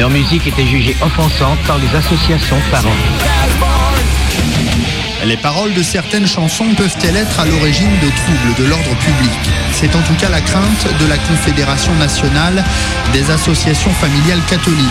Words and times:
Leur 0.00 0.08
musique 0.08 0.46
était 0.46 0.66
jugée 0.66 0.96
offensante 1.02 1.58
par 1.66 1.76
les 1.76 1.94
associations 1.94 2.56
de 2.56 2.70
parents. 2.70 2.88
Les 5.26 5.36
paroles 5.36 5.74
de 5.74 5.82
certaines 5.82 6.26
chansons 6.26 6.72
peuvent-elles 6.74 7.16
être 7.16 7.38
à 7.38 7.44
l'origine 7.44 7.92
de 8.02 8.08
troubles 8.08 8.54
de 8.56 8.64
l'ordre 8.64 8.96
public? 8.96 9.38
C'est 9.72 9.94
en 9.94 10.00
tout 10.00 10.14
cas 10.14 10.30
la 10.30 10.40
crainte 10.40 10.86
de 10.98 11.06
la 11.06 11.18
Confédération 11.18 11.94
nationale 11.96 12.64
des 13.12 13.30
associations 13.30 13.90
familiales 13.90 14.40
catholiques. 14.48 14.88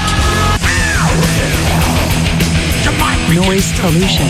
Noise 3.33 3.73
pollution. 3.81 4.25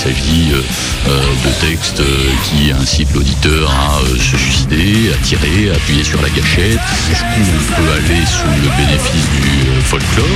S'agit 0.00 0.52
euh, 0.52 0.62
euh, 1.08 1.20
de 1.44 1.66
textes 1.66 2.00
euh, 2.00 2.30
qui 2.44 2.72
incitent 2.72 3.12
l'auditeur 3.12 3.70
à 3.70 4.00
se 4.18 4.38
suicider, 4.38 5.12
à 5.12 5.16
tirer, 5.22 5.70
à 5.70 5.74
appuyer 5.74 6.02
sur 6.02 6.22
la 6.22 6.30
gâchette. 6.30 6.78
Jusqu'où 7.06 7.26
on 7.26 7.74
peut 7.74 7.92
aller 7.92 8.24
sous 8.24 8.46
le 8.46 8.70
bénéfice 8.78 9.28
du 9.28 9.82
folklore? 9.82 10.26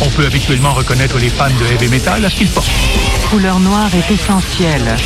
On 0.00 0.08
peut 0.10 0.26
habituellement 0.26 0.74
reconnaître 0.74 1.18
les 1.18 1.28
fans 1.28 1.46
de 1.48 1.72
heavy 1.72 1.88
metal 1.88 2.24
à 2.24 2.30
ce 2.30 2.34
qu'ils 2.34 2.48
portent. 2.48 2.68
Couleur 3.30 3.60
noire 3.60 3.90
est 3.94 4.12
essentielle. 4.12 4.96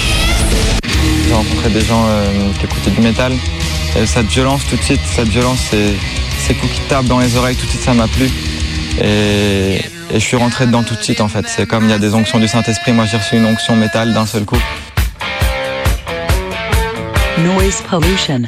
J'ai 1.27 1.34
rencontré 1.34 1.69
des 1.69 1.84
gens 1.84 2.06
euh, 2.08 2.52
qui 2.58 2.64
écoutaient 2.64 2.91
du 2.91 3.02
métal. 3.02 3.34
Et 4.00 4.06
cette 4.06 4.28
violence, 4.28 4.62
tout 4.66 4.77
de 4.77 4.83
suite, 4.83 5.00
cette 5.05 5.28
violence, 5.28 5.58
c'est 5.70 5.94
ces 6.38 6.55
coups 6.55 6.72
qui 6.72 6.80
tapent 6.88 7.06
dans 7.06 7.19
les 7.19 7.36
oreilles, 7.36 7.56
tout 7.56 7.66
de 7.66 7.70
suite, 7.70 7.83
ça 7.83 7.92
m'a 7.92 8.08
plu. 8.08 8.30
Et, 9.02 9.83
et 10.10 10.20
je 10.20 10.24
suis 10.24 10.36
rentré 10.36 10.66
dedans 10.66 10.82
tout 10.82 10.94
de 10.94 11.02
suite, 11.02 11.20
en 11.20 11.28
fait. 11.28 11.46
C'est 11.48 11.66
comme 11.66 11.84
il 11.84 11.90
y 11.90 11.92
a 11.92 11.98
des 11.98 12.14
onctions 12.14 12.38
du 12.38 12.48
Saint-Esprit. 12.48 12.92
Moi, 12.92 13.04
j'ai 13.06 13.16
reçu 13.16 13.36
une 13.36 13.46
onction 13.46 13.76
métal 13.76 14.12
d'un 14.12 14.26
seul 14.26 14.44
coup. 14.44 14.58
Noise 17.38 17.83
pollution. 17.88 18.42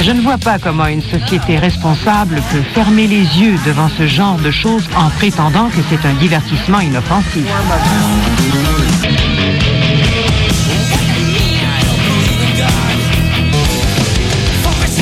Je 0.00 0.10
ne 0.12 0.20
vois 0.20 0.38
pas 0.38 0.58
comment 0.58 0.86
une 0.86 1.02
société 1.02 1.58
responsable 1.58 2.40
peut 2.50 2.62
fermer 2.74 3.06
les 3.06 3.24
yeux 3.38 3.58
devant 3.66 3.88
ce 3.88 4.06
genre 4.06 4.38
de 4.38 4.50
choses 4.50 4.88
en 4.96 5.10
prétendant 5.10 5.68
que 5.68 5.80
c'est 5.90 6.06
un 6.06 6.14
divertissement 6.14 6.80
inoffensif. 6.80 7.44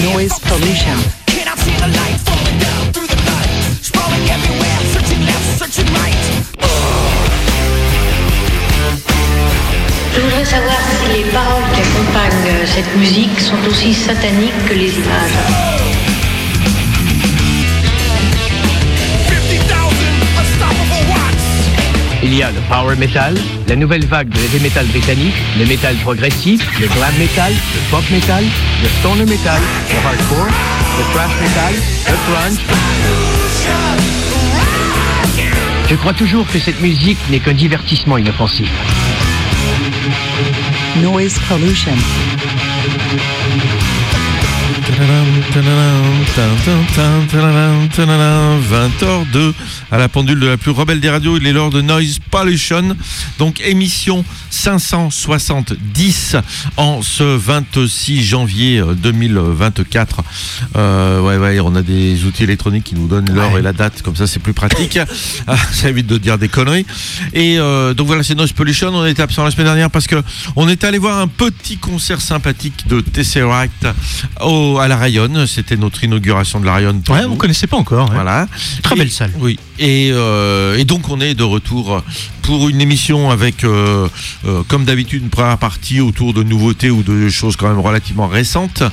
Noise 0.03 0.39
pollution. 0.41 0.97
Cette 12.65 12.97
musique 12.97 13.41
sont 13.41 13.57
aussi 13.69 13.95
sataniques 13.95 14.65
que 14.69 14.75
les 14.75 14.91
images. 14.91 15.77
Il 22.23 22.35
y 22.35 22.43
a 22.43 22.51
le 22.51 22.61
power 22.69 22.97
metal, 22.97 23.35
la 23.69 23.77
nouvelle 23.77 24.05
vague 24.05 24.29
de 24.29 24.39
heavy 24.39 24.61
metal 24.61 24.87
britannique, 24.87 25.35
le 25.59 25.65
metal 25.67 25.95
progressif, 25.97 26.61
le 26.81 26.87
glam 26.89 27.15
metal, 27.19 27.53
le 27.53 27.91
pop 27.91 28.03
metal, 28.11 28.45
le 28.83 28.89
stoner 28.99 29.25
metal, 29.25 29.61
le 29.91 30.07
hardcore, 30.07 30.49
le 30.99 31.05
thrash 31.13 31.31
metal, 31.41 31.75
le 32.09 32.17
grunge. 32.33 32.59
Je 35.89 35.95
crois 35.95 36.15
toujours 36.15 36.47
que 36.49 36.59
cette 36.59 36.81
musique 36.81 37.19
n'est 37.31 37.39
qu'un 37.39 37.55
divertissement 37.55 38.19
inoffensif. 38.19 38.71
Noise 41.03 41.39
pollution. 41.49 41.93
20h02 48.57 49.53
à 49.91 49.99
la 49.99 50.09
pendule 50.09 50.41
de 50.41 50.47
la 50.47 50.57
plus 50.57 50.71
rebelle 50.71 51.01
des 51.01 51.11
radios, 51.11 51.37
il 51.39 51.47
est 51.47 51.53
l'heure 51.53 51.71
de 51.71 51.81
Noise 51.81 52.19
Pollution. 52.31 52.97
Donc 53.39 53.61
émission 53.61 54.25
570 54.57 56.37
en 56.77 57.03
ce 57.03 57.23
26 57.23 58.25
janvier 58.25 58.79
euh, 58.79 58.95
2024. 58.95 60.23
Euh, 60.77 61.21
ouais, 61.21 61.37
ouais, 61.39 61.61
on 61.61 61.75
a 61.77 61.83
des 61.83 62.25
outils 62.25 62.45
électroniques 62.45 62.85
qui 62.85 62.95
nous 62.95 63.07
donnent 63.09 63.31
l'heure 63.33 63.57
et 63.59 63.63
la 63.63 63.73
date, 63.73 64.03
comme 64.03 64.17
ça 64.17 64.27
c'est 64.27 64.41
plus 64.41 64.53
pratique. 64.55 64.99
Ah, 65.49 65.57
ça 65.73 65.89
évite 65.89 66.07
de 66.09 66.19
dire 66.19 66.39
des 66.39 66.49
conneries. 66.49 66.87
Et 67.33 67.59
euh, 67.59 67.95
donc 67.95 68.07
voilà, 68.09 68.23
c'est 68.25 68.35
Noise 68.35 68.53
Pollution. 68.53 68.89
On 68.89 69.05
était 69.07 69.23
absent 69.23 69.45
la 69.45 69.51
semaine 69.53 69.67
dernière 69.67 69.91
parce 69.91 70.07
que 70.09 70.17
on 70.57 70.69
est 70.69 70.83
allé 70.83 70.99
voir 70.99 71.19
un 71.19 71.29
petit 71.29 71.77
concert 71.77 72.21
sympathique 72.21 72.87
de 72.89 73.01
Tesseract 73.01 73.87
au, 74.41 74.79
à 74.79 74.89
la 74.89 74.97
Rayonne. 74.97 75.47
C'était 75.47 75.77
notre 75.77 76.03
inauguration 76.03 76.59
de 76.61 76.67
la 76.67 76.75
Rayonne. 76.75 77.01
Ouais, 77.09 77.23
nous. 77.23 77.33
on 77.33 77.37
connaissait 77.37 77.67
pas 77.69 77.77
encore. 77.77 78.07
hein. 78.11 78.15
Voilà. 78.15 78.49
Très 78.83 78.97
Et- 78.97 78.99
belle 78.99 79.11
salle. 79.11 79.33
Oui. 79.39 79.59
Et, 79.79 80.11
euh, 80.13 80.77
et 80.79 80.85
donc 80.85 81.09
on 81.11 81.21
est 81.21 81.35
de 81.35 81.43
retour 81.45 82.03
pour 82.47 82.69
une 82.69 82.81
émission 82.81 83.31
avec, 83.31 83.65
euh, 83.65 84.09
euh, 84.47 84.63
comme 84.69 84.85
d'habitude, 84.85 85.23
une 85.25 85.31
première 85.31 85.59
partie 85.59 86.01
autour 86.01 86.33
de 86.33 86.45
nouveautés 86.45 86.91
ou 86.91 87.03
de 87.03 87.29
choses 87.29 87.57
quand 87.57 87.69
même 87.69 87.81
relativement 87.81 88.29
récentes. 88.29 88.85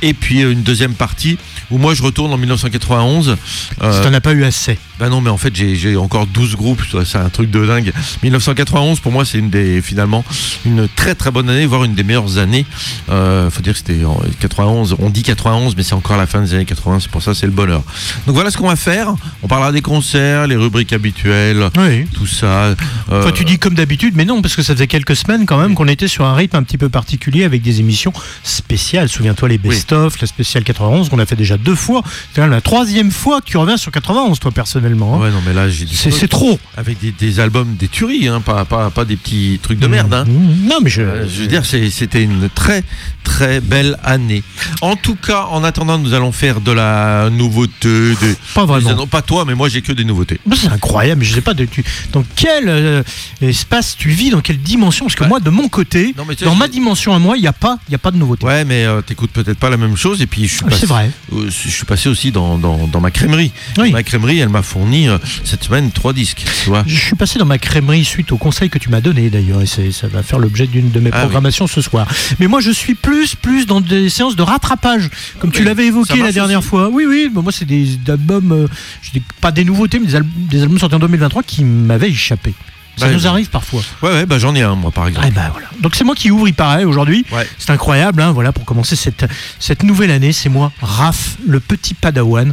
Et 0.00 0.14
puis 0.14 0.44
euh, 0.44 0.52
une 0.52 0.62
deuxième 0.62 0.94
partie 0.94 1.36
où 1.72 1.78
moi 1.78 1.94
je 1.94 2.04
retourne 2.04 2.32
en 2.32 2.38
1991. 2.38 3.36
Euh, 3.82 3.92
Si 3.92 4.08
t'en 4.08 4.14
as 4.14 4.20
pas 4.20 4.32
eu 4.32 4.44
assez. 4.44 4.78
Bah 5.00 5.08
non, 5.08 5.20
mais 5.22 5.30
en 5.30 5.38
fait, 5.38 5.54
j'ai 5.56 5.96
encore 5.96 6.26
12 6.26 6.56
groupes, 6.56 6.82
c'est 7.06 7.16
un 7.18 7.30
truc 7.30 7.50
de 7.50 7.64
dingue. 7.66 7.92
1991, 8.22 9.00
pour 9.00 9.12
moi, 9.12 9.24
c'est 9.24 9.38
une 9.38 9.48
des, 9.48 9.80
finalement, 9.80 10.24
une 10.66 10.88
très 10.94 11.14
très 11.14 11.30
bonne 11.30 11.48
année, 11.48 11.64
voire 11.64 11.84
une 11.84 11.94
des 11.94 12.04
meilleures 12.04 12.36
années. 12.36 12.66
Euh, 13.08 13.48
faut 13.50 13.62
dire 13.62 13.72
que 13.72 13.78
c'était 13.78 14.04
en 14.04 14.20
91, 14.40 14.96
on 14.98 15.08
dit 15.08 15.22
91, 15.22 15.74
mais 15.76 15.82
c'est 15.82 15.94
encore 15.94 16.18
la 16.18 16.26
fin 16.26 16.42
des 16.42 16.52
années 16.54 16.66
80, 16.66 17.00
c'est 17.00 17.10
pour 17.10 17.22
ça, 17.22 17.34
c'est 17.34 17.46
le 17.46 17.52
bonheur. 17.52 17.82
Donc 18.26 18.34
voilà 18.34 18.50
ce 18.50 18.58
qu'on 18.58 18.68
va 18.68 18.76
faire. 18.76 19.14
On 19.42 19.48
parlera 19.48 19.72
des 19.72 19.80
concerts, 19.80 20.46
les 20.46 20.56
rubriques 20.56 20.92
habituelles, 20.92 21.70
Oui. 21.78 22.04
tout 22.12 22.26
ça. 22.26 22.46
Euh, 22.46 22.74
Enfin, 23.10 23.32
tu 23.32 23.44
dis 23.46 23.58
comme 23.58 23.74
d'habitude, 23.74 24.14
mais 24.16 24.26
non, 24.26 24.42
parce 24.42 24.54
que 24.54 24.62
ça 24.62 24.74
faisait 24.74 24.86
quelques 24.86 25.16
semaines 25.16 25.46
quand 25.46 25.56
même 25.58 25.74
qu'on 25.74 25.88
était 25.88 26.08
sur 26.08 26.26
un 26.26 26.34
rythme 26.34 26.56
un 26.56 26.62
petit 26.62 26.78
peu 26.78 26.90
particulier 26.90 27.44
avec 27.44 27.62
des 27.62 27.80
émissions 27.80 28.12
spéciales. 28.44 29.08
Souviens-toi 29.08 29.48
les 29.48 29.58
best-of, 29.58 30.20
la 30.20 30.26
spéciale 30.26 30.62
91 30.64 31.08
qu'on 31.08 31.18
a 31.18 31.24
fait 31.26 31.36
déjà 31.36 31.56
deux 31.56 31.74
fois. 31.74 32.02
C'est 32.04 32.36
quand 32.36 32.42
même 32.42 32.50
la 32.50 32.60
troisième 32.60 33.10
fois 33.10 33.40
que 33.40 33.46
tu 33.46 33.56
reviens 33.56 33.76
sur 33.78 33.90
91, 33.92 34.38
toi 34.38 34.50
personnellement. 34.50 34.89
Hein. 34.94 35.18
Ouais, 35.18 35.30
non, 35.30 35.42
mais 35.46 35.52
là, 35.54 35.68
j'ai 35.68 35.86
C'est 35.88 36.28
trop. 36.28 36.58
Avec 36.76 36.98
des, 37.00 37.12
des 37.12 37.40
albums, 37.40 37.74
des 37.76 37.88
tueries, 37.88 38.28
hein, 38.28 38.40
pas, 38.40 38.64
pas, 38.64 38.90
pas 38.90 39.04
des 39.04 39.16
petits 39.16 39.58
trucs 39.62 39.78
de 39.78 39.86
merde. 39.86 40.12
Hein. 40.14 40.24
Mmh. 40.24 40.68
Non, 40.68 40.78
mais 40.82 40.90
je. 40.90 41.02
Euh, 41.02 41.28
je 41.28 41.42
veux 41.42 41.46
dire, 41.46 41.64
c'était 41.64 42.22
une 42.22 42.48
très 42.48 42.82
très 43.24 43.60
belle 43.60 43.96
année. 44.02 44.42
En 44.80 44.96
tout 44.96 45.14
cas, 45.14 45.46
en 45.50 45.62
attendant, 45.64 45.98
nous 45.98 46.14
allons 46.14 46.32
faire 46.32 46.60
de 46.60 46.72
la 46.72 47.28
nouveauté. 47.30 48.14
Pas 48.54 48.64
vraiment. 48.64 48.94
Non, 48.94 49.06
pas 49.06 49.22
toi, 49.22 49.44
mais 49.46 49.54
moi 49.54 49.68
j'ai 49.68 49.82
que 49.82 49.92
des 49.92 50.04
nouveautés. 50.04 50.40
C'est 50.54 50.68
incroyable, 50.68 51.22
je 51.24 51.34
sais 51.34 51.40
pas 51.40 51.54
de, 51.54 51.64
tu- 51.64 51.84
dans 52.12 52.24
quel 52.34 52.64
euh, 52.68 53.02
espace 53.40 53.96
tu 53.96 54.08
vis, 54.10 54.30
dans 54.30 54.40
quelle 54.40 54.58
dimension. 54.60 55.04
Parce 55.06 55.14
que 55.14 55.24
moi, 55.24 55.40
de 55.40 55.50
mon 55.50 55.68
côté, 55.68 56.14
Non, 56.16 56.24
dans 56.44 56.54
ma 56.54 56.68
dimension 56.68 57.14
à 57.14 57.18
moi, 57.18 57.36
il 57.36 57.40
n'y 57.42 57.46
a, 57.46 57.52
pas- 57.52 57.78
y 57.90 57.94
a 57.94 57.98
pas 57.98 58.10
de 58.10 58.16
nouveauté. 58.16 58.44
Ouais, 58.46 58.64
mais 58.64 58.84
euh, 58.84 59.00
t'écoutes 59.02 59.30
peut-être 59.30 59.58
pas 59.58 59.70
la 59.70 59.76
même 59.76 59.96
chose. 59.96 60.22
Et 60.22 60.26
puis 60.26 60.46
je 60.48 60.54
suis 60.54 60.62
Ah, 60.66 60.70
passé, 60.70 60.80
c'est 60.80 60.86
vrai. 60.86 61.10
euh, 61.32 61.46
je 61.50 61.68
suis 61.70 61.84
passé 61.84 62.08
aussi 62.08 62.32
dans, 62.32 62.58
dans, 62.58 62.86
dans 62.88 63.00
ma 63.00 63.10
crèmerie. 63.10 63.52
Oui. 63.78 63.92
Ma 63.92 64.02
crèmerie, 64.02 64.38
elle 64.40 64.48
m'a 64.48 64.62
fourni 64.62 64.79
euh, 64.84 65.18
cette 65.44 65.64
semaine 65.64 65.90
trois 65.90 66.12
disques. 66.12 66.44
Tu 66.62 66.68
vois. 66.68 66.82
Je 66.86 66.98
suis 66.98 67.16
passé 67.16 67.38
dans 67.38 67.44
ma 67.44 67.58
crèmerie 67.58 68.04
suite 68.04 68.32
au 68.32 68.36
conseil 68.38 68.70
que 68.70 68.78
tu 68.78 68.88
m'as 68.88 69.00
donné 69.00 69.30
d'ailleurs, 69.30 69.62
et 69.62 69.66
ça 69.66 70.08
va 70.08 70.22
faire 70.22 70.38
l'objet 70.38 70.66
d'une 70.66 70.90
de 70.90 71.00
mes 71.00 71.10
Ah 71.12 71.16
oui. 71.16 71.22
programmations 71.22 71.66
ce 71.66 71.80
soir. 71.80 72.06
Mais 72.38 72.46
moi, 72.46 72.60
je 72.60 72.70
suis 72.70 72.94
plus, 72.94 73.34
plus 73.34 73.66
dans 73.66 73.80
des 73.80 74.08
séances 74.08 74.36
de 74.36 74.42
rattrapage, 74.42 75.08
comme 75.38 75.52
tu 75.52 75.64
l'avais 75.64 75.86
évoqué 75.86 76.16
la 76.22 76.32
dernière 76.32 76.60
aussi. 76.60 76.68
fois. 76.68 76.88
Oui, 76.90 77.04
oui, 77.08 77.30
bah, 77.32 77.40
moi, 77.42 77.52
c'est 77.52 77.64
des 77.64 77.98
albums, 78.08 78.52
euh, 78.52 78.66
je 79.02 79.10
dis 79.12 79.22
pas 79.40 79.52
des 79.52 79.64
nouveautés, 79.64 79.98
mais 79.98 80.06
des, 80.06 80.16
al- 80.16 80.26
des 80.36 80.62
albums 80.62 80.78
sortis 80.78 80.94
en 80.96 80.98
2023 81.00 81.42
qui 81.42 81.64
m'avaient 81.64 82.10
échappé. 82.10 82.54
Ça 83.00 83.06
Ouais, 83.08 83.14
nous 83.14 83.26
arrive 83.26 83.48
parfois. 83.50 83.82
Ouais, 84.02 84.10
ouais, 84.10 84.26
bah 84.26 84.38
j'en 84.38 84.54
ai 84.54 84.62
un, 84.62 84.74
moi, 84.74 84.90
par 84.90 85.08
exemple. 85.08 85.26
Ah, 85.28 85.34
bah, 85.34 85.48
voilà. 85.52 85.68
Donc 85.80 85.94
c'est 85.96 86.04
moi 86.04 86.14
qui 86.14 86.30
ouvre, 86.30 86.46
il 86.48 86.54
paraît, 86.54 86.84
aujourd'hui. 86.84 87.24
Ouais. 87.32 87.48
C'est 87.58 87.70
incroyable, 87.70 88.20
hein, 88.22 88.32
voilà, 88.32 88.52
pour 88.52 88.64
commencer 88.64 88.96
cette, 88.96 89.24
cette 89.58 89.82
nouvelle 89.82 90.10
année. 90.10 90.32
C'est 90.32 90.48
moi, 90.48 90.72
Raph, 90.82 91.36
le 91.46 91.60
petit 91.60 91.94
padawan, 91.94 92.52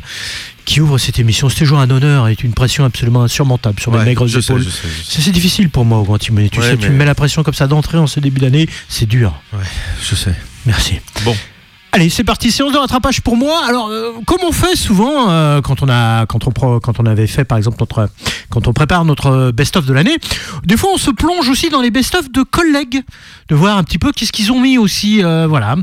qui 0.66 0.82
ouvre 0.82 0.98
cette 0.98 1.20
émission. 1.20 1.48
C'est 1.50 1.60
toujours 1.60 1.80
un 1.80 1.90
honneur 1.90 2.28
et 2.28 2.36
une 2.44 2.54
pression 2.54 2.84
absolument 2.86 3.24
insurmontable 3.24 3.80
sur 3.80 3.92
mes 3.92 4.00
Ouais, 4.00 4.06
maigres 4.06 4.28
épaules. 4.38 4.66
C'est 5.08 5.32
difficile 5.32 5.70
pour 5.70 5.86
moi 5.86 6.04
quand 6.06 6.18
tu 6.18 6.32
Ouais, 6.32 6.50
sais, 6.62 6.78
tu 6.78 6.90
me 6.90 6.96
mets 6.96 7.06
la 7.06 7.16
pression 7.16 7.44
comme 7.44 7.54
ça 7.54 7.68
d'entrée 7.68 7.98
en 7.98 8.08
ce 8.08 8.20
début 8.20 8.42
d'année, 8.42 8.68
c'est 8.90 9.06
dur. 9.06 9.34
Ouais, 9.54 9.60
je 10.02 10.16
sais. 10.16 10.36
Merci. 10.66 11.00
Bon. 11.24 11.36
Allez, 11.94 12.10
c'est 12.10 12.24
parti, 12.24 12.51
séance 12.51 12.74
de 12.74 12.78
rattrapage 12.78 13.22
pour 13.22 13.38
moi. 13.38 13.62
Alors, 13.68 13.88
euh, 13.88 14.12
comme 14.25 14.39
on 14.48 14.51
fait 14.51 14.75
souvent 14.75 15.30
euh, 15.30 15.62
quand 15.62 15.81
on 15.81 15.89
a, 15.89 16.25
quand 16.25 16.45
on 16.48 16.51
quand 16.80 17.00
on 17.00 17.06
avait 17.06 17.28
fait 17.28 17.45
par 17.45 17.57
exemple 17.57 17.78
notre, 17.80 18.10
quand 18.50 18.68
on 18.68 18.74
prépare 18.74 19.06
notre 19.06 19.51
best-of 19.51 19.86
de 19.86 19.94
l'année, 19.94 20.18
des 20.66 20.78
fois 20.78 20.92
on 20.94 20.98
se 20.98 21.10
plonge 21.12 21.48
aussi 21.50 21.69
dans 21.69 21.81
les 21.81 21.89
best-of 21.89 22.30
de 22.31 22.44
collègues, 22.44 23.04
de 23.48 23.56
voir 23.56 23.78
un 23.78 23.84
petit 23.84 23.98
peu 23.98 24.12
qu'est-ce 24.12 24.31
qu'ils 24.31 24.51
ont 24.51 24.60
mis 24.60 24.78
aussi, 24.78 25.24
euh, 25.24 25.48
voilà, 25.48 25.75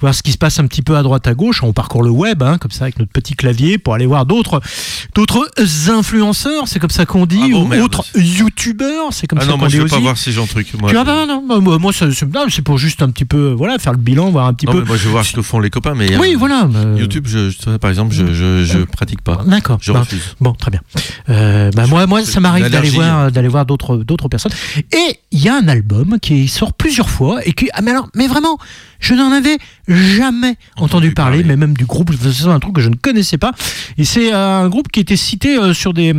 voir 0.00 0.14
ce 0.14 0.22
qui 0.22 0.32
se 0.32 0.38
passe 0.38 0.58
un 0.58 0.66
petit 0.66 0.82
peu 0.82 0.96
à 0.96 1.02
droite 1.02 1.26
à 1.26 1.34
gauche. 1.34 1.62
On 1.62 1.72
parcourt 1.72 2.02
le 2.02 2.10
web, 2.10 2.42
hein, 2.42 2.58
comme 2.58 2.70
ça 2.72 2.84
avec 2.84 2.98
notre 2.98 3.12
petit 3.12 3.34
clavier 3.34 3.78
pour 3.78 3.94
aller 3.94 4.06
voir 4.06 4.26
d'autres, 4.26 4.60
d'autres 5.14 5.48
influenceurs, 5.88 6.66
c'est 6.66 6.80
comme 6.80 6.90
ça 6.90 7.06
qu'on 7.06 7.24
dit, 7.24 7.40
Ah 7.44 7.48
bon, 7.50 7.70
ou 7.70 7.82
autres 7.82 8.04
youtubeurs, 8.16 9.12
c'est 9.12 9.26
comme 9.26 9.38
Ah 9.38 9.42
ça 9.42 9.48
non, 9.48 9.52
qu'on 9.54 9.58
moi 9.60 9.68
dit 9.68 9.74
je 9.74 9.78
veux 9.78 9.84
aussi. 9.84 9.94
pas 9.94 10.00
voir 10.00 10.18
ces 10.18 10.32
gens 10.32 10.46
trucs. 10.46 10.74
Moi, 10.74 10.90
tu 10.90 10.96
pas, 10.96 11.26
non, 11.26 11.42
moi, 11.60 11.78
moi, 11.78 11.92
c'est 11.92 12.06
non, 12.22 12.46
pour 12.64 12.78
juste 12.78 13.02
un 13.02 13.10
petit 13.10 13.24
peu, 13.24 13.52
voilà, 13.52 13.78
faire 13.78 13.92
le 13.92 13.98
bilan, 13.98 14.30
voir 14.30 14.46
un 14.46 14.54
petit 14.54 14.66
Non, 14.66 14.72
peu. 14.72 14.80
mais 14.80 14.86
moi 14.86 14.96
je 14.96 15.04
veux 15.04 15.10
voir 15.10 15.24
ce 15.24 15.32
que 15.32 15.42
font 15.52 15.60
les 15.60 15.68
copains, 15.70 15.94
mais 15.94 16.16
Oui, 16.16 16.32
euh, 16.34 16.38
voilà. 16.38 16.66
euh, 16.74 16.96
YouTube, 16.98 17.26
je, 17.28 17.50
je- 17.50 17.76
par 17.76 17.90
exemple, 17.90 18.14
je, 18.14 18.32
je, 18.32 18.64
je 18.64 18.78
pratique 18.84 19.20
pas. 19.20 19.42
D'accord. 19.46 19.78
Je 19.82 19.92
Bah, 19.92 20.00
refuse. 20.00 20.34
Bon, 20.40 20.54
très 20.54 20.70
bien. 20.70 20.80
Euh, 21.28 21.70
bah, 21.76 21.86
moi, 21.86 22.06
moi, 22.06 22.24
ça 22.24 22.40
m'arrive 22.40 22.70
d'aller 22.70 22.88
voir, 22.88 23.30
d'aller 23.30 23.48
voir 23.48 23.66
d'autres, 23.66 23.98
d'autres 23.98 24.28
personnes. 24.28 24.52
Et 24.92 25.18
il 25.30 25.42
y 25.42 25.50
a 25.50 25.54
un 25.54 25.68
album 25.68 26.18
qui 26.22 26.48
sort 26.48 26.72
plusieurs 26.72 27.10
fois 27.10 27.46
et 27.46 27.52
qui, 27.52 27.68
ah, 27.74 27.82
mais 27.82 27.90
alors, 27.90 28.08
mais 28.14 28.28
vraiment, 28.28 28.56
je 28.98 29.12
n'en 29.14 29.30
avais 29.30 29.58
jamais 29.88 30.56
entendu, 30.76 31.12
parler, 31.12 31.38
parler. 31.40 31.44
mais 31.48 31.56
même 31.56 31.74
du 31.76 31.84
groupe. 31.84 32.10
C'est 32.32 32.46
un 32.46 32.58
truc 32.58 32.74
que 32.76 32.80
je 32.80 32.88
ne 32.88 32.96
connaissais 32.96 33.36
pas. 33.38 33.52
Et 33.98 34.04
c'est 34.04 34.32
euh, 34.32 34.64
un 34.64 34.68
groupe 34.70 34.88
qui 34.90 35.00
était 35.00 35.16
cité 35.16 35.58
euh, 35.58 35.74
sur 35.74 35.92
des 35.92 36.14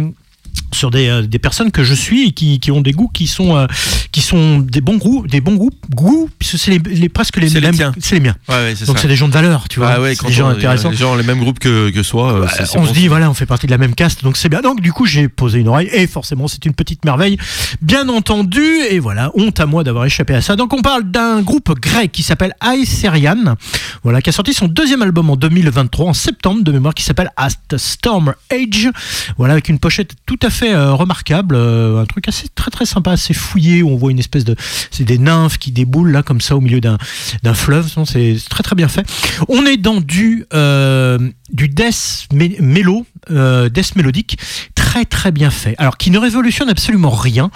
sur 0.72 0.90
des, 0.92 1.08
euh, 1.08 1.22
des 1.22 1.40
personnes 1.40 1.72
que 1.72 1.84
je 1.84 1.94
suis 1.94 2.28
et 2.28 2.32
qui, 2.32 2.60
qui 2.60 2.72
ont 2.72 2.82
des 2.82 2.92
goûts 2.92 3.08
qui 3.08 3.28
sont 3.28 3.56
euh, 3.56 3.68
qui 4.12 4.22
sont 4.22 4.60
des 4.60 4.82
bons 4.82 4.98
goûts 4.98 5.26
des 5.28 5.40
bons 5.42 5.56
goûts 5.56 5.72
goûts 5.92 6.30
puisque 6.40 6.58
c'est 6.58 6.72
les, 6.72 6.80
les- 6.96 7.10
presque 7.10 7.38
les, 7.38 7.48
C'est 7.50 7.60
les 7.60 7.72
mêmes 7.72 7.92
c'est 8.00 8.16
les 8.16 8.22
miens. 8.22 8.36
Ouais, 8.50 8.56
ouais, 8.56 8.74
c'est 8.76 8.86
donc 8.86 8.98
c'est 9.00 9.08
des 9.08 9.16
gens 9.16 9.28
de 9.28 9.34
valeur 9.34 9.68
tu 9.70 9.80
vois. 9.80 9.90
Ah 9.96 10.02
ouais, 10.02 10.12
c'est 10.12 10.22
quand 10.22 10.28
des 10.28 10.34
gens 10.34 10.48
on- 10.48 10.52
intéressants. 10.52 10.90
les 10.90 10.98
gens 10.98 11.16
les 11.16 11.24
mêmes 11.24 11.40
groupes 11.40 11.60
que, 11.60 11.90
que 11.92 12.04
soi, 12.04 12.34
euh, 12.34 12.48
on 12.76 12.82
bon. 12.82 12.88
se 12.88 12.94
dit 12.94 13.08
voilà 13.08 13.30
on 13.30 13.34
fait 13.34 13.46
partie 13.46 13.66
de 13.68 13.72
la 13.72 13.78
même 13.78 13.96
caste 13.96 14.24
donc 14.24 14.36
c'est 14.38 14.50
bien. 14.50 14.62
Donc 14.62 14.82
du 14.82 14.92
coup 14.94 15.06
j'ai 15.06 15.28
posé 15.28 15.60
une 15.60 15.68
oreille 15.68 15.90
et 15.94 16.08
forcément 16.08 16.48
c'est 16.48 16.66
une 16.66 16.74
petite 16.74 17.06
merveille. 17.06 17.38
Bien 17.82 18.10
entendu 18.10 18.64
et 18.90 19.00
voilà 19.00 19.32
honte 19.36 19.60
à 19.60 19.66
moi 19.66 19.84
d'avoir 19.84 20.06
échappé 20.06 20.34
à 20.34 20.42
ça. 20.42 20.56
Donc 20.56 20.74
on 20.74 20.82
parle 20.82 21.04
d'un 21.10 21.42
groupe 21.42 21.72
grec 21.80 22.12
qui 22.12 22.24
s'appelle 22.24 22.54
Aeserian 22.66 23.56
voilà 24.04 24.22
qui 24.22 24.30
a 24.30 24.34
sorti 24.34 24.54
son 24.54 24.68
deuxième 24.68 25.02
album 25.02 25.30
en 25.30 25.36
2023 25.36 26.08
en 26.08 26.14
septembre 26.14 26.64
de 26.64 26.72
mémoire 26.72 26.94
qui 26.94 27.04
s'appelle 27.04 27.32
At 27.38 27.50
Storm 27.78 28.34
Age 28.52 28.90
voilà 29.38 29.54
avec 29.54 29.70
une 29.70 29.80
pochette 29.80 30.12
tout 30.26 30.40
à 30.44 30.50
fait 30.50 30.74
euh, 30.74 30.94
remarquable 30.94 31.56
euh, 31.56 32.02
un 32.02 32.06
truc 32.06 32.28
assez 32.28 32.48
très 32.54 32.72
très 32.72 32.86
sympa 32.86 33.12
assez 33.12 33.34
fouillé 33.34 33.82
où 33.84 33.90
on 33.90 33.96
voit 33.96 34.12
une 34.12 34.20
espèce 34.20 34.44
de 34.44 34.56
c'est 34.92 35.04
des 35.04 35.18
nymphes 35.18 35.58
qui 35.58 35.72
déboulent 35.72 36.12
là 36.12 36.24
comme 36.24 36.42
ça 36.42 36.56
au 36.56 36.62
milieu 36.62 36.82
d'un 36.82 36.98
d'un 37.44 37.54
fleuve. 37.54 37.92
C'est 38.06 38.38
très 38.50 38.64
très 38.64 38.76
bien 38.76 38.88
fait. 38.88 39.06
On 39.48 39.66
est 39.66 39.78
dans 39.78 40.02
du 40.02 40.46
euh, 40.54 41.18
du 41.52 41.68
death 41.70 42.28
mé- 42.34 42.62
mélo 42.62 43.06
death 43.30 43.96
mélodique. 43.96 44.38
Très 44.76 45.06
très 45.06 45.32
bien 45.32 45.50
fait. 45.50 45.76
Alors 45.78 45.98
qui 45.98 46.12
ne 46.12 46.20
révolutionne 46.20 46.70
absolument 46.70 47.10
rien 47.12 47.50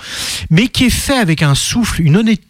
mais 0.49 0.67
qui 0.69 0.85
est 0.85 0.89
fait 0.89 1.17
avec 1.17 1.41
un 1.43 1.55
souffle 1.55 2.01
une 2.01 2.17
honnêteté 2.17 2.46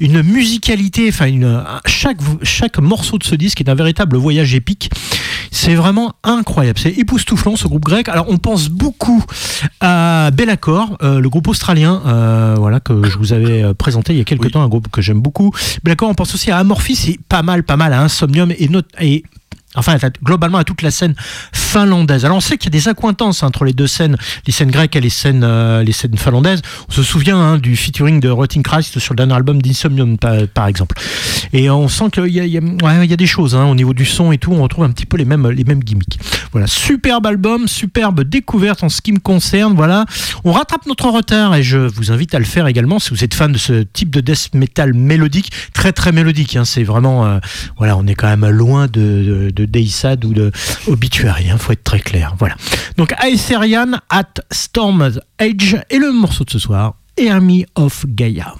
une 0.00 0.22
musicalité 0.22 1.08
enfin 1.08 1.26
une 1.26 1.62
chaque 1.86 2.18
chaque 2.42 2.78
morceau 2.78 3.18
de 3.18 3.24
ce 3.24 3.34
disque 3.34 3.60
est 3.60 3.68
un 3.68 3.74
véritable 3.74 4.16
voyage 4.16 4.54
épique. 4.54 4.90
C'est 5.50 5.74
vraiment 5.74 6.14
incroyable. 6.24 6.78
C'est 6.78 6.90
époustouflant 6.92 7.56
ce 7.56 7.66
groupe 7.68 7.84
grec. 7.84 8.08
Alors 8.08 8.26
on 8.28 8.38
pense 8.38 8.68
beaucoup 8.68 9.22
à 9.80 10.30
Bellacore 10.32 10.96
euh, 11.02 11.20
le 11.20 11.28
groupe 11.28 11.48
australien 11.48 12.02
euh, 12.06 12.54
voilà 12.58 12.80
que 12.80 13.04
je 13.08 13.16
vous 13.18 13.32
avais 13.32 13.62
euh, 13.62 13.74
présenté 13.74 14.12
il 14.14 14.18
y 14.18 14.20
a 14.20 14.24
quelques 14.24 14.44
Oui. 14.44 14.50
temps 14.50 14.62
un 14.62 14.68
groupe 14.68 14.88
que 14.90 15.00
j'aime 15.02 15.20
beaucoup. 15.20 15.52
Bellacore 15.84 16.08
on 16.08 16.14
pense 16.14 16.34
aussi 16.34 16.50
à 16.50 16.58
Amorphis. 16.58 16.96
C'est 16.96 17.18
pas 17.28 17.42
mal 17.42 17.62
pas 17.62 17.76
mal 17.76 17.92
à 17.92 18.00
Insomnium 18.02 18.52
et, 18.58 18.68
not- 18.68 18.82
et 19.00 19.22
Enfin, 19.74 19.96
globalement, 20.22 20.58
à 20.58 20.64
toute 20.64 20.82
la 20.82 20.90
scène 20.90 21.14
finlandaise. 21.52 22.24
Alors, 22.24 22.36
on 22.36 22.40
sait 22.40 22.56
qu'il 22.56 22.72
y 22.72 22.76
a 22.76 22.78
des 22.78 22.88
accointances 22.88 23.42
entre 23.42 23.64
les 23.64 23.72
deux 23.72 23.88
scènes, 23.88 24.16
les 24.46 24.52
scènes 24.52 24.70
grecques 24.70 24.94
et 24.94 25.00
les 25.00 25.10
scènes, 25.10 25.42
euh, 25.44 25.82
les 25.82 25.92
scènes 25.92 26.16
finlandaises. 26.16 26.62
On 26.88 26.92
se 26.92 27.02
souvient 27.02 27.36
hein, 27.36 27.58
du 27.58 27.76
featuring 27.76 28.20
de 28.20 28.28
Rotting 28.28 28.62
Christ 28.62 29.00
sur 29.00 29.14
le 29.14 29.16
dernier 29.16 29.34
album 29.34 29.60
d'Insomnium, 29.60 30.16
par, 30.18 30.66
exemple. 30.68 30.96
Et 31.52 31.68
on 31.70 31.88
sent 31.88 32.10
qu'il 32.12 32.28
y 32.28 32.58
a, 32.58 33.16
des 33.16 33.26
choses 33.26 33.56
hein, 33.56 33.66
au 33.66 33.74
niveau 33.74 33.94
du 33.94 34.04
son 34.04 34.30
et 34.30 34.38
tout. 34.38 34.52
On 34.52 34.62
retrouve 34.62 34.84
un 34.84 34.90
petit 34.90 35.06
peu 35.06 35.16
les 35.16 35.24
mêmes, 35.24 35.48
les 35.50 35.64
mêmes 35.64 35.82
gimmicks. 35.82 36.18
Voilà, 36.52 36.68
superbe 36.68 37.26
album, 37.26 37.66
superbe 37.66 38.22
découverte 38.22 38.84
en 38.84 38.88
ce 38.88 39.00
qui 39.00 39.12
me 39.12 39.18
concerne. 39.18 39.74
Voilà, 39.74 40.04
on 40.44 40.52
rattrape 40.52 40.86
notre 40.86 41.08
retard 41.08 41.56
et 41.56 41.64
je 41.64 41.78
vous 41.78 42.12
invite 42.12 42.34
à 42.34 42.38
le 42.38 42.44
faire 42.44 42.68
également 42.68 43.00
si 43.00 43.10
vous 43.10 43.24
êtes 43.24 43.34
fan 43.34 43.50
de 43.50 43.58
ce 43.58 43.82
type 43.82 44.10
de 44.10 44.20
death 44.20 44.50
metal 44.54 44.94
mélodique, 44.94 45.50
très 45.72 45.92
très 45.92 46.12
mélodique. 46.12 46.54
hein. 46.54 46.64
C'est 46.64 46.84
vraiment, 46.84 47.26
euh, 47.26 47.38
voilà, 47.76 47.96
on 47.96 48.06
est 48.06 48.14
quand 48.14 48.28
même 48.28 48.48
loin 48.48 48.86
de 48.86 49.50
Deissad 49.66 50.24
ou 50.24 50.32
de 50.32 50.52
Obituary. 50.86 51.44
Il 51.46 51.58
faut 51.58 51.72
être 51.72 51.84
très 51.84 52.00
clair. 52.00 52.34
Voilà. 52.38 52.56
Donc 52.96 53.12
Aetherian 53.22 53.92
at 54.10 54.34
Storm's 54.50 55.20
Edge 55.38 55.76
et 55.90 55.98
le 55.98 56.12
morceau 56.12 56.44
de 56.44 56.50
ce 56.50 56.58
soir, 56.58 56.94
Army 57.28 57.66
of 57.74 58.04
Gaia. 58.06 58.54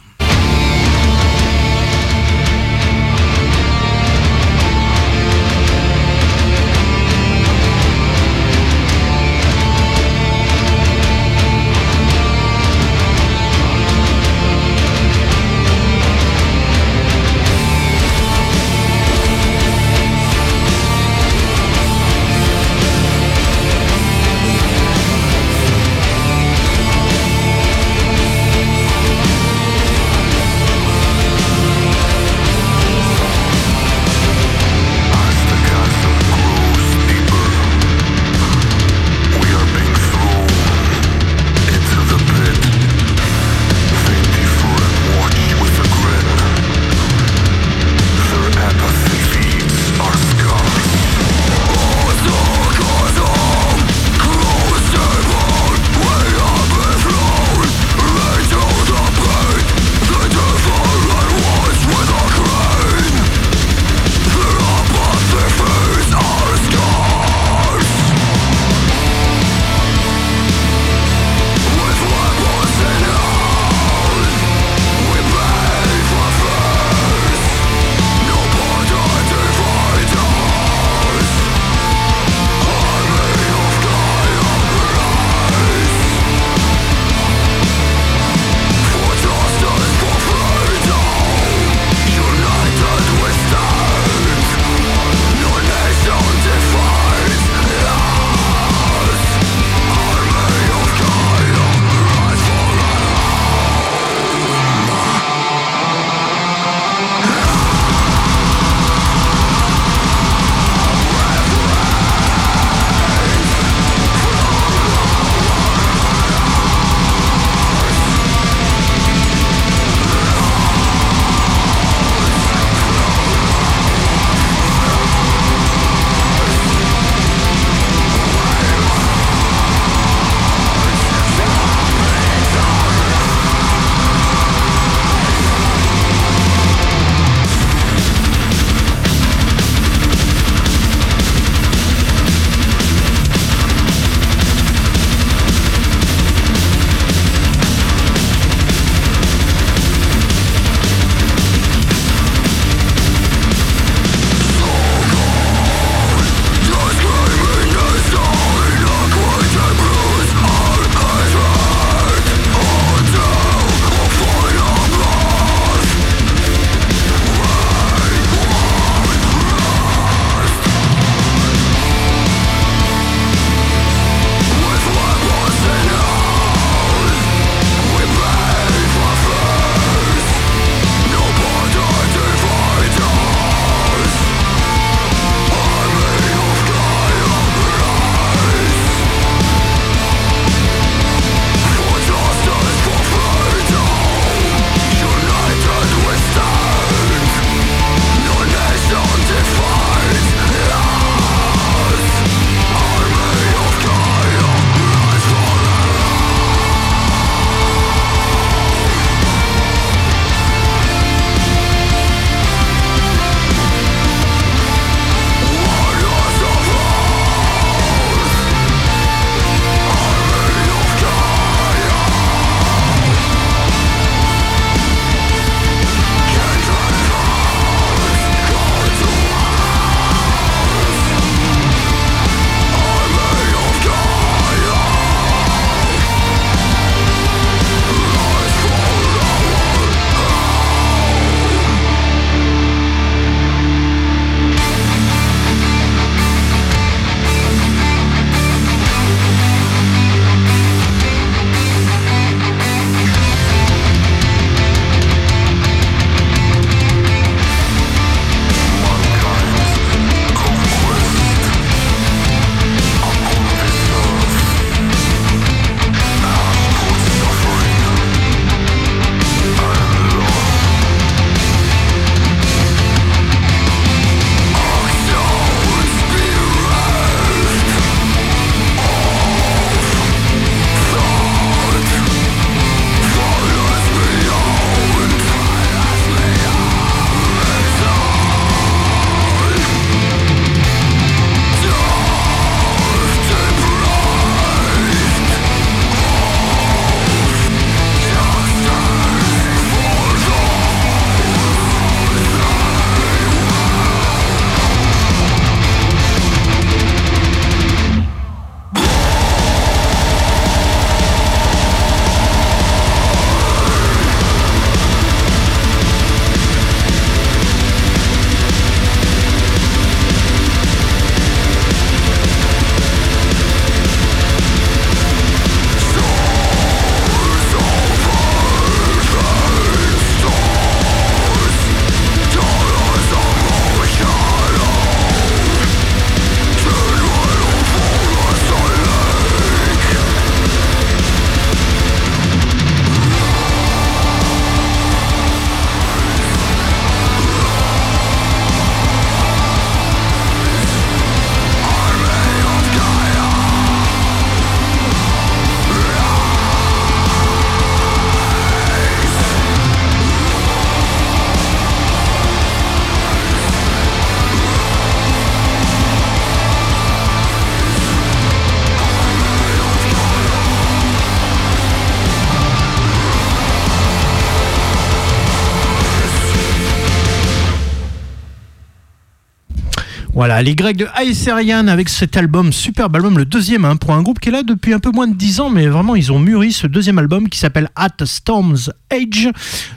Voilà, 380.25 380.41
les 380.41 380.55
Grecs 380.55 380.79
de 380.79 380.87
Aeserian 381.03 381.69
avec 381.69 381.91
cet 381.91 382.17
album, 382.17 382.51
superbe 382.51 382.97
album, 382.97 383.19
le 383.19 383.27
deuxième 383.27 383.67
hein, 383.67 383.77
pour 383.77 383.91
un 383.93 384.01
groupe 384.01 384.21
qui 384.21 384.31
est 384.31 384.33
là 384.33 384.43
depuis 384.43 384.73
un 384.73 384.79
peu 384.79 384.91
moins 384.91 385.07
de 385.07 385.13
10 385.15 385.41
ans, 385.41 385.51
mais 385.51 385.67
vraiment 385.67 385.95
ils 385.97 386.11
ont 386.13 386.19
mûri 386.19 386.51
ce 386.51 386.67
deuxième 386.67 386.99
album 386.99 387.29
qui 387.29 387.39
s'appelle 387.39 387.69
At 387.77 387.91
Storm's 388.07 388.71
Age. 388.91 389.29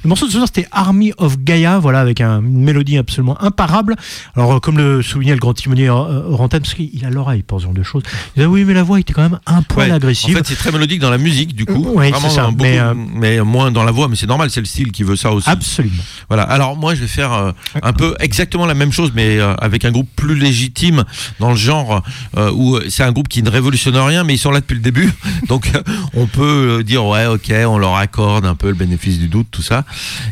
Le 0.05 0.07
morceau 0.07 0.25
de 0.25 0.31
ce 0.31 0.37
soir 0.37 0.47
c'était 0.47 0.69
Army 0.71 1.11
of 1.17 1.37
Gaia, 1.39 1.79
voilà, 1.79 1.99
avec 1.99 2.21
un- 2.21 2.39
une 2.39 2.63
mélodie 2.63 2.97
absolument 2.97 3.35
imparable. 3.43 3.97
Alors, 4.37 4.53
euh, 4.53 4.59
comme 4.61 4.77
le 4.77 5.01
soulignait 5.01 5.33
le 5.33 5.39
grand 5.39 5.53
timonier 5.53 5.89
euh, 5.89 6.21
Rantan, 6.29 6.59
parce 6.59 6.75
qu'il 6.75 7.03
a 7.05 7.09
l'oreille 7.09 7.43
pour 7.43 7.59
ce 7.59 7.65
genre 7.65 7.73
de 7.73 7.83
choses, 7.83 8.03
il 8.37 8.43
dit 8.43 8.45
oui, 8.45 8.63
mais 8.63 8.73
la 8.73 8.83
voix 8.83 9.01
était 9.01 9.11
quand 9.11 9.23
même 9.23 9.39
un 9.47 9.61
poil 9.63 9.89
Ouais. 9.89 9.95
agressive. 9.95 10.33
En 10.33 10.37
fait, 10.37 10.47
c'est 10.47 10.55
très 10.55 10.71
mélodique 10.71 11.01
dans 11.01 11.09
la 11.09 11.17
musique, 11.17 11.55
du 11.57 11.65
coup. 11.65 11.73
Ouais, 11.89 12.09
Vraiment, 12.11 12.29
c'est 12.29 12.35
ça, 12.35 12.43
beaucoup, 12.45 12.63
mais, 12.63 12.79
euh, 12.79 12.93
mais 12.95 13.41
moins 13.41 13.69
dans 13.69 13.83
la 13.83 13.91
voix, 13.91 14.07
mais 14.07 14.15
c'est 14.15 14.27
normal, 14.27 14.49
c'est 14.49 14.61
le 14.61 14.65
style 14.65 14.93
qui 14.93 15.03
veut 15.03 15.17
ça 15.17 15.33
aussi. 15.33 15.49
Absolument. 15.49 16.03
Voilà. 16.29 16.43
Alors 16.43 16.77
moi, 16.77 16.95
je 16.95 17.01
vais 17.01 17.07
faire 17.07 17.33
euh, 17.33 17.51
un 17.83 17.91
peu 17.91 18.15
exactement 18.21 18.65
la 18.65 18.75
même 18.75 18.93
chose, 18.93 19.11
mais 19.13 19.39
euh, 19.39 19.53
avec 19.55 19.83
un 19.83 19.91
groupe 19.91 20.07
plus 20.15 20.36
légitime 20.37 21.03
dans 21.39 21.51
le 21.51 21.55
genre 21.55 22.03
euh, 22.37 22.51
où 22.51 22.79
c'est 22.89 23.03
un 23.03 23.11
groupe 23.11 23.27
qui 23.27 23.43
ne 23.43 23.49
révolutionne 23.49 23.97
rien, 23.97 24.23
mais 24.23 24.35
ils 24.35 24.39
sont 24.39 24.51
là 24.51 24.59
depuis 24.59 24.75
le 24.75 24.81
début. 24.81 25.11
Donc 25.47 25.71
euh, 25.75 25.81
on 26.13 26.27
peut 26.27 26.79
euh, 26.79 26.83
dire 26.83 27.05
ouais, 27.05 27.25
ok, 27.25 27.51
on 27.67 27.77
leur 27.77 27.95
accorde 27.95 28.45
un 28.45 28.55
peu 28.55 28.67
le 28.67 28.75
bénéfice 28.75 29.19
du 29.19 29.27
doute, 29.27 29.47
tout 29.51 29.61
ça. 29.61 29.85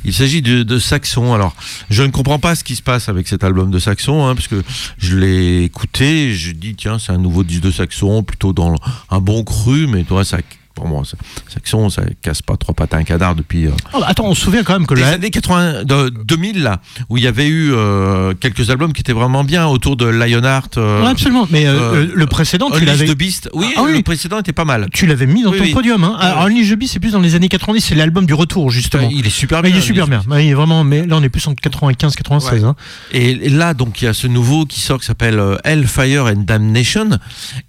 Il 0.03 0.13
s'agit 0.13 0.41
de, 0.41 0.79
Saxon. 0.79 1.33
Alors 1.33 1.55
je 1.89 2.03
ne 2.03 2.09
comprends 2.09 2.39
pas 2.39 2.55
ce 2.55 2.63
qui 2.63 2.75
se 2.75 2.81
passe 2.81 3.09
avec 3.09 3.27
cet 3.27 3.43
album 3.43 3.71
de 3.71 3.79
Saxon, 3.79 4.27
hein, 4.27 4.35
parce 4.35 4.47
que 4.47 4.61
je 4.97 5.15
l'ai 5.15 5.63
écouté, 5.63 6.33
je 6.33 6.51
dis 6.51 6.75
tiens, 6.75 6.99
c'est 6.99 7.11
un 7.11 7.17
nouveau 7.17 7.43
disque 7.43 7.63
de 7.63 7.71
Saxon, 7.71 8.23
plutôt 8.23 8.53
dans 8.53 8.75
un 9.09 9.19
bon 9.19 9.43
cru, 9.43 9.87
mais 9.87 10.03
toi 10.03 10.25
ça. 10.25 10.37
Pour 10.75 10.87
moi, 10.87 11.03
ça- 11.05 12.01
casse 12.21 12.41
pas 12.41 12.57
trois 12.57 12.75
pattes 12.75 12.93
à 12.93 12.97
un 12.97 13.03
canard 13.03 13.33
depuis 13.35 13.67
euh, 13.67 13.71
Oh, 13.93 13.99
bah, 14.01 14.07
attends, 14.09 14.25
on 14.25 14.35
se 14.35 14.41
souvient 14.41 14.63
quand 14.63 14.73
même 14.73 14.85
que 14.85 14.93
les 14.93 15.01
la- 15.01 15.11
années 15.13 15.29
80, 15.31 15.83
de 15.85 16.09
2000 16.09 16.61
là, 16.63 16.81
où 17.09 17.17
il 17.17 17.23
y 17.23 17.27
avait 17.27 17.47
eu 17.47 17.71
euh, 17.73 18.33
quelques 18.39 18.69
albums 18.69 18.91
qui 18.93 18.99
étaient 19.01 19.13
vraiment 19.13 19.43
bien 19.43 19.65
autour 19.67 19.95
de 19.95 20.05
Lionheart. 20.05 20.77
euh, 20.77 21.01
Ouais, 21.03 21.09
absolument, 21.09 21.47
mais 21.49 21.65
le 21.65 22.25
précédent, 22.25 22.69
tu 22.69 22.77
Unleash 22.77 22.99
l'avais. 22.99 23.15
Beast. 23.15 23.49
Oui, 23.53 23.67
Ah 23.77 23.83
oui. 23.83 23.93
le 23.97 24.01
précédent 24.03 24.39
était 24.39 24.51
pas 24.53 24.65
mal. 24.65 24.87
Tu 24.91 25.05
l'avais 25.07 25.25
mis 25.27 25.43
dans 25.43 25.51
Oui, 25.51 25.57
ton 25.59 25.63
oui. 25.63 25.71
podium. 25.73 26.03
Hein. 26.03 26.17
Alors, 26.19 26.41
Unleash 26.43 26.69
the 26.71 26.75
Beast, 26.75 26.93
c'est 26.93 26.99
plus 26.99 27.11
dans 27.13 27.21
les 27.21 27.35
années 27.35 27.47
90, 27.47 27.79
c'est 27.81 27.95
l'album 27.95 28.25
du 28.25 28.33
retour, 28.33 28.69
justement. 28.69 29.07
Il 29.11 29.25
est 29.25 29.29
super 29.29 29.61
bien. 29.61 29.71
il 29.71 29.77
est 29.77 29.81
super 29.81 30.07
bien. 30.07 30.21
Il 30.31 30.47
est 30.47 30.53
vraiment, 30.53 30.83
mais 30.83 31.05
là, 31.05 31.15
on 31.17 31.23
est 31.23 31.29
plus 31.29 31.47
en 31.47 31.53
95, 31.53 32.15
96. 32.15 32.63
Ouais. 32.63 32.69
Hein. 32.69 32.75
Et, 33.11 33.49
là, 33.49 33.73
donc, 33.73 34.01
il 34.01 34.05
y 34.05 34.07
a 34.07 34.13
ce 34.13 34.27
nouveau 34.27 34.65
qui 34.65 34.81
sort 34.81 34.99
qui 34.99 35.05
s'appelle 35.05 35.41
Hellfire 35.63 36.25
and 36.25 36.43
Damnation. 36.45 37.09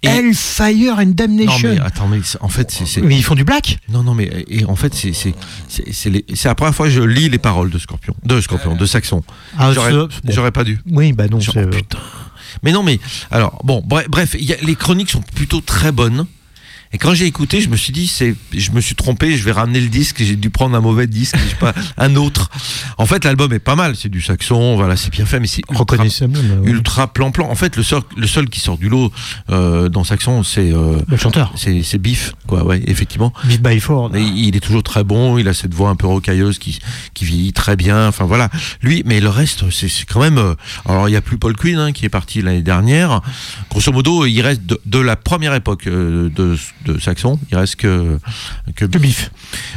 Et- 0.03 0.07
Hellfire 0.07 0.95
and 0.99 1.05
non, 1.05 1.11
Damnation. 1.15 1.69
mais 1.75 1.79
attends, 1.79 2.07
mais 2.07 2.19
en 2.41 2.49
fait, 2.49 2.69
c'est. 2.71 2.96
Mais 3.01 3.15
ils 3.17 3.23
font 3.23 3.35
du 3.35 3.43
black 3.43 3.79
Non, 3.89 4.03
non, 4.03 4.13
mais 4.13 4.45
et 4.47 4.65
en 4.65 4.75
fait, 4.75 4.93
c'est 4.93 5.33
la 6.45 6.55
première 6.55 6.75
fois 6.75 6.87
que 6.87 6.91
je 6.91 7.01
lis 7.01 7.29
les 7.29 7.37
paroles 7.37 7.69
de 7.69 7.77
Scorpion, 7.79 8.15
de 8.23 8.41
Scorpion, 8.41 8.75
de 8.75 8.85
Saxon. 8.85 9.23
Ah, 9.57 9.71
J'aurais 10.25 10.51
pas 10.51 10.63
dû. 10.63 10.79
Oui, 10.89 11.13
bah 11.13 11.27
non, 11.27 11.39
Genre, 11.39 11.55
oh, 11.57 11.67
putain. 11.67 11.99
Mais 12.63 12.71
non, 12.71 12.81
mais 12.83 12.99
alors 13.29 13.61
bon, 13.63 13.83
bref, 13.85 14.07
bref, 14.09 14.35
il 14.39 14.45
y 14.45 14.53
a- 14.53 14.57
les 14.61 14.75
chroniques 14.75 15.09
sont 15.11 15.21
plutôt 15.21 15.61
très 15.61 15.91
bonnes. 15.91 16.25
Et 16.93 16.97
quand 16.97 17.13
j'ai 17.13 17.25
écouté, 17.25 17.59
je 17.61 17.69
me 17.69 17.75
suis 17.75 17.91
dit, 17.93 18.07
c'est, 18.07 18.35
je 18.55 18.71
me 18.71 18.79
suis 18.81 18.95
trompé, 18.95 19.35
je 19.37 19.43
vais 19.43 19.51
ramener 19.51 19.79
le 19.81 19.89
disque, 19.89 20.17
j'ai 20.23 20.35
dû 20.35 20.49
prendre 20.49 20.75
un 20.75 20.79
mauvais 20.81 21.05
disque, 21.07 21.35
je 21.37 21.49
sais 21.49 21.55
pas, 21.55 21.73
un 21.97 22.15
autre. 22.15 22.49
En 22.97 23.05
fait, 23.05 23.25
l'album 23.25 23.51
est 23.53 23.59
pas 23.59 23.75
mal, 23.75 23.95
c'est 23.95 24.09
du 24.09 24.21
saxon, 24.21 24.75
voilà, 24.75 24.95
c'est 24.95 25.11
bien 25.11 25.25
fait, 25.25 25.39
mais 25.39 25.47
c'est 25.47 25.61
ultra, 25.69 25.79
Reconnaissable. 25.79 26.37
euh, 26.37 26.59
ouais. 26.61 26.69
ultra 26.71 27.07
plan-plan. 27.11 27.49
En 27.49 27.55
fait, 27.55 27.75
le 27.75 27.83
seul, 27.83 28.01
le 28.15 28.27
seul 28.27 28.49
qui 28.49 28.59
sort 28.59 28.77
du 28.77 28.89
lot 28.89 29.11
euh, 29.49 29.89
dans 29.89 30.03
saxon, 30.03 30.43
c'est, 30.43 30.71
euh, 30.73 30.99
Le 31.07 31.17
chanteur. 31.17 31.51
c'est, 31.55 31.83
c'est 31.83 31.97
Biff, 31.97 32.33
quoi, 32.47 32.63
ouais, 32.63 32.81
effectivement. 32.87 33.33
Beat 33.45 33.61
by 33.61 33.79
Ford. 33.79 34.09
Mais 34.13 34.23
il 34.25 34.55
est 34.55 34.59
toujours 34.61 34.83
très 34.83 35.03
bon, 35.03 35.37
il 35.37 35.47
a 35.47 35.53
cette 35.53 35.73
voix 35.73 35.89
un 35.89 35.95
peu 35.95 36.07
rocailleuse 36.07 36.57
qui, 36.59 36.79
qui 37.13 37.25
vieillit 37.25 37.53
très 37.53 37.75
bien. 37.75 38.07
Enfin 38.07 38.25
voilà, 38.25 38.49
lui, 38.81 39.03
mais 39.05 39.19
le 39.19 39.29
reste, 39.29 39.69
c'est 39.71 39.87
c'est 39.89 40.05
quand 40.05 40.19
même. 40.21 40.37
euh, 40.37 40.55
alors 40.85 41.07
il 41.07 41.11
n'y 41.11 41.17
a 41.17 41.21
plus 41.21 41.37
Paul 41.37 41.55
Quinn 41.55 41.77
hein, 41.77 41.91
qui 41.91 42.05
est 42.05 42.09
parti 42.09 42.41
l'année 42.41 42.61
dernière. 42.61 43.21
Grosso 43.69 43.91
modo, 43.91 44.25
il 44.25 44.41
reste 44.41 44.65
de, 44.65 44.79
de 44.85 44.99
la 44.99 45.15
première 45.15 45.53
époque 45.53 45.87
euh, 45.87 46.29
de, 46.29 46.57
de 46.87 46.99
Saxon, 46.99 47.39
il 47.51 47.57
reste 47.57 47.75
que 47.77 48.19
que, 48.75 48.85
Biff. 48.85 49.31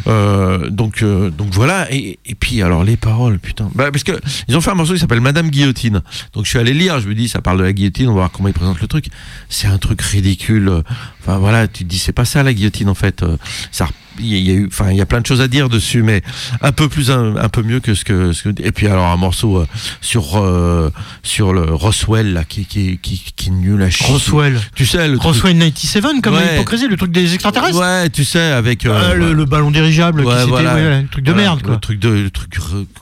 Euh, 0.07 0.71
donc 0.71 1.03
euh, 1.03 1.31
donc 1.31 1.49
voilà. 1.53 1.93
Et, 1.93 2.19
et 2.25 2.35
puis 2.35 2.63
alors 2.63 2.85
les 2.85 2.97
paroles, 2.97 3.39
putain, 3.39 3.71
bah, 3.75 3.91
parce 3.91 4.05
que 4.05 4.13
ils 4.49 4.57
ont 4.57 4.61
fait 4.61 4.71
un 4.71 4.75
morceau 4.75 4.95
qui 4.95 5.01
s'appelle 5.01 5.21
Madame 5.21 5.51
Guillotine. 5.51 6.03
Donc 6.33 6.45
je 6.45 6.51
suis 6.51 6.59
allé 6.59 6.73
lire, 6.73 7.01
je 7.01 7.09
me 7.09 7.15
dis 7.15 7.29
ça 7.29 7.41
parle 7.41 7.59
de 7.59 7.65
la 7.65 7.73
guillotine, 7.73 8.07
on 8.07 8.13
va 8.13 8.21
voir 8.21 8.31
comment 8.31 8.49
ils 8.49 8.55
présentent 8.55 8.81
le 8.81 8.87
truc. 8.89 9.07
C'est 9.49 9.67
un 9.67 9.79
truc 9.79 10.01
ridicule. 10.01 10.83
Enfin 11.21 11.39
voilà, 11.39 11.69
tu 11.69 11.85
te 11.85 11.89
dis 11.89 11.99
c'est 11.99 12.13
pas 12.13 12.25
ça 12.25 12.43
la 12.43 12.55
guillotine 12.55 12.89
en 12.89 12.95
fait. 12.95 13.23
Euh, 13.23 13.37
Ça 13.71 13.89
il 14.19 14.27
y 14.39 14.51
a- 14.51 14.55
eu, 14.55 14.67
enfin, 14.71 14.91
il 14.91 14.97
y 14.97 15.01
a 15.01 15.07
plein 15.07 15.21
de 15.21 15.27
choses 15.27 15.41
à 15.41 15.49
dire 15.49 15.69
dessus, 15.69 16.03
mais 16.03 16.23
un 16.63 16.73
peu 16.73 16.89
plus, 16.89 17.11
un, 17.11 17.37
un 17.37 17.49
peu 17.49 17.63
mieux 17.63 17.81
que 17.81 17.95
ce 17.95 18.05
que, 18.05 18.33
ce 18.33 18.49
que- 18.49 18.63
et 18.63 18.73
puis 18.73 18.87
alors 18.87 19.07
un 19.07 19.17
morceau 19.17 19.59
euh, 19.59 19.67
sur 20.01 20.37
euh, 20.39 20.91
sur 21.23 21.53
le 21.53 21.63
Roswell 21.75 22.33
là, 22.33 22.45
qui 22.45 22.65
qui 22.67 22.99
qui, 23.03 23.23
qui 23.37 23.51
nul 23.51 23.83
à 23.83 23.91
chier. 23.91 24.07
Roswell. 24.07 24.59
Tu 24.75 24.87
sais 24.87 25.09
le 25.09 25.17
Roswell 25.19 25.57
97, 25.59 26.23
comme 26.23 26.35
Ouais. 26.35 26.53
l'hypocrisie, 26.53 26.89
le 26.89 26.97
truc 26.97 27.13
des 27.13 27.35
extraterrestres. 27.35 27.79
Ouais, 27.79 28.11
tu 28.11 28.25
sais 28.25 28.41
avec 28.41 28.87
euh, 28.87 28.91
Euh, 29.11 29.15
le, 29.15 29.33
le 29.33 29.45
ballon 29.45 29.71
dirigeable, 29.71 30.23
qui 30.23 30.29
Ouais, 30.29 30.45
voilà. 30.47 30.75
un 30.75 31.05
truc 31.05 31.25
de 31.25 31.33
voilà, 31.33 31.49
merde, 31.49 31.63
quoi. 31.63 31.75
Le 31.75 31.81
truc 31.81 31.99
de, 32.01 32.09
le 32.09 32.31
truc 32.31 32.55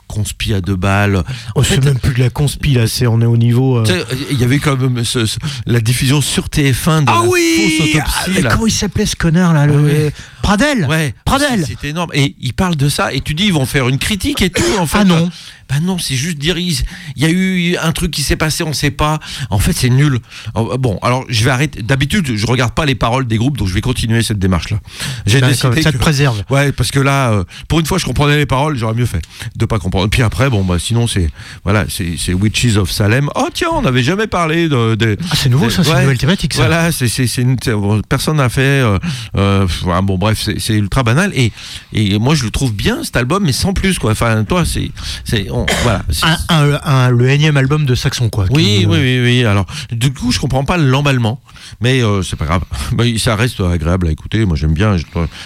conspi 0.07 0.53
à 0.53 0.61
deux 0.61 0.75
balles. 0.75 1.23
Oh, 1.55 1.63
c'est 1.63 1.83
même 1.83 1.99
plus 1.99 2.13
de 2.13 2.19
la 2.19 2.29
conspi, 2.29 2.73
là, 2.73 2.87
c'est, 2.87 3.07
on 3.07 3.21
est 3.21 3.25
au 3.25 3.37
niveau. 3.37 3.83
il 4.31 4.39
y 4.39 4.43
avait 4.43 4.59
quand 4.59 4.77
même 4.77 5.03
ce- 5.03 5.25
ce- 5.25 5.37
la 5.65 5.79
diffusion 5.81 6.21
sur 6.21 6.45
TF1 6.49 7.01
de 7.03 7.09
Ah 7.09 7.21
la 7.23 7.29
oui 7.29 7.79
fausse 7.79 7.87
Ah, 8.05 8.23
autopsie. 8.23 8.41
là. 8.41 8.49
Comment 8.53 8.67
il 8.67 8.71
s'appelait 8.71 9.05
ce 9.05 9.15
connard, 9.15 9.53
là 9.53 9.65
le... 9.67 10.11
Ah 10.51 10.55
ouais. 10.89 10.98
Pradel 11.25 11.47
Ouais, 11.47 11.57
Pradel 11.57 11.65
c'est- 11.81 11.87
énorme. 11.87 12.11
Et 12.13 12.35
ils 12.39 12.53
parlent 12.53 12.75
de 12.75 12.89
ça, 12.89 13.13
et 13.13 13.21
tu 13.21 13.33
dis 13.33 13.45
ils 13.45 13.53
vont 13.53 13.65
faire 13.65 13.87
une 13.89 13.97
critique 13.97 14.41
et 14.41 14.49
tout. 14.49 14.63
En 14.79 14.85
fait, 14.87 14.97
Ah 14.99 15.03
non. 15.05 15.29
Bah 15.69 15.79
non, 15.81 15.97
c'est 15.99 16.15
juste 16.15 16.37
dire 16.39 16.57
il 16.57 16.73
y 17.15 17.25
a 17.25 17.29
eu 17.29 17.75
un 17.77 17.91
truc 17.91 18.09
qui 18.11 18.23
s'est 18.23 18.35
passé, 18.35 18.63
on 18.63 18.73
sait 18.73 18.89
pas. 18.91 19.19
En 19.51 19.59
fait, 19.59 19.73
c'est 19.73 19.89
nul. 19.89 20.19
Oh, 20.55 20.75
Bon, 20.79 20.97
alors 21.03 21.25
je 21.29 21.43
vais 21.43 21.51
arrêter. 21.51 21.81
D'habitude, 21.83 22.35
je 22.35 22.45
regarde 22.47 22.73
pas 22.73 22.85
les 22.85 22.95
paroles 22.95 23.27
des 23.27 23.37
groupes, 23.37 23.57
donc 23.57 23.67
je 23.67 23.73
vais 23.73 23.81
continuer 23.81 24.23
cette 24.23 24.39
démarche-là. 24.39 24.79
J'ai 25.27 25.41
décidé 25.41 25.81
ça 25.81 25.91
te 25.91 25.97
que- 25.97 26.01
préserve. 26.01 26.43
Ouais, 26.49 26.71
parce 26.71 26.89
que 26.91 26.99
là, 26.99 27.31
euh, 27.31 27.43
pour 27.67 27.79
une 27.79 27.85
fois, 27.85 27.97
je 27.99 28.05
comprenais 28.05 28.37
les 28.37 28.45
paroles, 28.45 28.77
j'aurais 28.77 28.95
mieux 28.95 29.05
fait 29.05 29.21
de 29.55 29.65
pas 29.65 29.77
comprendre. 29.79 30.09
Puis 30.09 30.23
après, 30.23 30.49
bon, 30.49 30.63
bah 30.63 30.77
sinon, 30.79 31.05
c'est 31.07 31.29
voilà, 31.63 31.85
c'est 31.89 32.15
c'est 32.17 32.33
Witches 32.33 32.77
of 32.77 32.89
Salem. 32.91 33.29
Oh 33.35 33.47
tiens, 33.53 33.69
on 33.73 33.81
n'avait 33.83 34.03
jamais 34.03 34.27
parlé 34.27 34.69
de. 34.69 34.95
de 34.95 35.17
Ah, 35.29 35.35
c'est 35.35 35.49
nouveau, 35.49 35.69
ça, 35.69 35.83
c'est 35.83 35.89
Ouais. 35.91 35.97
une 35.97 36.01
nouvelle 36.03 36.17
thématique, 36.17 36.53
ça. 36.55 36.65
Voilà, 36.65 36.91
c'est 36.91 37.07
c'est 37.07 37.27
c'est 37.27 37.41
une- 37.43 37.57
c'est- 37.63 37.73
bon, 37.73 38.01
personne 38.09 38.37
n'a 38.37 38.49
fait. 38.49 38.61
euh, 38.81 38.97
euh, 39.37 39.67
bon, 40.01 40.17
bref, 40.17 40.49
c'est 40.57 40.73
ultra 40.73 41.03
banal 41.03 41.31
et 41.35 41.51
et 41.93 42.17
moi 42.17 42.33
je 42.35 42.43
le 42.43 42.49
trouve 42.51 42.73
bien 42.73 43.03
cet 43.03 43.17
album, 43.17 43.43
mais 43.45 43.51
sans 43.51 43.73
plus 43.73 43.99
quoi. 43.99 44.11
Enfin, 44.11 44.43
toi, 44.45 44.65
c'est 44.65 44.89
c'est 45.25 45.47
on- 45.61 45.65
voilà. 45.83 46.01
Un, 46.23 46.37
un- 46.49 46.79
un- 46.83 47.09
le 47.09 47.29
énième 47.29 47.57
album 47.57 47.85
de 47.85 47.95
Saxon, 47.95 48.29
quoi. 48.29 48.45
oui, 48.51 48.79
qui- 48.81 48.85
oui, 48.85 48.97
oui, 48.99 49.19
oui. 49.23 49.45
Alors, 49.45 49.65
du 49.91 50.11
coup, 50.13 50.31
je 50.31 50.39
comprends 50.39 50.63
pas 50.65 50.77
l'emballement, 50.77 51.41
mais 51.81 52.03
euh, 52.03 52.21
c'est 52.21 52.35
pas 52.35 52.45
grave. 52.45 52.63
Bah, 52.93 53.03
ça 53.17 53.35
reste 53.35 53.59
agréable 53.61 54.07
à 54.07 54.11
écouter. 54.11 54.45
Moi, 54.45 54.55
j'aime 54.57 54.73
bien. 54.73 54.97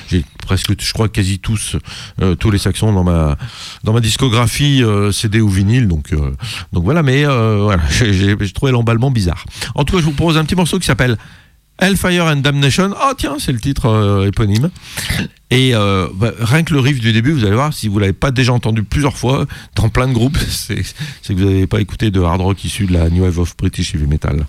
J'ai- 0.09 0.25
presque, 0.43 0.73
je 0.81 0.91
crois, 0.93 1.07
quasi 1.07 1.39
tous, 1.39 1.77
euh, 2.21 2.35
tous 2.35 2.51
les 2.51 2.57
saxons 2.57 2.91
dans 2.91 3.05
ma 3.05 3.37
dans 3.85 3.93
ma 3.93 4.01
discographie 4.01 4.83
euh, 4.83 5.11
CD 5.13 5.39
ou 5.39 5.47
vinyle. 5.49 5.87
Donc, 5.87 6.11
euh, 6.11 6.31
donc 6.73 6.83
voilà. 6.83 7.01
Mais 7.03 7.25
euh, 7.25 7.59
voilà, 7.63 7.81
j'ai 7.89 8.35
trouvé 8.53 8.71
l'emballement 8.73 9.09
bizarre. 9.11 9.45
En 9.75 9.83
tout 9.85 9.93
cas, 9.95 9.99
je 10.01 10.05
vous 10.05 10.11
propose 10.11 10.37
un 10.37 10.43
petit 10.43 10.55
morceau 10.55 10.79
qui 10.79 10.85
s'appelle 10.85 11.17
Hellfire 11.83 12.27
and 12.27 12.37
Damnation. 12.37 12.91
Oh 12.95 13.11
tiens, 13.17 13.35
c'est 13.39 13.51
le 13.51 13.59
titre 13.59 13.87
euh, 13.87 14.27
éponyme. 14.27 14.69
Et 15.51 15.75
euh, 15.75 16.07
bah, 16.15 16.31
rien 16.39 16.63
que 16.63 16.73
le 16.73 16.79
riff 16.79 17.01
du 17.01 17.11
début, 17.11 17.33
vous 17.33 17.43
allez 17.43 17.55
voir, 17.55 17.73
si 17.73 17.89
vous 17.89 17.99
l'avez 17.99 18.13
pas 18.13 18.31
déjà 18.31 18.53
entendu 18.53 18.83
plusieurs 18.83 19.17
fois 19.17 19.45
dans 19.75 19.89
plein 19.89 20.07
de 20.07 20.13
groupes, 20.13 20.37
c'est 20.49 20.77
que 20.77 21.33
vous 21.33 21.43
n'avez 21.43 21.67
pas 21.67 21.81
écouté 21.81 22.09
de 22.09 22.21
hard 22.21 22.39
rock 22.39 22.63
issu 22.63 22.85
de 22.85 22.93
la 22.93 23.09
New 23.09 23.23
Wave 23.23 23.37
of 23.37 23.57
British 23.57 23.93
Heavy 23.93 24.07
Metal. 24.07 24.45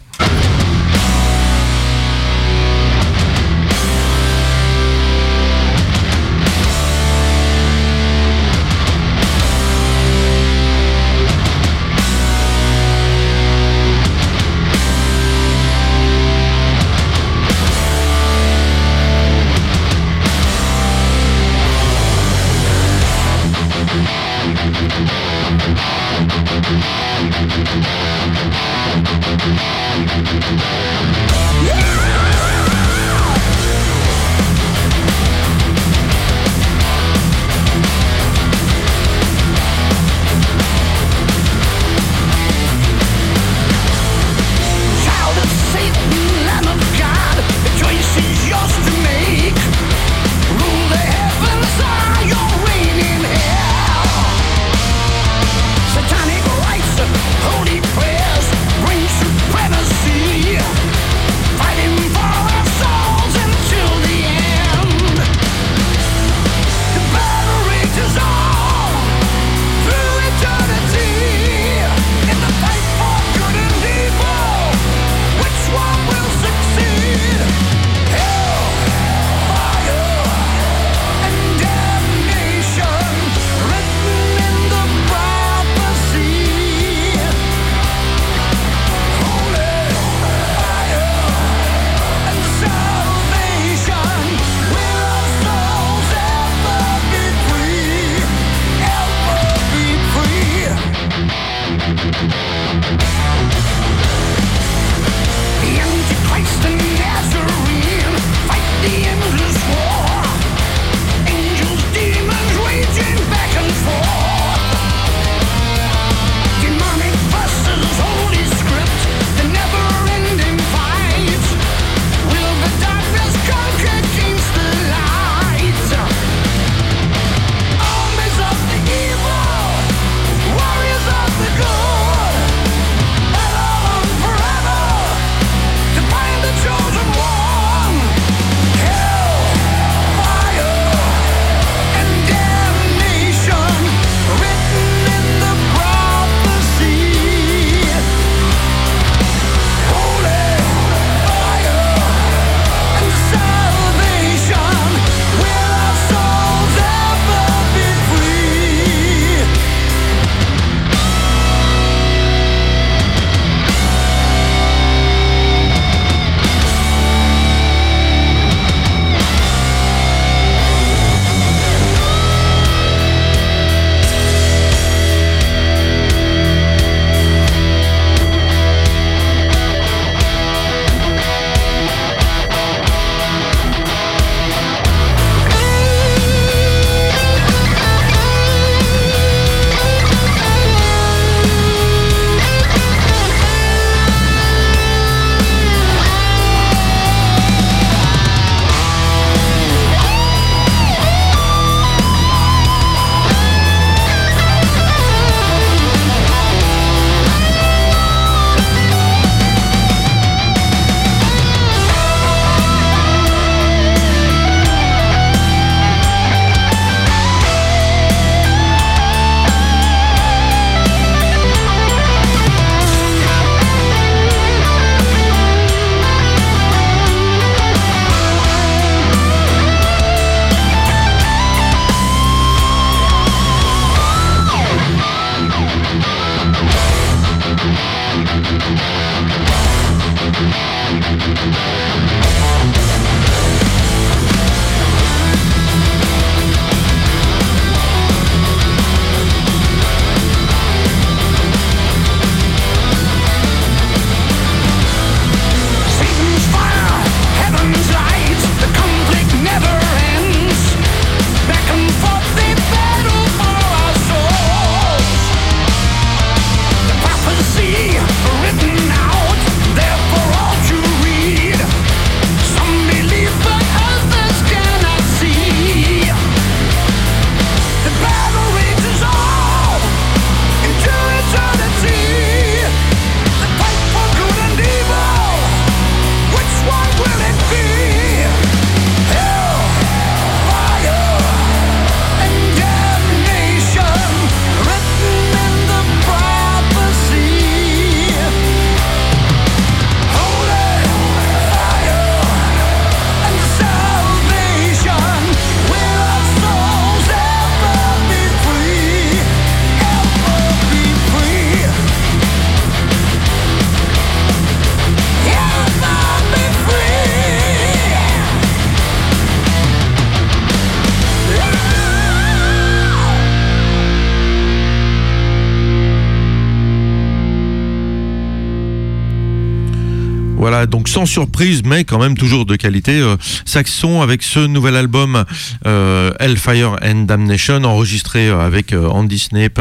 Sans 330.94 331.06
surprise, 331.06 331.62
mais 331.64 331.82
quand 331.82 331.98
même 331.98 332.16
toujours 332.16 332.46
de 332.46 332.54
qualité. 332.54 333.00
Euh, 333.00 333.16
Saxon 333.44 334.00
avec 334.00 334.22
ce 334.22 334.38
nouvel 334.38 334.76
album 334.76 335.24
euh, 335.66 335.93
Hellfire 336.20 336.76
and 336.82 337.04
Damnation, 337.04 337.64
enregistré 337.64 338.28
euh, 338.28 338.40
avec 338.40 338.72
euh, 338.72 338.88
Andy 338.88 339.18
Snape, 339.18 339.60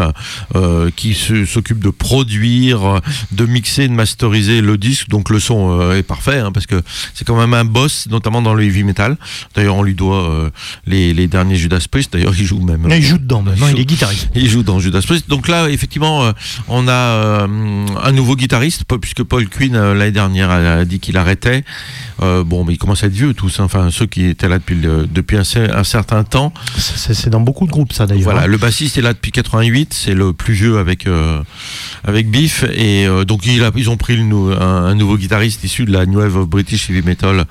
euh, 0.56 0.90
qui 0.96 1.14
s'occupe 1.14 1.80
de 1.80 1.90
produire, 1.90 2.84
euh, 2.84 3.00
de 3.32 3.46
mixer, 3.46 3.88
de 3.88 3.94
masteriser 3.94 4.62
le 4.62 4.78
disque. 4.78 5.10
Donc 5.10 5.30
le 5.30 5.40
son 5.40 5.80
euh, 5.80 5.98
est 5.98 6.04
parfait, 6.04 6.40
hein, 6.40 6.52
parce 6.52 6.66
que 6.68 6.82
c'est 7.14 7.26
quand 7.26 7.38
même 7.38 7.54
un 7.54 7.66
boss, 7.66 8.08
notamment 8.10 8.42
dans 8.42 8.54
le 8.54 8.64
heavy 8.64 8.84
metal. 8.84 9.18
D'ailleurs, 9.56 9.76
on 9.76 9.84
lui 9.84 9.96
doit 9.96 10.30
euh, 10.30 10.50
les, 10.86 11.14
les 11.14 11.28
derniers 11.28 11.56
Judas 11.56 11.86
Priest. 11.90 12.14
D'ailleurs, 12.14 12.34
il 12.38 12.46
joue 12.46 12.60
même. 12.60 12.88
Il 12.92 13.04
joue 13.04 13.18
dedans 13.18 13.42
maintenant, 13.42 13.68
il 13.68 13.80
est 13.80 13.86
guitariste. 13.86 14.30
Il 14.36 14.50
joue 14.50 14.64
dans 14.64 14.80
Judas 14.80 15.02
Priest. 15.06 15.30
Donc 15.30 15.48
là, 15.48 15.70
effectivement, 15.70 16.24
euh, 16.24 16.32
on 16.68 16.88
a 16.88 16.92
euh, 16.92 17.48
un 18.04 18.12
nouveau 18.12 18.36
guitariste, 18.36 18.84
puisque 19.02 19.24
Paul 19.24 19.48
Quinn, 19.48 19.76
euh, 19.76 19.94
l'année 19.94 20.12
dernière, 20.12 20.52
a 20.52 20.86
dit 20.86 21.00
qu'il 21.00 21.18
arrêtait. 21.18 21.64
Euh, 22.22 22.44
bon, 22.44 22.64
mais 22.64 22.74
ils 22.74 22.78
commencent 22.78 23.04
à 23.04 23.08
être 23.08 23.14
vieux 23.14 23.34
tous, 23.34 23.60
hein. 23.60 23.64
enfin 23.64 23.90
ceux 23.92 24.06
qui 24.06 24.26
étaient 24.26 24.48
là 24.48 24.60
depuis, 24.60 24.76
le- 24.76 25.08
depuis 25.08 25.36
un, 25.38 25.42
cer- 25.42 25.74
un 25.76 25.84
certain 25.84 26.24
temps. 26.24 26.54
C'est 26.78 27.30
dans 27.30 27.40
beaucoup 27.42 27.66
de 27.66 27.72
groupes, 27.72 27.92
ça 27.94 28.06
d'ailleurs. 28.06 28.24
Voilà, 28.24 28.44
hein. 28.44 28.48
le 28.48 28.58
bassiste 28.58 28.98
est 28.98 29.02
là 29.02 29.14
depuis 29.14 29.32
88, 29.32 29.94
c'est 29.94 30.14
le 30.14 30.32
plus 30.34 30.54
vieux 30.54 30.78
avec 30.78 31.08
euh, 31.08 31.42
avec 32.04 32.30
Biff, 32.30 32.64
et 32.72 33.08
euh, 33.08 33.26
donc 33.26 33.46
il 33.46 33.64
a, 33.64 33.72
ils 33.76 33.90
ont 33.90 33.98
pris 33.98 34.16
le 34.16 34.24
un, 34.24 34.86
un 34.86 34.96
nouveau 34.96 35.18
guitariste 35.18 35.64
issu 35.64 35.86
de 35.86 35.92
la 35.92 36.06
New 36.06 36.20
Wave 36.20 36.38
of 36.38 36.48
British 36.48 36.90
Heavy 36.90 37.02
Metal, 37.02 37.46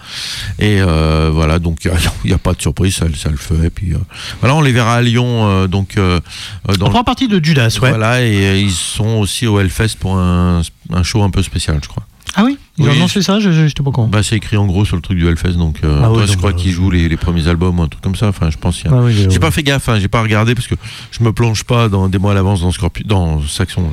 et 0.58 0.80
euh, 0.80 1.30
voilà, 1.32 1.58
donc 1.58 1.78
il 1.84 1.90
n'y 2.28 2.32
a, 2.32 2.38
pas 2.38 2.52
de 2.54 2.60
surprise, 2.62 2.94
ça, 2.94 3.06
ça 3.16 3.30
le 3.30 3.36
fait. 3.36 3.66
Et 3.66 3.70
puis 3.70 3.94
voilà, 4.40 4.54
on 4.54 4.60
les 4.60 4.72
verra 4.72 4.94
à 4.96 5.02
Lyon, 5.02 5.66
donc 5.66 5.96
dans 5.96 6.20
On 6.68 6.72
le- 6.72 6.90
prend 6.90 7.04
partie 7.04 7.28
de 7.28 7.44
Judas, 7.44 7.76
ouais. 7.82 7.88
voilà, 7.90 8.22
et 8.24 8.60
ils 8.60 8.70
sont 8.70 9.18
aussi 9.18 9.46
au 9.46 9.58
Hellfest 9.60 9.96
pour 9.98 10.16
un, 10.16 10.62
un 10.92 11.02
show 11.02 11.22
un 11.22 11.30
peu 11.30 11.42
spécial, 11.42 11.78
je 11.82 11.88
crois. 11.88 12.04
Ah 12.34 12.44
oui? 12.44 12.58
Ils 12.78 12.84
ont 12.86 12.90
Oui, 12.90 12.96
annoncé 12.96 13.20
ça 13.22 13.38
Je 13.38 13.50
n'étais 13.50 13.82
pas 13.82 13.90
courant. 13.90 14.08
Bah, 14.08 14.22
c'est 14.22 14.36
écrit 14.36 14.56
en 14.56 14.66
gros 14.66 14.84
sur 14.84 14.96
le 14.96 15.02
truc 15.02 15.18
du 15.18 15.26
Hellfest, 15.28 15.52
donc 15.58 15.80
euh, 15.84 16.00
Ah 16.02 16.10
oui, 16.10 16.16
toi, 16.18 16.26
je 16.26 16.36
crois 16.36 16.50
euh, 16.50 16.52
qu'ils 16.54 16.72
jouent 16.72 16.90
les, 16.90 17.08
les 17.08 17.16
premiers 17.18 17.46
albums 17.48 17.78
ou 17.78 17.82
un 17.82 17.88
truc 17.88 18.02
comme 18.02 18.16
ça. 18.16 18.28
Enfin, 18.28 18.48
je 18.50 18.56
pense 18.56 18.84
a- 18.86 18.88
Ah 18.90 19.00
oui, 19.02 19.12
J'ai 19.12 19.28
ouais. 19.28 19.38
pas 19.38 19.50
fait 19.50 19.62
gaffe, 19.62 19.88
hein, 19.90 19.98
j'ai 20.00 20.08
pas 20.08 20.22
regardé 20.22 20.54
parce 20.54 20.66
que 20.66 20.74
je 21.10 21.22
me 21.22 21.32
plonge 21.32 21.64
pas 21.64 21.88
dans 21.90 22.08
des 22.08 22.18
mois 22.18 22.30
à 22.32 22.34
l'avance 22.34 22.62
dans 22.62 22.72
Scorpion, 22.72 23.04
dans 23.06 23.42
Saxon. 23.42 23.84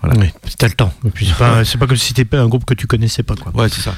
Voilà. 0.00 0.20
Oui, 0.20 0.26
c'était 0.48 0.66
le 0.68 0.74
temps. 0.74 0.92
C'est 1.18 1.36
pas, 1.36 1.62
pas 1.80 1.86
comme 1.88 1.96
si 1.96 2.14
c'était 2.14 2.36
un 2.36 2.46
groupe 2.46 2.64
que 2.64 2.74
tu 2.74 2.86
connaissais 2.86 3.24
pas. 3.24 3.34
Quoi. 3.34 3.50
Ouais, 3.54 3.68
c'est 3.68 3.80
ça. 3.80 3.94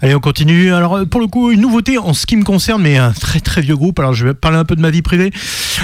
Allez, 0.00 0.14
on 0.14 0.20
continue. 0.20 0.72
Alors, 0.72 0.96
euh, 0.98 1.04
pour 1.06 1.20
le 1.20 1.26
coup, 1.26 1.50
une 1.50 1.60
nouveauté 1.60 1.98
en 1.98 2.14
ce 2.14 2.24
qui 2.24 2.36
me 2.36 2.44
concerne, 2.44 2.82
mais 2.82 2.96
un 2.98 3.10
très 3.12 3.40
très 3.40 3.60
vieux 3.60 3.76
groupe. 3.76 3.98
Alors, 3.98 4.14
je 4.14 4.26
vais 4.26 4.34
parler 4.34 4.58
un 4.58 4.64
peu 4.64 4.76
de 4.76 4.80
ma 4.80 4.90
vie 4.90 5.02
privée. 5.02 5.32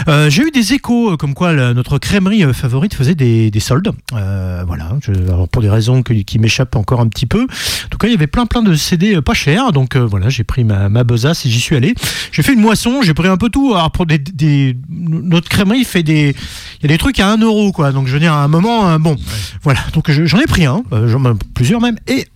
Euh, 0.08 0.30
J'ai 0.30 0.42
eu 0.42 0.50
des 0.52 0.72
échos 0.72 1.12
euh, 1.12 1.16
comme 1.16 1.34
quoi 1.34 1.52
la- 1.52 1.74
notre 1.74 1.98
crèmerie 1.98 2.44
favorite 2.54 2.94
faisait 2.94 3.16
des, 3.16 3.50
des 3.50 3.60
soldes. 3.60 3.90
Euh, 4.12 4.62
voilà. 4.66 4.90
Je- 5.02 5.10
alors, 5.12 5.48
pour 5.48 5.62
des 5.62 5.70
raisons 5.70 6.02
que- 6.04 6.12
qui 6.12 6.38
m'échappent 6.38 6.76
encore 6.76 7.00
un 7.00 7.08
petit 7.08 7.26
peu. 7.26 7.42
En 7.42 7.88
tout 7.90 7.98
cas, 7.98 8.06
il 8.06 8.12
y 8.12 8.16
avait 8.16 8.28
plein 8.28 8.46
plein 8.46 8.62
de 8.62 8.72
CD 8.74 9.20
pas 9.20 9.34
chers. 9.34 9.72
Donc, 9.72 9.96
euh, 9.96 10.06
voilà, 10.06 10.28
j'ai 10.28 10.44
pris 10.44 10.62
ma, 10.62 10.88
ma 10.88 11.02
besace 11.02 11.44
et 11.44 11.50
j'y 11.50 11.60
suis 11.60 11.74
allé. 11.74 11.94
J'ai 12.30 12.42
fait 12.44 12.52
une 12.54 12.60
moisson. 12.60 13.02
J'ai 13.02 13.14
pris 13.14 13.26
un 13.28 13.36
peu 13.36 13.48
tout. 13.50 13.74
Alors, 13.74 13.90
pour 13.90 14.06
des, 14.06 14.18
des- 14.18 14.76
notre 14.88 15.48
crèmerie 15.48 15.84
fait 15.84 16.04
des, 16.04 16.36
il 16.78 16.82
y 16.82 16.84
a 16.86 16.88
des 16.88 16.98
trucs 16.98 17.18
à 17.18 17.28
1 17.32 17.38
euro, 17.38 17.72
quoi. 17.72 17.90
Donc, 17.90 18.06
je 18.06 18.12
veux 18.12 18.20
dire, 18.20 18.32
à 18.32 18.44
un 18.44 18.48
moment, 18.48 18.88
euh, 18.90 18.98
bon, 18.98 19.16
voilà. 19.62 19.80
Donc, 19.92 20.10
je- 20.10 20.24
j'en 20.26 20.38
ai 20.38 20.46
pris 20.46 20.64
un, 20.66 20.82
euh, 20.92 21.34
plusieurs 21.54 21.80
même, 21.80 21.96
et 22.06 22.26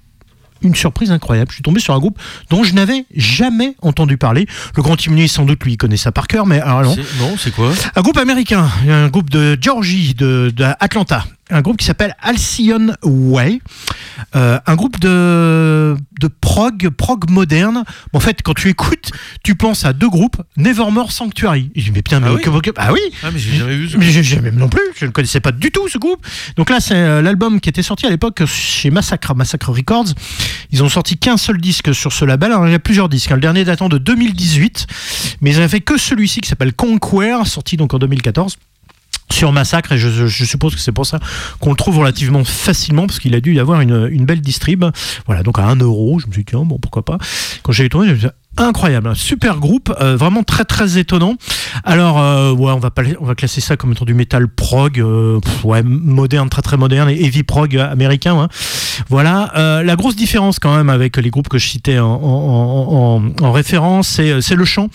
une 0.63 0.75
surprise 0.75 1.11
incroyable. 1.11 1.51
Je 1.51 1.55
suis 1.55 1.63
tombé 1.63 1.81
sur 1.81 1.95
un 1.95 1.99
groupe 1.99 2.19
dont 2.51 2.63
je 2.65 2.75
n'avais 2.75 3.07
jamais 3.17 3.77
entendu 3.81 4.19
parler. 4.19 4.47
Le 4.77 4.83
grand 4.83 4.95
Timonier, 4.97 5.27
sans 5.27 5.45
doute, 5.47 5.65
lui, 5.65 5.73
il 5.73 5.77
connaît 5.79 5.97
ça 5.97 6.13
par 6.13 6.27
cœur, 6.27 6.45
mais 6.47 6.61
alors 6.61 6.83
non. 6.83 6.95
C'est- 6.95 7.19
Non, 7.19 7.35
c'est 7.39 7.51
quoi? 7.55 7.73
Un 7.97 8.01
groupe 8.03 8.19
américain, 8.19 8.69
un 8.89 9.09
groupe 9.09 9.31
de 9.31 9.57
Georgie, 9.61 10.13
de, 10.15 10.53
de 10.55 10.65
Atlanta. 10.79 11.25
Un 11.51 11.63
groupe 11.63 11.77
qui 11.79 11.85
s'appelle 11.85 12.15
Alcyon 12.21 12.93
Way. 13.03 13.61
Euh, 14.37 14.59
un 14.67 14.75
groupe 14.77 15.01
de, 15.01 15.97
de 16.21 16.29
prog, 16.41 16.89
prog 16.91 17.29
moderne. 17.31 17.85
En 18.13 18.21
fait, 18.21 18.43
quand 18.43 18.55
tu 18.55 18.69
écoutes, 18.69 19.11
tu 19.43 19.55
penses 19.55 19.85
à 19.85 19.93
deux 19.93 20.09
groupes, 20.09 20.37
Nevermore 20.57 21.11
Sanctuary. 21.13 21.71
Et 21.75 21.81
je 21.81 21.87
dis, 21.87 21.91
mais 21.93 22.03
putain, 22.03 22.21
mais 22.21 22.29
Ah 22.31 22.35
oui 22.35 22.43
que- 22.43 22.61
que- 22.61 22.71
ah 22.77 22.93
oui 22.93 23.01
Ah, 23.23 23.31
mais 23.33 23.39
j'ai 23.39 23.57
jamais 23.57 23.77
vu. 23.77 23.89
ce- 23.89 23.97
mais 23.97 24.11
j'ai 24.11 24.23
jamais 24.23 24.51
non 24.51 24.69
plus, 24.69 24.83
je 24.97 25.07
ne 25.07 25.11
connaissais 25.11 25.41
pas 25.41 25.53
du 25.53 25.71
tout 25.73 25.89
ce 25.89 25.99
groupe. 25.99 26.25
Donc 26.57 26.71
là, 26.71 26.81
c'est 26.81 26.95
euh, 26.95 27.23
l'album 27.23 27.61
qui 27.61 27.69
était 27.69 27.83
sorti 27.83 28.07
à 28.07 28.11
l'époque 28.11 28.45
chez 28.47 28.91
Massacre, 28.91 29.35
Massacre 29.35 29.71
Records. 29.73 30.07
Ils 30.71 30.83
ont 30.83 30.89
sorti 30.89 31.17
qu'un 31.19 31.37
seul 31.37 31.59
disque 31.61 31.95
sur 31.95 32.13
ce 32.13 32.25
label. 32.25 32.53
Alors 32.53 32.67
il 32.69 32.73
y 32.73 32.75
a 32.75 32.79
plusieurs 32.79 33.09
disques. 33.09 33.31
Le 33.31 33.41
dernier 33.41 33.65
datant 33.65 33.89
de 33.89 33.99
2018, 33.99 34.87
mais 35.41 35.51
ils 35.51 35.57
n'avaient 35.57 35.69
fait 35.69 35.81
que 35.81 35.99
celui-ci 35.99 36.41
qui 36.43 36.49
s'appelle 36.49 36.73
Conquer, 36.75 37.39
sorti 37.47 37.77
donc 37.77 37.95
en 37.95 37.99
2014 37.99 38.57
sur 39.33 39.53
Massacre 39.53 39.93
et 39.93 39.99
je, 39.99 40.09
je- 40.27 40.45
suppose 40.45 40.75
que 40.75 40.81
c'est 40.81 40.93
pour 40.93 41.07
ça 41.07 41.21
qu'on 41.61 41.71
le 41.71 41.77
trouve 41.77 41.99
relativement 41.99 42.45
facilement 42.45 43.07
parce 43.07 43.19
qu'il 43.21 43.35
a 43.35 43.41
dû 43.41 43.55
y 43.55 43.61
avoir 43.61 43.81
une, 43.81 44.09
une 44.11 44.25
belle 44.25 44.41
distrib. 44.41 44.85
Voilà 45.27 45.43
donc 45.43 45.59
à 45.59 45.65
1 45.67 45.77
euro 45.77 46.19
je 46.19 46.27
me 46.27 46.33
suis 46.33 46.43
dit 46.43 46.47
tiens 46.51 46.65
bon 46.65 46.79
pourquoi 46.79 47.05
pas. 47.05 47.19
Quand 47.63 47.73
j'ai 47.73 47.89
tourné 47.89 48.09
je 48.09 48.13
me 48.15 48.19
suis 48.19 48.27
dit, 48.29 48.35
incroyable 48.65 49.09
un 49.09 49.15
super 49.15 49.59
groupe 49.59 49.95
euh, 50.01 50.17
vraiment 50.17 50.43
très 50.43 50.65
très 50.65 50.99
étonnant 50.99 51.35
alors 51.85 52.19
euh, 52.21 52.53
ouais 52.53 52.73
on 52.73 52.79
va 52.79 52.91
pas 52.91 53.03
on 53.21 53.25
va 53.25 53.35
classer 53.35 53.61
ça 53.61 53.77
comme 53.77 53.93
étant 53.93 54.05
du 54.05 54.15
métal 54.15 54.49
prog 54.49 55.01
euh, 55.01 55.41
pff, 55.41 55.65
ouais 55.65 55.83
moderne 55.83 56.49
très 56.49 56.63
très 56.63 56.77
moderne 56.77 57.09
et 57.11 57.25
heavy 57.25 57.43
prog 57.43 57.77
américain 57.77 58.39
hein. 58.39 58.49
voilà 59.09 59.53
la 59.85 59.97
grosse 59.97 60.17
différence 60.17 60.59
quand 60.59 60.75
même 60.77 60.91
avec 60.91 61.17
les 61.17 61.31
groupes 61.31 61.49
que 61.49 61.59
je 61.59 61.67
citais 61.69 61.99
en, 61.99 62.07
en, 62.09 63.23
en- 63.41 63.45
en 63.45 63.53
référence 63.53 64.09
c'est 64.09 64.41
c'est 64.41 64.55
le 64.57 64.65
chant 64.65 64.89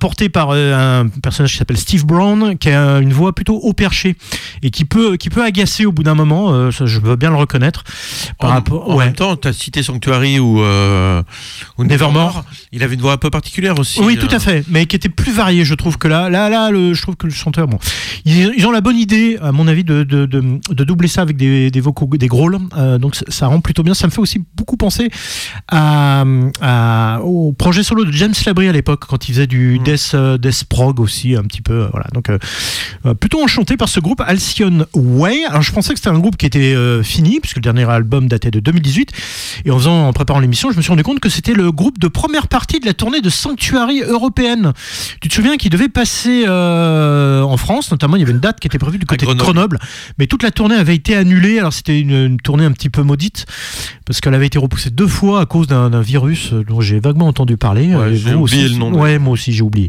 porté 0.00 0.28
par 0.28 0.50
un 0.52 1.08
personnage 1.22 1.52
qui 1.52 1.58
s'appelle 1.58 1.76
Steve 1.76 2.04
Brown, 2.06 2.56
qui 2.58 2.70
a 2.70 2.98
une 2.98 3.12
voix 3.12 3.34
plutôt 3.34 3.56
haut 3.56 3.72
perché 3.72 4.16
et 4.62 4.70
qui 4.70 4.84
peut, 4.84 5.16
qui 5.16 5.30
peut 5.30 5.42
agacer 5.44 5.86
au 5.86 5.92
bout 5.92 6.02
d'un 6.02 6.14
moment. 6.14 6.70
ça, 6.70 6.86
je 6.86 6.98
veux 7.00 7.16
bien 7.16 7.30
le 7.30 7.36
reconnaître. 7.36 7.84
Par 8.38 8.50
en, 8.50 8.54
rapport, 8.54 8.88
ouais. 8.94 9.06
même 9.06 9.14
temps, 9.14 9.36
tu 9.36 9.48
as 9.48 9.52
cité 9.52 9.82
Sanctuary 9.82 10.38
ou, 10.38 10.60
ou 10.60 11.84
Nevermore. 11.84 12.44
Il 12.72 12.79
avait 12.82 12.94
une 12.94 13.00
voix 13.00 13.12
un 13.12 13.16
peu 13.16 13.30
particulière 13.30 13.78
aussi. 13.78 14.00
Oui, 14.00 14.16
tout 14.18 14.32
euh. 14.32 14.36
à 14.36 14.38
fait, 14.40 14.64
mais 14.68 14.86
qui 14.86 14.96
était 14.96 15.08
plus 15.08 15.32
varié, 15.32 15.64
je 15.64 15.74
trouve 15.74 15.98
que 15.98 16.08
là, 16.08 16.30
là, 16.30 16.48
là, 16.48 16.70
le, 16.70 16.94
je 16.94 17.02
trouve 17.02 17.16
que 17.16 17.26
le 17.26 17.32
chanteur, 17.32 17.66
bon, 17.68 17.78
ils, 18.24 18.52
ils 18.56 18.66
ont 18.66 18.70
la 18.70 18.80
bonne 18.80 18.96
idée, 18.96 19.38
à 19.42 19.52
mon 19.52 19.66
avis, 19.68 19.84
de, 19.84 20.02
de, 20.04 20.26
de, 20.26 20.42
de 20.70 20.84
doubler 20.84 21.08
ça 21.08 21.22
avec 21.22 21.36
des, 21.36 21.70
des 21.70 21.80
vocaux, 21.80 22.08
des 22.16 22.26
growls, 22.28 22.58
euh, 22.76 22.98
donc 22.98 23.14
ça, 23.16 23.24
ça 23.28 23.46
rend 23.46 23.60
plutôt 23.60 23.82
bien. 23.82 23.94
Ça 23.94 24.06
me 24.06 24.12
fait 24.12 24.20
aussi 24.20 24.42
beaucoup 24.56 24.76
penser 24.76 25.08
à, 25.68 26.24
à- 26.60 27.20
au 27.22 27.52
projet 27.52 27.82
solo 27.82 28.04
de 28.04 28.12
James 28.12 28.34
Labrie 28.46 28.68
à 28.68 28.72
l'époque, 28.72 29.04
quand 29.06 29.28
il 29.28 29.32
faisait 29.32 29.46
du 29.46 29.78
Mm. 29.80 29.84
death, 29.84 30.10
euh, 30.14 30.38
death 30.38 30.64
prog 30.64 31.00
aussi, 31.00 31.36
un 31.36 31.42
petit 31.42 31.62
peu, 31.62 31.82
euh, 31.84 31.88
voilà. 31.92 32.06
Donc, 32.14 32.28
euh, 32.30 32.38
plutôt 33.14 33.42
enchanté 33.42 33.76
par 33.76 33.88
ce 33.88 34.00
groupe 34.00 34.20
Alcyon 34.26 34.86
Way. 34.94 35.44
Alors, 35.48 35.62
je 35.62 35.72
pensais 35.72 35.92
que 35.92 35.98
c'était 35.98 36.10
un 36.10 36.18
groupe 36.18 36.36
qui 36.36 36.46
était 36.46 36.74
fini, 37.02 37.40
puisque 37.40 37.56
le 37.56 37.62
dernier 37.62 37.88
album 37.88 38.28
datait 38.28 38.50
de 38.50 38.60
2018. 38.60 39.10
Et 39.64 39.70
en 39.70 39.78
faisant, 39.78 40.08
en 40.08 40.12
préparant 40.12 40.40
l'émission, 40.40 40.70
je 40.70 40.76
me 40.76 40.82
suis 40.82 40.90
rendu 40.90 41.02
compte 41.02 41.20
que 41.20 41.28
c'était 41.28 41.54
le 41.54 41.72
groupe 41.72 41.98
de 41.98 42.08
première 42.08 42.48
partie 42.48 42.59
de 42.66 42.86
la 42.86 42.94
tournée 42.94 43.20
de 43.20 43.30
Sanctuary 43.30 44.00
européenne. 44.02 44.72
Tu 45.20 45.28
te 45.28 45.34
souviens 45.34 45.56
qu'il 45.56 45.70
devait 45.70 45.88
passer 45.88 46.44
euh, 46.46 47.42
en 47.42 47.56
France, 47.56 47.90
notamment 47.90 48.16
il 48.16 48.20
y 48.20 48.22
avait 48.22 48.32
une 48.32 48.40
date 48.40 48.60
qui 48.60 48.66
était 48.66 48.78
prévue 48.78 48.98
du 48.98 49.06
côté 49.06 49.26
de 49.26 49.32
Grenoble. 49.34 49.78
Mais 50.18 50.26
toute 50.26 50.42
la 50.42 50.50
tournée 50.50 50.74
avait 50.76 50.94
été 50.94 51.16
annulée. 51.16 51.58
Alors 51.58 51.72
c'était 51.72 51.98
une, 52.00 52.10
une 52.26 52.36
tournée 52.40 52.64
un 52.64 52.72
petit 52.72 52.90
peu 52.90 53.02
maudite 53.02 53.46
parce 54.06 54.20
qu'elle 54.20 54.34
avait 54.34 54.46
été 54.46 54.58
repoussée 54.58 54.90
deux 54.90 55.06
fois 55.08 55.40
à 55.40 55.46
cause 55.46 55.66
d'un 55.66 56.00
virus 56.00 56.52
dont 56.52 56.80
j'ai 56.80 57.00
vaguement 57.00 57.26
entendu 57.26 57.56
parler. 57.56 57.94
Ouais, 57.94 58.14
j'ai 58.16 58.34
oublié 58.34 58.64
aussi, 58.64 58.68
le 58.74 58.78
nom, 58.78 58.92
Ouais, 58.92 59.18
moi 59.18 59.32
aussi 59.34 59.52
j'ai 59.52 59.62
oublié. 59.62 59.88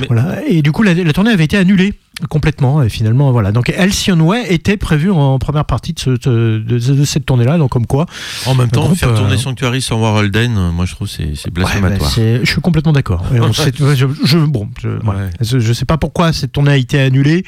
Mais- 0.00 0.06
Voilà. 0.08 0.38
Et 0.46 0.62
du 0.62 0.72
coup 0.72 0.82
la, 0.82 0.94
la 0.94 1.12
tournée 1.12 1.30
avait 1.30 1.44
été 1.44 1.56
annulée 1.56 1.94
complètement 2.28 2.82
et 2.82 2.88
finalement 2.88 3.32
voilà 3.32 3.52
donc 3.52 3.68
Alcyon 3.70 4.20
Way 4.20 4.52
était 4.52 4.76
prévu 4.76 5.10
en 5.10 5.38
première 5.38 5.64
partie 5.64 5.92
de, 5.92 5.98
ce- 6.00 6.58
de- 6.58 7.04
cette 7.04 7.26
tournée 7.26 7.44
là 7.44 7.58
donc 7.58 7.70
comme 7.70 7.86
quoi 7.86 8.06
En 8.46 8.54
même 8.54 8.70
temps, 8.70 8.84
groupe, 8.86 8.98
faire 8.98 9.14
tourner 9.14 9.34
euh, 9.34 9.38
Sanctuary 9.38 9.80
sans 9.82 9.98
voir 9.98 10.14
Holden, 10.14 10.56
euh, 10.56 10.70
moi 10.70 10.84
je 10.86 10.94
trouve 10.94 11.08
c'est 11.08 11.34
c'est 11.34 11.50
blasphématoire. 11.52 12.16
Ouais, 12.18 12.34
bah, 12.38 12.40
je 12.44 12.50
suis 12.50 12.60
complètement 12.60 12.92
d'accord. 12.92 13.24
Je, 13.32 14.06
je- 14.24 14.38
bon, 14.38 14.68
je, 14.80 14.88
voilà. 15.02 15.20
Ouais. 15.20 15.30
je, 15.40 15.58
je 15.58 15.72
sais 15.72 15.84
pas 15.84 15.98
pourquoi 15.98 16.32
cette 16.32 16.52
tournée 16.52 16.72
a 16.72 16.76
été 16.76 16.98
annulée, 17.00 17.44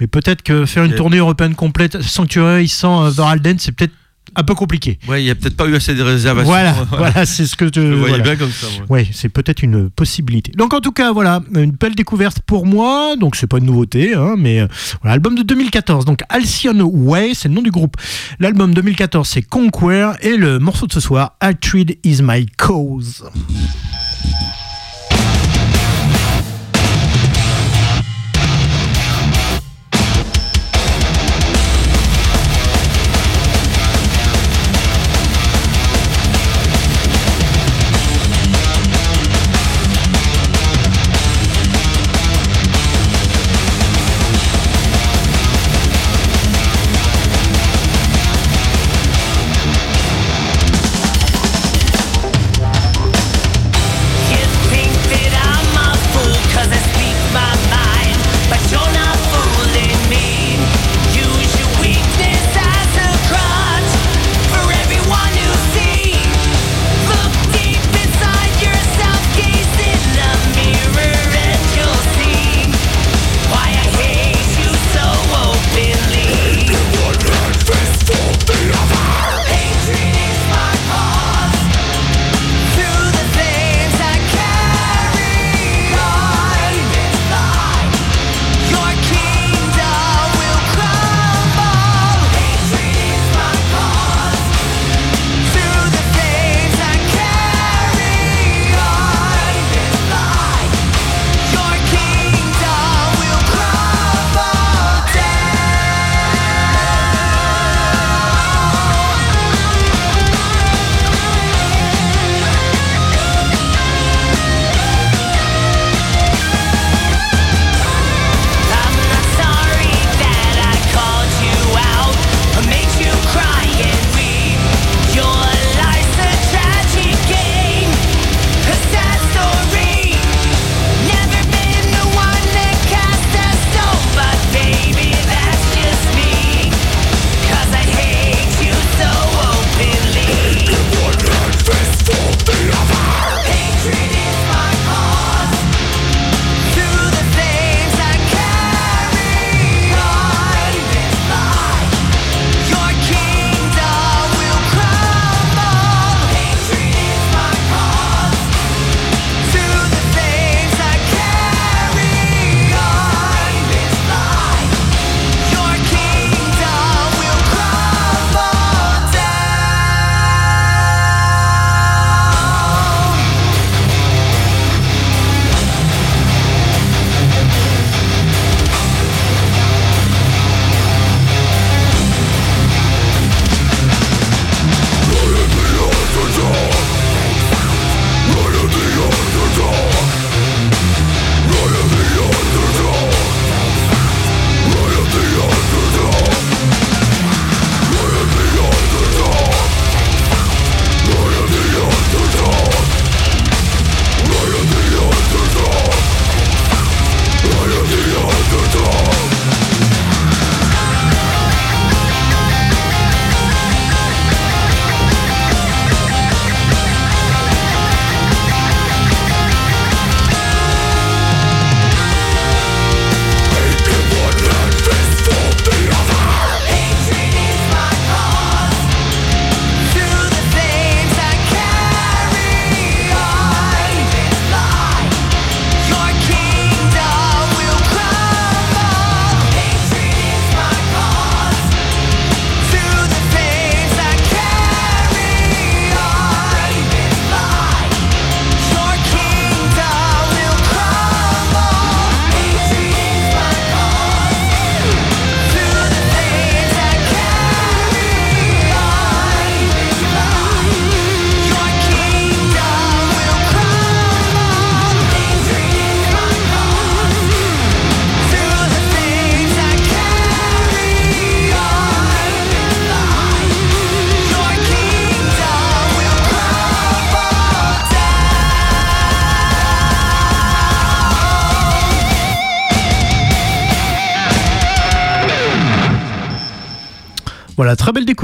mais 0.00 0.06
peut-être 0.06 0.42
que 0.42 0.66
faire 0.66 0.84
une 0.84 0.94
tournée 0.94 1.18
européenne 1.18 1.54
complète, 1.54 2.00
Sanctuary 2.02 2.68
sans 2.68 3.04
euh, 3.06 3.10
Varalden, 3.10 3.58
c'est 3.58 3.72
peut-être 3.72 3.92
un 4.38 4.44
peu 4.44 4.54
compliqué. 4.54 4.98
Ouais, 5.08 5.20
il 5.20 5.24
n'y 5.24 5.30
a 5.30 5.34
peut-être 5.34 5.56
pas 5.56 5.66
eu 5.66 5.74
assez 5.74 5.94
de 5.94 6.02
réservations. 6.02 6.48
Voilà, 6.48 6.72
voilà, 6.92 7.26
c'est 7.26 7.44
ce 7.44 7.56
que 7.56 7.66
je, 7.66 7.80
Je 7.80 7.94
voilà. 7.94 8.18
bien 8.18 8.36
comme 8.36 8.52
ça. 8.52 8.68
Ouais, 8.88 9.06
c'est 9.12 9.28
peut-être 9.28 9.62
une 9.62 9.90
possibilité. 9.90 10.52
Donc 10.56 10.72
en 10.72 10.80
tout 10.80 10.92
cas, 10.92 11.12
voilà, 11.12 11.42
une 11.54 11.72
belle 11.72 11.96
découverte 11.96 12.40
pour 12.46 12.64
moi. 12.64 13.16
Donc 13.16 13.34
c'est 13.34 13.48
pas 13.48 13.58
une 13.58 13.66
nouveauté, 13.66 14.14
hein, 14.14 14.36
mais 14.38 14.60
euh, 14.60 14.68
voilà, 15.02 15.14
album 15.14 15.34
de 15.34 15.42
2014. 15.42 16.04
Donc 16.04 16.20
Alcyon 16.28 16.80
Way, 16.80 17.32
c'est 17.34 17.48
le 17.48 17.54
nom 17.54 17.62
du 17.62 17.72
groupe. 17.72 17.96
L'album 18.38 18.72
2014, 18.72 19.28
c'est 19.28 19.42
Conquer 19.42 20.12
et 20.22 20.36
le 20.36 20.60
morceau 20.60 20.86
de 20.86 20.92
ce 20.92 21.00
soir, 21.00 21.34
Hatred 21.40 21.98
is 22.04 22.20
my 22.22 22.46
cause. 22.56 23.24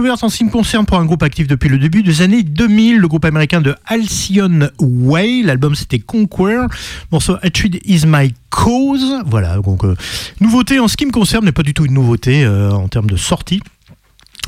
Découverte 0.05 0.23
en 0.23 0.29
ce 0.29 0.37
qui 0.37 0.45
me 0.45 0.51
concerne 0.51 0.85
pour 0.85 0.99
un 0.99 1.07
groupe 1.07 1.23
actif 1.23 1.47
depuis 1.47 1.71
le 1.71 1.79
début 1.79 2.03
des 2.03 2.21
années 2.21 2.43
2000, 2.43 2.99
le 2.99 3.09
groupe 3.09 3.25
américain 3.25 3.63
de 3.63 3.75
Halcyon 3.87 4.69
Way. 4.79 5.41
L'album 5.43 5.75
c'était 5.75 5.99
Conquer, 5.99 6.67
morceau 7.11 7.37
Hatred 7.43 7.81
is 7.87 8.03
my 8.07 8.35
cause. 8.51 9.23
Voilà, 9.25 9.57
donc 9.57 9.83
euh, 9.83 9.97
nouveauté 10.41 10.79
en 10.79 10.89
ce 10.89 10.99
qui 10.99 11.07
me 11.07 11.11
concerne, 11.11 11.47
mais 11.47 11.53
pas 11.53 11.63
du 11.63 11.73
tout 11.73 11.87
une 11.87 11.95
nouveauté 11.95 12.45
euh, 12.45 12.71
en 12.71 12.87
termes 12.89 13.07
de 13.07 13.17
sortie. 13.17 13.63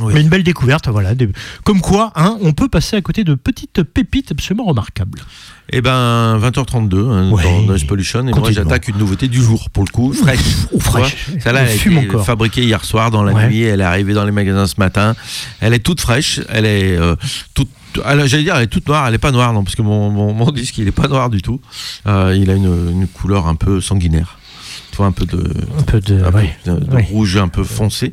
Oui. 0.00 0.12
Mais 0.12 0.20
une 0.20 0.28
belle 0.28 0.42
découverte, 0.42 0.88
voilà. 0.88 1.14
Comme 1.64 1.80
quoi, 1.80 2.12
hein, 2.16 2.36
on 2.42 2.52
peut 2.52 2.68
passer 2.68 2.96
à 2.96 3.00
côté 3.00 3.24
de 3.24 3.34
petites 3.34 3.82
pépites 3.82 4.32
absolument 4.32 4.66
remarquables. 4.66 5.20
Eh 5.72 5.80
ben, 5.80 6.38
20h32 6.38 7.10
hein, 7.10 7.30
Ouais. 7.30 7.42
dans 7.42 7.62
Noise 7.62 7.84
Pollution. 7.84 8.20
Et 8.20 8.22
moi, 8.24 8.32
Continuons. 8.34 8.54
j'attaque 8.64 8.86
une 8.88 8.98
nouveauté 8.98 9.26
du 9.28 9.42
jour, 9.42 9.68
pour 9.70 9.84
le 9.84 9.90
coup, 9.90 10.12
fraîche. 10.12 10.38
Ou 10.72 10.78
fraîche. 10.80 11.26
Celle-là, 11.42 11.62
Elle 11.62 11.68
elle 11.84 11.96
a 11.98 12.02
été 12.02 12.08
encore. 12.08 12.24
fabriquée 12.24 12.62
hier 12.62 12.84
soir 12.84 13.10
dans 13.10 13.24
la 13.24 13.32
Ouais. 13.32 13.48
nuit. 13.48 13.62
Elle 13.62 13.80
est 13.80 13.84
arrivée 13.84 14.14
dans 14.14 14.24
les 14.24 14.30
magasins 14.32 14.66
ce 14.68 14.74
matin. 14.78 15.14
Elle 15.60 15.74
est 15.74 15.80
toute 15.80 16.00
fraîche. 16.00 16.40
Elle 16.48 16.66
est 16.66 16.96
euh, 16.96 17.16
toute. 17.54 17.68
J'allais 17.96 18.42
dire, 18.44 18.54
elle 18.56 18.64
est 18.64 18.66
toute 18.68 18.86
noire. 18.86 19.08
Elle 19.08 19.14
est 19.14 19.18
pas 19.18 19.32
noire, 19.32 19.52
non, 19.52 19.64
parce 19.64 19.74
que 19.74 19.82
mon, 19.82 20.10
mon, 20.10 20.32
mon 20.34 20.50
disque, 20.52 20.78
il 20.78 20.86
est 20.86 20.92
pas 20.92 21.08
noir 21.08 21.30
du 21.30 21.42
tout. 21.42 21.60
Euh, 22.06 22.36
il 22.38 22.48
a 22.50 22.54
une, 22.54 22.90
une 22.92 23.08
couleur 23.08 23.48
un 23.48 23.54
peu 23.56 23.80
sanguinaire. 23.80 24.38
Tu 24.92 24.98
vois, 24.98 25.06
un 25.06 25.12
peu 25.12 25.26
de, 25.26 25.52
Un 25.78 25.82
peu 25.82 26.00
de. 26.00 26.22
un 26.24 26.30
peu 26.30 26.38
ouais. 26.38 26.56
de- 26.64 26.72
de 26.78 26.94
Ouais. 26.94 27.06
rouge 27.10 27.36
un 27.38 27.48
peu 27.48 27.64
foncé. 27.64 28.12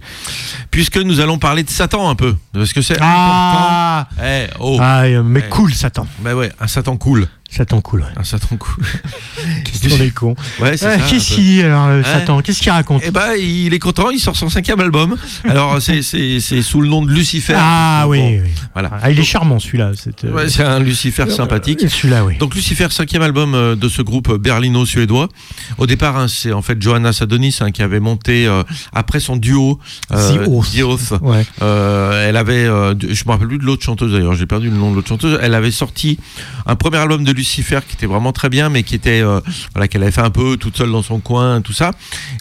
Puisque 0.71 0.97
nous 0.97 1.19
allons 1.19 1.37
parler 1.37 1.63
de 1.63 1.69
Satan 1.69 2.09
un 2.09 2.15
peu. 2.15 2.35
Parce 2.51 2.73
que 2.73 2.81
c'est 2.81 2.97
Ah, 2.99 4.07
important. 4.09 4.25
Eh, 4.25 4.47
oh. 4.59 4.77
ah 4.81 5.03
mais 5.23 5.41
Ouais. 5.41 5.49
cool, 5.49 5.73
Satan. 5.73 6.07
Bah 6.19 6.35
ouais, 6.35 6.51
un 6.59 6.67
Satan 6.67 6.97
cool. 6.97 7.27
Satan 7.55 7.81
cool, 7.81 8.01
ouais. 8.01 8.07
Un 8.17 8.23
Satan 8.23 8.55
cool. 8.57 8.83
Qu'est-ce 9.63 9.87
qu'on 9.95 10.03
est 10.03 10.09
con. 10.11 10.35
Ouais, 10.59 10.75
c'est 10.77 10.87
Ah, 10.87 10.97
ça. 10.99 11.05
Qu'est-ce 11.07 11.35
qu'il 11.35 11.43
dit 11.43 11.61
alors, 11.61 11.87
Ouais. 11.89 12.03
Satan 12.03 12.41
Qu'est-ce 12.41 12.61
qu'il 12.61 12.71
raconte 12.71 13.01
Eh 13.05 13.11
ben, 13.11 13.33
il 13.39 13.73
est 13.73 13.79
content, 13.79 14.09
il 14.09 14.19
sort 14.19 14.35
son 14.35 14.49
cinquième 14.49 14.79
album. 14.79 15.15
Alors, 15.47 15.81
c'est- 15.81 16.01
c'est 16.01 16.39
c'est 16.39 16.61
sous 16.63 16.81
le 16.81 16.87
nom 16.87 17.03
de 17.03 17.11
Lucifer. 17.11 17.53
Ah 17.55 18.05
oui, 18.07 18.19
bon, 18.19 18.29
oui. 18.43 18.49
Voilà. 18.73 18.89
Ah, 19.01 19.11
il 19.11 19.19
est 19.19 19.23
charmant 19.23 19.59
celui-là. 19.59 19.91
c'est, 19.95 20.23
euh, 20.25 20.31
Ouais, 20.33 20.49
c'est 20.49 20.63
un 20.63 20.79
Lucifer 20.79 21.29
sympathique. 21.29 21.83
euh, 21.83 21.89
Celui-là, 21.89 22.25
oui. 22.25 22.37
Donc 22.39 22.55
Lucifer, 22.55 22.87
cinquième 22.89 23.21
album 23.21 23.53
euh, 23.53 23.75
de 23.75 23.87
ce 23.87 24.01
groupe 24.01 24.33
berlino-suédois. 24.37 25.29
Au 25.77 25.85
départ, 25.85 26.17
hein, 26.17 26.27
c'est 26.27 26.53
en 26.53 26.61
fait 26.63 26.81
Johanna 26.81 27.13
Sadonis 27.13 27.57
hein, 27.61 27.69
qui 27.71 27.83
avait 27.83 27.99
monté 27.99 28.47
euh, 28.47 28.63
après 28.93 29.19
son 29.19 29.35
duo 29.35 29.79
euh, 30.11 30.33
The 30.45 30.47
Oath. 30.47 30.71
The 30.75 30.81
Oath. 30.83 31.13
Ouais. 31.21 31.45
Euh, 31.61 32.27
elle 32.27 32.37
avait, 32.37 32.65
euh, 32.65 32.95
je 32.99 33.23
me 33.25 33.31
rappelle 33.31 33.47
plus 33.47 33.57
de 33.59 33.63
l'autre 33.63 33.83
chanteuse 33.83 34.11
d'ailleurs, 34.11 34.33
j'ai 34.33 34.47
perdu 34.47 34.69
le 34.71 34.75
nom 34.77 34.89
de 34.91 34.95
l'autre 34.95 35.09
chanteuse. 35.09 35.37
Elle 35.41 35.53
avait 35.53 35.69
sorti 35.71 36.17
un 36.65 36.75
premier 36.75 36.97
album 36.97 37.23
de 37.23 37.31
Lucifer 37.31 37.42
qui 37.43 37.95
était 37.95 38.05
vraiment 38.05 38.31
très 38.31 38.49
bien, 38.49 38.69
mais 38.69 38.83
qui 38.83 38.95
était, 38.95 39.21
euh, 39.21 39.39
voilà, 39.73 39.87
qu'elle 39.87 40.03
avait 40.03 40.11
fait 40.11 40.21
un 40.21 40.29
peu 40.29 40.57
toute 40.57 40.77
seule 40.77 40.91
dans 40.91 41.03
son 41.03 41.19
coin, 41.19 41.61
tout 41.61 41.73
ça. 41.73 41.91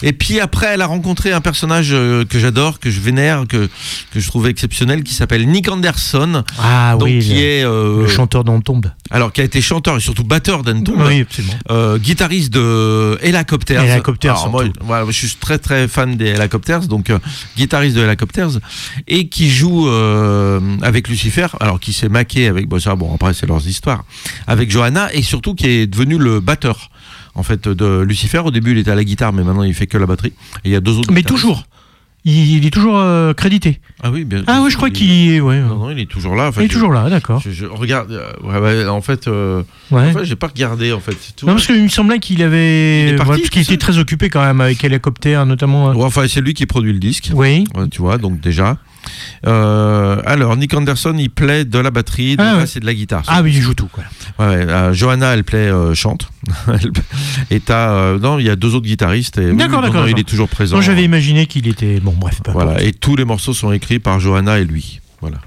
Et 0.01 0.13
puis 0.13 0.39
après, 0.39 0.67
elle 0.67 0.81
a 0.81 0.85
rencontré 0.85 1.31
un 1.31 1.41
personnage 1.41 1.89
euh, 1.91 2.25
que 2.25 2.39
j'adore, 2.39 2.79
que 2.79 2.89
je 2.89 2.99
vénère, 2.99 3.45
que 3.47 3.69
que 4.11 4.19
je 4.19 4.27
trouvais 4.27 4.49
exceptionnel, 4.49 5.03
qui 5.03 5.13
s'appelle 5.13 5.47
Nick 5.47 5.69
Anderson, 5.69 6.43
Ah 6.59 6.93
donc 6.99 7.03
oui, 7.03 7.19
qui 7.19 7.33
le, 7.33 7.39
est, 7.39 7.63
euh, 7.63 8.01
le 8.03 8.07
chanteur 8.07 8.43
dans 8.43 8.59
Tombe. 8.61 8.87
alors 9.11 9.31
qui 9.33 9.41
a 9.41 9.43
été 9.43 9.61
chanteur 9.61 9.97
et 9.97 9.99
surtout 9.99 10.23
batteur 10.23 10.63
d'Entomb. 10.63 11.01
Oui, 11.05 11.21
absolument. 11.21 11.97
Guitariste 11.97 12.53
de 12.53 13.17
Helicopters. 13.21 13.83
Helicopters, 13.83 14.31
Alors, 14.37 14.49
moi, 14.49 14.63
voilà, 14.81 15.05
je 15.07 15.11
suis 15.11 15.35
très 15.39 15.57
très 15.57 15.87
fan 15.87 16.15
des 16.15 16.27
Helicopters, 16.27 16.87
donc 16.87 17.11
guitariste 17.57 17.95
de 17.95 18.01
Helicopters 18.01 18.59
et 19.07 19.27
qui 19.27 19.49
joue 19.49 19.87
avec 20.81 21.07
Lucifer. 21.07 21.47
Alors 21.59 21.79
qui 21.79 21.93
s'est 21.93 22.09
maqué 22.09 22.47
avec, 22.47 22.67
bon 22.67 22.79
ça, 22.79 22.95
bon 22.95 23.13
après 23.13 23.33
c'est 23.33 23.45
leurs 23.47 23.67
histoires, 23.67 24.03
avec 24.47 24.69
Et 25.13 25.21
surtout 25.21 25.53
qui 25.55 25.67
est 25.67 25.87
devenu 25.87 26.17
le 26.17 26.39
batteur 26.39 26.89
en 27.35 27.43
fait 27.43 27.67
de 27.67 28.01
Lucifer. 28.01 28.39
Au 28.39 28.51
début 28.51 28.71
il 28.71 28.77
était 28.77 28.91
à 28.91 28.95
la 28.95 29.03
guitare, 29.03 29.33
mais 29.33 29.43
maintenant 29.43 29.63
il 29.63 29.73
fait 29.73 29.87
que 29.87 29.97
la 29.97 30.05
batterie. 30.05 30.33
Et 30.63 30.69
il 30.69 30.71
y 30.71 30.75
a 30.75 30.79
deux 30.81 30.97
autres. 30.97 31.11
Mais 31.11 31.23
toujours. 31.23 31.63
Il, 32.25 32.55
il 32.57 32.65
est 32.65 32.69
toujours 32.69 32.99
euh, 32.99 33.33
crédité. 33.33 33.81
Ah 34.01 34.09
oui, 34.09 34.23
bien. 34.23 34.43
Ah 34.47 34.61
oui, 34.63 34.71
je 34.71 34.77
crois 34.77 34.87
il- 34.87 34.93
qu'il 34.93 35.11
est. 35.11 35.41
Ouais. 35.41 35.59
Non, 35.59 35.75
non, 35.77 35.89
il 35.89 35.99
est 35.99 36.05
toujours 36.09 36.35
là. 36.35 36.47
en 36.47 36.51
fait, 36.53 36.61
il 36.61 36.65
est 36.65 36.67
je- 36.69 36.73
toujours 36.73 36.93
là, 36.93 37.09
d'accord. 37.09 37.41
Je, 37.43 37.51
je 37.51 37.65
regarde. 37.65 38.13
euh, 38.13 38.31
ouais, 38.43 38.59
ouais, 38.59 38.87
en 38.87 39.01
fait, 39.01 39.27
euh, 39.27 39.61
Ouais. 39.91 40.07
en 40.09 40.13
fait, 40.13 40.23
j'ai 40.23 40.37
pas 40.37 40.47
regardé 40.47 40.93
en 40.93 41.01
fait. 41.01 41.17
tout. 41.35 41.45
Non, 41.45 41.51
parce 41.55 41.65
qu'il 41.67 41.83
me 41.83 41.89
semblait 41.89 42.19
qu'il 42.19 42.41
avait. 42.41 43.07
Il 43.09 43.09
est 43.09 43.15
parti, 43.17 43.41
parce 43.41 43.49
qu'il 43.49 43.61
était 43.63 43.75
très 43.75 43.97
occupé 43.97 44.29
quand 44.29 44.41
même 44.41 44.61
avec 44.61 44.81
Hélicoptère, 44.85 45.45
notamment. 45.45 45.89
euh, 45.89 45.93
enfin, 46.05 46.25
c'est 46.29 46.39
lui 46.39 46.53
qui 46.53 46.65
produit 46.65 46.93
le 46.93 46.99
disque. 46.99 47.31
Oui. 47.33 47.65
Tu 47.91 47.99
vois, 48.01 48.17
donc 48.17 48.39
déjà. 48.39 48.77
Euh, 49.45 50.21
alors, 50.25 50.55
Nick 50.57 50.73
Anderson, 50.73 51.15
il 51.17 51.29
plaît 51.29 51.65
de 51.65 51.79
la 51.79 51.91
batterie, 51.91 52.35
de 52.37 52.41
Ah 52.41 52.53
la 52.53 52.57
ouais. 52.59 52.65
et 52.75 52.79
de 52.79 52.85
la 52.85 52.93
guitare. 52.93 53.23
Ah 53.27 53.41
oui, 53.43 53.53
il 53.55 53.61
joue 53.61 53.73
tout, 53.73 53.87
quoi. 53.91 54.03
Ouais, 54.39 54.47
ouais, 54.47 54.69
euh, 54.69 54.93
Johanna, 54.93 55.33
elle 55.33 55.43
plaît, 55.43 55.69
euh, 55.69 55.93
chante. 55.93 56.29
et 57.51 57.59
t'as, 57.59 58.17
non, 58.17 58.39
il 58.39 58.45
y 58.45 58.49
a 58.49 58.55
deux 58.55 58.75
autres 58.75 58.85
guitaristes. 58.87 59.37
et 59.37 59.51
D'accord, 59.53 59.79
oui, 59.83 59.87
d'accord, 59.89 60.09
Il 60.09 60.19
est 60.19 60.27
toujours 60.27 60.49
présent. 60.49 60.75
Moi, 60.75 60.83
j'avais 60.83 61.03
imaginé 61.03 61.45
qu'il 61.45 61.67
était. 61.67 61.99
Bon, 61.99 62.13
bref, 62.17 62.41
pas 62.43 62.51
Voilà, 62.51 62.81
et 62.81 62.91
tous 62.93 63.15
les 63.15 63.25
morceaux 63.25 63.53
sont 63.53 63.71
écrits 63.71 63.99
par 63.99 64.19
Johanna 64.19 64.59
et 64.59 64.65
lui. 64.65 64.99
Voilà. 65.21 65.37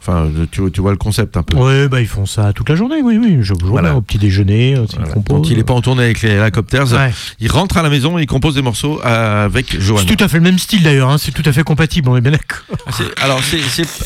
Enfin, 0.00 0.28
tu, 0.50 0.62
tu 0.72 0.80
vois 0.80 0.92
le 0.92 0.96
concept 0.96 1.36
un 1.36 1.42
peu. 1.42 1.56
Ouais, 1.58 1.86
bah 1.88 2.00
ils 2.00 2.06
font 2.06 2.24
ça 2.24 2.52
toute 2.54 2.68
la 2.70 2.74
journée, 2.74 3.02
oui, 3.02 3.18
oui. 3.20 3.38
Je 3.42 3.52
Voilà. 3.62 3.94
au 3.96 4.00
petit 4.00 4.16
déjeuner, 4.18 4.74
euh, 4.74 4.86
une 4.86 5.04
Voilà. 5.04 5.14
Donc 5.28 5.50
il 5.50 5.58
est 5.58 5.64
pas 5.64 5.74
en 5.74 5.82
tournée 5.82 6.04
avec 6.04 6.22
les 6.22 6.30
Helicopters. 6.30 6.90
Ouais. 6.92 7.12
Il 7.38 7.50
rentre 7.50 7.76
à 7.76 7.82
la 7.82 7.90
maison 7.90 8.18
et 8.18 8.22
il 8.22 8.26
compose 8.26 8.54
des 8.54 8.62
morceaux 8.62 8.98
avec 9.04 9.78
Johanna. 9.78 10.06
C'est 10.08 10.16
tout 10.16 10.24
à 10.24 10.28
fait 10.28 10.38
le 10.38 10.42
même 10.44 10.58
style 10.58 10.82
d'ailleurs, 10.82 11.10
hein, 11.10 11.18
c'est 11.18 11.32
tout 11.32 11.42
à 11.44 11.52
fait 11.52 11.62
compatible, 11.64 12.08
on 12.08 12.16
est 12.16 12.20
bien 12.22 12.32
d'accord. 12.32 12.60
Ah, 12.86 13.24
alors 13.24 13.40
c'est 13.42 13.60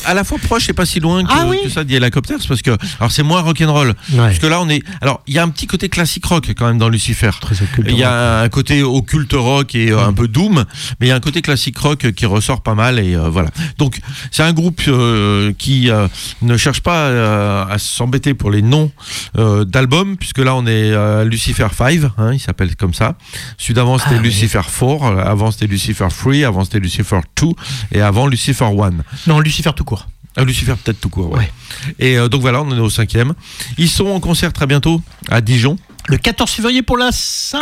à 0.05 0.13
la 0.13 0.23
fois 0.23 0.37
proche 0.37 0.67
et 0.69 0.73
pas 0.73 0.85
si 0.85 0.99
loin 0.99 1.23
que, 1.23 1.29
Ah 1.31 1.45
oui 1.47 1.57
que 1.63 1.69
ça 1.69 1.83
des 1.83 1.95
Helicopters 1.95 2.39
parce 2.47 2.61
que 2.61 2.71
alors 2.99 3.11
c'est 3.11 3.23
moins 3.23 3.41
rock'n'roll 3.41 3.87
Ouais. 3.87 3.95
parce 4.17 4.39
que 4.39 4.47
là 4.47 4.61
on 4.61 4.69
est 4.69 4.81
alors 5.01 5.21
il 5.27 5.33
y 5.33 5.39
a 5.39 5.43
un 5.43 5.49
petit 5.49 5.65
côté 5.67 5.87
classique 5.89 6.25
rock 6.25 6.47
quand 6.57 6.67
même 6.67 6.77
dans 6.77 6.89
Lucifer. 6.89 7.31
Très 7.41 7.55
occulte. 7.61 7.87
Il 7.89 7.97
y 7.97 8.03
a 8.03 8.41
un 8.41 8.49
côté 8.49 8.83
occulte 8.83 9.33
rock 9.33 9.75
et 9.75 9.91
euh, 9.91 10.05
un 10.05 10.13
peu 10.13 10.27
doom, 10.27 10.65
mais 10.99 11.07
il 11.07 11.09
y 11.09 11.11
a 11.11 11.15
un 11.15 11.19
côté 11.21 11.41
classique 11.41 11.77
rock 11.77 12.11
qui 12.11 12.25
ressort 12.25 12.61
pas 12.61 12.75
mal 12.75 12.99
et 12.99 13.15
euh, 13.15 13.29
voilà. 13.29 13.49
Donc 13.77 13.99
c'est 14.31 14.43
un 14.43 14.53
groupe 14.53 14.81
euh, 14.87 15.53
qui 15.57 15.84
euh, 15.89 16.07
ne 16.41 16.57
cherche 16.57 16.81
pas 16.81 17.05
euh, 17.07 17.65
à 17.65 17.77
s'embêter 17.77 18.33
pour 18.33 18.51
les 18.51 18.61
noms 18.61 18.91
euh, 19.37 19.65
d'albums 19.65 20.17
puisque 20.17 20.39
là 20.39 20.55
on 20.55 20.65
est 20.65 21.25
Lucifer 21.25 21.67
5, 21.75 21.99
hein, 22.17 22.33
il 22.33 22.39
s'appelle 22.39 22.75
comme 22.75 22.93
ça. 22.93 23.15
Celui 23.57 23.73
d'avant 23.73 23.97
c'était 23.97 24.15
Ah 24.15 24.19
oui. 24.19 24.23
Lucifer 24.25 24.61
4, 24.61 25.17
avant 25.19 25.51
c'était 25.51 25.67
Lucifer 25.67 26.07
3, 26.09 26.35
avant 26.45 26.63
c'était 26.63 26.79
Lucifer 26.79 27.19
2 27.41 27.47
et 27.93 28.01
avant 28.01 28.27
Lucifer 28.27 28.65
1. 28.65 28.91
Non, 29.27 29.39
Lucifer 29.39 29.71
tout 29.75 29.83
court. 29.83 30.07
Ah, 30.37 30.43
Lucifer 30.43 30.73
peut-être 30.83 30.99
tout 30.99 31.09
court. 31.09 31.31
Ouais. 31.31 31.39
Ouais. 31.39 31.95
Et 31.99 32.29
donc 32.29 32.41
voilà, 32.41 32.61
on 32.61 32.69
en 32.69 32.75
est 32.75 32.81
au 32.81 32.89
cinquième. 32.89 33.33
Ils 33.77 33.89
sont 33.89 34.07
en 34.07 34.19
concert 34.19 34.51
très 34.51 34.67
bientôt 34.67 35.01
à 35.29 35.39
Dijon. 35.41 35.77
Le 36.07 36.17
14 36.17 36.51
février 36.51 36.81
pour 36.81 36.97
la 36.97 37.11
Saint. 37.11 37.59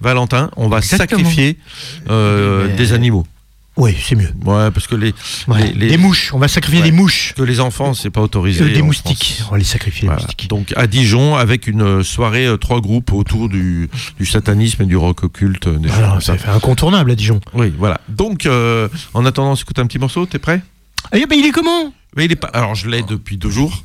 Valentin, 0.00 0.50
on 0.56 0.68
va 0.68 0.78
Exactement. 0.78 1.18
sacrifier 1.20 1.58
euh, 2.08 2.66
Mais- 2.68 2.74
des 2.76 2.92
animaux. 2.92 3.26
Oui, 3.76 3.96
c'est 4.02 4.16
mieux. 4.16 4.28
Ouais, 4.44 4.70
parce 4.72 4.86
que 4.86 4.94
les, 4.96 5.14
Ouais, 5.48 5.72
les, 5.74 5.90
les- 5.90 5.96
mouches, 5.96 6.34
on 6.34 6.38
va 6.38 6.48
sacrifier 6.48 6.80
Ouais. 6.82 6.90
des 6.90 6.96
mouches. 6.96 7.34
que 7.36 7.42
les 7.42 7.60
enfants, 7.60 7.94
c'est 7.94 8.10
pas 8.10 8.20
autorisé. 8.20 8.68
Des 8.68 8.82
moustiques. 8.82 9.34
France. 9.36 9.46
On 9.48 9.52
va 9.52 9.58
les 9.58 9.64
sacrifier, 9.64 10.06
Voilà. 10.06 10.20
les 10.20 10.26
moustiques. 10.26 10.48
Donc 10.50 10.72
à 10.76 10.86
Dijon 10.86 11.36
avec 11.36 11.66
une 11.66 11.82
euh, 11.82 12.02
soirée 12.02 12.46
euh, 12.46 12.56
trois 12.56 12.80
groupes 12.80 13.12
autour 13.12 13.48
du, 13.48 13.88
du 14.18 14.26
satanisme 14.26 14.82
et 14.82 14.86
du 14.86 14.96
rock 14.96 15.22
occulte. 15.24 15.68
euh, 15.68 15.78
des 15.78 15.90
Alors, 15.90 16.20
ça 16.20 16.32
ça. 16.32 16.38
fait 16.38 16.50
incontournable 16.50 17.10
à 17.12 17.14
Dijon. 17.14 17.40
Oui, 17.54 17.72
voilà. 17.78 18.00
Donc 18.08 18.44
euh, 18.44 18.88
en 19.14 19.24
attendant, 19.24 19.52
on 19.52 19.56
s'écoute 19.56 19.78
un 19.78 19.86
petit 19.86 19.98
morceau. 19.98 20.26
T'es 20.26 20.38
prêt? 20.40 20.60
Eh 21.12 21.24
ben, 21.26 21.38
il 21.38 21.46
est 21.46 21.52
comment? 21.52 21.92
Mais 22.16 22.24
il 22.24 22.32
est 22.32 22.36
pas. 22.36 22.48
Alors 22.48 22.74
je 22.74 22.88
l'ai 22.88 23.02
depuis 23.02 23.36
deux 23.36 23.50
jours 23.50 23.82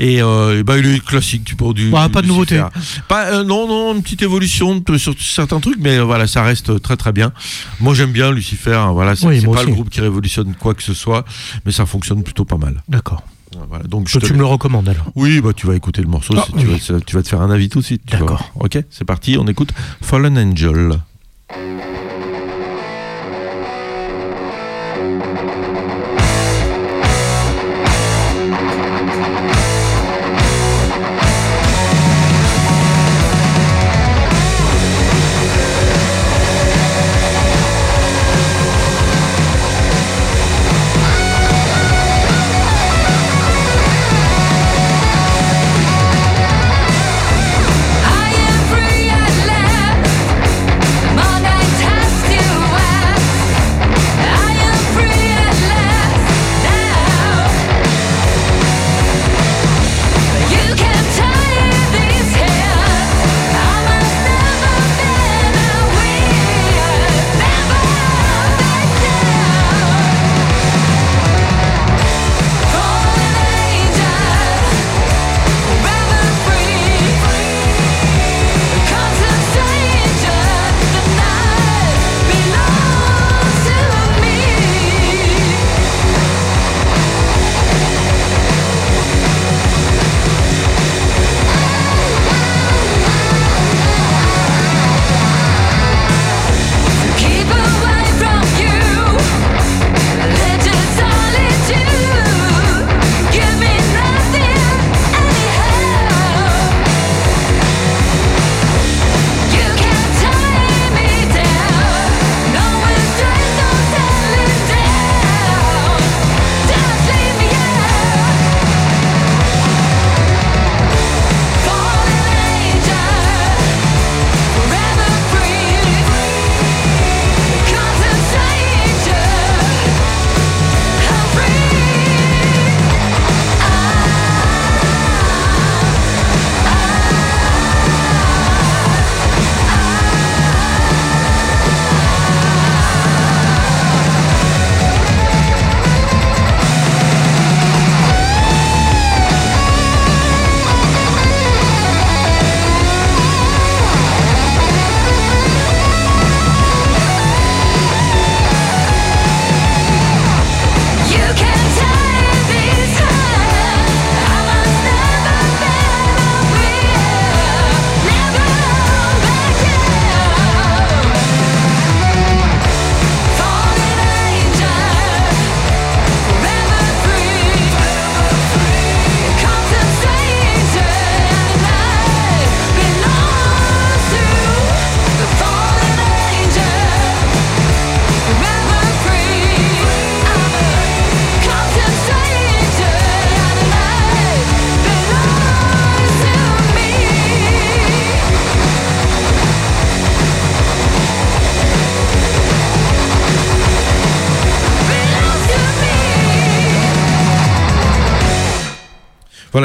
et 0.00 0.20
euh, 0.20 0.64
bah, 0.64 0.78
il 0.78 0.86
est 0.86 1.04
classique, 1.04 1.44
tu 1.44 1.54
peux 1.54 1.72
du. 1.72 1.90
Bah, 1.90 2.08
pas 2.12 2.22
de 2.22 2.26
nouveauté. 2.26 2.60
Pas 3.06 3.26
euh, 3.32 3.44
non 3.44 3.68
non 3.68 3.94
une 3.94 4.02
petite 4.02 4.22
évolution 4.22 4.82
sur 4.96 5.14
certains 5.20 5.60
trucs, 5.60 5.78
mais 5.78 5.98
euh, 5.98 6.04
voilà 6.04 6.26
ça 6.26 6.42
reste 6.42 6.82
très 6.82 6.96
très 6.96 7.12
bien. 7.12 7.32
Moi 7.80 7.94
j'aime 7.94 8.10
bien 8.10 8.32
Lucifer. 8.32 8.74
hein, 8.74 8.90
voilà 8.92 9.14
c'est 9.14 9.26
Oui, 9.26 9.40
pas 9.42 9.50
aussi. 9.50 9.66
le 9.66 9.72
groupe 9.72 9.90
qui 9.90 10.00
révolutionne 10.00 10.54
quoi 10.54 10.74
que 10.74 10.82
ce 10.82 10.92
soit, 10.94 11.24
mais 11.64 11.70
ça 11.72 11.86
fonctionne 11.86 12.22
plutôt 12.24 12.44
pas 12.44 12.56
mal. 12.58 12.82
D'accord. 12.88 13.22
Voilà, 13.68 13.84
donc 13.84 14.08
je 14.08 14.18
te 14.18 14.26
tu 14.26 14.32
me 14.34 14.38
le 14.40 14.44
recommandes 14.44 14.88
alors. 14.88 15.06
Oui, 15.14 15.40
bah 15.40 15.52
tu 15.54 15.66
vas 15.66 15.74
écouter 15.74 16.02
le 16.02 16.08
morceau, 16.08 16.34
Ah, 16.36 16.44
si 16.46 16.52
tu, 16.52 16.66
vas, 16.66 17.00
tu 17.00 17.14
vas 17.16 17.22
te 17.22 17.28
faire 17.28 17.40
un 17.40 17.50
avis 17.50 17.68
tout 17.68 17.78
de 17.80 17.84
suite. 17.84 18.02
D'accord. 18.10 18.50
Ok, 18.56 18.78
c'est 18.90 19.04
parti, 19.06 19.36
on 19.38 19.46
écoute 19.46 19.72
Fallen 20.02 20.36
Angel. 20.36 20.98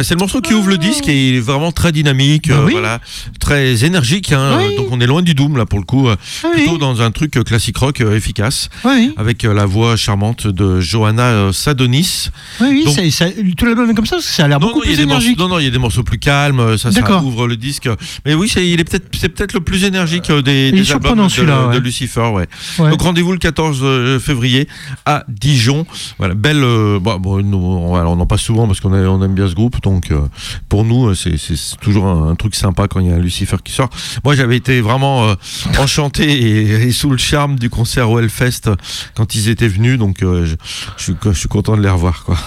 Voilà, 0.03 0.09
c'est 0.09 0.15
le 0.15 0.19
morceau 0.19 0.41
qui 0.41 0.53
ouvre 0.53 0.67
le 0.69 0.77
disque 0.77 1.07
et 1.07 1.29
il 1.29 1.35
est 1.35 1.39
vraiment 1.39 1.71
très 1.71 1.91
dynamique, 1.93 2.49
Bah 2.49 2.55
euh, 2.57 2.67
voilà, 2.69 2.99
très 3.39 3.85
énergique. 3.85 4.31
hein. 4.33 4.57
Oui. 4.59 4.75
Donc 4.75 4.87
on 4.91 4.99
est 4.99 5.05
loin 5.07 5.21
du 5.21 5.33
doom 5.33 5.55
là 5.55 5.65
pour 5.65 5.79
le 5.79 5.85
coup, 5.85 6.07
euh, 6.09 6.15
Ah 6.43 6.47
oui. 6.53 6.61
plutôt 6.63 6.77
dans 6.77 7.01
un 7.01 7.11
truc 7.11 7.37
euh, 7.37 7.43
classique 7.43 7.77
rock 7.77 8.01
efficace, 8.01 8.69
avec 9.17 9.43
la 9.43 9.65
voix 9.65 9.95
charmante 9.95 10.47
de 10.47 10.81
Johanna 10.81 11.51
Sadonis. 11.53 12.29
oui, 12.59 12.67
oui, 12.71 12.83
Donc- 12.85 13.11
ça- 13.11 13.25
tout 13.57 13.65
l'album 13.65 13.89
est 13.89 13.93
comme 13.93 14.05
ça 14.05 14.17
parce 14.17 14.27
que 14.27 14.33
ça 14.33 14.45
a 14.45 14.47
l'air 14.47 14.59
beaucoup 14.59 14.79
non, 14.79 14.85
plus 14.85 14.95
des 14.97 15.05
morceaux, 15.05 15.21
énergique. 15.21 15.39
non, 15.39 15.47
non, 15.47 15.59
il 15.59 15.65
y 15.65 15.67
a 15.67 15.71
des 15.71 15.77
morceaux 15.77 16.03
plus 16.03 16.19
calmes, 16.19 16.77
ça, 16.77 16.91
ça 16.91 17.21
ouvre 17.23 17.47
le 17.47 17.55
disque. 17.55 17.87
Mais 18.25 18.33
oui, 18.33 18.49
c'est, 18.49 18.67
il 18.67 18.79
est 18.79 18.83
peut-être, 18.83 19.07
c'est 19.19 19.29
peut-être 19.29 19.53
le 19.53 19.61
plus 19.61 19.83
énergique 19.85 20.31
des, 20.31 20.71
des 20.71 20.91
albums 20.91 21.15
de, 21.27 21.67
ouais. 21.69 21.75
de 21.75 21.79
Lucifer, 21.79 22.29
ouais. 22.33 22.47
Ouais. 22.79 22.89
Donc 22.89 23.01
rendez-vous 23.01 23.31
le 23.31 23.37
14 23.37 23.79
euh, 23.83 24.19
février 24.19 24.67
à 25.05 25.23
Dijon. 25.29 25.85
Voilà, 26.17 26.33
belle. 26.33 26.63
euh, 26.63 26.99
bon, 26.99 27.17
bon, 27.19 27.41
on, 27.43 28.19
en 28.19 28.25
passe 28.25 28.41
souvent 28.41 28.67
parce 28.67 28.79
qu'on 28.79 28.93
on 28.93 29.23
aime 29.23 29.33
bien 29.35 29.47
ce 29.47 29.53
groupe, 29.55 29.81
donc 29.81 29.92
euh, 30.11 30.21
pour 30.69 30.85
nous, 30.85 31.07
euh, 31.07 31.15
c'est, 31.15 31.37
toujours 31.81 32.05
un, 32.07 32.31
un 32.31 32.35
truc 32.35 32.55
sympa 32.55 32.87
quand 32.87 32.99
il 32.99 33.07
y 33.07 33.11
a 33.11 33.15
un 33.15 33.19
Lucifer 33.19 33.57
qui 33.63 33.71
sort. 33.71 33.89
Moi, 34.23 34.35
j'avais 34.35 34.57
été 34.57 34.81
vraiment 34.81 35.27
euh, 35.27 35.35
enchanté 35.79 36.23
et, 36.23 36.87
et 36.87 36.91
sous 36.91 37.09
le 37.09 37.17
charme 37.17 37.57
du 37.57 37.69
concert 37.69 38.09
au 38.09 38.19
Hellfest 38.19 38.69
quand 39.15 39.35
ils 39.35 39.49
étaient 39.49 39.67
venus, 39.67 39.97
donc 39.97 40.23
euh, 40.23 40.45
je, 40.45 40.55
je 40.97 41.03
suis, 41.03 41.15
je 41.23 41.31
suis 41.31 41.49
content 41.49 41.75
de 41.77 41.81
les 41.81 41.89
revoir, 41.89 42.23
quoi. 42.23 42.37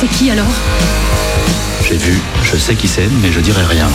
C'est 0.00 0.08
qui 0.18 0.30
alors? 0.30 0.44
J'ai 1.88 1.96
vu, 1.96 2.18
je 2.42 2.56
sais 2.56 2.74
qui 2.74 2.88
c'est, 2.88 3.08
mais 3.22 3.30
je 3.32 3.40
dirai 3.40 3.64
rien. 3.64 3.88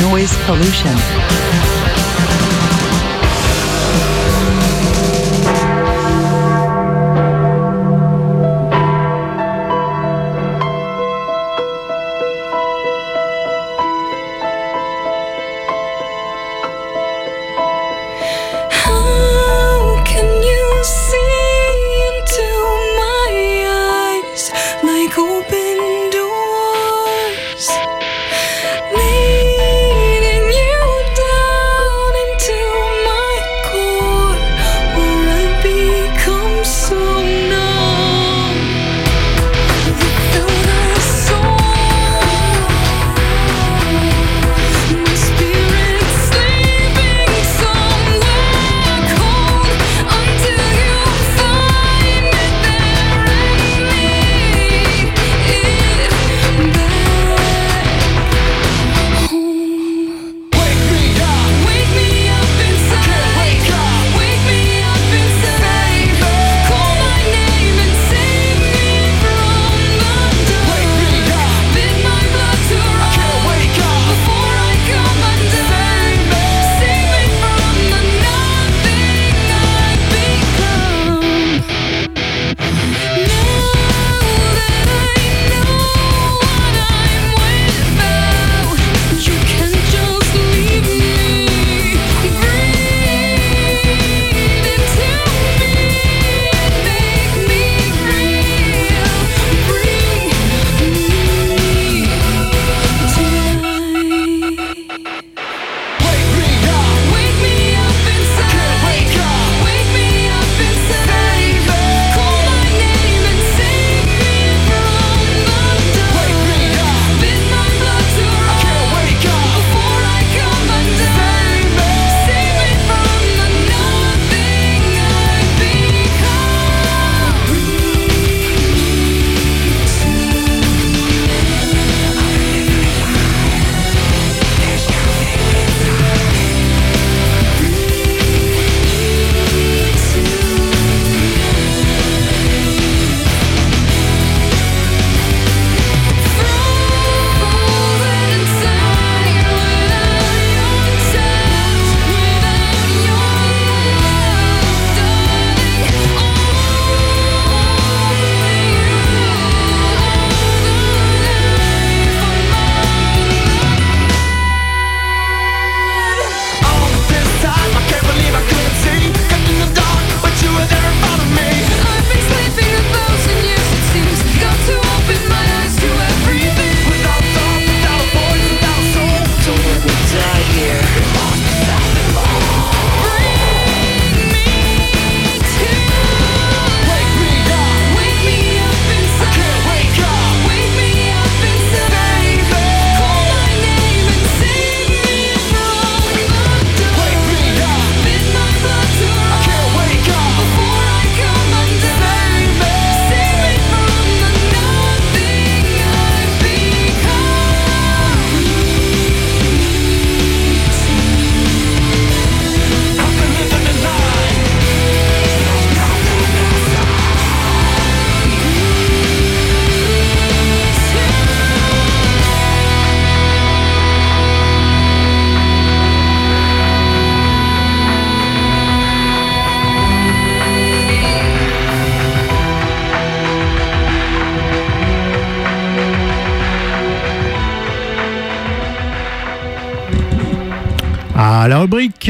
Noise 0.00 0.32
pollution. 0.46 0.90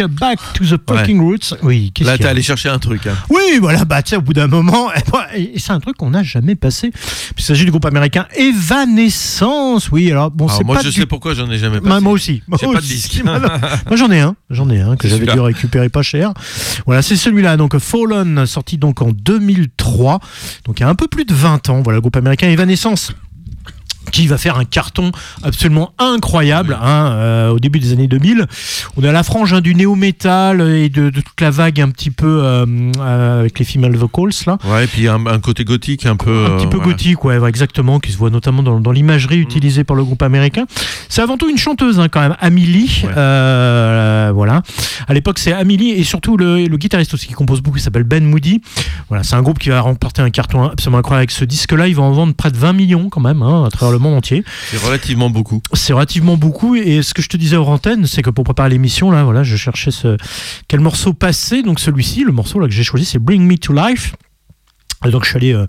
Back 0.03 0.39
to 0.55 0.65
the 0.65 0.79
Fucking 0.89 1.21
Roots. 1.21 1.55
Oui, 1.63 1.93
Là, 2.01 2.17
t'es 2.19 2.27
allé 2.27 2.43
chercher 2.43 2.69
un 2.69 2.79
truc. 2.79 3.07
hein. 3.07 3.15
Oui, 3.31 3.59
voilà, 3.61 3.85
bah 3.85 4.03
tu 4.03 4.11
sais, 4.11 4.17
au 4.17 4.21
bout 4.23 4.33
d'un 4.35 4.47
moment, 4.47 4.93
et, 4.95 5.01
bah, 5.13 5.27
et 5.35 5.59
c'est 5.59 5.73
un 5.73 5.81
truc 5.81 5.97
qu'on 5.97 6.11
n'a 6.11 6.23
jamais 6.23 6.55
passé. 6.55 6.93
Il 7.37 7.43
s'agit 7.43 7.65
du 7.65 7.71
groupe 7.71 7.85
américain 7.87 8.27
Evanescence. 8.37 9.91
Oui, 9.91 10.11
alors 10.11 10.31
bon, 10.31 10.49
c'est 10.49 10.65
moi, 10.65 10.77
pas 10.77 10.83
je 10.83 10.89
du- 10.89 11.01
sais 11.01 11.07
pourquoi 11.07 11.35
j'en 11.35 11.51
ai 11.51 11.59
jamais 11.59 11.81
Bah, 11.81 11.89
passé. 11.91 12.03
moi 12.03 12.13
aussi. 12.13 12.43
Moi 12.47 12.59
J'ai 12.61 12.67
pas 12.73 12.81
de 12.81 12.87
disque. 12.87 13.23
Moi, 13.87 13.97
j'en 13.97 14.11
ai 14.11 14.21
un, 14.21 14.37
j'en 14.51 14.69
ai 14.71 14.81
un 14.81 14.97
que 14.97 15.09
j'avais 15.09 15.27
dû 15.27 15.39
récupérer 15.41 15.89
pas 15.89 16.03
cher. 16.03 16.33
Voilà, 16.87 17.03
c'est 17.03 17.17
celui-là, 17.17 17.57
donc 17.57 17.77
Fallen, 17.79 18.47
sorti 18.47 18.79
donc 18.79 19.03
en 19.03 19.11
2003, 19.11 20.21
donc 20.65 20.79
il 20.81 20.83
y 20.83 20.85
a 20.85 20.89
un 20.89 20.95
peu 20.95 21.09
plus 21.09 21.25
de 21.25 21.35
20 21.35 21.69
ans. 21.71 21.83
Voilà, 21.83 21.97
le 21.97 22.01
groupe 22.01 22.17
américain 22.17 22.49
Evanescence 22.49 23.13
qui 24.11 24.27
va 24.27 24.39
faire 24.39 24.57
un 24.59 24.65
carton 24.65 25.11
absolument 25.43 25.93
incroyable 25.99 26.77
hein, 26.81 27.11
euh, 27.13 27.49
au 27.51 27.59
début 27.59 27.79
des 27.81 27.93
années 27.93 28.07
2000. 28.09 28.47
On 28.97 29.05
a 29.05 29.13
la 29.13 29.23
frange 29.23 29.53
hein, 29.53 29.61
du 29.61 29.75
néo-metal 29.75 30.61
et 30.61 30.89
de, 30.89 31.11
de 31.11 31.21
toute 31.21 31.41
la 31.41 31.51
vague 31.51 31.81
un 31.81 31.91
petit 31.91 32.11
peu 32.11 32.41
euh, 32.43 32.65
euh, 32.99 33.41
avec 33.41 33.59
les 33.59 33.65
female 33.65 33.95
vocals 33.97 34.31
là. 34.47 34.59
Ouais, 34.65 34.85
et 34.85 34.87
puis 34.87 35.09
un, 35.09 35.27
un 35.27 35.39
côté 35.41 35.65
gothique 35.65 36.07
un 36.07 36.17
peu. 36.17 36.47
Un 36.47 36.57
petit 36.57 36.67
peu 36.67 36.79
gothique, 36.79 37.25
ouais, 37.25 37.39
exactement, 37.49 37.99
qui 38.01 38.13
se 38.13 38.17
voit 38.19 38.31
notamment 38.31 38.63
dans, 38.63 38.81
dans 38.81 38.93
l'imagerie 38.93 39.39
utilisée 39.39 39.85
par 39.85 39.97
le 39.97 40.05
groupe 40.05 40.23
américain. 40.23 40.65
C'est 41.09 41.23
avant 41.23 41.37
tout 41.37 41.49
une 41.49 41.59
chanteuse, 41.59 42.01
hein, 42.01 42.09
quand 42.09 42.21
même, 42.21 42.37
Amelie. 42.41 43.05
euh, 43.17 44.31
voilà. 44.35 44.63
À 45.09 45.15
l'époque, 45.15 45.39
c'est 45.39 45.53
Amelie 45.53 45.91
et 45.91 46.05
surtout 46.05 46.37
le, 46.37 46.67
le 46.67 46.77
guitariste 46.77 47.15
aussi 47.15 47.27
qui 47.27 47.35
compose 47.35 47.61
beaucoup, 47.61 47.79
il 47.79 47.83
s'appelle 47.83 48.05
Ben 48.05 48.25
Moody. 48.25 48.61
Voilà, 49.09 49.23
c'est 49.25 49.35
un 49.35 49.43
groupe 49.43 49.59
qui 49.59 49.69
va 49.71 49.81
remporter 49.81 50.23
un 50.23 50.31
carton 50.31 50.65
absolument 50.65 50.99
incroyable 50.99 51.21
avec 51.21 51.31
ce 51.31 51.45
disque-là. 51.45 51.89
Ils 51.89 51.97
vont 51.97 52.05
en 52.05 52.13
vendre 52.13 52.35
près 52.35 52.51
de 52.51 52.57
20 52.57 52.73
millions 52.73 53.09
quand 53.09 53.21
même, 53.21 53.43
à 53.43 53.69
travers 53.71 53.93
le 53.97 54.03
monde 54.03 54.15
entier. 54.15 54.45
C'est 54.71 54.79
relativement 54.79 55.31
beaucoup. 55.31 55.61
C'est 55.73 55.93
relativement 55.93 56.37
beaucoup. 56.37 56.77
Et 56.77 57.03
ce 57.03 57.15
que 57.15 57.23
je 57.23 57.29
te 57.29 57.37
disais 57.37 57.57
aux 57.57 57.67
antennes, 57.67 58.07
c'est 58.07 58.23
que 58.23 58.31
pour 58.31 58.45
préparer 58.45 58.71
l'émission, 58.71 59.11
là, 59.11 59.25
voilà, 59.25 59.43
je 59.43 59.57
cherchais 59.57 59.91
ce 59.91 60.17
quel 60.69 60.81
morceau 60.81 61.13
passer. 61.13 61.63
Donc 61.63 61.81
celui-ci, 61.81 62.25
le 62.25 62.33
morceau 62.33 62.59
là 62.59 62.67
que 62.67 62.73
j'ai 62.73 62.85
choisi, 62.85 63.05
c'est 63.05 63.19
Bring 63.19 63.43
Me 63.43 63.57
to 63.57 63.73
Life. 63.73 64.15
Et 65.05 65.11
donc 65.11 65.25
je 65.25 65.31
suis 65.31 65.37
allé 65.37 65.53
euh, 65.53 65.67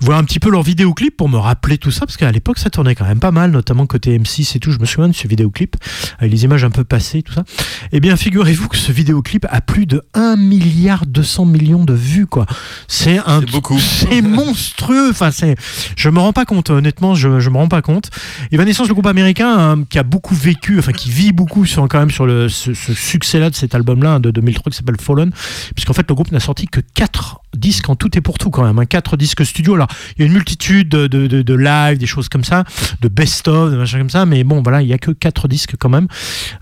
voir 0.00 0.18
un 0.18 0.24
petit 0.24 0.40
peu 0.40 0.50
leur 0.50 0.62
vidéoclip 0.62 1.16
pour 1.16 1.28
me 1.28 1.36
rappeler 1.36 1.78
tout 1.78 1.90
ça, 1.90 2.06
parce 2.06 2.16
qu'à 2.16 2.30
l'époque 2.32 2.58
ça 2.58 2.70
tournait 2.70 2.94
quand 2.94 3.04
même 3.04 3.20
pas 3.20 3.30
mal, 3.30 3.50
notamment 3.50 3.86
côté 3.86 4.18
M6 4.18 4.56
et 4.56 4.60
tout. 4.60 4.72
Je 4.72 4.78
me 4.78 4.86
souviens 4.86 5.08
de 5.08 5.14
ce 5.14 5.28
vidéoclip, 5.28 5.76
avec 6.18 6.32
les 6.32 6.44
images 6.44 6.64
un 6.64 6.70
peu 6.70 6.84
passées, 6.84 7.22
tout 7.22 7.32
ça. 7.32 7.44
Eh 7.92 8.00
bien, 8.00 8.16
figurez-vous 8.16 8.68
que 8.68 8.76
ce 8.76 8.90
vidéoclip 8.90 9.46
a 9.50 9.60
plus 9.60 9.86
de 9.86 10.02
1 10.14 10.36
milliard 10.36 11.06
200 11.06 11.44
millions 11.44 11.84
de 11.84 11.92
vues, 11.92 12.26
quoi. 12.26 12.46
C'est 12.88 13.18
un, 13.18 13.40
C'est 13.40 13.50
beaucoup. 13.50 13.78
c'est 13.78 14.22
monstrueux. 14.22 15.10
Enfin, 15.10 15.30
c'est, 15.30 15.56
je 15.96 16.08
me 16.08 16.18
rends 16.18 16.32
pas 16.32 16.44
compte, 16.44 16.70
honnêtement, 16.70 17.14
je, 17.14 17.40
je 17.40 17.50
me 17.50 17.56
rends 17.56 17.68
pas 17.68 17.82
compte. 17.82 18.10
Evanescence, 18.50 18.88
le 18.88 18.94
groupe 18.94 19.06
américain, 19.06 19.56
hein, 19.56 19.84
qui 19.88 19.98
a 19.98 20.02
beaucoup 20.02 20.34
vécu, 20.34 20.78
enfin, 20.78 20.92
qui 20.92 21.10
vit 21.10 21.32
beaucoup 21.32 21.66
sur, 21.66 21.86
quand 21.88 21.98
même 21.98 22.10
sur 22.10 22.26
le, 22.26 22.48
ce, 22.48 22.74
ce 22.74 22.94
succès-là 22.94 23.50
de 23.50 23.54
cet 23.54 23.74
album-là, 23.74 24.14
hein, 24.14 24.20
de 24.20 24.30
2003, 24.30 24.70
qui 24.70 24.76
s'appelle 24.78 25.00
Fallen, 25.00 25.30
puisqu'en 25.74 25.92
fait, 25.92 26.06
le 26.08 26.14
groupe 26.14 26.32
n'a 26.32 26.40
sorti 26.40 26.66
que 26.66 26.80
4 26.80 27.40
disques 27.56 27.88
en 27.88 27.96
tout 27.96 28.16
et 28.16 28.20
pour 28.20 28.38
tout, 28.38 28.50
quand 28.50 28.64
même, 28.64 28.78
hein, 28.78 28.86
4 28.86 29.16
disques 29.16 29.44
studio. 29.44 29.74
Alors, 29.74 29.88
il 30.16 30.20
y 30.20 30.22
a 30.24 30.26
une 30.26 30.32
multitude 30.32 30.88
de, 30.88 31.06
de, 31.06 31.26
de, 31.26 31.42
de 31.42 31.54
live, 31.54 31.98
des 31.98 32.06
choses 32.06 32.28
comme 32.28 32.44
ça, 32.44 32.64
de 33.00 33.08
best-of, 33.08 33.72
de 33.72 33.76
machins 33.76 33.98
comme 33.98 34.10
ça, 34.10 34.26
mais 34.26 34.44
bon, 34.44 34.62
voilà, 34.62 34.82
il 34.82 34.88
y 34.88 34.92
a 34.92 34.98
que 34.98 35.10
4 35.10 35.48
disques 35.48 35.74
quand 35.78 35.88
même. 35.88 36.06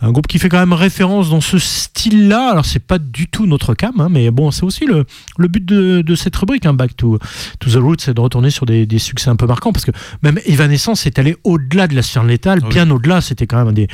Un 0.01 0.11
groupe 0.12 0.26
qui 0.26 0.38
fait 0.38 0.49
quand 0.49 0.59
même 0.59 0.72
référence 0.72 1.30
dans 1.30 1.40
ce 1.40 1.59
style-là. 1.59 2.51
Alors, 2.53 2.64
c'est 2.64 2.78
pas 2.84 2.99
du 2.99 3.28
tout 3.28 3.47
notre 3.47 3.74
cam, 3.74 4.01
hein, 4.01 4.09
mais 4.11 4.30
bon, 4.30 4.51
c'est 4.51 4.64
aussi 4.64 4.86
le, 4.86 5.05
le 5.38 5.49
but 5.49 5.64
de, 5.64 6.03
de 6.03 6.14
cette 6.14 6.36
rubrique, 6.36 6.66
hein, 6.66 6.74
Back 6.74 6.97
to, 6.97 7.18
to 7.61 7.70
the 7.70 7.74
Roots, 7.82 7.97
c'est 8.01 8.14
de 8.14 8.20
retourner 8.20 8.51
sur 8.51 8.66
des, 8.66 8.86
des 8.86 8.99
succès 8.99 9.30
un 9.30 9.36
peu 9.36 9.47
marquants, 9.47 9.72
parce 9.72 9.84
que 9.84 9.93
même 10.22 10.38
Evanescence 10.47 11.07
est 11.07 11.18
allé 11.18 11.36
au-delà 11.45 11.86
de 11.86 11.95
la 11.95 12.03
sphère 12.03 12.24
létale, 12.24 12.59
Ah 12.62 12.66
oui. 12.66 12.74
bien 12.74 12.90
au-delà. 12.90 13.20
C'était 13.20 13.47
quand 13.47 13.59
même 13.59 13.68
un 13.68 13.72
des. 13.72 13.88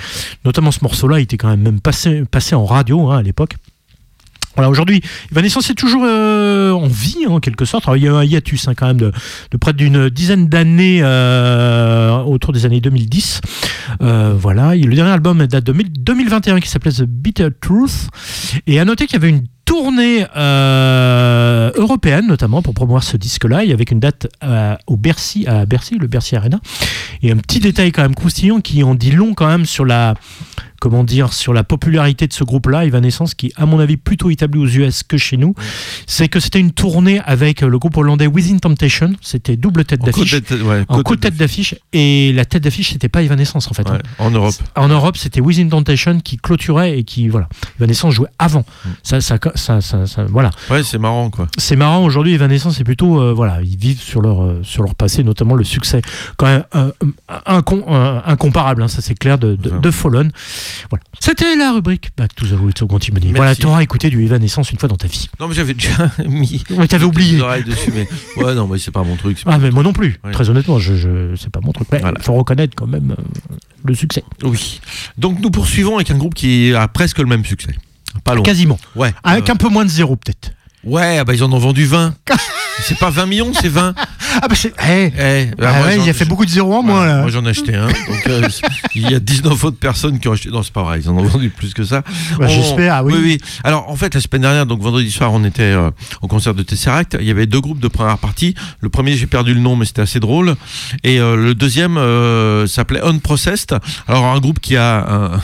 Notamment 0.44 0.70
ce 0.70 0.78
morceau-là, 0.82 1.20
il 1.20 1.22
était 1.24 1.36
quand 1.36 1.48
même 1.48 1.60
même 1.60 1.80
passé, 1.80 2.22
passé 2.30 2.54
en 2.54 2.64
radio 2.64 3.10
hein, 3.10 3.18
à 3.18 3.22
l'époque. 3.22 3.56
Voilà, 4.58 4.70
aujourd'hui, 4.70 5.02
Evanescence 5.30 5.70
est 5.70 5.74
toujours 5.74 6.02
euh, 6.04 6.72
en 6.72 6.88
vie, 6.88 7.28
en 7.28 7.38
quelque 7.38 7.64
sorte. 7.64 7.84
Il 7.94 8.02
y 8.02 8.08
a 8.08 8.12
un 8.12 8.24
hiatus 8.24 8.66
hein, 8.66 8.74
quand 8.76 8.88
même 8.88 8.96
de, 8.96 9.12
près 9.60 9.72
d'une 9.72 10.08
dizaine 10.08 10.48
d'années 10.48 10.98
euh, 11.00 12.18
autour 12.24 12.52
des 12.52 12.66
années 12.66 12.80
2010. 12.80 13.40
Euh, 14.02 14.34
voilà, 14.36 14.74
le 14.74 14.92
dernier 14.92 15.12
album 15.12 15.46
date 15.46 15.62
de 15.62 15.72
2021 15.72 16.58
qui 16.58 16.68
s'appelait 16.68 16.90
The 16.90 17.04
Bitter 17.04 17.50
Truth. 17.60 18.08
Et 18.66 18.80
à 18.80 18.84
noter 18.84 19.06
qu'il 19.06 19.14
y 19.14 19.22
avait 19.24 19.28
une 19.28 19.44
tournée 19.64 20.26
européenne 21.76 22.26
notamment 22.26 22.60
pour 22.60 22.74
promouvoir 22.74 23.04
ce 23.04 23.16
disque-là, 23.16 23.64
et 23.64 23.72
avec 23.72 23.92
une 23.92 24.00
date 24.00 24.26
au 24.88 24.96
Bercy, 24.96 25.46
à 25.46 25.66
Bercy, 25.66 25.98
le 26.00 26.08
Bercy 26.08 26.34
Arena. 26.34 26.58
Et 27.22 27.30
un 27.30 27.36
petit 27.36 27.60
détail 27.60 27.92
quand 27.92 28.02
même 28.02 28.16
croustillant 28.16 28.60
qui 28.60 28.82
en 28.82 28.96
dit 28.96 29.12
long 29.12 29.34
quand 29.34 29.46
même 29.46 29.66
sur 29.66 29.84
la 29.84 30.14
comment 30.80 31.04
dire, 31.04 31.32
sur 31.32 31.52
la 31.52 31.64
popularité 31.64 32.26
de 32.26 32.32
ce 32.32 32.44
groupe-là, 32.44 32.84
Evanescence, 32.84 33.34
qui, 33.34 33.52
à 33.56 33.66
mon 33.66 33.78
avis, 33.78 33.96
plutôt 33.96 34.30
établi 34.30 34.60
aux 34.60 34.66
US 34.66 35.02
que 35.02 35.16
chez 35.16 35.36
nous, 35.36 35.54
c'est 36.06 36.28
que 36.28 36.40
c'était 36.40 36.60
une 36.60 36.72
tournée 36.72 37.20
avec 37.24 37.60
le 37.62 37.78
groupe 37.78 37.96
hollandais 37.96 38.26
Within 38.26 38.58
Temptation. 38.58 39.12
C'était 39.20 39.56
double 39.56 39.84
tête 39.84 40.00
d'affiche. 40.02 40.34
ouais, 40.34 40.84
En 40.88 40.96
côte 40.96 41.06
côte 41.06 41.20
tête 41.20 41.36
d'affiche. 41.36 41.74
Et 41.92 42.32
la 42.32 42.44
tête 42.44 42.62
d'affiche, 42.64 42.92
c'était 42.92 43.08
pas 43.08 43.22
Evanescence, 43.22 43.68
en 43.70 43.74
fait. 43.74 43.88
Ouais, 43.88 43.98
en 44.18 44.30
Europe. 44.30 44.54
En 44.76 44.88
Europe, 44.88 45.16
c'était 45.16 45.40
Within 45.40 45.68
Temptation 45.68 46.20
qui 46.20 46.36
clôturait 46.36 46.98
et 46.98 47.04
qui, 47.04 47.28
voilà. 47.28 47.48
Evanescence 47.78 48.14
jouait 48.14 48.28
avant. 48.38 48.64
Mm. 48.84 48.88
Ça, 49.02 49.20
ça, 49.20 49.38
ça, 49.54 49.80
ça, 49.80 50.06
ça- 50.06 50.24
voilà. 50.24 50.50
Ouais, 50.70 50.82
c'est 50.82 50.98
marrant 50.98 51.30
quoi. 51.30 51.48
C'est 51.58 51.76
marrant 51.76 52.04
aujourd'hui, 52.04 52.34
Evanescence, 52.34 52.76
c'est 52.76 52.84
plutôt, 52.84 53.20
euh, 53.20 53.32
voilà, 53.32 53.60
ils 53.62 53.76
vivent 53.76 54.00
sur 54.00 54.20
leur, 54.20 54.42
euh, 54.44 54.60
sur 54.62 54.82
leur 54.82 54.94
passé, 54.94 55.24
notamment 55.24 55.54
le 55.54 55.64
succès 55.64 56.02
quand 56.36 56.46
même 56.46 56.64
euh, 56.74 56.90
incom- 57.46 57.84
euh, 57.88 58.20
incomparable, 58.24 58.82
hein, 58.82 58.88
ça 58.88 59.00
c'est 59.02 59.14
clair, 59.14 59.38
de, 59.38 59.56
de, 59.56 59.70
de 59.78 59.90
Fallen. 59.90 60.30
Voilà. 60.90 61.02
C'était 61.20 61.56
la 61.56 61.72
rubrique 61.72 62.10
Back 62.16 62.34
to 62.34 62.46
the 62.46 62.52
Roots 62.58 62.82
au 62.82 62.86
Contimony. 62.86 63.30
Voilà, 63.30 63.46
Merci. 63.50 63.60
tu 63.60 63.66
auras 63.66 63.82
écouté 63.82 64.10
du 64.10 64.22
Evanescence 64.24 64.70
une 64.70 64.78
fois 64.78 64.88
dans 64.88 64.96
ta 64.96 65.06
vie. 65.08 65.28
Non, 65.40 65.48
mais 65.48 65.54
j'avais 65.54 65.74
déjà 65.74 66.10
mis. 66.26 66.62
Ouais, 66.70 66.86
t'avais 66.88 67.04
oublié. 67.04 67.40
oreilles 67.40 67.64
dessus, 67.64 67.92
mais 67.94 68.08
ouais, 68.42 68.54
non, 68.54 68.66
mais 68.66 68.78
c'est 68.78 68.90
pas 68.90 69.02
mon 69.02 69.16
truc. 69.16 69.38
Ah, 69.46 69.58
mais 69.58 69.70
moi 69.70 69.82
non 69.82 69.92
plus, 69.92 70.18
Ouais. 70.24 70.32
très 70.32 70.48
honnêtement, 70.50 70.78
je, 70.78 70.94
je, 70.94 71.34
c'est 71.36 71.50
pas 71.50 71.60
mon 71.62 71.72
truc. 71.72 71.88
Mais 71.92 72.00
il 72.16 72.22
faut 72.22 72.34
reconnaître 72.34 72.74
quand 72.76 72.86
même 72.86 73.14
euh, 73.18 73.22
le 73.84 73.94
succès. 73.94 74.24
Oui. 74.42 74.80
Donc 75.16 75.40
nous 75.40 75.50
poursuivons 75.50 75.96
avec 75.96 76.10
un 76.10 76.16
groupe 76.18 76.34
qui 76.34 76.72
a 76.74 76.88
presque 76.88 77.18
le 77.18 77.26
même 77.26 77.44
succès. 77.44 77.74
Pas 78.24 78.34
loin. 78.34 78.42
Quasiment. 78.42 78.78
Ouais. 78.96 79.12
Avec 79.22 79.48
Euh, 79.48 79.52
un 79.52 79.56
peu 79.56 79.68
moins 79.68 79.84
de 79.84 79.90
zéro, 79.90 80.16
peut-être. 80.16 80.52
Ouais, 80.84 81.18
ah 81.18 81.24
bah 81.24 81.34
ils 81.34 81.42
en 81.42 81.52
ont 81.52 81.58
vendu 81.58 81.84
20. 81.84 82.14
c'est 82.82 82.98
pas 82.98 83.10
20 83.10 83.26
millions, 83.26 83.52
c'est 83.52 83.68
20. 83.68 83.94
Ah 84.40 84.48
bah 84.48 84.54
c'est. 84.54 84.72
Eh, 84.88 85.10
Eh, 85.18 85.46
bah, 85.58 85.72
ah 85.74 85.78
moi, 85.78 85.86
ouais, 85.88 85.98
il 85.98 86.08
a 86.08 86.12
fait 86.12 86.24
beaucoup 86.24 86.44
de 86.44 86.50
zéro 86.50 86.74
en 86.74 86.82
moins 86.82 86.98
Voilà, 86.98 87.14
là. 87.16 87.22
Moi 87.22 87.30
j'en 87.30 87.44
ai 87.44 87.48
acheté 87.48 87.74
un. 87.74 87.86
Donc 87.88 88.26
euh, 88.28 88.48
il 88.94 89.10
y 89.10 89.14
a 89.14 89.18
19 89.18 89.64
autres 89.64 89.78
personnes 89.78 90.20
qui 90.20 90.28
ont 90.28 90.32
acheté. 90.32 90.50
Non, 90.50 90.62
c'est 90.62 90.72
pas 90.72 90.84
vrai, 90.84 91.00
ils 91.00 91.08
en 91.10 91.16
ont 91.16 91.24
vendu 91.24 91.50
plus 91.50 91.74
que 91.74 91.84
ça. 91.84 92.02
Bah, 92.38 92.46
j'espère, 92.46 92.94
ah 92.94 93.04
oui. 93.04 93.38
Alors 93.64 93.90
en 93.90 93.96
fait, 93.96 94.14
la 94.14 94.20
semaine 94.20 94.42
dernière, 94.42 94.66
donc 94.66 94.80
vendredi 94.80 95.10
soir, 95.10 95.32
on 95.32 95.44
était 95.44 95.62
euh, 95.62 95.90
au 96.22 96.28
concert 96.28 96.54
de 96.54 96.62
Tesseract. 96.62 97.16
Il 97.20 97.26
y 97.26 97.30
avait 97.30 97.46
deux 97.46 97.60
groupes 97.60 97.80
de 97.80 97.88
première 97.88 98.18
partie. 98.18 98.54
Le 98.80 98.88
premier, 98.88 99.16
j'ai 99.16 99.26
perdu 99.26 99.54
le 99.54 99.60
nom, 99.60 99.74
mais 99.74 99.84
c'était 99.84 100.02
assez 100.02 100.20
drôle. 100.20 100.54
Et 101.02 101.18
euh, 101.18 101.34
le 101.36 101.54
deuxième 101.54 101.96
s'appelait 102.68 103.02
Unprocessed. 103.02 103.74
Alors 104.06 104.26
un 104.26 104.38
groupe 104.38 104.60
qui 104.60 104.76
a 104.76 105.32
un 105.34 105.40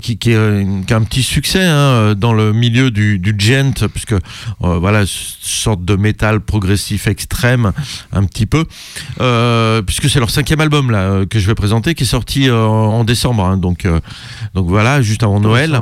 qui, 0.00 0.18
qui, 0.18 0.32
est- 0.32 0.84
qui 0.86 0.92
a 0.92 0.96
un 0.96 1.02
petit 1.02 1.22
succès 1.22 1.64
hein, 1.64 2.14
dans 2.16 2.32
le 2.32 2.52
milieu 2.52 2.90
du, 2.90 3.18
du 3.18 3.34
gent, 3.38 3.86
puisque 3.88 4.12
euh, 4.12 4.18
voilà, 4.60 5.04
sorte 5.06 5.84
de 5.84 5.96
métal 5.96 6.40
progressif 6.40 7.06
extrême, 7.06 7.72
un 8.12 8.24
petit 8.24 8.46
peu, 8.46 8.64
euh, 9.20 9.82
puisque 9.82 10.08
c'est 10.10 10.18
leur 10.18 10.30
cinquième 10.30 10.60
album 10.60 10.90
là 10.90 10.98
euh, 11.02 11.26
que 11.26 11.38
je 11.38 11.46
vais 11.46 11.54
présenter, 11.54 11.94
qui 11.94 12.02
est 12.02 12.06
sorti 12.06 12.48
euh, 12.48 12.64
en 12.64 13.04
décembre, 13.04 13.44
hein, 13.44 13.56
donc 13.56 13.84
euh, 13.84 14.00
donc 14.54 14.66
voilà, 14.66 15.02
juste 15.02 15.22
avant 15.22 15.40
Noël. 15.40 15.80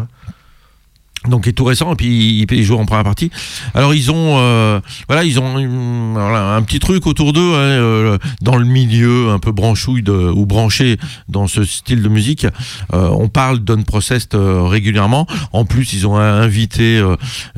Donc 1.27 1.47
il 1.47 1.51
est 1.51 1.53
tout 1.53 1.65
récent 1.65 1.93
et 1.93 1.97
puis 1.97 2.47
ils, 2.49 2.65
jouent 2.65 2.79
en 2.79 2.87
première 2.87 3.05
partie. 3.05 3.31
Alors 3.75 3.93
ils 3.93 4.11
ont 4.11 4.37
euh, 4.39 4.81
voilà 5.09 5.25
ils 5.25 5.41
ont 5.41 5.57
hum, 5.57 6.13
voilà, 6.13 6.55
un 6.55 6.63
petit 6.63 6.79
truc 6.79 7.07
autour 7.07 7.33
d'eux 7.33 7.55
hein, 7.55 7.59
euh, 7.59 8.19
dans 8.41 8.57
le 8.57 8.65
milieu 8.65 9.31
un 9.31 9.39
peu 9.41 9.51
branchouille 9.51 10.03
de, 10.03 10.13
ou 10.13 10.47
branché 10.47 10.97
dans 11.29 11.49
ce 11.49 11.65
style 11.65 12.03
de 12.03 12.09
musique. 12.09 12.47
Euh, 12.95 13.09
on 13.11 13.29
parle 13.29 13.59
d'Unprocessed 13.61 14.35
euh, 14.35 14.63
régulièrement. 14.63 15.27
En 15.53 15.65
plus 15.65 15.93
ils 15.93 16.07
ont 16.07 16.17
invité 16.17 17.03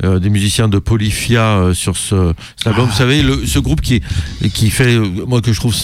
euh, 0.03 0.19
des 0.19 0.29
musiciens 0.29 0.67
de 0.67 0.79
Polyphia 0.79 1.41
euh, 1.41 1.73
sur 1.73 1.97
ce 1.97 2.33
cet 2.57 2.67
album. 2.67 2.87
Vous 2.87 2.95
savez 2.95 3.21
le, 3.21 3.45
ce 3.45 3.59
groupe 3.59 3.81
qui 3.81 4.01
qui 4.53 4.71
fait 4.71 4.97
moi 4.97 5.41
que 5.41 5.53
je 5.53 5.59
trouve 5.59 5.75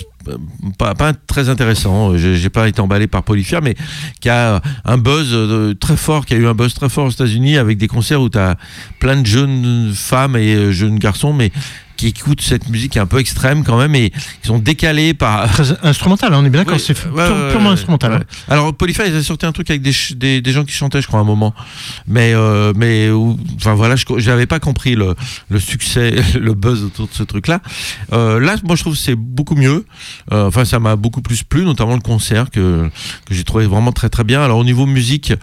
pas, 0.78 0.96
pas 0.96 1.14
très 1.14 1.50
intéressant. 1.50 2.18
J'ai 2.18 2.36
j'ai 2.36 2.50
pas 2.50 2.68
été 2.68 2.82
emballé 2.82 3.08
par 3.08 3.24
Polyphia, 3.24 3.62
mais 3.62 3.76
qui 4.20 4.30
a 4.30 4.62
un 4.86 4.98
buzz 4.98 5.30
euh, 5.34 5.74
très 5.74 5.98
fort, 5.98 6.26
qui 6.26 6.34
a 6.34 6.38
eu 6.38 6.48
un 6.48 6.54
buzz 6.54 6.74
très 6.74 6.90
fort 6.90 7.06
aux 7.06 7.12
États-Unis 7.12 7.58
avec 7.58 7.78
des 7.78 7.88
concerts 7.88 8.22
où 8.22 8.30
tu 8.30 8.38
as 8.38 8.58
plein 9.00 9.22
de 9.22 9.26
jeunes 9.26 9.92
femmes 9.94 10.36
et 10.36 10.56
euh, 10.56 10.72
jeunes 10.72 11.00
garçons, 11.00 11.34
mais 11.34 11.52
qui 11.98 12.08
écoutent 12.08 12.42
cette 12.42 12.70
musique 12.70 12.96
un 12.98 13.06
peu 13.06 13.18
extrême 13.20 13.64
quand 13.64 13.78
même 13.78 13.94
et 13.96 14.14
ils 14.44 14.48
sont 14.48 14.60
décalés 14.60 15.14
par. 15.14 15.52
Très 15.52 15.74
instrumental, 15.84 16.34
hein, 16.34 16.40
on 16.42 16.46
est 16.46 16.50
bien 16.50 16.64
d'accord, 16.64 16.80
c'est 16.80 16.94
ouais, 17.08 17.28
pure- 17.28 17.50
purement 17.52 17.72
instrumental. 17.72 18.12
ouais. 18.14 18.18
hein. 18.20 18.24
Alors 18.48 18.74
Polyphile, 18.74 19.06
ils 19.08 19.14
avaient 19.14 19.24
sorti 19.24 19.46
un 19.46 19.52
truc 19.52 19.70
avec 19.70 19.82
des, 19.82 19.92
des, 20.16 20.42
des 20.42 20.52
gens 20.52 20.64
qui 20.64 20.74
chantaient, 20.74 21.02
je 21.02 21.08
crois, 21.08 21.20
à 21.20 21.24
un 21.24 21.26
moment. 21.26 21.54
Mais 22.08 22.34
euh, 22.34 22.72
mais 22.76 23.10
enfin 23.58 23.74
voilà, 23.74 23.96
je 23.96 24.30
n'avais 24.30 24.46
pas 24.46 24.60
compris 24.60 24.96
le, 24.96 25.16
le 25.50 25.60
succès, 25.60 26.16
le 26.40 26.54
buzz 26.54 26.84
autour 26.84 27.08
de 27.08 27.14
ce 27.14 27.24
truc-là. 27.24 27.62
Euh, 28.14 28.40
là, 28.40 28.56
moi, 28.64 28.76
je 28.76 28.82
trouve 28.84 28.94
que 28.94 29.00
c'est 29.00 29.16
beaucoup 29.16 29.56
mieux. 29.56 29.86
Euh, 30.32 30.48
enfin, 30.48 30.64
ça 30.66 30.80
m'a 30.80 30.96
beaucoup 30.96 31.22
plus 31.22 31.44
plu, 31.44 31.66
notamment 31.66 31.96
le 31.96 32.02
concert 32.02 32.50
que 32.52 32.90
que 33.26 33.34
j'ai 33.34 33.44
trouvé 33.44 33.66
vraiment 33.66 33.92
très 33.92 34.10
très 34.10 34.24
bien. 34.24 34.42
Alors 34.44 34.60
au 34.60 34.64
niveau 34.64 34.86
musique, 34.86 35.34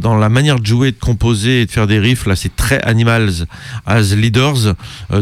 dans 0.00 0.16
la 0.16 0.28
manière 0.28 0.58
de 0.58 0.66
jouer, 0.66 0.90
de 0.92 0.98
composer 0.98 1.62
et 1.62 1.66
de 1.66 1.70
faire 1.70 1.86
des 1.86 1.98
riffs, 1.98 2.26
là, 2.26 2.34
c'est 2.36 2.54
très 2.56 2.80
Animals 2.82 3.46
as 3.86 4.14
Leaders. 4.14 4.74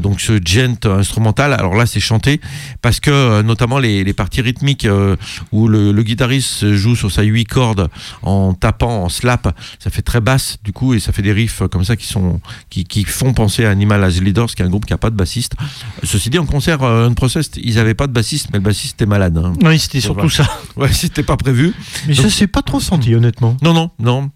Donc 0.02 0.20
ce 0.20 0.32
gent 0.70 0.86
instrumental. 0.98 1.52
Alors 1.52 1.74
là, 1.74 1.86
c'est 1.86 2.00
chanté 2.00 2.40
parce 2.82 3.00
que 3.00 3.10
euh, 3.10 3.42
notamment 3.42 3.78
les, 3.78 4.04
les 4.04 4.12
parties 4.12 4.40
rythmiques 4.40 4.84
euh, 4.86 5.16
où 5.52 5.68
le, 5.68 5.92
le 5.92 6.02
guitariste 6.02 6.72
joue 6.74 6.96
sur 6.96 7.10
sa 7.10 7.22
8 7.22 7.44
cordes 7.44 7.88
en 8.22 8.54
tapant, 8.54 9.04
en 9.04 9.08
slap, 9.08 9.54
ça 9.78 9.90
fait 9.90 10.02
très 10.02 10.20
basse 10.20 10.58
du 10.64 10.72
coup 10.72 10.94
et 10.94 11.00
ça 11.00 11.12
fait 11.12 11.22
des 11.22 11.32
riffs 11.32 11.62
comme 11.70 11.84
ça 11.84 11.96
qui 11.96 12.06
sont 12.06 12.40
qui, 12.70 12.84
qui 12.84 13.04
font 13.04 13.32
penser 13.32 13.64
à 13.64 13.70
Animal 13.70 14.02
as 14.04 14.20
Leaders, 14.20 14.46
qui 14.54 14.62
est 14.62 14.64
un 14.64 14.68
groupe 14.68 14.86
qui 14.86 14.92
a 14.92 14.98
pas 14.98 15.10
de 15.10 15.16
bassiste. 15.16 15.54
Ceci 16.02 16.30
dit, 16.30 16.38
en 16.38 16.46
concert 16.46 16.82
euh, 16.82 17.08
Unprocessed, 17.08 17.58
ils 17.62 17.78
avaient 17.78 17.94
pas 17.94 18.06
de 18.06 18.12
bassiste, 18.12 18.48
mais 18.52 18.58
le 18.58 18.64
bassiste 18.64 18.94
était 18.94 19.06
malade. 19.06 19.36
hein. 19.38 19.52
Oui, 19.62 19.78
c'était 19.78 20.00
surtout 20.00 20.28
Voilà. 20.28 20.50
ça. 20.50 20.60
Ouais, 20.76 20.92
c'était 20.92 21.22
pas 21.22 21.36
prévu. 21.36 21.72
Mais 22.06 22.14
ça, 22.14 22.28
c'est 22.30 22.46
pas 22.46 22.62
trop 22.62 22.80
senti, 22.80 23.14
honnêtement. 23.14 23.56
Non, 23.62 23.72
non, 23.72 23.90
non. 23.98 24.30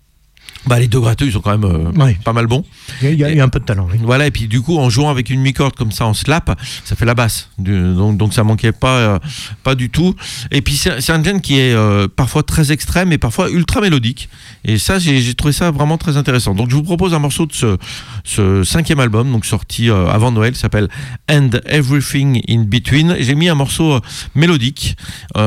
Bah, 0.66 0.78
les 0.80 0.88
deux 0.88 1.00
gratteux, 1.00 1.26
ils 1.26 1.32
sont 1.32 1.40
quand 1.40 1.56
même 1.58 1.70
euh, 1.70 2.12
pas 2.24 2.32
mal 2.32 2.46
bons. 2.46 2.64
Il 3.02 3.08
y, 3.08 3.24
a- 3.24 3.30
il 3.30 3.36
y 3.36 3.40
a- 3.40 3.44
un 3.44 3.48
peu 3.48 3.60
de 3.60 3.64
talent. 3.64 3.86
oui. 3.92 3.98
Voilà, 4.02 4.26
et 4.26 4.30
puis 4.30 4.46
du 4.48 4.60
coup, 4.62 4.78
en 4.78 4.88
jouant 4.88 5.10
avec 5.10 5.28
une 5.30 5.40
mi-corde 5.40 5.74
comme 5.74 5.92
ça 5.92 6.06
en 6.06 6.14
slap, 6.14 6.58
ça 6.84 6.96
fait 6.96 7.04
la 7.04 7.14
basse. 7.14 7.50
Du- 7.58 7.94
donc, 7.94 8.16
donc 8.16 8.32
ça 8.32 8.44
manquait 8.44 8.72
pas, 8.72 8.96
euh, 8.96 9.18
pas 9.62 9.74
du 9.74 9.90
tout. 9.90 10.14
Et 10.50 10.62
puis 10.62 10.74
c'est 10.76 11.10
un 11.12 11.22
gen 11.22 11.40
qui 11.42 11.58
est 11.58 11.74
euh, 11.74 12.08
parfois 12.08 12.42
très 12.42 12.72
extrême 12.72 13.12
et 13.12 13.18
parfois 13.18 13.50
ultra 13.50 13.80
mélodique. 13.82 14.28
Et 14.64 14.78
ça, 14.78 14.98
j'ai 14.98 15.34
trouvé 15.34 15.52
ça 15.52 15.70
vraiment 15.70 15.98
très 15.98 16.16
intéressant. 16.16 16.54
Donc 16.54 16.70
je 16.70 16.76
vous 16.76 16.82
propose 16.82 17.12
un 17.12 17.18
morceau 17.18 17.44
de 17.46 17.52
ce, 17.52 17.76
ce 18.24 18.64
cinquième 18.64 19.00
album, 19.00 19.30
donc 19.30 19.44
sorti 19.44 19.90
avant 19.90 20.32
Noël, 20.32 20.56
s'appelle 20.56 20.88
And 21.30 21.50
Everything 21.66 22.40
in 22.48 22.62
Between. 22.64 23.16
J'ai 23.20 23.34
mis 23.34 23.48
un 23.50 23.54
morceau 23.54 24.00
mélodique. 24.34 24.96
C'est 25.34 25.40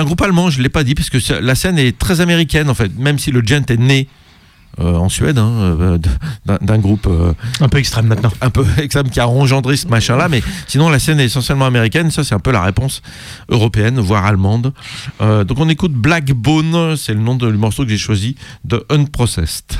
un 0.00 0.04
groupe 0.04 0.20
allemand, 0.22 0.50
je 0.50 0.60
l'ai 0.60 0.68
pas 0.68 0.84
dit, 0.84 0.94
parce 0.94 1.08
que 1.10 1.18
la 1.40 1.54
scène 1.54 1.78
est 1.78 1.98
très 1.98 2.20
américaine 2.20 2.68
en 2.68 2.74
fait, 2.74 2.90
même 2.98 3.18
si 3.18 3.30
le 3.30 3.42
gent 3.44 3.64
est 3.70 3.76
né. 3.78 4.08
Euh, 4.78 4.94
en 4.94 5.08
Suède, 5.08 5.38
hein, 5.38 5.50
euh, 5.50 5.98
d'un 6.46 6.58
d'un 6.60 6.78
groupe 6.78 7.06
euh, 7.08 7.32
Un 7.60 7.68
peu 7.68 7.78
extrême 7.78 8.06
maintenant. 8.06 8.32
un 8.40 8.50
peu 8.50 8.64
extrême 8.78 9.10
qui 9.10 9.20
a 9.20 9.28
engendré 9.28 9.76
ce 9.76 9.88
machin-là, 9.88 10.28
mais 10.28 10.42
sinon 10.66 10.88
la 10.88 10.98
scène 10.98 11.20
est 11.20 11.24
essentiellement 11.24 11.66
américaine. 11.66 12.10
Ça, 12.10 12.24
c'est 12.24 12.34
un 12.34 12.38
peu 12.40 12.52
la 12.52 12.62
réponse 12.62 13.02
européenne, 13.48 13.98
voire 13.98 14.24
allemande. 14.26 14.72
Euh, 15.20 15.44
donc 15.44 15.58
on 15.58 15.68
écoute 15.68 15.92
Black 15.92 16.32
Bone, 16.32 16.96
c'est 16.96 17.14
le 17.14 17.20
nom 17.20 17.34
du 17.34 17.46
morceau 17.46 17.84
que 17.84 17.90
j'ai 17.90 17.98
choisi 17.98 18.36
de 18.64 18.84
Unprocessed. 18.90 19.78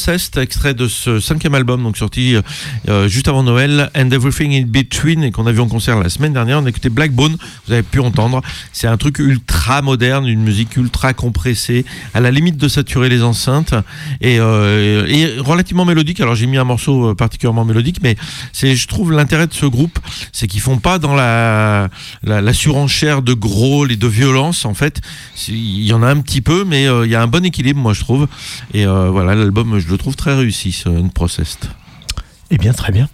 Unprocessed, 0.00 0.38
extrait 0.38 0.72
de 0.72 0.88
ce 0.88 1.20
cinquième 1.20 1.54
album, 1.54 1.82
donc 1.82 1.98
sorti 1.98 2.34
euh, 2.88 3.08
juste 3.08 3.28
avant 3.28 3.42
Noël, 3.42 3.90
And 3.94 4.10
Everything 4.10 4.54
in 4.54 4.66
Between, 4.66 5.22
et 5.24 5.30
qu'on 5.30 5.46
a 5.46 5.52
vu 5.52 5.60
en 5.60 5.68
concert 5.68 5.98
la 5.98 6.08
semaine 6.08 6.32
dernière. 6.32 6.58
On 6.60 6.64
a 6.64 6.70
écouté 6.70 6.88
Blackbone, 6.88 7.36
vous 7.66 7.72
avez 7.72 7.82
pu 7.82 8.00
entendre. 8.00 8.40
C'est 8.72 8.86
un 8.86 8.96
truc 8.96 9.18
ultra 9.18 9.82
moderne, 9.82 10.26
une 10.26 10.40
musique 10.42 10.76
ultra 10.76 11.12
compressée, 11.12 11.84
à 12.14 12.20
la 12.20 12.30
limite 12.30 12.56
de 12.56 12.66
saturer 12.66 13.10
les 13.10 13.22
enceintes, 13.22 13.74
et, 14.22 14.38
euh, 14.40 15.36
relativement 15.40 15.84
mélodique. 15.84 16.20
Alors 16.20 16.34
j'ai 16.34 16.46
mis 16.46 16.56
un 16.56 16.64
morceau 16.64 17.10
euh, 17.10 17.14
particulièrement 17.14 17.66
mélodique, 17.66 17.98
mais 18.02 18.16
c'est, 18.52 18.76
je 18.76 18.88
trouve, 18.88 19.12
l'intérêt 19.12 19.46
de 19.46 19.54
ce 19.54 19.66
groupe, 19.66 19.98
c'est 20.32 20.46
qu'ils 20.46 20.62
font 20.62 20.78
pas 20.78 20.98
dans 20.98 21.14
la, 21.14 21.90
surenchère 22.52 23.22
de 23.22 23.34
gros 23.34 23.86
et 23.86 23.96
de 23.96 24.06
violence, 24.06 24.64
en 24.64 24.74
fait. 24.74 25.00
Il 25.48 25.84
y 25.84 25.92
en 25.92 26.02
a 26.02 26.08
un 26.08 26.20
petit 26.20 26.40
peu, 26.40 26.64
mais 26.64 26.86
euh, 26.86 27.04
il 27.06 27.12
y 27.12 27.14
a 27.14 27.22
un 27.22 27.26
bon 27.26 27.44
équilibre, 27.44 27.80
moi, 27.80 27.92
je 27.92 28.00
trouve. 28.00 28.28
Et 28.72 28.86
euh, 28.86 29.10
voilà, 29.10 29.34
l'album, 29.34 29.78
je 29.78 29.86
le 29.90 29.98
trouve 29.98 30.16
très 30.16 30.34
réussi, 30.34 30.72
ce 30.72 30.88
Unprocessed. 30.88 31.68
Eh 32.50 32.58
bien, 32.58 32.72
très 32.72 32.92
bien. 32.92 33.08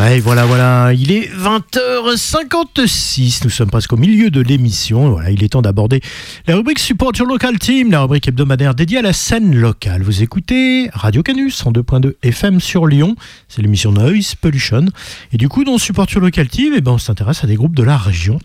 Ouais, 0.00 0.18
voilà, 0.18 0.46
voilà. 0.46 0.92
Il 0.94 1.12
est 1.12 1.30
20h56. 1.30 3.44
Nous 3.44 3.50
sommes 3.50 3.68
presque 3.68 3.92
au 3.92 3.98
milieu 3.98 4.30
de 4.30 4.40
l'émission. 4.40 5.10
Voilà, 5.10 5.30
il 5.30 5.44
est 5.44 5.50
temps 5.50 5.60
d'aborder 5.60 6.00
la 6.46 6.56
rubrique 6.56 6.78
Support 6.78 7.12
Your 7.18 7.28
Local 7.28 7.58
Team, 7.58 7.90
la 7.90 8.00
rubrique 8.00 8.26
hebdomadaire 8.26 8.74
dédiée 8.74 9.00
à 9.00 9.02
la 9.02 9.12
scène 9.12 9.54
locale. 9.54 10.02
Vous 10.02 10.22
écoutez 10.22 10.88
Radio 10.94 11.22
Canus 11.22 11.66
en 11.66 11.72
2.2 11.72 12.14
FM 12.22 12.60
sur 12.60 12.86
Lyon. 12.86 13.14
C'est 13.48 13.60
l'émission 13.60 13.92
Noise 13.92 14.36
Pollution. 14.36 14.86
Et 15.34 15.36
du 15.36 15.50
coup, 15.50 15.64
dans 15.64 15.76
Support 15.76 16.06
Your 16.12 16.22
Local 16.22 16.48
Team, 16.48 16.72
eh 16.74 16.80
ben, 16.80 16.92
on 16.92 16.98
s'intéresse 16.98 17.44
à 17.44 17.46
des 17.46 17.56
groupes 17.56 17.76
de 17.76 17.82
la 17.82 17.98
région. 17.98 18.38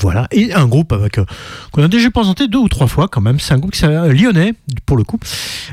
Voilà, 0.00 0.26
et 0.32 0.52
un 0.52 0.66
groupe 0.66 0.92
avec 0.92 1.18
euh, 1.18 1.24
qu'on 1.70 1.82
a 1.82 1.88
déjà 1.88 2.10
présenté 2.10 2.48
deux 2.48 2.58
ou 2.58 2.68
trois 2.68 2.86
fois 2.86 3.08
quand 3.08 3.20
même. 3.20 3.38
C'est 3.38 3.54
un 3.54 3.58
groupe 3.58 3.72
qui 3.72 3.78
s'appelle 3.78 4.12
lyonnais, 4.12 4.54
pour 4.86 4.96
le 4.96 5.04
coup, 5.04 5.18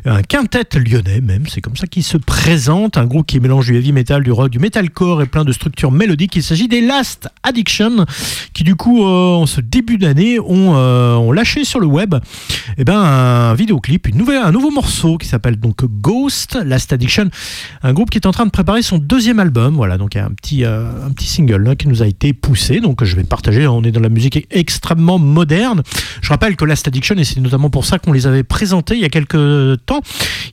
un 0.05 0.21
quintet 0.21 0.79
lyonnais 0.79 1.21
même. 1.21 1.47
C'est 1.47 1.61
comme 1.61 1.75
ça 1.75 1.87
qu'il 1.87 2.03
se 2.03 2.17
présente. 2.17 2.97
Un 2.97 3.05
groupe 3.05 3.25
qui 3.25 3.39
mélange 3.39 3.65
du 3.65 3.75
heavy 3.75 3.91
metal, 3.91 4.23
du 4.23 4.31
rock, 4.31 4.51
du 4.51 4.59
metalcore 4.59 5.21
et 5.21 5.25
plein 5.25 5.43
de 5.43 5.51
structures 5.51 5.91
mélodiques. 5.91 6.35
Il 6.35 6.43
s'agit 6.43 6.67
des 6.67 6.81
Last 6.81 7.29
Addiction, 7.43 8.05
qui 8.53 8.63
du 8.63 8.75
coup, 8.75 9.03
euh, 9.03 9.35
en 9.35 9.45
ce 9.45 9.61
début 9.61 9.97
d'année, 9.97 10.39
ont, 10.39 10.75
euh, 10.75 11.15
ont 11.15 11.31
lâché 11.31 11.63
sur 11.63 11.79
le 11.79 11.87
web, 11.87 12.15
eh 12.77 12.83
ben 12.83 12.99
un 12.99 13.53
vidéoclip, 13.53 14.07
une 14.07 14.17
nouvelle, 14.17 14.41
un 14.43 14.51
nouveau 14.51 14.71
morceau 14.71 15.17
qui 15.17 15.27
s'appelle 15.27 15.59
donc 15.59 15.83
Ghost 15.85 16.57
Last 16.63 16.93
Addiction. 16.93 17.29
Un 17.83 17.93
groupe 17.93 18.09
qui 18.09 18.17
est 18.17 18.27
en 18.27 18.31
train 18.31 18.45
de 18.45 18.51
préparer 18.51 18.81
son 18.81 18.97
deuxième 18.97 19.39
album. 19.39 19.75
Voilà, 19.75 19.97
donc 19.97 20.15
un 20.15 20.29
petit, 20.29 20.63
euh, 20.63 21.05
un 21.05 21.11
petit 21.11 21.27
single 21.27 21.63
là, 21.63 21.75
qui 21.75 21.87
nous 21.87 22.03
a 22.03 22.07
été 22.07 22.33
poussé. 22.33 22.79
Donc 22.79 23.03
je 23.03 23.15
vais 23.15 23.23
partager. 23.23 23.67
On 23.67 23.83
est 23.83 23.91
dans 23.91 23.99
la 23.99 24.09
musique 24.11 24.45
extrêmement 24.51 25.17
moderne. 25.19 25.81
Je 26.21 26.29
rappelle 26.29 26.55
que 26.55 26.65
Last 26.65 26.87
Addiction, 26.87 27.15
et 27.17 27.23
c'est 27.23 27.39
notamment 27.39 27.69
pour 27.69 27.85
ça 27.85 27.97
qu'on 27.99 28.13
les 28.13 28.27
avait 28.27 28.43
présentés 28.43 28.95
il 28.95 29.01
y 29.01 29.05
a 29.05 29.09
quelques 29.09 29.83
temps, 29.85 30.01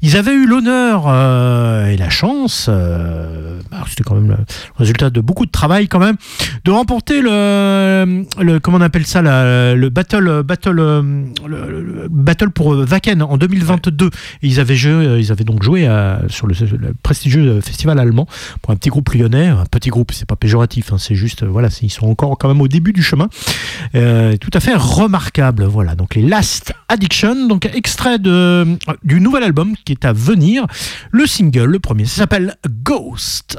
ils 0.03 0.17
avaient 0.17 0.33
eu 0.35 0.47
l'honneur 0.47 1.05
euh, 1.09 1.87
et 1.89 1.97
la 1.97 2.09
chance, 2.11 2.67
euh, 2.69 3.61
bah, 3.71 3.85
c'était 3.89 4.03
quand 4.05 4.15
même 4.15 4.29
le 4.29 4.37
résultat 4.77 5.11
de 5.11 5.21
beaucoup 5.21 5.47
de 5.47 5.51
travail 5.51 5.89
quand 5.89 5.99
même, 5.99 6.17
de 6.65 6.71
remporter 6.71 7.21
le, 7.21 8.25
le 8.41 8.59
comment 8.61 8.79
on 8.79 8.81
appelle 8.83 9.07
ça, 9.07 9.23
la- 9.23 9.75
le 9.75 9.89
battle, 9.89 10.43
battle, 10.43 10.79
euh, 10.79 11.03
le, 11.47 11.83
le 11.83 12.09
battle 12.11 12.51
pour 12.51 12.69
Wacken 12.69 13.23
en 13.23 13.37
2022. 13.37 14.07
Et 14.07 14.11
ils 14.43 14.61
avaient 14.61 14.77
joué, 14.77 15.19
ils 15.19 15.33
avaient 15.33 15.45
donc 15.45 15.63
joué 15.63 15.87
à- 15.87 16.21
sur 16.29 16.47
le, 16.47 16.55
le 16.79 16.95
prestigieux 17.03 17.61
festival 17.61 17.99
allemand 17.99 18.27
pour 18.63 18.73
un 18.73 18.77
petit 18.77 18.89
groupe 18.91 19.13
lyonnais, 19.13 19.47
un 19.49 19.65
petit 19.71 19.91
groupe, 19.91 20.13
c'est 20.13 20.27
pas 20.27 20.37
péjoratif, 20.37 20.93
hein, 20.93 20.97
c'est 20.99 21.15
juste, 21.15 21.45
voilà, 21.45 21.69
ils 21.83 21.91
sont 21.91 22.07
encore 22.07 22.37
quand 22.39 22.49
même 22.49 22.61
au 22.61 22.69
début 22.69 22.93
du 22.93 23.03
chemin. 23.03 23.29
Euh, 23.95 24.37
tout 24.37 24.51
à 24.53 24.61
fait 24.61 24.75
remarquable. 24.75 25.65
Voilà, 25.65 25.95
donc 25.95 26.15
les 26.15 26.23
Last 26.23 26.73
Addiction, 26.89 27.47
donc 27.47 27.67
extrait 27.67 28.19
du 28.19 29.21
nouvel 29.21 29.43
album 29.43 29.75
qui 29.85 29.93
est 29.93 30.05
à 30.05 30.13
venir. 30.13 30.67
Le 31.11 31.27
single, 31.27 31.65
le 31.65 31.79
premier, 31.79 32.05
ça 32.05 32.17
s'appelle 32.17 32.57
Ghost. 32.83 33.59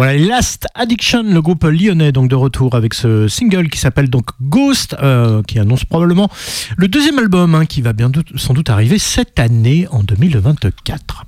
Voilà, 0.00 0.16
Last 0.16 0.66
Addiction, 0.74 1.22
le 1.24 1.42
groupe 1.42 1.62
lyonnais, 1.64 2.10
donc 2.10 2.30
de 2.30 2.34
retour 2.34 2.74
avec 2.74 2.94
ce 2.94 3.28
single 3.28 3.68
qui 3.68 3.78
s'appelle 3.78 4.08
donc 4.08 4.24
Ghost, 4.40 4.96
euh, 5.02 5.42
qui 5.42 5.58
annonce 5.58 5.84
probablement 5.84 6.30
le 6.78 6.88
deuxième 6.88 7.18
album 7.18 7.54
hein, 7.54 7.66
qui 7.66 7.82
va 7.82 7.92
bien 7.92 8.08
doute- 8.08 8.34
sans 8.38 8.54
doute 8.54 8.70
arriver 8.70 8.98
cette 8.98 9.38
année 9.38 9.86
en 9.90 10.02
2024. 10.02 11.26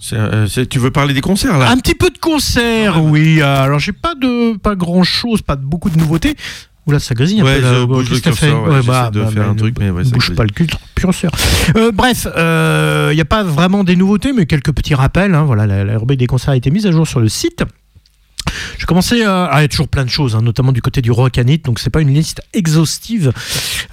C'est, 0.00 0.16
euh, 0.16 0.46
tu 0.70 0.78
veux 0.78 0.90
parler 0.90 1.12
des 1.12 1.20
concerts 1.20 1.58
là? 1.58 1.68
Un 1.70 1.76
petit 1.76 1.94
peu 1.94 2.08
de 2.08 2.16
concert, 2.16 3.04
oui. 3.04 3.42
euh, 3.42 3.62
Alors 3.64 3.80
j'ai 3.80 3.92
pas 3.92 4.14
de 4.14 4.56
pas 4.56 4.74
grand 4.74 5.02
chose, 5.04 5.42
pas 5.42 5.56
de 5.56 5.62
beaucoup 5.62 5.90
de 5.90 5.98
nouveautés. 5.98 6.36
Oula, 6.88 6.98
ça 6.98 7.14
grésille 7.14 7.40
un 7.40 7.44
Ouais, 7.44 7.56
peu 7.56 7.62
là. 7.62 7.74
je 7.80 7.84
bouge 7.84 8.10
le 8.10 8.18
curseur, 8.18 8.62
ouais, 8.64 8.68
Ouais, 8.70 8.82
bah, 8.86 9.10
de 9.12 9.20
bah, 9.20 9.30
faire 9.30 9.44
bah, 9.44 9.50
un 9.50 9.54
truc, 9.54 9.76
mais 9.78 9.90
ouais, 9.90 10.04
ça 10.04 10.10
bouge 10.10 10.34
pas 10.34 10.42
le 10.44 10.48
cul, 10.50 10.66
curseur. 10.94 11.30
Euh, 11.76 11.92
bref, 11.92 12.24
il 12.26 13.14
n'y 13.14 13.20
a 13.20 13.24
pas 13.28 13.42
vraiment 13.44 13.84
des 13.84 13.94
nouveautés, 13.94 14.32
mais 14.32 14.46
quelques 14.46 14.72
petits 14.72 14.94
rappels. 14.94 15.34
hein. 15.34 15.44
voilà, 15.44 15.66
la, 15.66 15.84
la 15.84 15.98
rubrique 15.98 16.18
des 16.18 16.26
concerts 16.26 16.50
a 16.50 16.56
été 16.56 16.70
mise 16.70 16.86
à 16.86 16.90
jour 16.92 17.06
sur 17.06 17.20
le 17.20 17.28
site. 17.28 17.62
Je 18.78 18.86
commençais 18.86 19.24
à. 19.24 19.46
a 19.46 19.68
toujours 19.68 19.88
plein 19.88 20.04
de 20.04 20.10
choses, 20.10 20.34
hein, 20.34 20.42
notamment 20.42 20.72
du 20.72 20.82
côté 20.82 21.02
du 21.02 21.10
Rocanit, 21.10 21.58
donc 21.58 21.78
c'est 21.78 21.90
pas 21.90 22.00
une 22.00 22.12
liste 22.12 22.40
exhaustive. 22.54 23.32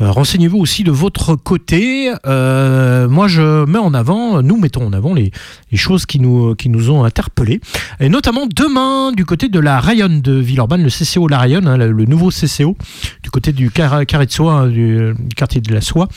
Euh, 0.02 0.12
Renseignez-vous 0.12 0.58
aussi 0.58 0.84
de 0.84 0.92
votre 0.92 1.36
côté. 1.36 2.12
Euh, 2.26 3.08
moi, 3.08 3.28
je 3.28 3.66
mets 3.66 3.80
en 3.80 3.94
avant, 3.94 4.42
nous 4.42 4.58
mettons 4.58 4.86
en 4.88 4.94
avant 4.94 5.14
les, 5.14 5.32
choses 5.74 6.06
qui 6.06 6.20
nous, 6.20 6.56
qui 6.56 6.70
nous 6.70 6.90
ont 6.90 7.04
interpellés. 7.04 7.60
Et 8.00 8.08
notamment 8.08 8.48
demain, 8.48 9.12
du 9.12 9.26
côté 9.26 9.50
de 9.50 9.60
la 9.60 9.80
Rayonne 9.80 10.22
de 10.22 10.34
Villeurbanne, 10.34 10.84
le 10.84 10.90
CCO 10.90 11.28
La 11.28 11.40
Rayonne, 11.40 11.68
hein, 11.68 11.78
le, 11.78 12.06
nouveau 12.06 12.30
CCO, 12.30 12.78
du 13.24 13.30
côté 13.30 13.52
du 13.52 13.70
car- 13.72 14.06
carré 14.06 14.26
de 14.26 14.32
soie, 14.32 14.54
hein, 14.54 14.68
du 14.68 15.14
quartier 15.36 15.60
de 15.62 15.74
la 15.74 15.82
soie. 15.82 16.08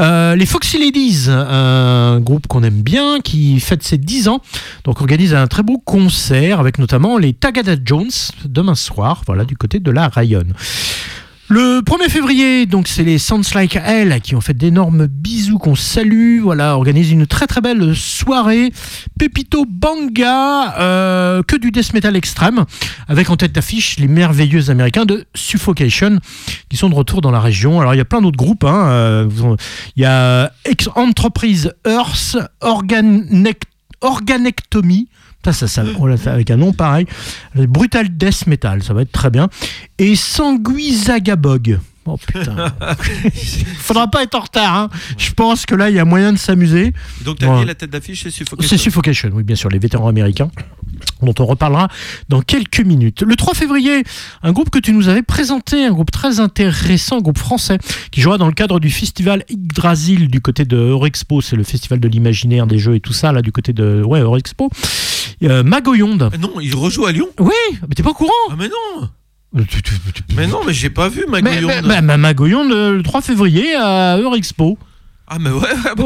Euh, 0.00 0.36
les 0.36 0.46
Foxy 0.46 0.78
Ladies, 0.78 1.28
un 1.30 2.20
groupe 2.20 2.46
qu'on 2.46 2.62
aime 2.62 2.82
bien, 2.82 3.20
qui 3.20 3.58
fête 3.60 3.82
ses 3.82 3.98
10 3.98 4.28
ans, 4.28 4.40
donc 4.84 5.00
organise 5.00 5.34
un 5.34 5.46
très 5.46 5.62
beau 5.62 5.78
concert 5.78 6.60
avec 6.60 6.78
notamment 6.78 7.18
les 7.18 7.32
Tagada 7.32 7.69
Jones 7.84 8.10
demain 8.44 8.74
soir, 8.74 9.22
voilà, 9.26 9.44
du 9.44 9.56
côté 9.56 9.78
de 9.80 9.90
la 9.90 10.08
Rayonne. 10.08 10.52
Le 11.52 11.80
1er 11.80 12.08
février, 12.08 12.66
donc 12.66 12.86
c'est 12.86 13.02
les 13.02 13.18
Sounds 13.18 13.42
Like 13.56 13.74
Hell 13.74 14.20
qui 14.22 14.36
ont 14.36 14.40
fait 14.40 14.54
d'énormes 14.56 15.08
bisous 15.08 15.58
qu'on 15.58 15.74
salue. 15.74 16.38
Voilà, 16.40 16.76
organise 16.76 17.10
une 17.10 17.26
très 17.26 17.48
très 17.48 17.60
belle 17.60 17.96
soirée. 17.96 18.72
Pepito 19.18 19.64
Banga, 19.68 20.76
euh, 20.78 21.42
que 21.42 21.56
du 21.56 21.72
death 21.72 21.92
metal 21.92 22.14
extrême, 22.14 22.64
avec 23.08 23.30
en 23.30 23.36
tête 23.36 23.50
d'affiche 23.50 23.98
les 23.98 24.06
merveilleux 24.06 24.70
américains 24.70 25.06
de 25.06 25.24
Suffocation 25.34 26.20
qui 26.68 26.76
sont 26.76 26.88
de 26.88 26.94
retour 26.94 27.20
dans 27.20 27.32
la 27.32 27.40
région. 27.40 27.80
Alors 27.80 27.94
il 27.94 27.98
y 27.98 28.00
a 28.00 28.04
plein 28.04 28.20
d'autres 28.22 28.36
groupes. 28.38 28.62
hein, 28.62 28.86
euh, 28.90 29.28
Il 29.96 30.02
y 30.02 30.06
a 30.06 30.52
Entreprise 30.94 31.72
Earth, 31.84 32.36
Organec- 32.62 33.64
Organectomy. 34.02 35.08
Ça, 35.44 35.52
ça, 35.52 35.68
ça, 35.68 35.84
oh 35.98 36.06
là, 36.06 36.16
ça, 36.16 36.32
avec 36.32 36.50
un 36.50 36.56
nom 36.56 36.72
pareil. 36.72 37.06
Le 37.54 37.66
Brutal 37.66 38.08
Death 38.10 38.46
Metal, 38.46 38.82
ça 38.82 38.92
va 38.92 39.02
être 39.02 39.12
très 39.12 39.30
bien. 39.30 39.48
Et 39.98 40.14
Sanguizagabog. 40.16 41.78
Oh 42.06 42.16
putain. 42.16 42.56
Faudra 43.78 44.08
pas 44.10 44.22
être 44.22 44.34
en 44.34 44.40
retard. 44.40 44.74
hein. 44.74 44.88
Je 45.18 45.32
pense 45.32 45.66
que 45.66 45.74
là, 45.74 45.90
il 45.90 45.96
y 45.96 45.98
a 45.98 46.04
moyen 46.04 46.32
de 46.32 46.38
s'amuser. 46.38 46.92
Donc 47.24 47.38
t'as 47.38 47.46
Ouais. 47.48 47.60
mis 47.60 47.66
la 47.66 47.74
tête 47.74 47.90
d'affiche, 47.90 48.22
c'est 48.22 48.30
Suffocation. 48.30 48.68
C'est 48.68 48.78
Suffocation, 48.82 49.30
oui, 49.34 49.42
bien 49.42 49.54
sûr, 49.54 49.68
les 49.68 49.78
vétérans 49.78 50.08
américains, 50.08 50.50
dont 51.22 51.34
on 51.38 51.44
reparlera 51.46 51.88
dans 52.28 52.40
quelques 52.40 52.80
minutes. 52.80 53.22
Le 53.22 53.36
3 53.36 53.54
février, 53.54 54.02
un 54.42 54.52
groupe 54.52 54.70
que 54.70 54.78
tu 54.78 54.92
nous 54.92 55.08
avais 55.08 55.22
présenté, 55.22 55.84
un 55.84 55.92
groupe 55.92 56.10
très 56.10 56.40
intéressant, 56.40 57.18
un 57.18 57.22
groupe 57.22 57.38
français, 57.38 57.78
qui 58.10 58.22
jouera 58.22 58.38
dans 58.38 58.46
le 58.46 58.52
cadre 58.54 58.80
du 58.80 58.90
festival 58.90 59.44
Yggdrasil 59.50 60.28
du 60.28 60.40
côté 60.40 60.64
de 60.64 60.76
Eurexpo, 60.76 61.42
c'est 61.42 61.56
le 61.56 61.64
festival 61.64 62.00
de 62.00 62.08
l'imaginaire, 62.08 62.66
des 62.66 62.78
jeux 62.78 62.94
et 62.96 63.00
tout 63.00 63.12
ça, 63.12 63.30
là, 63.30 63.42
du 63.42 63.52
côté 63.52 63.72
de 63.74 64.02
ouais, 64.04 64.20
Eurexpo. 64.20 64.70
Euh, 65.42 65.62
Magoyonde. 65.62 66.28
Ah 66.32 66.36
Non, 66.38 66.60
il 66.60 66.74
rejoue 66.74 67.06
à 67.06 67.12
Lyon 67.12 67.28
Oui, 67.38 67.52
mais 67.88 67.94
t'es 67.94 68.02
pas 68.02 68.10
au 68.10 68.14
courant 68.14 68.32
Ah 68.50 68.54
mais 68.58 68.68
non 68.68 69.08
Mais 70.36 70.46
non, 70.46 70.60
mais 70.66 70.72
j'ai 70.72 70.90
pas 70.90 71.08
vu 71.08 71.24
Magoyonde. 71.26 71.72
mais- 71.86 72.02
mais 72.02 72.16
Magoyonde, 72.18 72.72
euh, 72.72 72.92
le 72.96 73.02
3 73.02 73.20
février 73.22 73.74
à 73.74 74.16
Eurexpo. 74.18 74.78
Ah 75.32 75.36
mais 75.38 75.50
ouais, 75.50 75.60
ouais, 75.60 75.94
bah, 75.96 76.04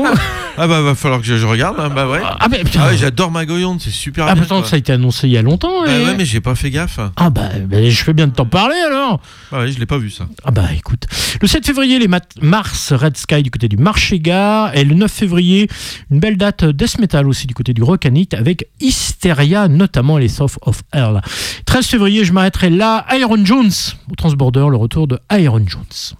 ah 0.59 0.69
bah 0.69 0.83
va 0.83 0.95
falloir 0.95 1.21
que 1.23 1.27
je, 1.27 1.37
je 1.39 1.47
regarde, 1.47 1.81
hein, 1.81 1.89
bah 1.89 2.07
ouais. 2.07 2.21
Ah, 2.23 2.47
mais 2.51 2.63
putain. 2.63 2.81
Ah 2.85 2.89
ouais, 2.91 2.97
j'adore 2.99 3.31
Magoyonde, 3.31 3.81
c'est 3.81 3.89
super 3.91 4.27
Ah, 4.29 4.35
bien. 4.35 4.43
pourtant, 4.43 4.61
quoi. 4.61 4.69
ça 4.69 4.77
a 4.77 4.79
été 4.79 4.93
annoncé 4.93 5.27
il 5.29 5.33
y 5.33 5.39
a 5.39 5.43
longtemps. 5.43 5.83
Bah 5.83 5.91
et- 5.99 6.05
ouais, 6.05 6.15
mais 6.15 6.27
j'ai 6.27 6.43
pas 6.43 6.55
fait 6.55 6.71
gaffe. 6.71 7.01
Ah 7.17 7.31
bah, 7.31 7.49
bah, 7.67 7.79
je 7.89 8.05
fais 8.05 8.13
bien 8.13 8.27
de 8.27 8.33
t'en 8.35 8.45
parler 8.45 8.77
alors. 8.87 9.21
Ah 9.51 9.61
ouais, 9.61 9.73
je 9.73 9.79
l'ai 9.79 9.87
pas 9.87 9.97
vu 9.97 10.11
ça. 10.11 10.27
Ah 10.45 10.51
bah 10.51 10.65
écoute, 10.77 11.07
le 11.41 11.49
7 11.49 11.65
février, 11.65 11.99
les 11.99 12.07
mat- 12.07 12.29
Mars 12.43 12.93
Red 12.93 13.17
Sky 13.17 13.43
du 13.43 13.51
côté 13.51 13.67
du 13.69 13.79
Marché 13.79 14.21
Gare, 14.21 14.77
et 14.77 14.85
le 14.85 14.95
9 14.95 15.11
février, 15.11 15.71
une 16.11 16.21
belle 16.21 16.37
date 16.37 16.65
Death 16.67 16.99
Metal 16.99 17.27
aussi 17.27 17.47
du 17.47 17.55
côté 17.55 17.73
du 17.73 17.83
Rockanite 17.83 18.35
avec 18.35 18.69
Hysteria, 18.81 19.69
notamment 19.69 20.19
les 20.19 20.29
South 20.29 20.59
of 20.61 20.83
Hell. 20.93 21.23
13 21.65 21.87
février, 21.87 22.25
je 22.27 22.33
m'arrêterai 22.35 22.69
là, 22.69 23.07
Iron 23.19 23.43
Jones, 23.43 23.71
au 24.11 24.15
Transborder, 24.17 24.67
le 24.71 24.77
retour 24.77 25.07
de 25.09 25.19
Iron 25.33 25.65
Jones. 25.67 26.15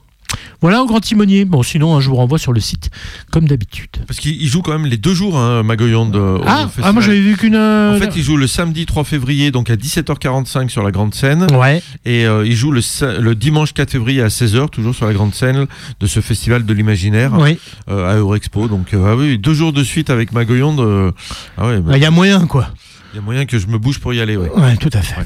Voilà 0.61 0.83
au 0.83 0.87
grand 0.87 1.01
timonier. 1.01 1.45
Bon, 1.45 1.63
sinon, 1.63 1.97
hein, 1.97 2.01
je 2.01 2.09
vous 2.09 2.17
renvoie 2.17 2.39
sur 2.39 2.53
le 2.53 2.61
site, 2.61 2.91
comme 3.31 3.47
d'habitude. 3.47 3.91
Parce 4.07 4.19
qu'il 4.19 4.41
il 4.41 4.49
joue 4.49 4.63
quand 4.63 4.73
même 4.73 4.87
les 4.87 4.97
deux 4.97 5.15
jours, 5.15 5.37
hein, 5.39 5.63
Magoyonde. 5.63 6.17
euh, 6.17 6.39
Ah, 6.47 6.69
ah, 6.83 6.93
moi 6.93 7.03
j'avais 7.03 7.21
vu 7.21 7.37
qu'une. 7.37 7.55
euh, 7.55 7.97
En 7.97 7.99
fait, 8.01 8.13
il 8.17 8.23
joue 8.23 8.37
le 8.37 8.47
samedi 8.47 8.87
3 8.87 9.05
février, 9.05 9.51
donc 9.51 9.71
à 9.71 9.77
17h45 9.77 10.69
sur 10.69 10.83
la 10.83 10.91
grande 10.91 11.15
scène. 11.15 11.47
Ouais. 11.53 11.83
Et 12.05 12.27
euh, 12.27 12.47
il 12.47 12.55
joue 12.57 12.71
le, 12.73 13.35
dimanche 13.35 13.73
4 13.75 13.91
février 13.91 14.23
à 14.23 14.29
16h, 14.29 14.71
toujours 14.71 14.95
sur 14.95 15.07
la 15.07 15.13
grande 15.13 15.35
scène 15.35 15.67
de 16.01 16.07
ce 16.07 16.21
festival 16.21 16.65
de 16.65 16.73
l'imaginaire 16.75 17.33
Oui. 17.39 17.59
euh, 17.89 18.11
à 18.11 18.17
Eurexpo. 18.17 18.69
Donc, 18.69 18.95
euh, 18.95 19.13
ah 19.13 19.17
oui, 19.17 19.39
deux 19.39 19.55
jours 19.55 19.73
de 19.73 19.83
suite 19.85 20.11
avec 20.11 20.33
Magoyonde. 20.33 20.81
euh, 20.81 21.11
ah 21.59 21.67
ouais, 21.67 21.81
bah, 21.81 21.97
Il 21.97 22.03
y 22.03 22.07
a 22.07 22.11
moyen, 22.11 22.47
quoi. 22.47 22.69
il 23.13 23.17
y 23.17 23.19
a 23.19 23.23
moyen 23.23 23.45
que 23.47 23.59
je 23.59 23.67
me 23.67 23.79
bouge 23.79 23.99
pour 24.01 24.15
y 24.15 24.21
aller. 24.21 24.37
Ouais. 24.37 24.51
Ouais, 24.57 24.77
tout 24.77 24.91
à 24.93 25.03
fait. 25.03 25.23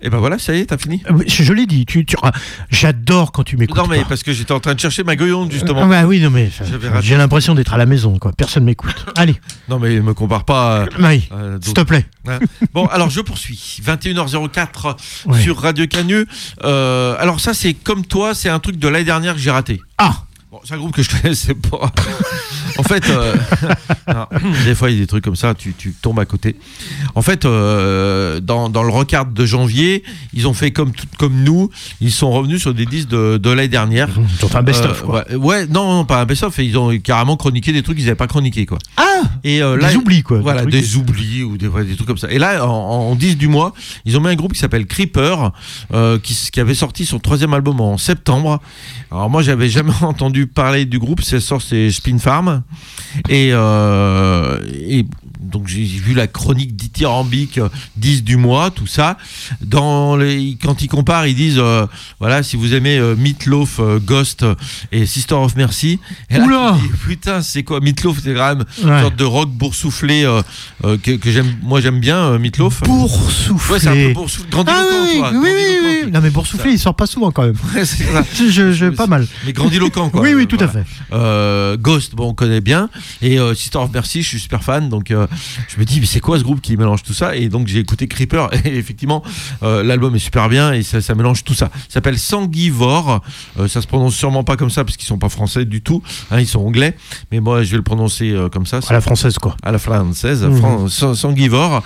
Et 0.00 0.10
ben 0.10 0.18
voilà, 0.18 0.38
ça 0.38 0.54
y 0.54 0.60
est, 0.60 0.66
t'as 0.66 0.78
fini 0.78 1.02
Euh, 1.10 1.14
oui, 1.14 1.24
Je, 1.26 1.42
je 1.42 1.52
l'ai 1.52 1.66
dit, 1.66 1.84
tu, 1.84 2.04
tu- 2.04 2.16
ah, 2.22 2.30
j'adore 2.70 3.32
quand 3.32 3.42
tu 3.42 3.56
m'écoutes. 3.56 3.76
Non, 3.76 3.86
mais 3.88 4.02
pas. 4.02 4.10
parce 4.10 4.22
que 4.22 4.32
j'étais 4.32 4.52
en 4.52 4.60
train 4.60 4.74
de 4.74 4.80
chercher 4.80 5.02
Magoyonde, 5.02 5.50
justement. 5.50 5.82
Ah 5.82 5.86
bah 5.86 6.04
oui, 6.06 6.20
non 6.20 6.30
mais 6.30 6.50
j'ai 7.00 7.16
l'impression 7.16 7.54
d'être 7.54 7.74
à 7.74 7.78
la 7.78 7.86
maison, 7.86 8.18
quoi. 8.18 8.32
Personne 8.32 8.64
m'écoute. 8.64 9.06
Allez, 9.16 9.36
Non, 9.68 9.78
mais 9.78 10.00
me 10.00 10.14
compare 10.14 10.44
pas. 10.44 10.86
Maï, 10.98 11.28
à 11.30 11.36
d'autres. 11.52 11.64
s'il 11.64 11.74
te 11.74 11.80
plaît. 11.80 12.06
Hein. 12.28 12.38
Bon, 12.72 12.86
alors 12.86 13.10
je 13.10 13.20
poursuis. 13.20 13.80
21h04 13.84 14.96
Ouais. 15.26 15.40
sur 15.42 15.58
Radio 15.60 15.86
Cagneux. 15.86 16.26
Euh, 16.64 17.16
alors 17.18 17.40
ça, 17.40 17.52
c'est 17.54 17.74
comme 17.74 18.04
toi, 18.06 18.34
c'est 18.34 18.48
un 18.48 18.58
truc 18.60 18.76
de 18.78 18.86
l'année 18.88 19.04
dernière 19.04 19.34
que 19.34 19.40
j'ai 19.40 19.50
raté. 19.50 19.80
Ah, 19.98 20.22
Bon, 20.50 20.60
c'est 20.64 20.72
un 20.72 20.78
groupe 20.78 20.92
que 20.94 21.02
je 21.02 21.10
connaissais 21.10 21.52
pas. 21.54 21.92
en 22.78 22.82
fait, 22.82 23.08
euh, 23.10 23.34
des 24.64 24.74
fois, 24.74 24.90
il 24.90 24.94
y 24.94 24.98
a 24.98 25.00
des 25.02 25.06
trucs 25.06 25.24
comme 25.24 25.36
ça, 25.36 25.54
tu, 25.54 25.74
tu 25.76 25.92
tombes 26.00 26.18
à 26.20 26.24
côté. 26.24 26.56
En 27.14 27.22
fait, 27.22 27.44
euh, 27.44 28.40
dans, 28.40 28.68
dans 28.68 28.82
le 28.82 28.90
recard 28.90 29.26
de 29.26 29.46
janvier, 29.46 30.02
ils 30.32 30.46
ont 30.48 30.54
fait 30.54 30.70
comme, 30.70 30.92
nous, 31.30 31.70
ils 32.00 32.12
sont 32.12 32.30
revenus 32.30 32.60
sur 32.60 32.74
des 32.74 32.86
disques 32.86 33.08
de, 33.08 33.36
de 33.36 33.50
l'année 33.50 33.68
dernière. 33.68 34.08
ils 34.16 34.44
ont 34.44 34.48
fait 34.48 34.56
un 34.56 34.62
best-of, 34.62 35.02
Euh, 35.02 35.06
quoi. 35.06 35.24
Ouais, 35.28 35.34
ouais, 35.36 35.66
non, 35.66 35.92
non, 35.96 36.04
pas 36.04 36.20
un 36.20 36.24
best-of, 36.24 36.56
ils 36.58 36.78
ont 36.78 36.96
carrément 36.98 37.36
chroniqué 37.36 37.72
des 37.72 37.82
trucs 37.82 37.96
qu'ils 37.96 38.06
n'avaient 38.06 38.16
pas 38.16 38.26
chroniqués, 38.26 38.66
quoi. 38.66 38.78
Ah 38.96 39.02
Et 39.44 39.62
euh, 39.62 39.76
Des 39.78 39.96
oublis, 39.96 40.22
quoi. 40.22 40.38
Voilà, 40.40 40.64
Des 40.64 40.80
des, 40.80 40.96
oublis 40.96 41.42
ou 41.42 41.56
des, 41.56 41.66
ouais, 41.66 41.84
des 41.84 41.94
trucs 41.96 42.06
comme 42.08 42.18
ça. 42.18 42.30
Et 42.30 42.38
là, 42.38 42.66
en, 42.66 42.70
en 43.10 43.14
10 43.14 43.36
du 43.36 43.48
mois, 43.48 43.74
ils 44.04 44.16
ont 44.16 44.20
mis 44.20 44.28
un 44.28 44.34
groupe 44.36 44.52
qui 44.52 44.58
s'appelle 44.60 44.86
Creeper, 44.86 45.52
euh, 45.92 46.18
qui, 46.18 46.34
qui 46.52 46.60
avait 46.60 46.74
sorti 46.74 47.04
son 47.06 47.18
troisième 47.18 47.52
album 47.54 47.80
en 47.80 47.98
septembre. 47.98 48.60
Alors 49.10 49.28
moi, 49.30 49.42
j'avais 49.42 49.68
jamais 49.68 49.92
entendu 50.02 50.46
parler 50.46 50.84
du 50.84 50.98
groupe. 50.98 51.22
C'est 51.22 51.40
sort, 51.40 51.62
c'est 51.62 51.90
Spin 51.90 52.18
Farm. 52.18 52.62
Et, 53.28 53.50
euh, 53.52 54.58
et 54.72 55.04
donc 55.40 55.66
j'ai 55.68 55.84
vu 55.84 56.14
la 56.14 56.26
chronique 56.26 56.74
dithyrambique 56.76 57.58
euh, 57.58 57.68
10 57.96 58.24
du 58.24 58.36
mois, 58.36 58.70
tout 58.70 58.86
ça. 58.86 59.16
Dans 59.60 60.16
les, 60.16 60.56
quand 60.62 60.82
ils 60.82 60.88
comparent, 60.88 61.26
ils 61.26 61.34
disent 61.34 61.58
euh, 61.58 61.86
voilà, 62.20 62.42
si 62.42 62.56
vous 62.56 62.74
aimez 62.74 62.98
euh, 62.98 63.14
Meatloaf, 63.16 63.78
euh, 63.80 63.98
Ghost 63.98 64.44
et 64.92 65.06
Sister 65.06 65.34
of 65.34 65.56
Mercy. 65.56 65.98
Et 66.30 66.38
là, 66.38 66.44
Oula 66.44 66.78
dis, 66.80 66.88
putain, 67.06 67.42
c'est 67.42 67.62
quoi? 67.62 67.80
Meatloaf 67.80 68.18
C'est 68.22 68.34
quand 68.34 68.48
même 68.56 68.64
Ouais. 68.84 68.90
une 68.96 69.00
sorte 69.02 69.16
de 69.16 69.24
rock 69.24 69.50
boursouflé 69.50 70.24
euh, 70.24 70.42
euh, 70.84 70.96
que, 71.02 71.12
que 71.12 71.30
j'aime. 71.30 71.56
Moi, 71.62 71.80
j'aime 71.80 72.00
bien 72.00 72.16
euh, 72.18 72.38
Meatloaf. 72.38 72.82
Boursouflé. 72.82 73.72
Ouais, 73.74 73.80
c'est 73.80 73.88
un 73.88 73.92
peu 74.08 74.12
boursouflé. 74.14 74.50
Grandiloquent, 74.50 74.82
Ah 74.82 75.02
oui, 75.12 75.18
quoi. 75.18 75.30
oui, 75.32 75.48
oui, 75.54 75.76
oui. 76.04 76.10
Non 76.12 76.20
mais 76.20 76.30
boursouflé, 76.30 76.72
il 76.72 76.78
sort 76.78 76.94
pas 76.96 77.06
souvent 77.06 77.30
quand 77.30 77.42
même. 77.42 77.54
Ouais. 77.74 77.84
Je, 78.50 78.90
pas 78.90 79.06
mal. 79.06 79.26
Mais 79.46 79.52
grandiloquent, 79.52 80.08
quoi. 80.10 80.20
Oui, 80.22 80.34
oui, 80.34 80.46
tout 80.46 80.56
à 80.60 80.68
fait. 80.68 80.84
Euh, 81.12 81.76
Ghost, 81.76 82.14
bon, 82.14 82.28
on 82.30 82.34
connaît 82.34 82.60
bien. 82.60 82.88
Et 83.22 83.38
euh, 83.38 83.54
Sister 83.54 83.78
of 83.78 83.92
Mercy, 83.92 84.22
je 84.22 84.28
suis 84.28 84.40
super 84.40 84.62
fan. 84.64 84.88
Donc, 84.88 85.10
euh, 85.10 85.26
je 85.68 85.78
me 85.78 85.84
dis, 85.84 86.00
mais 86.00 86.06
c'est 86.06 86.20
quoi 86.20 86.38
ce 86.38 86.44
groupe 86.44 86.60
qui 86.60 86.76
mélange 86.76 87.02
tout 87.02 87.12
ça? 87.14 87.36
Et 87.36 87.48
donc, 87.48 87.66
j'ai 87.68 87.78
écouté 87.80 88.06
Creeper. 88.08 88.48
Et 88.64 88.76
effectivement, 88.76 89.22
euh, 89.62 89.82
l'album 89.82 90.14
est 90.14 90.18
super 90.20 90.48
bien 90.48 90.72
et 90.72 90.82
ça, 90.82 91.00
ça 91.00 91.14
mélange 91.14 91.44
tout 91.44 91.54
ça. 91.54 91.66
Ça 91.88 91.94
s'appelle 91.94 92.18
Sanguivore. 92.18 93.20
Euh, 93.58 93.68
ça 93.68 93.80
se 93.82 93.86
prononce 93.86 94.14
sûrement 94.14 94.44
pas 94.44 94.56
comme 94.56 94.70
ça 94.70 94.84
parce 94.84 94.96
qu'ils 94.96 95.06
sont 95.06 95.18
pas 95.18 95.28
français 95.28 95.64
du 95.64 95.82
tout. 95.82 96.02
Hein, 96.30 96.40
ils 96.40 96.46
sont 96.46 96.60
anglais. 96.60 96.96
Mais 97.32 97.40
moi, 97.40 97.62
je 97.62 97.70
vais 97.70 97.76
le 97.76 97.82
prononcer 97.82 98.30
euh, 98.30 98.48
comme 98.48 98.66
ça. 98.66 98.80
À 98.88 98.92
la 98.92 99.00
française, 99.00 99.38
quoi. 99.38 99.56
à 99.62 99.72
la 99.72 99.78
française. 99.78 100.46
Fran- 100.58 100.88
San- 100.88 101.14
Sanguivore. 101.14 101.82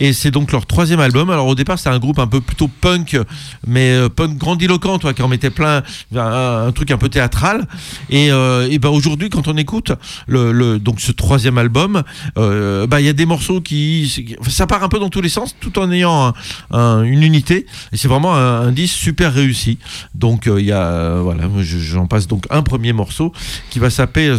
Et 0.00 0.12
c'est 0.12 0.30
donc 0.30 0.52
leur 0.52 0.66
troisième 0.66 1.00
album. 1.00 1.30
Alors 1.30 1.46
au 1.46 1.54
départ, 1.54 1.78
c'était 1.78 1.90
un 1.90 1.98
groupe 1.98 2.18
un 2.18 2.26
peu 2.26 2.40
plutôt 2.40 2.68
punk, 2.68 3.18
mais 3.66 3.96
punk 4.14 4.36
grandiloquent, 4.38 4.98
toi, 4.98 5.12
qui 5.14 5.22
en 5.22 5.28
mettait 5.28 5.50
plein, 5.50 5.82
un, 6.14 6.66
un 6.68 6.72
truc 6.72 6.90
un 6.90 6.98
peu 6.98 7.08
théâtral. 7.08 7.66
Et, 8.10 8.26
et 8.28 8.78
ben 8.78 8.88
aujourd'hui, 8.88 9.28
quand 9.30 9.48
on 9.48 9.56
écoute 9.56 9.92
le, 10.26 10.52
le- 10.52 10.78
donc 10.78 11.00
ce 11.00 11.12
troisième 11.12 11.58
album, 11.58 12.02
euh, 12.38 12.85
euh, 12.86 12.88
bah, 12.88 13.00
il 13.00 13.06
y 13.06 13.08
a 13.08 13.12
des 13.12 13.26
morceaux 13.26 13.60
qui. 13.60 14.34
Ça 14.48 14.66
part 14.66 14.82
un 14.82 14.88
peu 14.88 14.98
dans 14.98 15.08
tous 15.10 15.20
les 15.20 15.28
sens, 15.28 15.54
tout 15.60 15.78
en 15.78 15.90
ayant 15.92 16.28
un- 16.28 16.34
un- 16.70 17.02
une 17.02 17.22
unité. 17.22 17.66
Et 17.92 17.96
c'est 17.96 18.08
vraiment 18.08 18.34
un, 18.34 18.62
un 18.68 18.72
disque 18.72 18.96
super 18.96 19.32
réussi. 19.34 19.78
Donc, 20.14 20.46
euh, 20.46 20.60
il 20.60 20.66
y 20.66 20.72
a. 20.72 20.82
euh, 20.82 21.20
voilà, 21.22 21.44
j'en 21.58 22.06
passe 22.06 22.26
donc 22.26 22.44
un 22.50 22.62
premier 22.62 22.92
morceau 22.92 23.32
qui 23.70 23.78
va 23.78 23.90
s'appeler. 23.90 24.36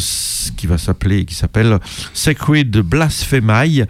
qui 0.57 0.67
va 0.67 0.77
s'appeler. 0.77 1.25
qui 1.25 1.35
s'appelle 1.35 1.77
Sacred 2.13 2.71
Blasphemy. 2.77 3.83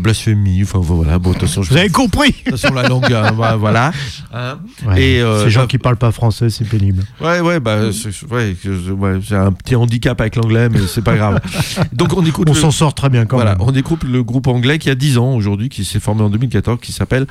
Blasphémie, 0.00 0.62
enfin 0.62 0.78
voilà. 0.80 1.18
Bon, 1.18 1.32
Vous 1.32 1.76
avez 1.76 1.88
compris 1.88 2.30
de 2.30 2.50
toute 2.50 2.58
façon, 2.60 2.74
la 2.74 2.88
langue, 2.88 3.06
bah, 3.36 3.56
voilà. 3.56 3.92
Hein. 4.32 4.58
Ouais, 4.86 5.02
Et, 5.02 5.22
Ces 5.44 5.50
gens 5.50 5.60
bah, 5.62 5.66
qui 5.66 5.78
parlent 5.78 5.96
pas 5.96 6.12
français, 6.12 6.50
c'est 6.50 6.64
pénible. 6.64 7.04
Ouais, 7.20 7.40
ouais, 7.40 7.60
bah, 7.60 7.92
c'est 7.92 8.10
ouais, 8.32 8.56
ouais, 8.90 9.18
j'ai 9.22 9.36
un 9.36 9.52
petit 9.52 9.76
handicap 9.76 10.20
avec 10.20 10.36
l'anglais, 10.36 10.68
mais 10.68 10.80
c'est 10.88 11.02
pas 11.02 11.16
grave. 11.16 11.40
Donc 11.92 12.12
on 12.16 12.24
écoute. 12.24 12.48
On 12.48 12.54
le- 12.54 12.58
s'en 12.60 12.70
sort 12.70 12.94
très 12.94 13.08
bien 13.08 13.26
quand 13.26 13.36
voilà, 13.36 13.52
même. 13.56 13.62
on 13.62 13.72
le 14.04 14.22
groupe 14.22 14.46
anglais 14.46 14.78
qui 14.78 14.90
a 14.90 14.94
10 14.94 15.18
ans 15.18 15.34
aujourd'hui, 15.34 15.68
qui 15.68 15.84
s'est 15.84 16.00
formé 16.00 16.22
en 16.22 16.30
2014, 16.30 16.78
qui 16.80 16.92
s'appelle 16.92 17.26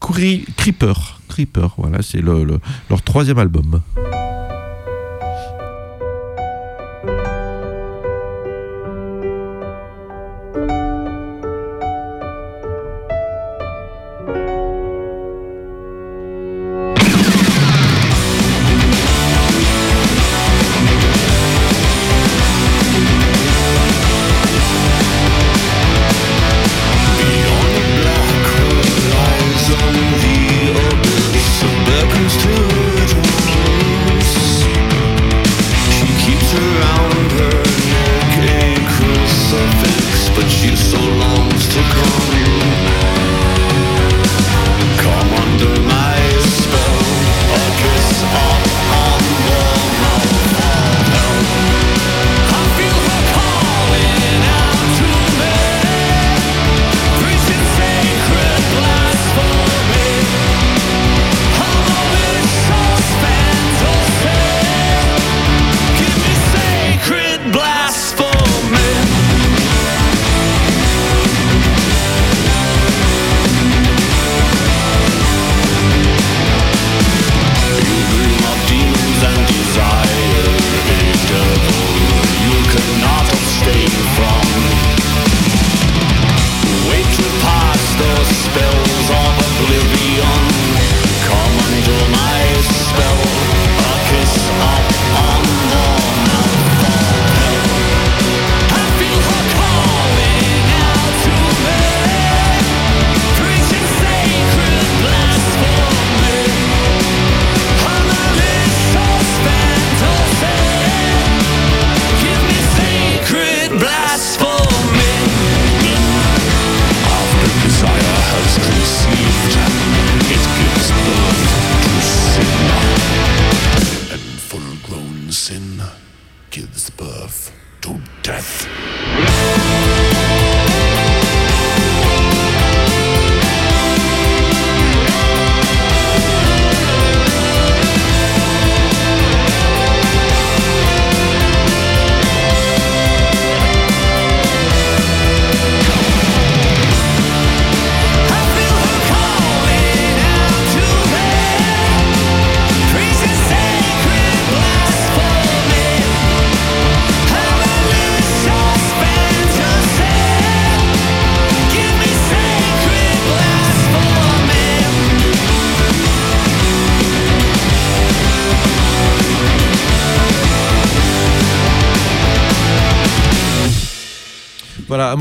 Creeper. 0.00 1.20
Creeper, 1.28 1.74
voilà, 1.78 2.02
c'est 2.02 2.20
le, 2.20 2.44
le- 2.44 2.60
leur 2.90 3.02
troisième 3.02 3.38
album. 3.38 3.80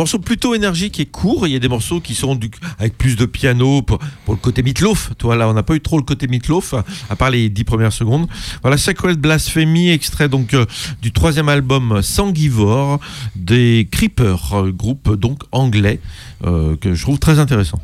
Morceau 0.07 0.19
plutôt 0.19 0.55
énergique 0.55 1.01
et 1.01 1.05
court. 1.05 1.47
Il 1.47 1.51
y 1.51 1.57
a 1.57 1.59
des 1.59 1.67
morceaux 1.67 1.99
qui 1.99 2.15
sont 2.15 2.39
avec 2.79 2.97
plus 2.97 3.17
de 3.17 3.25
piano 3.25 3.81
pour, 3.81 3.99
le 4.29 4.35
côté 4.38 4.63
Meatloaf. 4.63 5.11
Toi, 5.17 5.35
là, 5.35 5.49
on 5.49 5.53
n'a 5.53 5.63
pas 5.63 5.75
eu 5.75 5.81
trop 5.81 5.97
le 5.97 6.03
côté 6.05 6.27
Meatloaf, 6.27 6.75
à 7.09 7.15
part 7.17 7.29
les 7.29 7.49
dix 7.49 7.65
premières 7.65 7.91
secondes. 7.91 8.25
Voilà, 8.61 8.77
Sacred 8.77 9.19
Blasphemy, 9.19 9.89
extrait 9.89 10.29
donc 10.29 10.53
euh, 10.53 10.65
du 11.01 11.11
troisième 11.11 11.49
album 11.49 12.01
Sanguivore 12.01 13.01
des 13.35 13.89
Creepers, 13.91 14.71
groupe 14.71 15.13
donc 15.13 15.41
anglais 15.51 15.99
euh, 16.45 16.77
que 16.77 16.93
je 16.93 17.01
trouve 17.01 17.19
très 17.19 17.39
intéressant. 17.39 17.81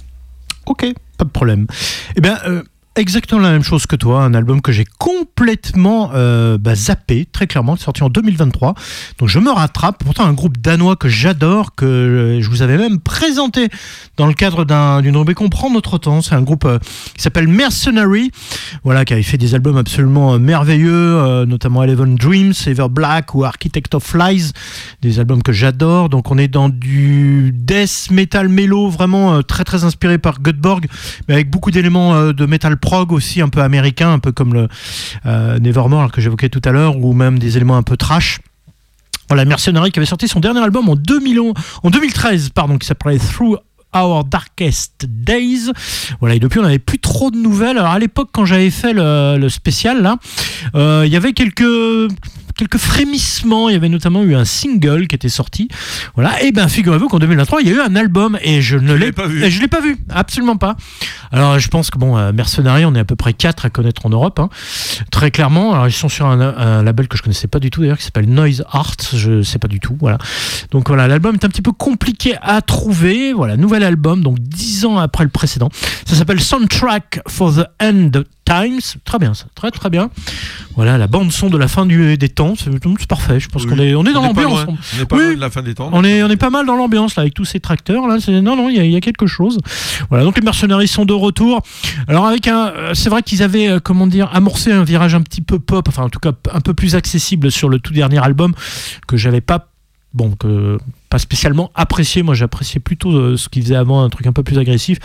Ok, 0.65 0.85
pas 1.17 1.25
de 1.25 1.29
problème. 1.29 1.67
Eh 2.15 2.21
bien, 2.21 2.39
euh, 2.47 2.63
exactement 2.95 3.41
la 3.41 3.51
même 3.51 3.63
chose 3.63 3.85
que 3.87 3.95
toi, 3.95 4.23
un 4.23 4.33
album 4.33 4.61
que 4.61 4.71
j'ai 4.71 4.85
complètement 4.99 6.11
euh, 6.13 6.57
bah, 6.57 6.75
zappé, 6.75 7.27
très 7.31 7.47
clairement, 7.47 7.75
sorti 7.75 8.03
en 8.03 8.09
2023. 8.09 8.75
Donc 9.17 9.29
je 9.29 9.39
me 9.39 9.49
rattrape. 9.51 10.03
Pourtant, 10.03 10.25
un 10.25 10.33
groupe 10.33 10.57
danois 10.59 10.95
que 10.95 11.09
j'adore, 11.09 11.75
que 11.75 11.85
euh, 11.85 12.41
je 12.41 12.49
vous 12.49 12.61
avais 12.61 12.77
même 12.77 12.99
présenté 12.99 13.69
dans 14.17 14.27
le 14.27 14.33
cadre 14.33 14.63
d'un- 14.65 15.01
d'une 15.01 15.17
rubrique 15.17 15.41
On 15.41 15.49
prend 15.49 15.69
notre 15.71 15.97
temps. 15.97 16.21
C'est 16.21 16.35
un 16.35 16.41
groupe 16.41 16.65
euh, 16.65 16.77
qui 17.15 17.21
s'appelle 17.23 17.47
Mercenary, 17.47 18.31
voilà, 18.83 19.05
qui 19.05 19.13
avait 19.13 19.23
fait 19.23 19.37
des 19.37 19.55
albums 19.55 19.77
absolument 19.77 20.37
merveilleux, 20.39 21.45
notamment 21.45 21.83
Eleven 21.83 22.15
Dreams, 22.15 22.53
Ever 22.67 22.87
Black 22.89 23.33
ou 23.35 23.43
Architect 23.43 23.95
of 23.95 24.13
Lies, 24.13 24.51
des 25.01 25.19
albums 25.19 25.41
que 25.43 25.51
j'adore. 25.51 26.09
Donc 26.09 26.31
on 26.31 26.37
est 26.37 26.47
dans 26.47 26.69
du 26.69 27.51
death 27.55 28.09
metal 28.11 28.49
mélo, 28.49 28.89
vraiment 28.89 29.41
très 29.43 29.63
très 29.63 29.83
inspiré 29.83 30.17
par 30.17 30.41
Göteborg, 30.41 30.85
mais 31.27 31.33
avec 31.35 31.49
beaucoup 31.49 31.71
d'éléments 31.71 32.31
de 32.31 32.45
metal 32.45 32.77
prog 32.83 33.13
aussi 33.13 33.41
un 33.41 33.47
peu 33.47 33.61
américain, 33.61 34.11
un 34.11 34.19
peu 34.19 34.33
comme 34.33 34.53
le 34.53 34.67
euh, 35.25 35.57
Nevermore 35.59 36.11
que 36.11 36.19
j'évoquais 36.19 36.49
tout 36.49 36.61
à 36.65 36.71
l'heure, 36.71 36.97
ou 36.97 37.13
même 37.13 37.39
des 37.39 37.55
éléments 37.55 37.77
un 37.77 37.83
peu 37.83 37.95
trash. 37.95 38.39
Voilà, 39.29 39.45
Mercenary 39.45 39.91
qui 39.91 39.99
avait 39.99 40.05
sorti 40.05 40.27
son 40.27 40.41
dernier 40.41 40.61
album 40.61 40.89
en, 40.89 40.97
2000 40.97 41.39
en 41.39 41.89
2013, 41.89 42.49
pardon, 42.49 42.77
qui 42.77 42.85
s'appelait 42.85 43.17
Through 43.17 43.57
Our 43.95 44.25
Darkest 44.25 45.05
Days. 45.07 45.71
Voilà, 46.19 46.35
et 46.35 46.39
depuis 46.39 46.59
on 46.59 46.63
n'avait 46.63 46.77
plus 46.77 46.99
trop 46.99 47.31
de 47.31 47.37
nouvelles. 47.37 47.77
Alors 47.77 47.91
à 47.91 47.99
l'époque, 47.99 48.29
quand 48.33 48.43
j'avais 48.43 48.69
fait 48.69 48.91
le, 48.91 49.37
le 49.37 49.49
spécial, 49.49 50.01
là, 50.01 50.17
euh, 50.75 51.03
il 51.05 51.11
y 51.11 51.15
avait 51.15 51.31
quelques 51.31 51.63
quelques 52.55 52.77
frémissements. 52.77 53.69
Il 53.69 53.73
y 53.73 53.75
avait 53.75 53.89
notamment 53.89 54.23
eu 54.23 54.35
un 54.35 54.45
single 54.45 55.07
qui 55.07 55.15
était 55.15 55.29
sorti. 55.29 55.67
Voilà. 56.15 56.41
Et 56.43 56.51
ben, 56.51 56.67
figurez-vous 56.67 57.07
qu'en 57.07 57.19
2023, 57.19 57.61
il 57.61 57.67
y 57.69 57.71
a 57.71 57.75
eu 57.75 57.79
un 57.81 57.95
album 57.95 58.37
et 58.41 58.61
je 58.61 58.77
ne 58.77 58.93
l'ai 58.93 59.11
pas 59.11 59.27
vu. 59.27 59.43
et 59.43 59.51
Je 59.51 59.61
l'ai 59.61 59.67
pas 59.67 59.81
vu, 59.81 59.97
absolument 60.09 60.57
pas. 60.57 60.75
Alors, 61.31 61.59
je 61.59 61.67
pense 61.67 61.89
que 61.89 61.97
bon, 61.97 62.17
euh, 62.17 62.31
Mercenary, 62.31 62.85
on 62.85 62.95
est 62.95 62.99
à 62.99 63.05
peu 63.05 63.15
près 63.15 63.33
quatre 63.33 63.65
à 63.65 63.69
connaître 63.69 64.05
en 64.05 64.09
Europe, 64.09 64.39
hein. 64.39 64.49
très 65.11 65.31
clairement. 65.31 65.73
Alors, 65.73 65.87
ils 65.87 65.93
sont 65.93 66.09
sur 66.09 66.27
un, 66.27 66.39
un 66.41 66.83
label 66.83 67.07
que 67.07 67.17
je 67.17 67.23
connaissais 67.23 67.47
pas 67.47 67.59
du 67.59 67.71
tout 67.71 67.81
d'ailleurs, 67.81 67.97
qui 67.97 68.03
s'appelle 68.03 68.29
Noise 68.29 68.63
Art. 68.71 68.95
Je 69.13 69.41
sais 69.41 69.59
pas 69.59 69.67
du 69.67 69.79
tout. 69.79 69.97
Voilà. 69.99 70.17
Donc 70.71 70.87
voilà, 70.87 71.07
l'album 71.07 71.35
est 71.35 71.45
un 71.45 71.49
petit 71.49 71.61
peu 71.61 71.71
compliqué 71.71 72.35
à 72.41 72.61
trouver. 72.61 73.33
Voilà, 73.33 73.57
nouvel 73.57 73.83
album, 73.83 74.21
donc 74.21 74.39
dix 74.39 74.85
ans 74.85 74.97
après 74.97 75.23
le 75.23 75.29
précédent. 75.29 75.69
Ça 76.05 76.15
s'appelle 76.15 76.39
Soundtrack 76.39 77.21
for 77.27 77.53
the 77.53 77.65
End 77.81 78.11
Times. 78.45 78.79
Très 79.05 79.19
bien, 79.19 79.33
ça, 79.33 79.45
très 79.55 79.71
très 79.71 79.89
bien. 79.89 80.09
Voilà, 80.75 80.97
la 80.97 81.07
bande 81.07 81.31
son 81.31 81.49
de 81.49 81.57
la 81.57 81.67
fin 81.67 81.85
du, 81.85 82.17
des 82.17 82.29
temps, 82.29 82.55
c'est 82.57 82.71
parfait. 83.07 83.39
Je 83.39 83.47
pense 83.47 83.63
Oui. 83.63 83.69
qu'on 83.69 83.79
est, 83.79 83.95
on 83.95 84.05
est 84.05 84.13
dans 84.13 84.23
l'ambiance. 84.23 84.65
On 84.67 84.97
n'est 84.99 85.05
pas 85.05 85.15
Oui. 85.15 85.23
loin 85.25 85.35
de 85.35 85.39
la 85.39 85.49
fin 85.49 85.61
des 85.61 85.73
temps. 85.75 85.89
On 85.93 86.03
est, 86.03 86.23
on 86.23 86.29
est 86.29 86.35
pas 86.37 86.49
mal 86.49 86.65
dans 86.65 86.75
l'ambiance 86.75 87.15
là 87.15 87.21
avec 87.21 87.33
tous 87.33 87.45
ces 87.45 87.59
tracteurs 87.59 88.07
là. 88.07 88.17
Non 88.41 88.55
non, 88.55 88.69
il 88.69 88.83
y, 88.83 88.87
y 88.91 88.95
a 88.95 89.01
quelque 89.01 89.27
chose. 89.27 89.59
Voilà, 90.09 90.23
donc 90.23 90.37
les 90.37 90.43
mercenaires 90.43 90.81
sont 90.87 91.05
de 91.05 91.13
retour. 91.13 91.61
Alors 92.07 92.25
avec 92.25 92.47
un, 92.47 92.67
euh, 92.67 92.93
c'est 92.93 93.09
vrai 93.09 93.23
qu'ils 93.23 93.43
avaient 93.43 93.67
euh, 93.69 93.79
comment 93.79 94.07
dire 94.07 94.29
amorcé 94.33 94.71
un 94.71 94.83
virage 94.83 95.15
un 95.15 95.21
petit 95.21 95.41
peu 95.41 95.59
pop, 95.59 95.87
enfin 95.87 96.03
en 96.03 96.09
tout 96.09 96.19
cas 96.19 96.31
un 96.51 96.59
peu 96.61 96.73
plus 96.73 96.95
accessible 96.95 97.51
sur 97.51 97.69
le 97.69 97.79
tout 97.79 97.93
dernier 97.93 98.23
album 98.23 98.53
que 99.07 99.15
j'avais 99.17 99.41
pas 99.41 99.67
bon 100.13 100.31
que 100.31 100.77
pas 101.13 101.19
spécialement 101.19 101.69
apprécié. 101.75 102.23
Moi 102.23 102.33
j'appréciais 102.33 102.79
plutôt 102.79 103.11
euh, 103.11 103.37
ce 103.37 103.47
qu'ils 103.47 103.61
faisaient 103.61 103.75
avant, 103.75 104.01
un 104.03 104.09
truc 104.09 104.25
un 104.25 104.33
peu 104.33 104.41
plus 104.41 104.57
agressif. 104.57 104.97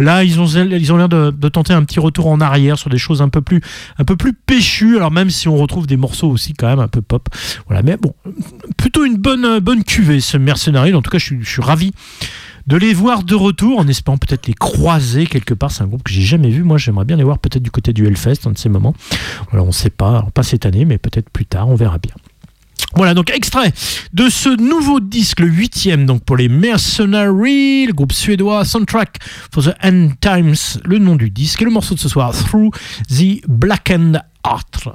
Là 0.00 0.24
ils 0.24 0.40
ont 0.40 0.96
l'air 0.96 1.08
de, 1.08 1.48
tenter 1.48 1.72
un 1.72 1.84
petit 1.84 2.00
retour 2.00 2.26
en 2.26 2.40
arrière 2.40 2.76
sur 2.78 2.90
des 2.90 2.98
choses 2.98 3.22
un 3.22 3.28
peu 3.28 3.42
plus 3.42 3.60
un 3.96 4.04
peu 4.04 4.16
plus 4.16 4.32
péchues. 4.32 4.96
Alors 4.96 5.12
même 5.12 5.30
si 5.30 5.46
on 5.46 5.56
retrouve 5.56 5.86
des 5.86 5.96
morceaux 5.96 6.28
aussi 6.28 6.52
quand 6.54 6.66
même 6.66 6.80
un 6.80 6.88
peu 6.88 7.00
pop. 7.00 7.28
Voilà, 7.68 7.84
mais 7.84 7.96
bon 7.96 8.12
plutôt 8.76 9.04
une 9.04 9.18
bonne, 9.18 9.44
euh, 9.44 9.60
bonne 9.60 9.84
cuvée, 9.84 10.18
ce 10.18 10.36
mercenary. 10.36 10.94
En 10.94 11.02
tout 11.02 11.10
cas, 11.12 11.18
je 11.18 11.34
suis, 11.44 11.62
ravi 11.62 11.92
de 12.66 12.76
les 12.76 12.94
voir 12.94 13.22
de 13.22 13.36
retour, 13.36 13.78
en 13.78 13.86
espérant 13.86 14.18
peut-être 14.18 14.48
les 14.48 14.54
croiser 14.54 15.26
quelque 15.26 15.54
part. 15.54 15.70
C'est 15.70 15.84
un 15.84 15.86
groupe 15.86 16.02
que 16.02 16.12
j'ai 16.12 16.22
jamais 16.22 16.50
vu. 16.50 16.64
Moi, 16.64 16.78
j'aimerais 16.78 17.04
bien 17.04 17.16
les 17.16 17.24
voir 17.24 17.38
peut-être 17.38 17.62
du 17.62 17.70
côté 17.70 17.92
du 17.92 18.06
Hellfest, 18.06 18.46
un 18.46 18.50
de 18.50 18.58
ces 18.58 18.68
moments. 18.68 18.94
Voilà, 19.50 19.62
on 19.62 19.68
ne 19.68 19.72
sait 19.72 19.90
pas, 19.90 20.26
pas 20.34 20.42
cette 20.42 20.66
année, 20.66 20.84
mais 20.84 20.98
peut-être 20.98 21.30
plus 21.30 21.46
tard, 21.46 21.68
on 21.68 21.76
verra 21.76 21.98
bien. 21.98 22.14
Voilà, 22.94 23.14
donc 23.14 23.30
extrait 23.30 23.72
de 24.12 24.28
ce 24.28 24.50
nouveau 24.60 25.00
disque, 25.00 25.40
le 25.40 25.46
huitième, 25.46 26.04
donc 26.04 26.24
pour 26.24 26.36
les 26.36 26.48
Mercenary, 26.48 27.86
le 27.86 27.92
groupe 27.92 28.12
suédois 28.12 28.64
Soundtrack 28.64 29.18
for 29.52 29.64
the 29.64 29.74
End 29.82 30.10
Times, 30.20 30.54
le 30.84 30.98
nom 30.98 31.16
du 31.16 31.30
disque, 31.30 31.62
et 31.62 31.64
le 31.64 31.70
morceau 31.70 31.94
de 31.94 32.00
ce 32.00 32.08
soir, 32.08 32.32
Through 32.32 32.70
the 33.08 33.40
Blackened 33.48 34.22
Heart. 34.44 34.88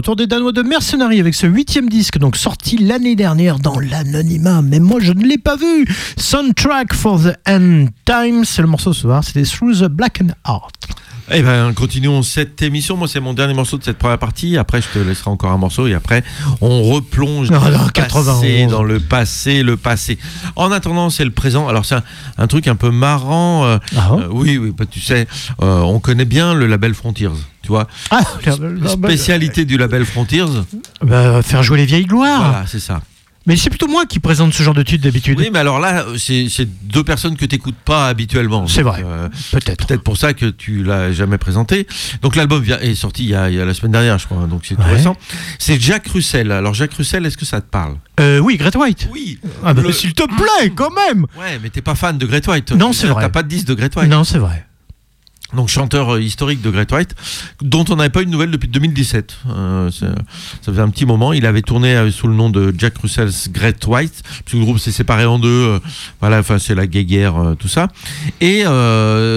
Retour 0.00 0.16
des 0.16 0.26
Danois 0.26 0.52
de 0.52 0.62
Mercenary 0.62 1.20
avec 1.20 1.34
ce 1.34 1.46
huitième 1.46 1.90
disque, 1.90 2.16
donc 2.16 2.34
sorti 2.34 2.78
l'année 2.78 3.16
dernière 3.16 3.58
dans 3.58 3.78
l'anonymat, 3.78 4.62
mais 4.62 4.80
moi 4.80 4.98
je 4.98 5.12
ne 5.12 5.22
l'ai 5.26 5.36
pas 5.36 5.56
vu. 5.56 5.86
Soundtrack 6.16 6.94
for 6.94 7.20
the 7.20 7.36
End 7.46 7.88
Times, 8.06 8.46
c'est 8.46 8.62
le 8.62 8.68
morceau 8.68 8.94
ce 8.94 9.02
soir, 9.02 9.22
c'était 9.22 9.42
Through 9.42 9.80
the 9.80 9.88
Black 9.90 10.22
and 10.22 10.32
Heart. 10.50 10.72
Eh 11.32 11.42
ben, 11.42 11.72
continuons 11.74 12.22
cette 12.22 12.60
émission. 12.62 12.96
Moi, 12.96 13.06
c'est 13.06 13.20
mon 13.20 13.32
dernier 13.34 13.54
morceau 13.54 13.78
de 13.78 13.84
cette 13.84 13.98
première 13.98 14.18
partie. 14.18 14.56
Après, 14.56 14.82
je 14.82 14.88
te 14.88 14.98
laisserai 14.98 15.30
encore 15.30 15.52
un 15.52 15.58
morceau 15.58 15.86
et 15.86 15.94
après, 15.94 16.24
on 16.60 16.82
replonge 16.82 17.50
Non, 17.50 17.60
dans, 17.60 17.70
non, 17.70 17.84
le 17.84 17.90
91. 17.90 18.40
passé, 18.40 18.66
dans 18.66 18.82
le 18.82 18.98
passé, 18.98 19.62
le 19.62 19.76
passé. 19.76 20.18
En 20.56 20.72
attendant, 20.72 21.08
c'est 21.08 21.24
le 21.24 21.30
présent. 21.30 21.68
Alors, 21.68 21.84
c'est 21.84 21.94
un, 21.94 22.02
un 22.38 22.46
truc 22.48 22.66
un 22.66 22.74
peu 22.74 22.90
marrant. 22.90 23.64
euh, 23.64 23.78
Ah 23.96 24.10
euh, 24.14 24.26
oui, 24.30 24.58
oui, 24.58 24.72
bah, 24.76 24.86
tu 24.90 25.00
sais, 25.00 25.28
euh, 25.62 25.80
on 25.80 26.00
connaît 26.00 26.24
bien 26.24 26.52
le 26.54 26.66
label 26.66 26.94
Frontiers. 26.94 27.28
Tu 27.62 27.68
vois, 27.68 27.86
Ah, 28.10 28.22
spécialité 28.88 29.64
du 29.64 29.76
label 29.78 30.04
Frontiers. 30.04 30.46
bah, 31.02 31.42
faire 31.42 31.62
jouer 31.62 31.78
les 31.78 31.86
vieilles 31.86 32.06
gloires. 32.06 32.40
Voilà, 32.50 32.64
c'est 32.66 32.80
ça. 32.80 33.02
Mais 33.46 33.56
c'est 33.56 33.70
plutôt 33.70 33.88
moi 33.88 34.04
qui 34.06 34.18
présente 34.18 34.52
ce 34.52 34.62
genre 34.62 34.74
de 34.74 34.82
titre 34.82 35.02
d'habitude. 35.02 35.38
Oui, 35.38 35.48
mais 35.52 35.58
alors 35.60 35.78
là, 35.80 36.04
euh, 36.06 36.16
c'est 36.18 36.66
deux 36.86 37.02
personnes 37.02 37.36
que 37.36 37.44
tu 37.46 37.54
n'écoutes 37.54 37.74
pas 37.74 38.06
habituellement. 38.08 38.66
C'est 38.66 38.82
vrai. 38.82 39.02
euh, 39.04 39.28
Peut-être. 39.50 39.86
Peut-être 39.86 40.02
pour 40.02 40.18
ça 40.18 40.34
que 40.34 40.46
tu 40.46 40.84
l'as 40.84 41.10
jamais 41.12 41.38
présenté. 41.38 41.86
Donc 42.20 42.36
l'album 42.36 42.62
est 42.82 42.94
sorti 42.94 43.24
il 43.24 43.30
y, 43.30 43.34
a, 43.34 43.48
il 43.48 43.56
y 43.56 43.60
a 43.60 43.64
la 43.64 43.72
semaine 43.74 43.92
dernière, 43.92 44.18
je 44.18 44.26
crois, 44.26 44.46
donc 44.46 44.62
c'est 44.66 44.74
tout 44.76 44.82
récent. 44.82 45.16
C'est 45.58 45.80
Jack 45.80 46.06
Russell. 46.08 46.52
Alors 46.52 46.74
Jack 46.74 46.92
Russell, 46.94 47.24
est-ce 47.24 47.38
que 47.38 47.46
ça 47.46 47.60
te 47.62 47.68
parle? 47.70 47.96
Euh, 48.20 48.38
oui, 48.40 48.56
Great 48.58 48.76
White. 48.76 49.08
Oui. 49.10 49.38
Ah 49.64 49.72
bah, 49.72 49.82
Le- 49.82 49.92
s'il 49.92 50.12
te 50.12 50.24
plaît, 50.24 50.70
quand 50.76 50.90
même. 51.08 51.22
Ouais, 51.38 51.58
mais 51.62 51.70
t'es 51.70 51.80
pas 51.82 51.94
fan 51.94 52.18
de 52.18 52.26
Great 52.26 52.46
White. 52.46 52.72
Non, 52.72 52.92
c'est 52.92 53.06
vrai. 53.06 53.22
T'as 53.22 53.28
pas 53.30 53.42
de 53.42 53.48
disque 53.48 53.66
de 53.66 53.74
Great 53.74 53.96
White. 53.96 54.10
Non, 54.10 54.22
c'est 54.24 54.38
vrai. 54.38 54.66
Donc 55.54 55.68
chanteur 55.68 56.14
euh, 56.14 56.20
historique 56.20 56.62
de 56.62 56.70
Great 56.70 56.90
White, 56.92 57.14
dont 57.60 57.84
on 57.88 57.96
n'avait 57.96 58.10
pas 58.10 58.22
eu 58.22 58.26
de 58.26 58.30
nouvelles 58.30 58.50
depuis 58.50 58.68
2017. 58.68 59.36
Euh, 59.48 59.90
ça 59.90 60.06
faisait 60.64 60.80
un 60.80 60.88
petit 60.90 61.06
moment. 61.06 61.32
Il 61.32 61.44
avait 61.46 61.62
tourné 61.62 61.94
euh, 61.96 62.10
sous 62.10 62.28
le 62.28 62.34
nom 62.34 62.50
de 62.50 62.72
Jack 62.76 62.98
Russell's 62.98 63.48
Great 63.50 63.84
White, 63.86 64.22
parce 64.22 64.52
que 64.52 64.56
le 64.56 64.62
groupe 64.64 64.78
s'est 64.78 64.92
séparé 64.92 65.24
en 65.26 65.38
deux. 65.38 65.48
euh, 65.48 65.78
voilà, 66.20 66.38
enfin 66.38 66.58
c'est 66.58 66.74
la 66.74 66.86
guéguerre, 66.86 67.36
euh, 67.36 67.54
tout 67.54 67.68
ça. 67.68 67.88
Et 68.40 68.62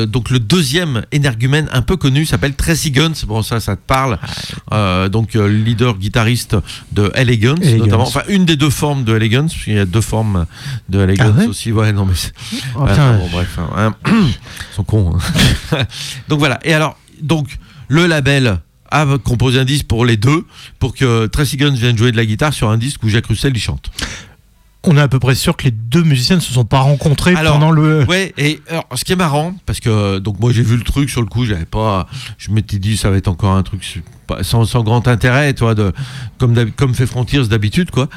donc 0.07 0.29
le 0.29 0.39
deuxième 0.39 1.03
énergumène 1.11 1.67
un 1.71 1.81
peu 1.81 1.97
connu 1.97 2.25
s'appelle 2.25 2.53
Tracy 2.55 2.91
Guns. 2.91 3.13
Bon 3.27 3.41
ça, 3.41 3.59
ça 3.59 3.75
te 3.75 3.81
parle. 3.85 4.19
Euh, 4.71 5.09
donc 5.09 5.33
leader 5.33 5.97
guitariste 5.97 6.55
de 6.91 7.11
Elegance, 7.15 7.59
Elegance. 7.61 7.79
notamment. 7.79 8.03
Enfin 8.07 8.21
une 8.27 8.45
des 8.45 8.55
deux 8.55 8.69
formes 8.69 9.03
de 9.03 9.15
Elegance, 9.15 9.53
parce 9.53 9.63
qu'il 9.65 9.73
y 9.73 9.79
a 9.79 9.85
deux 9.85 10.01
formes 10.01 10.45
de 10.89 10.99
Elegance 11.01 11.33
Ah 11.35 11.39
ouais? 11.41 11.47
aussi. 11.47 11.71
Ouais, 11.71 11.91
non 11.91 12.05
mais. 12.05 12.15
c'est- 12.15 12.33
Oh, 12.75 12.81
enfin, 12.83 13.17
bon, 13.17 13.29
bref, 13.31 13.57
hein, 13.59 13.69
hein. 13.77 13.95
ils 14.05 14.75
sont 14.75 14.83
cons. 14.83 15.13
hein. 15.71 15.77
donc 16.27 16.39
voilà. 16.39 16.59
Et 16.63 16.73
alors, 16.73 16.97
donc 17.21 17.57
le 17.87 18.07
label 18.07 18.59
a 18.91 19.05
composé 19.23 19.59
un 19.59 19.65
disque 19.65 19.87
pour 19.87 20.05
les 20.05 20.17
deux, 20.17 20.45
pour 20.79 20.93
que 20.93 21.25
Tracy 21.27 21.57
Guns 21.57 21.73
vienne 21.73 21.97
jouer 21.97 22.11
de 22.11 22.17
la 22.17 22.25
guitare 22.25 22.53
sur 22.53 22.69
un 22.69 22.77
disque 22.77 23.03
où 23.03 23.09
Jacques 23.09 23.27
Russell 23.27 23.55
y 23.55 23.59
chante. 23.59 23.91
On 24.85 24.97
est 24.97 25.01
à 25.01 25.07
peu 25.07 25.19
près 25.19 25.33
sûr 25.33 25.55
que 25.55 25.63
les 25.63 25.71
deux 25.71 26.03
musiciens 26.03 26.35
ne 26.35 26.41
se 26.41 26.51
sont 26.51 26.65
pas 26.65 26.79
rencontrés 26.79 27.33
Alors, 27.35 27.53
pendant 27.53 27.71
le. 27.71 28.03
Ouais, 28.03 28.33
et 28.37 28.59
alors, 28.67 28.85
ce 28.95 29.05
qui 29.05 29.13
est 29.13 29.17
marrant, 29.17 29.55
parce 29.65 29.79
que 29.79 30.19
donc 30.19 30.39
moi 30.39 30.51
j'ai 30.51 30.61
vu 30.61 30.75
le 30.75 30.83
truc 30.83 31.09
sur 31.09 31.21
le 31.21 31.27
coup, 31.27 31.45
j'avais 31.45 31.65
pas, 31.65 32.07
je 32.37 32.51
m'étais 32.51 32.79
dit 32.79 32.97
ça 32.97 33.09
va 33.09 33.17
être 33.17 33.29
encore 33.29 33.53
un 33.53 33.63
truc 33.63 33.83
sans, 34.41 34.65
sans 34.65 34.83
grand 34.83 35.07
intérêt, 35.07 35.53
toi, 35.53 35.75
de 35.75 35.91
comme 36.37 36.71
comme 36.71 36.93
fait 36.95 37.05
Frontiers 37.05 37.45
d'habitude, 37.47 37.91
quoi. 37.91 38.09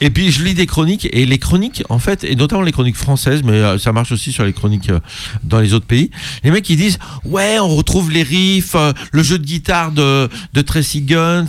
Et 0.00 0.10
puis 0.10 0.30
je 0.30 0.42
lis 0.44 0.54
des 0.54 0.66
chroniques 0.66 1.08
et 1.12 1.26
les 1.26 1.38
chroniques, 1.38 1.82
en 1.88 1.98
fait, 1.98 2.24
et 2.24 2.34
notamment 2.36 2.62
les 2.62 2.72
chroniques 2.72 2.96
françaises, 2.96 3.42
mais 3.44 3.52
euh, 3.52 3.78
ça 3.78 3.92
marche 3.92 4.12
aussi 4.12 4.32
sur 4.32 4.44
les 4.44 4.52
chroniques 4.52 4.90
euh, 4.90 5.00
dans 5.44 5.60
les 5.60 5.74
autres 5.74 5.86
pays. 5.86 6.10
Les 6.44 6.50
mecs 6.50 6.68
ils 6.70 6.76
disent 6.76 6.98
ouais, 7.24 7.58
on 7.60 7.68
retrouve 7.68 8.10
les 8.10 8.22
riffs, 8.22 8.74
euh, 8.74 8.92
le 9.12 9.22
jeu 9.22 9.38
de 9.38 9.44
guitare 9.44 9.92
de 9.92 10.28
de 10.52 10.60
Tracy 10.62 11.02
Guns, 11.02 11.46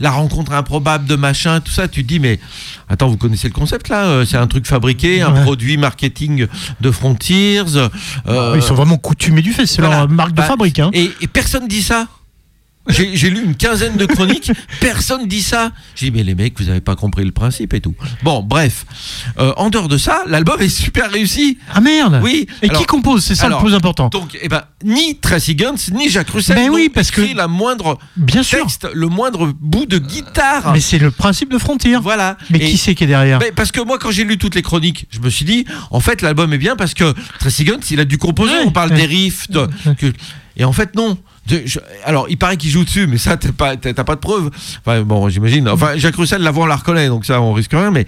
la 0.00 0.10
rencontre 0.10 0.52
improbable 0.52 1.06
de 1.06 1.16
machin, 1.16 1.60
tout 1.60 1.72
ça. 1.72 1.88
Tu 1.88 2.02
te 2.02 2.08
dis 2.08 2.18
mais 2.20 2.38
attends, 2.88 3.08
vous 3.08 3.16
connaissez 3.16 3.48
le 3.48 3.54
concept 3.54 3.88
là 3.88 4.24
C'est 4.26 4.36
un 4.36 4.46
truc 4.46 4.66
fabriqué, 4.66 5.22
un 5.22 5.32
Ouais. 5.32 5.42
produit 5.42 5.76
marketing 5.76 6.46
de 6.80 6.90
Frontiers. 6.90 7.62
euh, 8.26 8.52
Ils 8.56 8.62
sont 8.62 8.74
vraiment 8.74 8.96
coutumés 8.96 9.42
du 9.42 9.52
fait, 9.52 9.66
c'est 9.66 9.80
voilà. 9.82 9.98
leur 10.00 10.08
marque 10.08 10.30
de 10.32 10.36
Bah, 10.36 10.42
fabrique. 10.44 10.78
Hein. 10.78 10.90
Et, 10.92 11.10
et 11.20 11.26
personne 11.26 11.68
dit 11.68 11.82
ça. 11.82 12.06
J'ai 12.88 13.30
lu 13.30 13.42
une 13.44 13.54
quinzaine 13.54 13.96
de 13.96 14.06
chroniques, 14.06 14.50
personne 14.80 15.26
dit 15.28 15.42
ça. 15.42 15.72
J'ai 15.94 16.10
dit, 16.10 16.16
mais 16.16 16.24
les 16.24 16.34
mecs, 16.34 16.58
vous 16.58 16.66
n'avez 16.66 16.80
pas 16.80 16.96
compris 16.96 17.24
le 17.24 17.32
principe 17.32 17.74
et 17.74 17.80
tout. 17.80 17.94
Bon, 18.22 18.42
bref. 18.42 18.86
Euh, 19.38 19.52
en 19.56 19.68
dehors 19.70 19.88
de 19.88 19.98
ça, 19.98 20.22
l'album 20.26 20.60
est 20.60 20.68
super 20.68 21.10
réussi. 21.10 21.58
Ah 21.74 21.80
merde 21.80 22.20
Oui. 22.22 22.46
Et 22.62 22.68
alors- 22.70 22.80
qui 22.80 22.86
compose? 22.86 23.24
C'est 23.24 23.34
ça 23.34 23.46
alors, 23.46 23.60
le 23.60 23.66
plus 23.66 23.74
important. 23.76 24.08
Donc, 24.08 24.38
eh 24.40 24.48
ben, 24.48 24.62
ni 24.84 25.18
Tracy 25.18 25.54
Guns, 25.54 25.74
ni 25.92 26.08
Jacques 26.08 26.30
Russell 26.30 26.56
Ben 26.56 26.70
oui, 26.70 26.88
parce 26.88 27.08
écrit 27.10 27.32
que- 27.32 27.36
la 27.36 27.48
moindre 27.48 27.98
Bien 28.16 28.42
sûr. 28.42 28.60
texte, 28.60 28.88
le 28.94 29.06
moindre 29.08 29.52
bout 29.60 29.86
de 29.86 29.98
guitare. 29.98 30.72
Mais 30.72 30.80
c'est 30.80 30.98
le 30.98 31.10
principe 31.10 31.52
de 31.52 31.58
Frontier. 31.58 31.96
Voilà. 32.00 32.36
Mais 32.50 32.58
Et- 32.58 32.70
qui 32.70 32.76
c'est 32.78 32.94
qui 32.94 33.04
est 33.04 33.08
derrière? 33.08 33.38
Ben, 33.38 33.52
parce 33.54 33.72
que 33.72 33.80
moi, 33.80 33.98
quand 33.98 34.10
j'ai 34.10 34.24
lu 34.24 34.38
toutes 34.38 34.54
les 34.54 34.62
chroniques, 34.62 35.06
je 35.10 35.20
me 35.20 35.28
suis 35.30 35.44
dit, 35.44 35.64
en 35.90 36.00
fait, 36.00 36.22
l'album 36.22 36.52
est 36.52 36.58
bien 36.58 36.76
parce 36.76 36.94
que 36.94 37.14
Tracy 37.38 37.64
Guns, 37.64 37.80
il 37.90 38.00
a 38.00 38.04
dû 38.04 38.18
composer. 38.18 38.52
Ouais, 38.54 38.62
on 38.66 38.70
parle 38.70 38.90
ouais. 38.92 38.96
des 38.96 39.06
riffs. 39.06 39.50
de- 39.50 39.68
que- 39.98 40.12
et 40.56 40.64
en 40.64 40.72
fait, 40.72 40.94
non. 40.96 41.18
De- 41.48 41.62
je- 41.64 41.78
alors, 42.04 42.26
il 42.28 42.36
paraît 42.36 42.56
qu'il 42.56 42.70
joue 42.70 42.84
dessus, 42.84 43.06
mais 43.06 43.16
ça, 43.18 43.36
t'as 43.36 43.52
pas, 43.52 43.76
t'as 43.76 43.92
t'as 43.94 44.04
pas 44.04 44.14
de 44.14 44.20
preuve. 44.20 44.50
Enfin, 44.84 45.02
bon, 45.02 45.28
j'imagine. 45.28 45.68
Enfin, 45.68 45.96
Jacques 45.96 46.16
Russell, 46.16 46.42
la 46.42 46.50
voix, 46.50 46.64
on 46.64 46.66
la 46.66 46.76
reconnaît, 46.76 47.08
donc 47.08 47.24
ça, 47.24 47.40
on 47.40 47.52
risque 47.52 47.72
rien. 47.72 47.90
Mais 47.90 48.06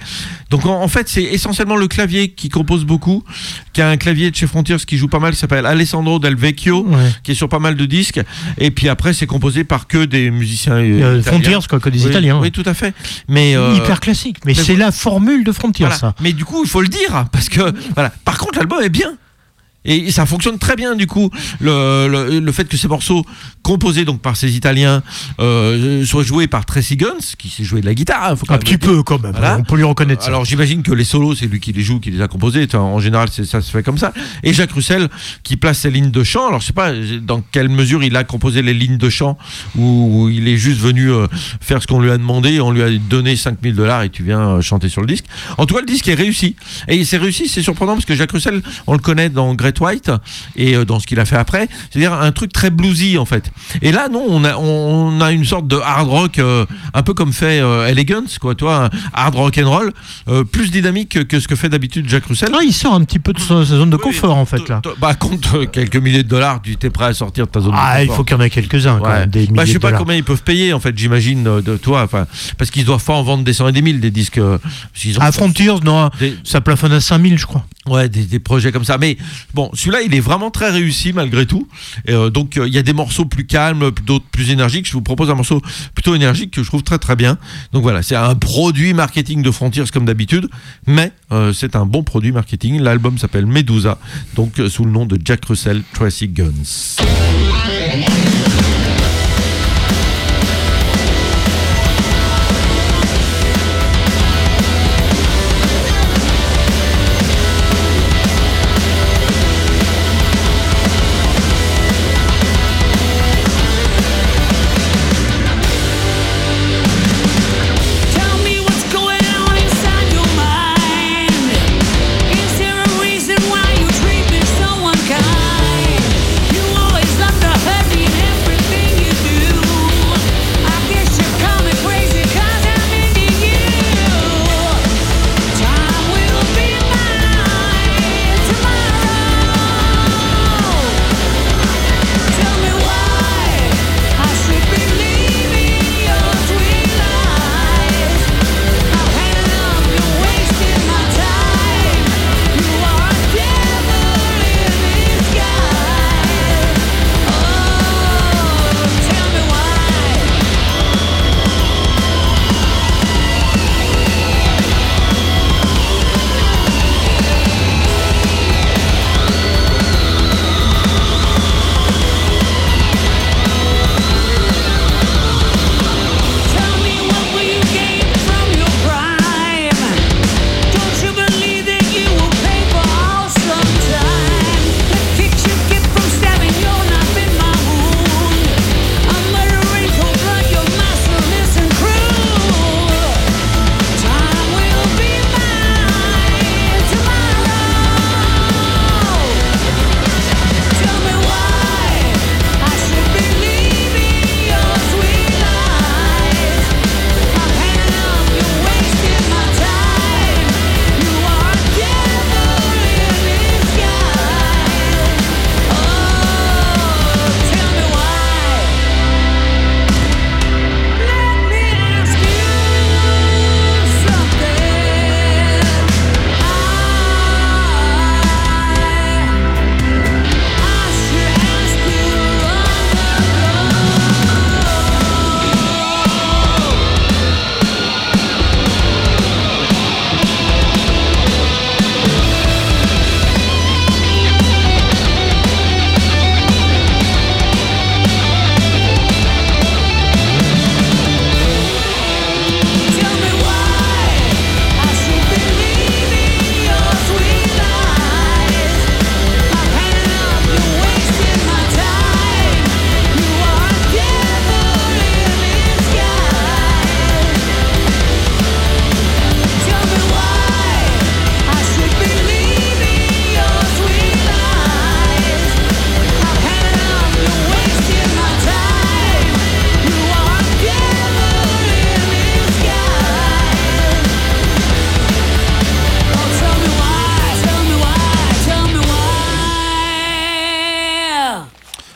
donc, 0.50 0.66
en, 0.66 0.82
en 0.82 0.88
fait, 0.88 1.08
c'est 1.08 1.22
essentiellement 1.22 1.76
le 1.76 1.88
clavier 1.88 2.28
qui 2.32 2.48
compose 2.48 2.84
beaucoup, 2.84 3.24
qui 3.72 3.80
a 3.82 3.88
un 3.88 3.96
clavier 3.96 4.30
de 4.30 4.36
chez 4.36 4.46
Frontiers 4.46 4.76
qui 4.86 4.96
joue 4.98 5.08
pas 5.08 5.18
mal, 5.18 5.32
qui 5.32 5.38
s'appelle 5.38 5.66
Alessandro 5.66 6.18
Del 6.18 6.36
Vecchio, 6.36 6.86
Ouais. 6.86 6.96
qui 7.22 7.32
est 7.32 7.34
sur 7.34 7.48
pas 7.48 7.58
mal 7.58 7.76
de 7.76 7.86
disques. 7.86 8.20
Et 8.58 8.70
puis 8.70 8.88
après, 8.88 9.12
c'est 9.14 9.26
composé 9.26 9.64
par 9.64 9.86
que 9.86 10.04
des 10.04 10.30
musiciens. 10.30 10.74
euh, 10.74 11.18
Euh. 11.18 11.22
Frontiers, 11.22 11.56
quoi, 11.68 11.80
que 11.80 11.88
des 11.88 12.02
Oui, 12.04 12.10
Italiens. 12.10 12.38
Oui, 12.40 12.50
tout 12.50 12.62
à 12.66 12.74
fait. 12.74 12.94
Mais 13.28 13.56
euh, 13.56 13.74
Hyper 13.76 14.00
classique. 14.00 14.36
Mais, 14.44 14.52
mais 14.56 14.62
c'est 14.62 14.72
vous- 14.74 14.78
la 14.78 14.92
formule 14.92 15.44
de 15.44 15.52
Frontier, 15.52 15.84
voilà. 15.86 15.98
ça. 15.98 16.14
Mais 16.20 16.32
du 16.32 16.44
coup, 16.44 16.62
il 16.64 16.68
faut 16.68 16.82
le 16.82 16.88
dire, 16.88 17.26
parce 17.32 17.48
que 17.48 17.60
voilà. 17.94 18.12
Par 18.24 18.38
contre, 18.38 18.58
l'album 18.58 18.82
est 18.82 18.88
bien. 18.90 19.12
Et 19.85 20.11
ça 20.11 20.27
fonctionne 20.27 20.59
très 20.59 20.77
bien 20.77 20.94
du 20.94 21.07
coup. 21.07 21.31
Le, 21.61 22.07
le, 22.09 22.39
le 22.40 22.52
fait 22.52 22.69
que 22.69 22.77
ces 22.77 22.86
morceaux 22.89 23.24
composés 23.62 24.05
donc 24.05 24.20
par 24.20 24.36
ces 24.36 24.55
Italiens 24.57 25.02
euh, 25.40 26.05
soient 26.05 26.23
joués 26.23 26.47
par 26.48 26.66
Tracy 26.66 26.97
Guns, 26.97 27.07
qui 27.39 27.48
sait 27.48 27.65
jouer 27.65 27.81
de 27.81 27.86
la 27.86 27.94
guitare. 27.94 28.32
hein, 28.32 28.36
faut 28.36 28.44
quand 28.47 28.55
Un 28.55 28.57
même 28.59 28.65
petit 28.65 28.77
peu, 28.78 29.02
quand 29.02 29.20
même. 29.23 29.32
Voilà. 29.32 29.57
On 29.59 29.62
peut 29.62 29.77
lui 29.77 29.85
reconnaître 29.85 30.23
ça. 30.23 30.28
Alors 30.28 30.44
j'imagine 30.44 30.82
que 30.82 30.93
les 30.93 31.05
solos, 31.05 31.35
c'est 31.36 31.47
lui 31.47 31.61
qui 31.61 31.73
les 31.73 31.82
joue, 31.82 31.98
qui 32.01 32.11
les 32.11 32.20
a 32.20 32.28
composés. 32.28 32.66
En 32.74 33.01
général, 33.01 33.28
ça 33.31 33.61
se 33.62 33.70
fait 33.70 33.82
comme 33.82 33.97
ça. 33.98 34.12
Et 34.43 34.52
Jacques 34.52 34.73
Russell 34.73 35.09
qui 35.44 35.57
place 35.57 35.78
ses 35.78 35.90
lignes 35.90 36.11
de 36.11 36.24
chant. 36.24 36.48
Alors 36.48 36.61
je 36.61 36.66
sais 36.66 36.73
pas 36.73 36.93
dans 37.23 37.40
quelle 37.40 37.69
mesure 37.70 38.02
il 38.05 38.16
a 38.16 38.24
composé 38.24 38.61
les 38.62 38.74
lignes 38.74 38.98
de 38.98 39.09
chant 39.09 39.39
ou 39.77 40.28
il 40.31 40.47
est 40.48 40.57
juste 40.59 40.81
venu 40.81 41.11
euh, 41.11 41.27
faire 41.61 41.82
ce 41.82 41.86
qu'on 41.86 42.01
lui 42.01 42.11
a 42.11 42.19
demandé. 42.19 42.61
On 42.61 42.70
lui 42.73 42.82
a 42.82 42.90
donné 42.90 43.35
5000 43.36 43.74
dollars 43.74 44.02
et 44.02 44.11
tu 44.11 44.23
viens 44.24 44.40
euh, 44.40 44.61
chanter 44.61 44.89
sur 44.89 45.01
le 45.01 45.07
disque. 45.07 45.24
En 45.59 45.66
tout 45.66 45.74
cas, 45.74 45.81
le 45.81 45.86
disque 45.86 46.09
est 46.09 46.15
réussi. 46.15 46.57
Et 46.89 47.05
c'est 47.05 47.16
réussi, 47.19 47.48
c'est 47.48 47.62
surprenant 47.62 47.94
parce 47.94 48.05
que 48.05 48.15
Jacques 48.15 48.32
Russell, 48.32 48.62
on 48.86 48.93
le 48.93 48.98
connaît 48.98 49.31
dans 49.31 49.55
White 49.78 50.10
et 50.56 50.74
euh, 50.76 50.84
dans 50.84 50.98
ce 50.98 51.06
qu'il 51.06 51.20
a 51.20 51.24
fait 51.24 51.36
après. 51.36 51.68
C'est-à-dire 51.90 52.12
un 52.14 52.32
truc 52.32 52.52
très 52.52 52.70
bluesy 52.70 53.18
en 53.18 53.24
fait. 53.24 53.51
Et 53.82 53.92
là, 53.92 54.09
non, 54.10 54.24
on 54.28 54.44
a, 54.44 54.56
on 54.56 55.20
a 55.20 55.30
une 55.32 55.44
sorte 55.44 55.66
de 55.68 55.76
hard 55.76 56.09
rock 56.09 56.38
euh, 56.38 56.64
un 56.94 57.02
peu 57.02 57.14
comme 57.14 57.32
fait 57.32 57.60
euh, 57.60 57.86
Elegance, 57.88 58.38
quoi, 58.38 58.55
toi, 58.55 58.90
hard 59.12 59.34
rock 59.34 59.59
and 59.62 59.68
roll, 59.70 59.92
euh, 60.28 60.44
plus 60.44 60.70
dynamique 60.70 61.26
que, 61.28 61.40
ce 61.40 61.47
que 61.48 61.55
fait 61.56 61.68
d'habitude 61.68 62.09
Jack 62.09 62.24
Russell. 62.26 62.51
Ah, 62.55 62.60
il 62.64 62.72
sort 62.72 62.94
un 62.94 63.05
petit 63.05 63.18
peu 63.18 63.32
de 63.32 63.38
sa, 63.40 63.64
sa 63.64 63.76
zone 63.76 63.90
de 63.90 63.97
confort, 63.97 64.36
en 64.36 64.44
fait, 64.47 64.68
là. 64.68 64.80
Bah, 65.01 65.14
compte 65.14 65.48
euh, 65.55 65.66
quelques 65.66 65.97
milliers 65.97 66.22
de 66.22 66.28
dollars, 66.28 66.60
tu 66.62 66.76
t'es 66.76 66.90
prêt 66.90 67.06
à 67.06 67.14
sortir 67.14 67.47
de 67.47 67.51
ta 67.51 67.60
zone 67.60 67.72
de 67.72 67.76
Ah, 67.78 68.02
il 68.02 68.06
confort. 68.06 68.16
faut 68.18 68.24
qu'il 68.24 68.36
y 68.36 68.40
en 68.40 68.42
ait 68.42 68.51
quelques-uns, 68.51 68.98
quand 68.98 69.09
Ouais. 69.10 69.20
même. 69.20 69.30
Des 69.30 69.47
Bah, 69.47 69.64
je 69.64 69.72
sais 69.72 69.78
pas 69.78 69.88
dollars. 69.88 70.01
combien 70.01 70.16
ils 70.16 70.24
peuvent 70.24 70.42
payer 70.42 70.72
en 70.72 70.80
fait, 70.80 70.97
j'imagine 70.97 71.44
de 71.60 71.76
toi, 71.76 72.02
enfin, 72.05 72.26
parce 72.59 72.70
qu'ils 72.70 72.84
doivent 72.84 73.05
pas 73.05 73.14
en 73.14 73.22
vendre 73.22 73.44
des 73.44 73.52
cent 73.52 73.68
et 73.68 73.72
des 73.72 73.82
mille 73.82 74.01
des 74.01 74.10
disques. 74.10 74.38
ont- 74.42 74.59
À 75.20 75.32
Frontiers, 75.32 75.72
non, 75.84 76.10
Des- 76.18 76.36
ça 76.44 76.60
plafonne 76.60 76.92
à 76.92 77.01
5000, 77.01 77.38
je 77.38 77.47
crois. 77.47 77.64
Ouais, 77.86 78.09
des, 78.09 78.22
des 78.24 78.38
projets 78.38 78.72
comme 78.72 78.84
ça. 78.84 78.98
Mais 78.98 79.16
bon, 79.55 79.60
celui-là, 79.74 80.03
il 80.03 80.15
est 80.15 80.20
vraiment 80.20 80.51
très 80.51 80.70
réussi 80.70 81.12
malgré 81.12 81.47
tout. 81.47 81.69
Euh, 82.09 82.31
donc, 82.31 82.57
euh, 82.57 82.66
il 82.66 82.74
y 82.74 82.78
a 82.78 82.82
des 82.82 82.93
morceaux 82.93 83.24
plus 83.24 83.47
calmes, 83.47 83.91
d'autres 84.05 84.27
plus 84.31 84.51
énergiques. 84.51 84.87
Je 84.87 84.93
vous 84.93 85.03
propose 85.03 85.31
un 85.31 85.35
morceau 85.35 85.61
plutôt 85.95 86.15
énergique 86.15 86.53
que 86.53 86.62
je 86.62 86.69
trouve 86.69 86.82
très 86.82 86.99
très 86.99 87.16
bien. 87.16 87.39
Donc 87.73 87.82
voilà, 87.82 88.03
c'est 88.03 88.16
un 88.16 88.35
produit 88.35 88.95
marketing 88.95 89.43
de 89.43 89.51
Frontiers 89.51 89.85
comme 89.93 90.05
d'habitude, 90.05 90.49
mais 90.87 91.12
euh, 91.32 91.53
c'est 91.53 91.77
un 91.77 91.87
bon 91.87 92.03
produit 92.03 92.32
marketing. 92.32 92.81
L'album 92.81 93.19
s'appelle 93.19 93.47
Medusa, 93.47 93.99
donc 94.35 94.61
sous 94.69 94.85
le 94.85 94.91
nom 94.91 95.07
de 95.07 95.19
Jack 95.24 95.45
Russell 95.45 95.82
Tracy 95.95 96.28
Guns. 96.28 96.97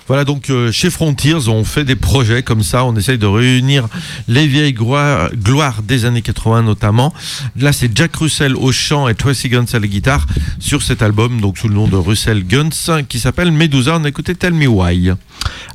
Voilà, 0.07 0.25
donc 0.25 0.51
euh, 0.51 0.71
chez 0.71 0.91
Frontiers, 0.91 1.49
on 1.49 1.65
fait 1.65 1.85
des 1.85 1.97
projets 1.97 2.43
comme 2.43 2.63
ça, 2.63 2.85
on 2.85 2.95
essaye 2.95 3.17
de 3.17 3.27
réunir 3.27 3.89
les 4.29 4.47
vieilles 4.47 4.75
gloires, 4.75 5.31
des 5.83 6.05
années 6.05 6.21
80 6.21 6.63
notamment. 6.63 7.15
Là, 7.57 7.73
c'est 7.73 7.97
Jack 7.97 8.17
Russell 8.17 8.55
au 8.55 8.71
chant 8.71 9.09
et 9.09 9.15
Tracy 9.15 9.49
Guns 9.49 9.65
à 9.73 9.79
la 9.79 9.87
guitare 9.87 10.27
sur 10.59 10.83
cet 10.83 11.01
album, 11.01 11.41
donc 11.41 11.57
sous 11.57 11.69
le 11.69 11.75
nom 11.75 11.89
de 11.89 11.97
Russell 11.97 12.45
Guns, 12.45 13.03
qui 13.09 13.19
s'appelle 13.19 13.51
Medusa. 13.51 13.97
On 13.97 14.11
Tell 14.11 14.53
Me 14.53 14.67
Why. 14.67 15.13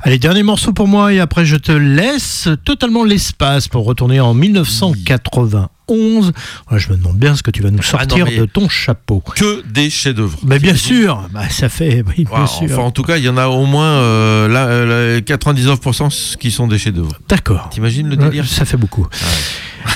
Allez, 0.02 0.18
dernier 0.18 0.42
morceau 0.42 0.72
pour 0.72 0.88
moi 0.88 1.12
et 1.12 1.20
après 1.20 1.44
je 1.44 1.56
te 1.56 1.72
laisse 1.72 2.48
totalement 2.64 3.04
l'espace 3.04 3.68
pour 3.68 3.84
retourner 3.84 4.20
en 4.20 4.34
1981. 4.34 5.68
11. 5.90 6.32
je 6.76 6.88
me 6.90 6.96
demande 6.96 7.18
bien 7.18 7.34
ce 7.34 7.42
que 7.42 7.50
tu 7.50 7.62
vas 7.62 7.70
nous 7.70 7.78
ah, 7.80 7.82
sortir 7.82 8.26
de 8.26 8.44
ton 8.46 8.68
chapeau. 8.68 9.22
Que 9.34 9.62
des 9.66 9.90
chefs-d'œuvre. 9.90 10.38
Mais 10.44 10.58
bien 10.58 10.74
sûr, 10.74 11.28
bah, 11.32 11.48
ça 11.48 11.68
fait. 11.68 12.04
Enfin, 12.30 12.82
en 12.82 12.90
tout 12.90 13.02
cas, 13.02 13.16
il 13.16 13.24
y 13.24 13.28
en 13.28 13.36
a 13.36 13.48
au 13.48 13.66
moins 13.66 13.90
euh, 13.98 15.20
99% 15.20 16.04
euh, 16.04 16.36
qui 16.38 16.50
sont 16.50 16.66
des 16.66 16.78
chefs-d'œuvre. 16.78 17.12
D'accord. 17.28 17.68
T'imagines 17.70 18.08
le 18.08 18.14
euh, 18.14 18.28
délire? 18.28 18.46
Ça 18.46 18.64
fait 18.64 18.76
beaucoup. 18.76 19.06
Ah 19.12 19.26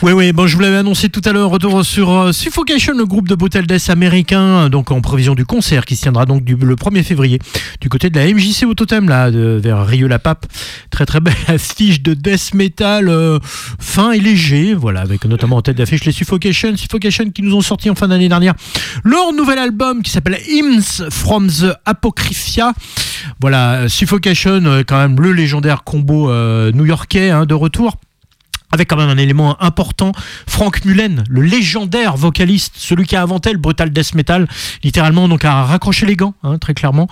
oui, 0.03 0.13
oui, 0.13 0.33
bon, 0.33 0.47
je 0.47 0.57
vous 0.57 0.63
l'avais 0.63 0.79
annoncé 0.79 1.09
tout 1.09 1.21
à 1.25 1.33
l'heure, 1.33 1.51
retour 1.51 1.85
sur 1.85 2.11
euh, 2.11 2.33
Suffocation, 2.33 2.95
le 2.95 3.05
groupe 3.05 3.29
de 3.29 3.35
Brutal 3.35 3.67
Death 3.67 3.91
américain, 3.91 4.69
donc 4.69 4.91
en 4.91 5.01
prévision 5.01 5.35
du 5.35 5.45
concert 5.45 5.85
qui 5.85 5.95
se 5.97 6.03
tiendra 6.03 6.25
donc 6.27 6.43
le 6.49 6.75
1er 6.75 7.03
février 7.03 7.39
du 7.81 7.89
côté 7.89 8.09
de 8.11 8.19
la 8.19 8.27
MJC 8.27 8.65
au 8.67 8.75
Totem, 8.75 9.09
là, 9.09 9.31
vers 9.31 9.87
Rieux-la-Pape. 9.87 10.47
Très 10.91 11.07
très 11.07 11.21
belle 11.21 11.35
affiche 11.49 12.03
de 12.03 12.15
death 12.15 12.55
metal 12.55 13.09
euh, 13.09 13.39
fin 13.79 14.13
et 14.13 14.21
léger, 14.21 14.75
voilà, 14.75 15.01
avec 15.01 15.25
notamment 15.27 15.57
en 15.57 15.63
tête 15.63 15.77
d'affiche 15.77 16.05
les 16.05 16.13
Suffocation, 16.13 16.77
Suffocation 16.77 17.31
qui 17.31 17.43
nous 17.43 17.55
ont 17.55 17.63
sorti 17.63 17.91
en 17.91 17.95
fin 17.95 18.09
d'année 18.09 18.29
dernière 18.29 18.55
leur 19.05 19.33
nouvel 19.33 19.59
album 19.59 20.03
qui 20.03 20.11
s'appelle 20.11 20.39
Hymns 20.49 21.11
from 21.11 21.49
the 21.49 21.75
Apocrypha. 21.85 22.73
Voilà, 23.41 23.89
Suffocation, 23.89 24.65
euh, 24.65 24.83
quand 24.87 24.99
même 24.99 25.21
le 25.21 25.33
légendaire 25.33 25.85
combo 25.85 26.31
new-yorkais 26.73 27.31
hein, 27.31 27.47
de 27.47 27.55
retour 27.55 27.97
avec 28.75 28.89
quand 28.91 28.97
même 28.97 29.09
un 29.09 29.17
élément 29.17 29.57
important, 29.63 30.13
Frank 30.47 30.85
Mullen, 30.85 31.25
le 31.31 31.41
légendaire 31.43 32.17
vocaliste, 32.17 32.75
celui 32.77 33.07
qui 33.07 33.17
a 33.17 33.23
inventé 33.23 33.53
le 33.53 33.59
brutal 33.59 33.91
death 33.91 34.15
metal, 34.15 34.47
littéralement 34.83 35.29
donc 35.29 35.45
a 35.45 35.65
raccroché 35.65 36.05
les 36.07 36.17
gants, 36.17 36.35
hein, 36.43 36.59
très 36.59 36.75
clairement. 36.75 37.09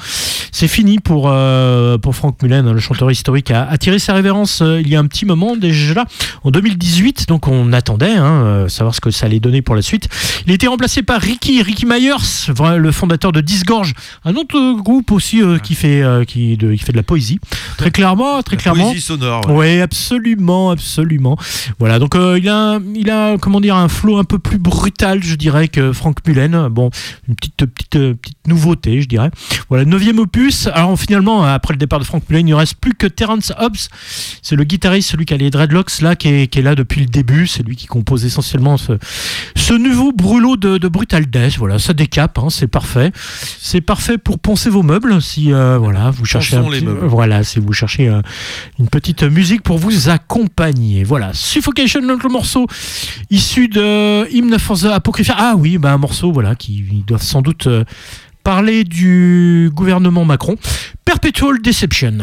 C'est 0.50 0.68
fini 0.68 0.98
pour 0.98 1.28
euh, 1.30 1.96
pour 1.98 2.14
Frank 2.14 2.42
Mullen, 2.42 2.66
hein, 2.66 2.72
le 2.72 2.80
chanteur 2.80 3.10
historique, 3.10 3.50
a, 3.50 3.62
a 3.68 3.78
tiré 3.78 3.98
sa 3.98 4.12
révérence 4.12 4.60
euh, 4.60 4.80
il 4.80 4.88
y 4.88 4.96
a 4.96 5.00
un 5.00 5.06
petit 5.06 5.24
moment 5.24 5.56
déjà, 5.56 6.04
en 6.44 6.50
2018, 6.50 7.28
donc 7.28 7.48
on 7.48 7.72
attendait 7.72 8.10
hein, 8.12 8.42
euh, 8.44 8.68
savoir 8.68 8.94
ce 8.94 9.00
que 9.00 9.10
ça 9.10 9.26
allait 9.26 9.40
donner 9.40 9.62
pour 9.62 9.74
la 9.74 9.82
suite. 9.82 10.08
Il 10.46 10.50
a 10.52 10.54
été 10.54 10.66
remplacé 10.66 11.02
par 11.02 11.20
Ricky 11.20 11.62
Ricky 11.62 11.86
Myers, 11.86 12.50
le 12.76 12.90
fondateur 12.92 13.32
de 13.32 13.40
Disgorge, 13.40 13.94
un 14.24 14.34
autre 14.34 14.80
groupe 14.82 15.12
aussi 15.12 15.40
euh, 15.42 15.58
qui 15.58 15.74
fait 15.74 16.02
qui, 16.26 16.56
de, 16.56 16.72
qui 16.74 16.78
fait 16.84 16.92
de 16.92 16.96
la 16.96 17.02
poésie, 17.02 17.38
très 17.78 17.90
clairement, 17.90 18.42
très 18.42 18.56
La 18.56 18.62
clairement. 18.62 18.88
Poésie 18.88 19.00
sonore. 19.00 19.48
ouais. 19.48 19.76
Oui, 19.76 19.80
absolument, 19.80 20.70
absolument. 20.70 21.36
Voilà, 21.78 21.98
donc 21.98 22.14
euh, 22.14 22.38
il 22.38 22.48
a, 22.48 22.78
il 22.94 23.10
a, 23.10 23.36
comment 23.38 23.60
dire, 23.60 23.76
un 23.76 23.88
flow 23.88 24.18
un 24.18 24.24
peu 24.24 24.38
plus 24.38 24.58
brutal, 24.58 25.22
je 25.22 25.34
dirais, 25.34 25.68
que 25.68 25.92
Frank 25.92 26.16
Mullen. 26.26 26.68
Bon, 26.68 26.90
une 27.28 27.34
petite, 27.34 27.56
petite, 27.56 27.96
euh, 27.96 28.14
petite 28.14 28.46
nouveauté, 28.46 29.00
je 29.00 29.08
dirais. 29.08 29.30
Voilà, 29.68 29.84
neuvième 29.84 30.18
opus. 30.18 30.68
Alors 30.72 30.98
finalement, 30.98 31.44
après 31.44 31.74
le 31.74 31.78
départ 31.78 31.98
de 31.98 32.04
Frank 32.04 32.22
Mullen, 32.28 32.46
il 32.48 32.50
ne 32.52 32.56
reste 32.56 32.76
plus 32.76 32.94
que 32.94 33.06
Terrence 33.06 33.52
Hobbs. 33.58 33.88
C'est 34.42 34.56
le 34.56 34.64
guitariste, 34.64 35.10
celui 35.10 35.24
qui 35.24 35.34
a 35.34 35.36
les 35.36 35.50
dreadlocks 35.50 36.00
là, 36.00 36.16
qui 36.16 36.28
est, 36.28 36.46
qui 36.48 36.58
est 36.58 36.62
là 36.62 36.74
depuis 36.74 37.00
le 37.00 37.06
début. 37.06 37.46
C'est 37.46 37.62
lui 37.62 37.76
qui 37.76 37.86
compose 37.86 38.24
essentiellement 38.24 38.76
ce, 38.76 38.92
ce 39.56 39.74
nouveau 39.74 40.12
brûlot 40.12 40.56
de, 40.56 40.78
de 40.78 40.88
Brutal 40.88 41.26
Death. 41.26 41.58
Voilà, 41.58 41.78
ça 41.78 41.92
décape, 41.92 42.38
hein, 42.38 42.48
c'est 42.50 42.66
parfait. 42.68 43.12
C'est 43.60 43.80
parfait 43.80 44.18
pour 44.18 44.38
poncer 44.38 44.70
vos 44.70 44.82
meubles 44.82 45.20
si 45.22 45.52
euh, 45.52 45.78
voilà, 45.78 46.10
vous 46.10 46.24
cherchez 46.24 46.56
un 46.56 46.68
les 46.68 46.80
meubles. 46.80 47.06
voilà, 47.06 47.44
si 47.44 47.60
vous 47.60 47.72
cherchez 47.72 48.08
euh, 48.08 48.20
une 48.78 48.88
petite 48.88 49.22
musique 49.22 49.62
pour 49.62 49.78
vous 49.78 50.08
accompagner. 50.08 51.04
Voilà, 51.04 51.32
Suffocation, 51.42 52.00
le 52.00 52.28
morceau 52.28 52.66
issu 53.30 53.68
de 53.68 54.28
Hymn 54.30 54.58
for 54.58 54.78
the 54.78 54.86
Apocrypha. 54.86 55.34
Ah 55.36 55.54
oui, 55.56 55.78
bah, 55.78 55.92
un 55.92 55.98
morceau 55.98 56.32
voilà, 56.32 56.54
qui 56.54 56.82
doivent 57.06 57.22
sans 57.22 57.42
doute 57.42 57.66
euh, 57.66 57.84
parler 58.44 58.84
du 58.84 59.70
gouvernement 59.74 60.24
Macron. 60.24 60.56
Perpetual 61.04 61.60
Deception. 61.60 62.18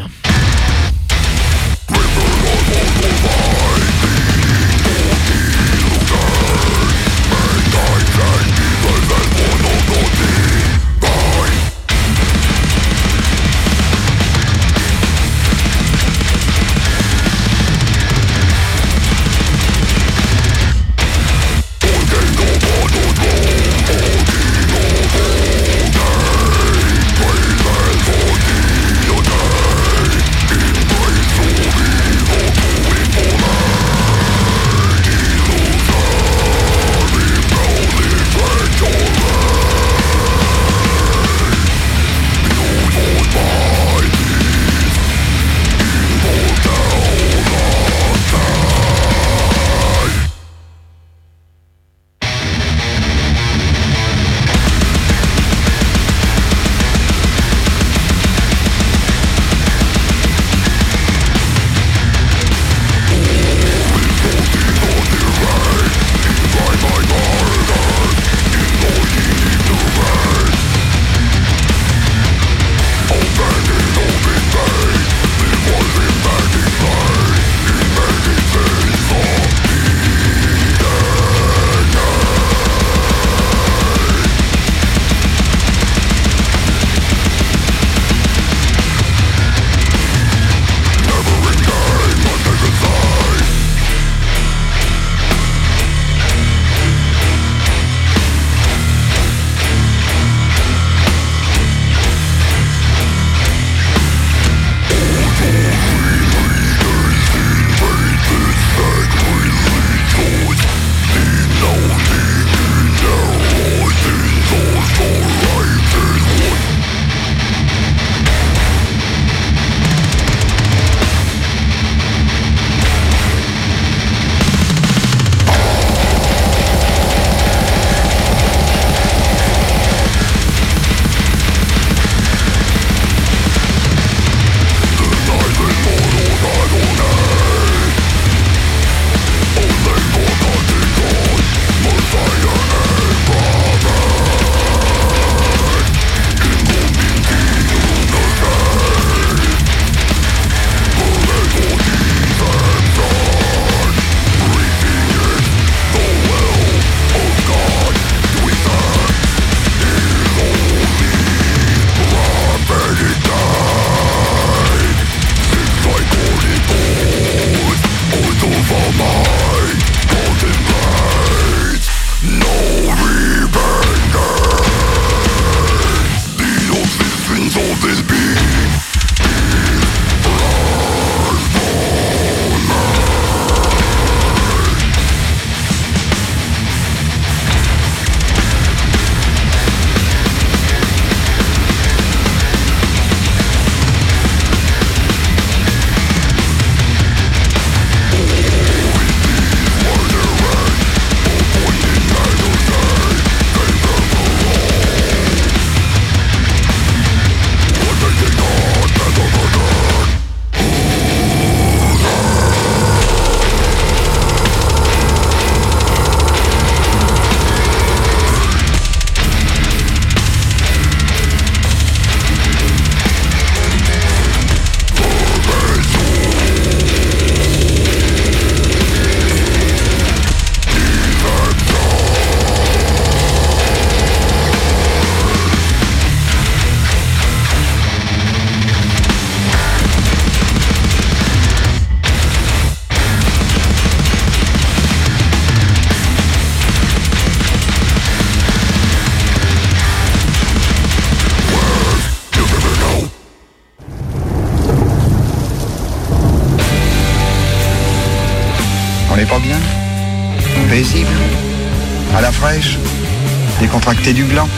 Du 264.14 264.24
gland 264.26 264.50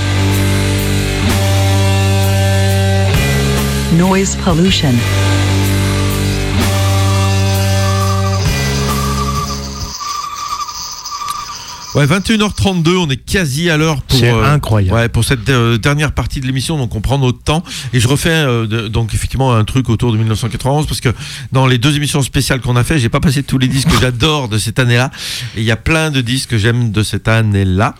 Noise 3.98 4.38
pollution. 4.46 4.94
Ouais, 11.94 12.06
21h32, 12.06 12.96
on 12.96 13.10
est 13.10 13.18
quasi 13.18 13.70
à 13.70 13.76
l'heure 13.76 14.02
pour 14.04 14.18
euh, 14.24 14.46
incroyable. 14.46 14.96
Ouais, 14.98 15.10
pour 15.10 15.26
cette 15.26 15.50
euh, 15.50 15.78
dernière 15.78 16.14
partie 16.14 16.40
de 16.40 16.46
l'émission, 16.48 16.78
donc 16.78 16.96
on 16.96 17.02
prend 17.02 17.18
notre 17.20 17.44
temps 17.44 17.64
et 17.92 18.00
je 18.00 18.08
refais 18.08 18.30
euh, 18.30 18.66
de- 18.66 18.88
donc 18.88 19.14
effectivement 19.14 19.54
un 19.54 19.66
truc 19.66 19.90
autour 19.90 20.14
de 20.14 20.18
1991 20.18 20.88
parce 20.88 21.02
que 21.02 21.10
dans 21.52 21.68
les 21.68 21.78
deux 21.80 21.94
émissions 21.98 22.22
spéciales 22.22 22.62
qu'on 22.62 22.78
a 22.78 22.86
fait, 22.86 22.98
j'ai 22.98 23.10
pas 23.10 23.20
passé 23.20 23.44
tous 23.44 23.58
les 23.58 23.68
disques 23.68 23.90
que 23.90 24.00
j'adore 24.00 24.48
de 24.48 24.58
cette 24.58 24.80
année-là 24.80 25.12
et 25.58 25.60
il 25.60 25.66
y 25.66 25.72
a 25.72 25.76
plein 25.76 26.12
de 26.12 26.22
disques 26.22 26.52
que 26.52 26.58
j'aime 26.58 26.92
de 26.94 27.04
cette 27.04 27.28
année-là. 27.28 27.96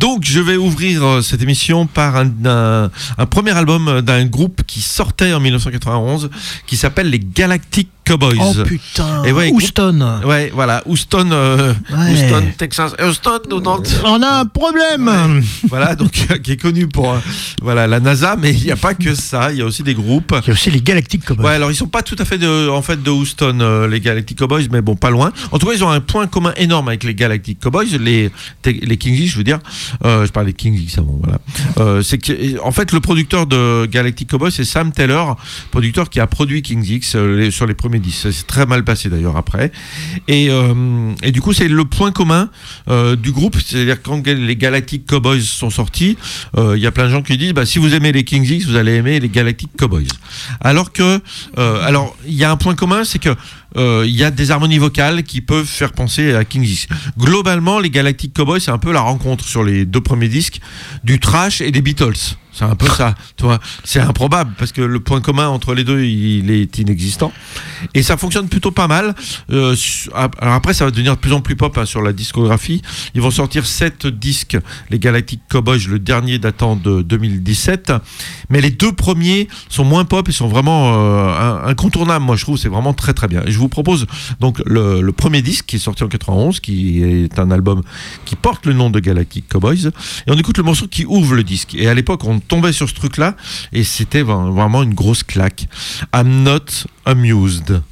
Donc 0.00 0.24
je 0.24 0.40
vais 0.40 0.56
ouvrir 0.56 1.04
euh, 1.04 1.20
cette 1.20 1.42
émission 1.42 1.86
par 1.86 2.16
un, 2.16 2.90
premier 3.26 3.50
album 3.50 4.00
d'un 4.00 4.24
groupe 4.24 4.62
qui 4.66 4.80
sortait 4.80 5.34
en 5.34 5.40
1991 5.40 6.30
qui 6.66 6.78
s'appelle 6.78 7.10
les 7.10 7.18
Galactic 7.18 7.90
Cowboys. 8.04 8.36
Oh 8.40 8.54
putain, 8.64 9.24
Et 9.24 9.32
ouais, 9.32 9.50
Houston. 9.52 10.20
Ouais, 10.24 10.50
voilà, 10.54 10.82
Houston, 10.86 11.28
euh, 11.32 11.72
Ouais. 11.92 12.12
Houston, 12.12 12.42
Texas, 12.58 12.92
Houston, 13.00 13.38
nous, 13.50 13.60
dans- 13.60 13.82
On 14.04 14.22
a 14.22 14.40
un 14.40 14.46
problème. 14.46 15.42
voilà, 15.68 15.94
donc 15.94 16.26
euh, 16.30 16.38
qui 16.42 16.52
est 16.52 16.56
connu 16.60 16.88
pour 16.88 17.12
euh, 17.12 17.18
voilà 17.62 17.86
la 17.86 18.00
NASA, 18.00 18.36
mais 18.40 18.52
il 18.52 18.64
n'y 18.64 18.70
a 18.72 18.76
pas 18.76 18.94
que 18.94 19.14
ça. 19.14 19.52
Il 19.52 19.58
y 19.58 19.62
a 19.62 19.64
aussi 19.64 19.82
des 19.82 19.94
groupes. 19.94 20.34
Il 20.42 20.48
y 20.48 20.50
a 20.50 20.52
aussi 20.54 20.70
les 20.70 20.80
Galactic 20.80 21.24
Cowboys. 21.24 21.44
Ouais, 21.46 21.52
alors 21.54 21.70
ils 21.70 21.76
sont 21.76 21.86
pas 21.86 22.02
tout 22.02 22.16
à 22.18 22.24
fait 22.24 22.38
de, 22.38 22.68
en 22.68 22.82
fait 22.82 23.02
de 23.02 23.10
Houston, 23.10 23.58
euh, 23.60 23.86
les 23.88 24.00
Galactic 24.00 24.38
Cowboys, 24.38 24.66
mais 24.72 24.80
bon, 24.80 24.96
pas 24.96 25.10
loin. 25.10 25.32
En 25.52 25.58
tout 25.58 25.66
cas, 25.66 25.72
ils 25.74 25.84
ont 25.84 25.90
un 25.90 26.00
point 26.00 26.26
commun 26.26 26.52
énorme 26.56 26.88
avec 26.88 27.04
les 27.04 27.14
Galactic 27.14 27.60
Cowboys, 27.60 27.86
les 27.98 28.30
les 28.64 28.96
Kings, 28.96 29.26
je 29.26 29.36
veux 29.36 29.44
dire. 29.44 29.58
Euh, 30.04 30.26
je 30.26 30.32
parlais 30.32 30.52
de 30.52 30.56
Kings 30.56 30.80
avant, 30.98 31.18
voilà. 31.22 31.38
Euh, 31.78 32.02
c'est 32.02 32.18
que, 32.18 32.60
en 32.62 32.72
fait, 32.72 32.92
le 32.92 33.00
producteur 33.00 33.46
de 33.46 33.86
Galactic 33.86 34.28
Cowboys, 34.30 34.50
c'est 34.50 34.64
Sam 34.64 34.92
Taylor, 34.92 35.36
producteur 35.70 36.10
qui 36.10 36.18
a 36.20 36.26
produit 36.26 36.62
Kings 36.62 36.84
X 36.84 37.14
euh, 37.14 37.36
les- 37.36 37.50
sur 37.50 37.66
les 37.66 37.74
premiers 37.74 37.99
Ça 38.10 38.32
s'est 38.32 38.44
très 38.44 38.66
mal 38.66 38.84
passé 38.84 39.08
d'ailleurs 39.08 39.36
après. 39.36 39.72
Et, 40.28 40.48
euh, 40.50 41.12
et 41.22 41.32
du 41.32 41.40
coup, 41.40 41.52
c'est 41.52 41.68
le 41.68 41.84
point 41.84 42.12
commun 42.12 42.48
euh, 42.88 43.16
du 43.16 43.32
groupe. 43.32 43.56
C'est-à-dire 43.64 44.02
quand 44.02 44.26
les 44.26 44.56
Galactic 44.56 45.06
Cowboys 45.06 45.42
sont 45.42 45.70
sortis, 45.70 46.16
euh, 46.56 46.76
il 46.76 46.82
y 46.82 46.86
a 46.86 46.92
plein 46.92 47.04
de 47.04 47.10
gens 47.10 47.22
qui 47.22 47.36
disent 47.36 47.52
bah, 47.52 47.66
si 47.66 47.78
vous 47.78 47.94
aimez 47.94 48.12
les 48.12 48.24
Kings 48.24 48.48
X, 48.48 48.66
vous 48.66 48.76
allez 48.76 48.94
aimer 48.94 49.20
les 49.20 49.28
Galactic 49.28 49.70
Cowboys. 49.76 50.08
Alors 50.60 50.92
que, 50.92 51.20
alors 51.56 52.16
il 52.26 52.34
y 52.34 52.44
a 52.44 52.50
un 52.50 52.56
point 52.56 52.74
commun, 52.74 53.04
c'est 53.04 53.18
que 53.18 53.34
il 53.76 54.16
y 54.16 54.24
a 54.24 54.30
des 54.30 54.50
harmonies 54.50 54.78
vocales 54.78 55.22
qui 55.22 55.40
peuvent 55.40 55.66
faire 55.66 55.92
penser 55.92 56.34
à 56.34 56.44
Kings 56.44 56.64
X. 56.64 56.86
Globalement, 57.18 57.78
les 57.78 57.90
Galactic 57.90 58.34
Cowboys, 58.34 58.60
c'est 58.60 58.70
un 58.70 58.78
peu 58.78 58.92
la 58.92 59.00
rencontre 59.00 59.44
sur 59.44 59.62
les 59.62 59.84
deux 59.84 60.00
premiers 60.00 60.28
disques 60.28 60.60
du 61.04 61.20
trash 61.20 61.60
et 61.60 61.70
des 61.70 61.82
Beatles. 61.82 62.36
C'est 62.52 62.64
un 62.64 62.74
peu 62.74 62.88
ça, 62.88 63.14
tu 63.36 63.44
vois. 63.44 63.60
C'est 63.84 64.00
improbable 64.00 64.52
parce 64.58 64.72
que 64.72 64.80
le 64.80 65.00
point 65.00 65.20
commun 65.20 65.48
entre 65.48 65.74
les 65.74 65.84
deux, 65.84 66.02
il 66.02 66.50
est 66.50 66.78
inexistant. 66.78 67.32
Et 67.94 68.02
ça 68.02 68.16
fonctionne 68.16 68.48
plutôt 68.48 68.70
pas 68.70 68.88
mal. 68.88 69.14
Euh, 69.50 69.76
alors 70.14 70.54
après, 70.54 70.74
ça 70.74 70.84
va 70.84 70.90
devenir 70.90 71.14
de 71.14 71.20
plus 71.20 71.32
en 71.32 71.40
plus 71.40 71.56
pop 71.56 71.76
hein, 71.78 71.84
sur 71.84 72.02
la 72.02 72.12
discographie. 72.12 72.82
Ils 73.14 73.20
vont 73.20 73.30
sortir 73.30 73.66
sept 73.66 74.06
disques, 74.06 74.58
les 74.90 74.98
Galactic 74.98 75.40
Cowboys, 75.48 75.86
le 75.88 75.98
dernier 75.98 76.38
datant 76.38 76.76
de 76.76 77.02
2017. 77.02 77.92
Mais 78.50 78.60
les 78.60 78.70
deux 78.70 78.92
premiers 78.92 79.48
sont 79.68 79.84
moins 79.84 80.04
pop 80.04 80.28
et 80.28 80.32
sont 80.32 80.48
vraiment 80.48 80.94
euh, 80.94 81.66
incontournables. 81.66 82.24
Moi, 82.24 82.36
je 82.36 82.42
trouve 82.42 82.58
c'est 82.58 82.68
vraiment 82.68 82.94
très 82.94 83.14
très 83.14 83.28
bien. 83.28 83.42
Et 83.46 83.52
je 83.52 83.58
vous 83.58 83.68
propose 83.68 84.06
donc 84.40 84.60
le, 84.66 85.00
le 85.00 85.12
premier 85.12 85.42
disque 85.42 85.66
qui 85.66 85.76
est 85.76 85.80
sorti 85.80 86.02
en 86.02 86.08
91, 86.08 86.60
qui 86.60 87.02
est 87.02 87.38
un 87.38 87.50
album 87.50 87.82
qui 88.24 88.36
porte 88.36 88.66
le 88.66 88.72
nom 88.72 88.90
de 88.90 88.98
Galactic 88.98 89.48
Cowboys. 89.48 89.86
Et 90.26 90.30
on 90.30 90.36
écoute 90.36 90.58
le 90.58 90.64
morceau 90.64 90.88
qui 90.88 91.04
ouvre 91.06 91.34
le 91.34 91.44
disque. 91.44 91.74
Et 91.74 91.88
à 91.88 91.94
l'époque, 91.94 92.24
on 92.24 92.39
tombait 92.40 92.72
sur 92.72 92.88
ce 92.88 92.94
truc-là 92.94 93.36
et 93.72 93.84
c'était 93.84 94.22
vra- 94.22 94.50
vraiment 94.52 94.82
une 94.82 94.94
grosse 94.94 95.22
claque. 95.22 95.66
I'm 96.14 96.42
not 96.42 96.66
amused. 97.04 97.82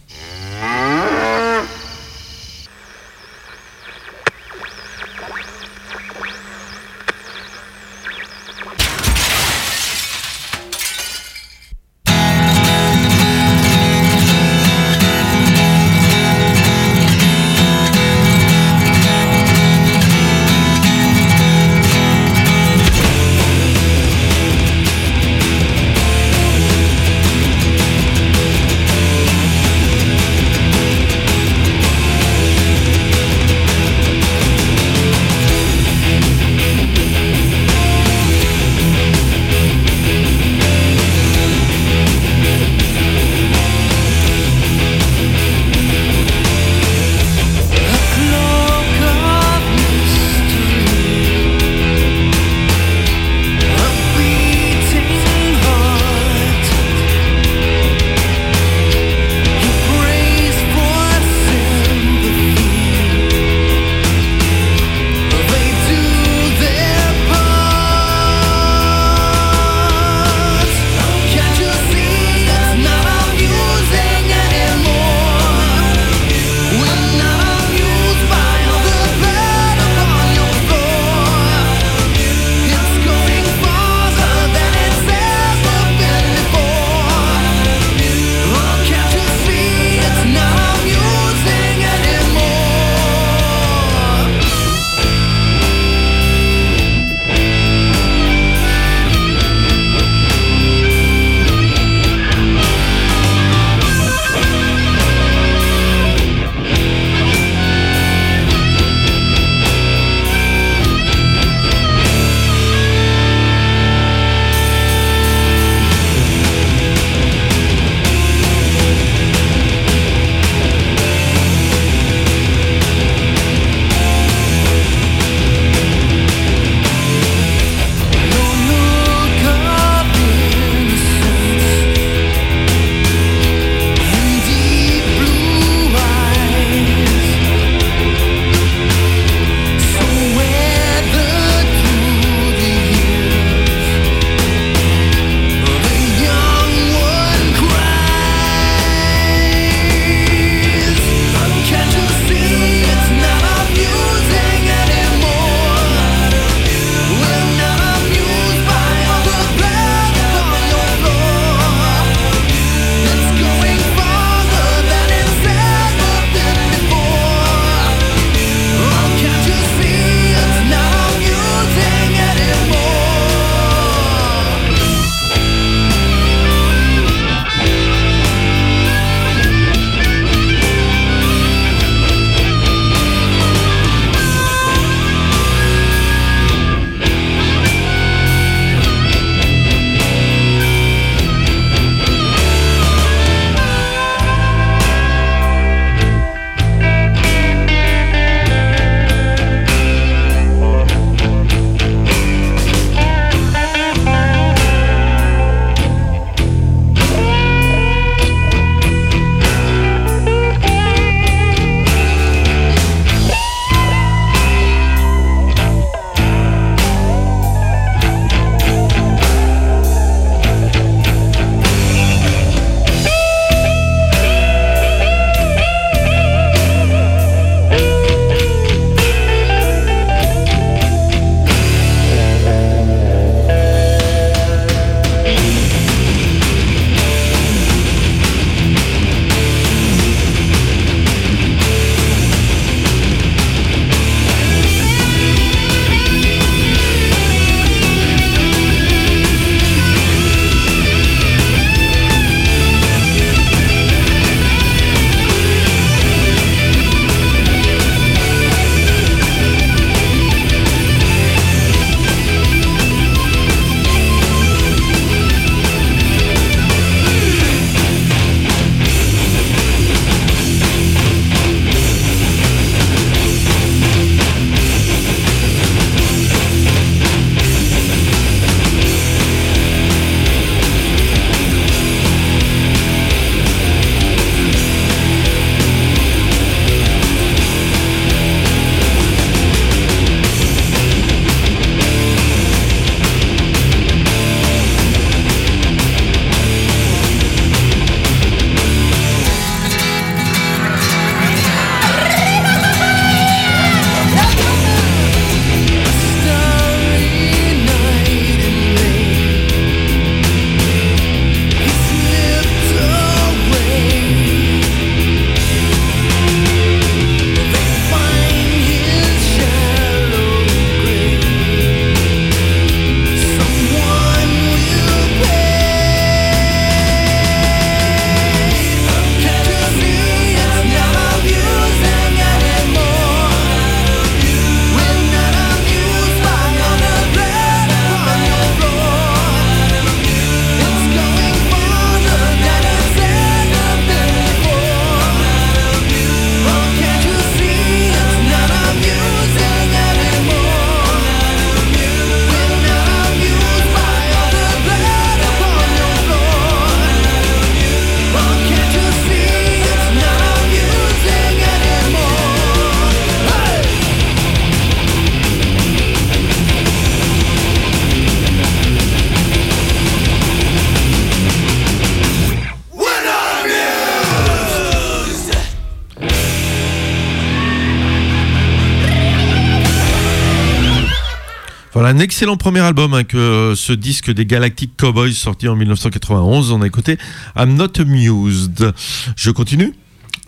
Un 381.98 382.00
excellent 382.00 382.36
premier 382.36 382.60
album 382.60 382.94
hein, 382.94 383.02
que 383.02 383.16
euh, 383.16 383.56
ce 383.56 383.72
disque 383.72 384.12
des 384.12 384.24
Galactic 384.24 384.76
Cowboys 384.76 385.12
sorti 385.12 385.48
en 385.48 385.56
1991. 385.56 386.52
On 386.52 386.62
a 386.62 386.66
écouté 386.68 386.96
I'm 387.36 387.54
Not 387.56 387.80
Amused. 387.80 388.72
Je 389.16 389.30
continue 389.32 389.74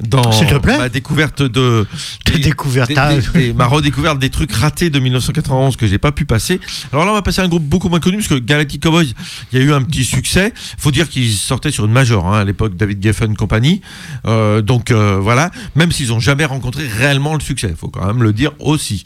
dans 0.02 0.28
ma 0.64 0.88
découverte 0.88 1.42
de 1.42 1.86
Tes 2.32 2.38
découvertes. 2.38 2.88
des- 2.88 2.96
Ah, 2.96 3.14
des- 3.14 3.46
des- 3.48 3.52
ma 3.52 3.66
redécouverte 3.66 4.18
des 4.18 4.30
trucs 4.30 4.52
ratés 4.52 4.90
de 4.90 4.98
1991 4.98 5.76
que 5.76 5.86
j'ai 5.86 5.98
pas 5.98 6.12
pu 6.12 6.24
passer. 6.24 6.60
Alors 6.92 7.04
là, 7.04 7.10
on 7.10 7.14
va 7.14 7.22
passer 7.22 7.40
à 7.40 7.44
un 7.44 7.48
groupe 7.48 7.64
beaucoup 7.64 7.88
moins 7.88 8.00
connu 8.00 8.16
parce 8.18 8.28
que 8.28 8.34
Galactic 8.38 8.82
Cowboys, 8.82 9.12
il 9.52 9.58
y 9.58 9.62
a 9.62 9.64
eu 9.64 9.72
un 9.72 9.82
petit 9.82 10.04
succès. 10.04 10.52
Faut 10.78 10.90
dire 10.90 11.08
qu'ils 11.08 11.32
sortaient 11.32 11.70
sur 11.70 11.84
une 11.86 11.92
major 11.92 12.26
hein, 12.26 12.40
à 12.40 12.44
l'époque, 12.44 12.76
David 12.76 13.02
Geffen 13.02 13.36
compagnie. 13.36 13.80
Euh, 14.26 14.62
donc 14.62 14.90
euh, 14.90 15.18
voilà, 15.20 15.50
même 15.76 15.92
s'ils 15.92 16.12
ont 16.12 16.20
jamais 16.20 16.44
rencontré 16.44 16.86
réellement 16.86 17.34
le 17.34 17.40
succès, 17.40 17.74
faut 17.78 17.88
quand 17.88 18.06
même 18.06 18.22
le 18.22 18.32
dire 18.32 18.52
aussi. 18.58 19.04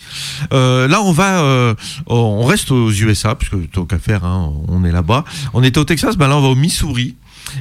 Euh, 0.52 0.88
là, 0.88 1.00
on 1.02 1.12
va, 1.12 1.74
on 2.06 2.44
reste 2.44 2.70
aux 2.70 2.90
USA 2.90 3.34
puisque 3.34 3.70
tant 3.72 3.84
qu'à 3.84 3.98
faire, 3.98 4.24
hein, 4.24 4.52
on 4.68 4.84
est 4.84 4.92
là-bas. 4.92 5.24
On 5.52 5.62
était 5.62 5.78
au 5.78 5.84
Texas, 5.84 6.16
ben 6.16 6.28
là, 6.28 6.36
on 6.36 6.40
va 6.42 6.48
au 6.48 6.54
Missouri. 6.54 7.14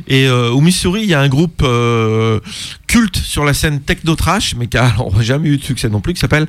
Et 0.08 0.28
euh, 0.28 0.50
au 0.50 0.62
Missouri, 0.62 1.02
il 1.04 1.10
y 1.10 1.14
a 1.14 1.20
un 1.22 1.30
groupe 1.30 1.62
euh, 1.64 2.40
culte 2.88 3.18
sur 3.18 3.44
la 3.46 3.54
scène 3.54 3.82
techno-trash, 3.82 4.56
mais 4.58 4.68
qui 4.68 4.78
a 4.78 4.86
alors, 4.96 5.22
jamais 5.22 5.50
eu 5.50 5.58
de 5.58 5.64
succès 5.64 5.90
non 5.90 6.02
plus, 6.02 6.14
qui 6.14 6.20
s'appelle 6.20 6.48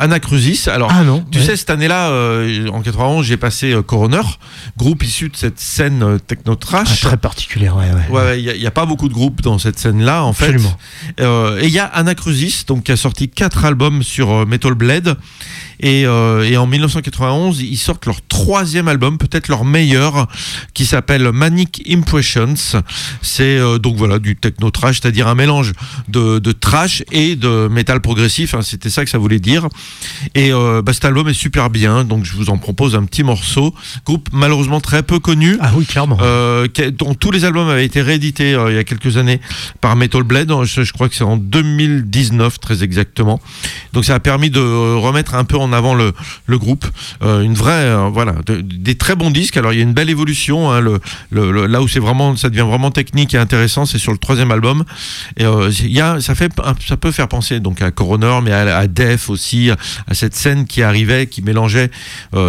Anacrusis. 0.00 0.66
Alors, 0.68 0.90
Ah 0.90 1.04
non, 1.04 1.24
tu 1.30 1.38
ouais. 1.38 1.44
sais, 1.44 1.56
cette 1.56 1.68
année-là, 1.68 2.08
euh, 2.08 2.68
en 2.68 2.80
91, 2.80 3.24
j'ai 3.26 3.36
passé 3.36 3.72
euh, 3.72 3.82
Coroner, 3.82 4.22
groupe 4.78 5.02
issu 5.02 5.28
de 5.28 5.36
cette 5.36 5.60
scène 5.60 6.02
euh, 6.02 6.16
Ah, 6.16 6.20
techno-trash. 6.26 7.00
très 7.02 7.18
particulière, 7.18 7.76
ouais, 7.76 7.84
ouais. 7.92 8.08
Ouais, 8.08 8.22
ouais, 8.24 8.42
il 8.42 8.60
n'y 8.60 8.66
a, 8.66 8.70
pas 8.70 8.86
beaucoup 8.86 9.08
de 9.10 9.14
groupes 9.14 9.42
dans 9.42 9.58
cette 9.58 9.78
scène-là, 9.78 10.24
en 10.24 10.32
fait. 10.32 10.54
Absolument. 10.54 10.76
Et 11.58 11.66
il 11.66 11.72
y 11.72 11.78
a 11.78 11.84
Anacrusis, 11.84 12.64
donc 12.66 12.84
qui 12.84 12.92
a 12.92 12.96
sorti 12.96 13.28
quatre 13.28 13.64
albums 13.66 14.02
sur 14.02 14.46
Metal 14.46 14.72
Blade. 14.72 15.18
Et, 15.80 16.06
euh, 16.06 16.42
et 16.48 16.56
en 16.56 16.66
1991, 16.66 17.60
ils 17.60 17.76
sortent 17.76 18.06
leur 18.06 18.20
troisième 18.26 18.88
album, 18.88 19.18
peut-être 19.18 19.48
leur 19.48 19.64
meilleur, 19.64 20.26
qui 20.74 20.86
s'appelle 20.86 21.30
Manic 21.32 21.82
Impressions. 21.90 22.54
C'est 23.22 23.42
euh, 23.58 23.78
donc 23.78 23.96
voilà 23.96 24.18
du 24.18 24.36
techno 24.36 24.70
trash, 24.70 25.00
c'est-à-dire 25.00 25.26
un 25.28 25.34
mélange 25.34 25.72
de, 26.08 26.38
de 26.38 26.52
trash 26.52 27.02
et 27.12 27.36
de 27.36 27.68
métal 27.68 28.00
progressif. 28.00 28.54
hein, 28.54 28.62
C'était 28.62 28.90
ça 28.90 29.04
que 29.04 29.10
ça 29.10 29.18
voulait 29.18 29.38
dire. 29.40 29.68
Et 30.34 30.52
euh, 30.52 30.82
bah, 30.82 30.92
cet 30.92 31.04
album 31.04 31.28
est 31.28 31.34
super 31.34 31.70
bien, 31.70 32.04
donc 32.04 32.24
je 32.24 32.34
vous 32.34 32.50
en 32.50 32.58
propose 32.58 32.94
un 32.94 33.04
petit 33.04 33.22
morceau. 33.22 33.74
Groupe 34.04 34.28
malheureusement 34.32 34.80
très 34.80 35.02
peu 35.02 35.18
connu. 35.18 35.56
Ah 35.60 35.72
oui, 35.74 35.86
clairement. 35.86 36.18
Euh, 36.20 36.66
dont 36.98 37.14
tous 37.14 37.30
les 37.30 37.44
albums 37.44 37.68
avaient 37.68 37.84
été 37.84 38.02
réédités 38.02 38.54
euh, 38.54 38.70
il 38.70 38.76
y 38.76 38.78
a 38.78 38.84
quelques 38.84 39.16
années 39.16 39.40
par 39.80 39.96
Metal 39.96 40.22
Blade. 40.22 40.52
Je, 40.64 40.82
je 40.82 40.92
crois 40.92 41.08
que 41.08 41.14
c'est 41.14 41.24
en 41.24 41.36
2019 41.36 42.60
très 42.60 42.82
exactement. 42.82 43.40
Donc 43.92 44.04
ça 44.04 44.14
a 44.14 44.20
permis 44.20 44.50
de 44.50 44.60
remettre 44.60 45.34
un 45.34 45.44
peu 45.44 45.56
en 45.56 45.69
avant 45.72 45.94
le, 45.94 46.12
groupe. 46.58 46.86
Euh, 47.22 47.42
une 47.42 47.54
vraie, 47.54 47.84
euh, 47.84 48.08
voilà, 48.12 48.34
de- 48.46 48.60
des 48.60 48.96
très 48.96 49.16
bons 49.16 49.30
disques. 49.30 49.56
Alors 49.56 49.72
il 49.72 49.76
y 49.76 49.80
a 49.80 49.82
une 49.84 49.94
belle 49.94 50.10
évolution. 50.10 50.70
hein, 50.70 50.80
là 51.32 51.82
où 51.82 51.88
c'est 51.88 52.00
vraiment, 52.00 52.36
ça 52.36 52.48
devient 52.48 52.66
vraiment 52.68 52.90
technique 52.90 53.34
et 53.34 53.38
intéressant, 53.38 53.86
c'est 53.86 53.98
sur 53.98 54.12
le 54.12 54.18
troisième 54.18 54.50
album. 54.50 54.84
Et 55.36 55.44
euh, 55.44 55.70
il 55.70 55.96
ça 56.20 56.34
ça 56.86 56.96
peut 56.96 57.12
faire 57.12 57.28
penser 57.28 57.60
donc 57.60 57.82
à 57.82 57.90
Coroner, 57.90 58.40
mais 58.42 58.52
à, 58.52 58.76
à 58.78 58.86
Def 58.86 59.30
aussi, 59.30 59.70
à 59.70 60.14
cette 60.14 60.34
scène 60.34 60.66
qui 60.66 60.82
arrivait, 60.82 61.26
qui 61.26 61.42
mélangeait 61.42 61.90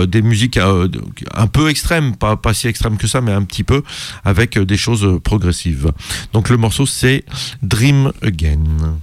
des 0.08 0.22
musiques 0.22 0.58
un 0.58 1.48
peu 1.48 1.70
extrêmes, 1.70 2.16
pas, 2.16 2.38
si 2.54 2.68
extrêmes 2.68 2.98
que 2.98 3.08
ça, 3.08 3.22
mais 3.22 3.32
un 3.32 3.44
petit 3.44 3.64
peu, 3.64 3.84
avec 4.24 4.58
des 4.58 4.78
choses 4.78 5.20
progressives. 5.24 5.92
Donc 6.34 6.50
le 6.50 6.58
morceau 6.58 6.86
c'est 6.86 7.24
Dream 7.62 8.12
Again. 8.22 8.98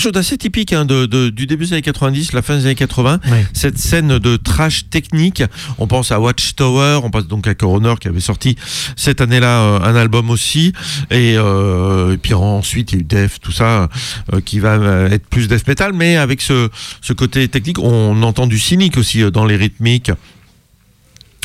Quelque 0.00 0.04
chose 0.04 0.12
d'assez 0.12 0.38
typique 0.38 0.72
hein, 0.72 0.86
de, 0.86 1.04
de- 1.04 1.28
du 1.28 1.46
début 1.46 1.66
des 1.66 1.74
années 1.74 1.82
90, 1.82 2.32
la 2.32 2.40
fin 2.40 2.56
des 2.56 2.64
années 2.64 2.74
80. 2.74 3.20
Cette 3.52 3.76
scène 3.76 4.18
de 4.18 4.36
trash 4.36 4.88
technique. 4.88 5.42
On 5.78 5.86
pense 5.86 6.10
à 6.10 6.18
Watchtower, 6.20 7.00
on 7.02 7.10
pense 7.10 7.26
donc 7.28 7.46
à 7.46 7.54
Coroner 7.54 7.94
qui 8.00 8.08
avait 8.08 8.20
sorti 8.20 8.56
cette 8.96 9.20
année-là 9.20 9.60
euh, 9.60 9.80
un 9.82 9.94
album 9.96 10.30
aussi. 10.30 10.72
Et, 11.10 11.34
euh, 11.36 12.14
et 12.14 12.16
puis 12.16 12.32
ensuite 12.32 12.92
il 12.92 12.94
y 12.94 12.98
a 12.98 13.00
eu 13.02 13.04
Def, 13.04 13.40
tout 13.40 13.52
ça, 13.52 13.88
euh, 14.32 14.40
qui 14.40 14.58
va 14.58 14.76
être 15.10 15.26
plus 15.26 15.48
death 15.48 15.66
metal, 15.68 15.92
mais 15.92 16.16
avec 16.16 16.40
ce, 16.40 16.70
ce 17.02 17.12
côté 17.12 17.46
technique, 17.48 17.78
on 17.78 18.22
entend 18.22 18.46
du 18.46 18.58
cynique 18.58 18.96
aussi 18.96 19.30
dans 19.30 19.44
les 19.44 19.56
rythmiques. 19.56 20.10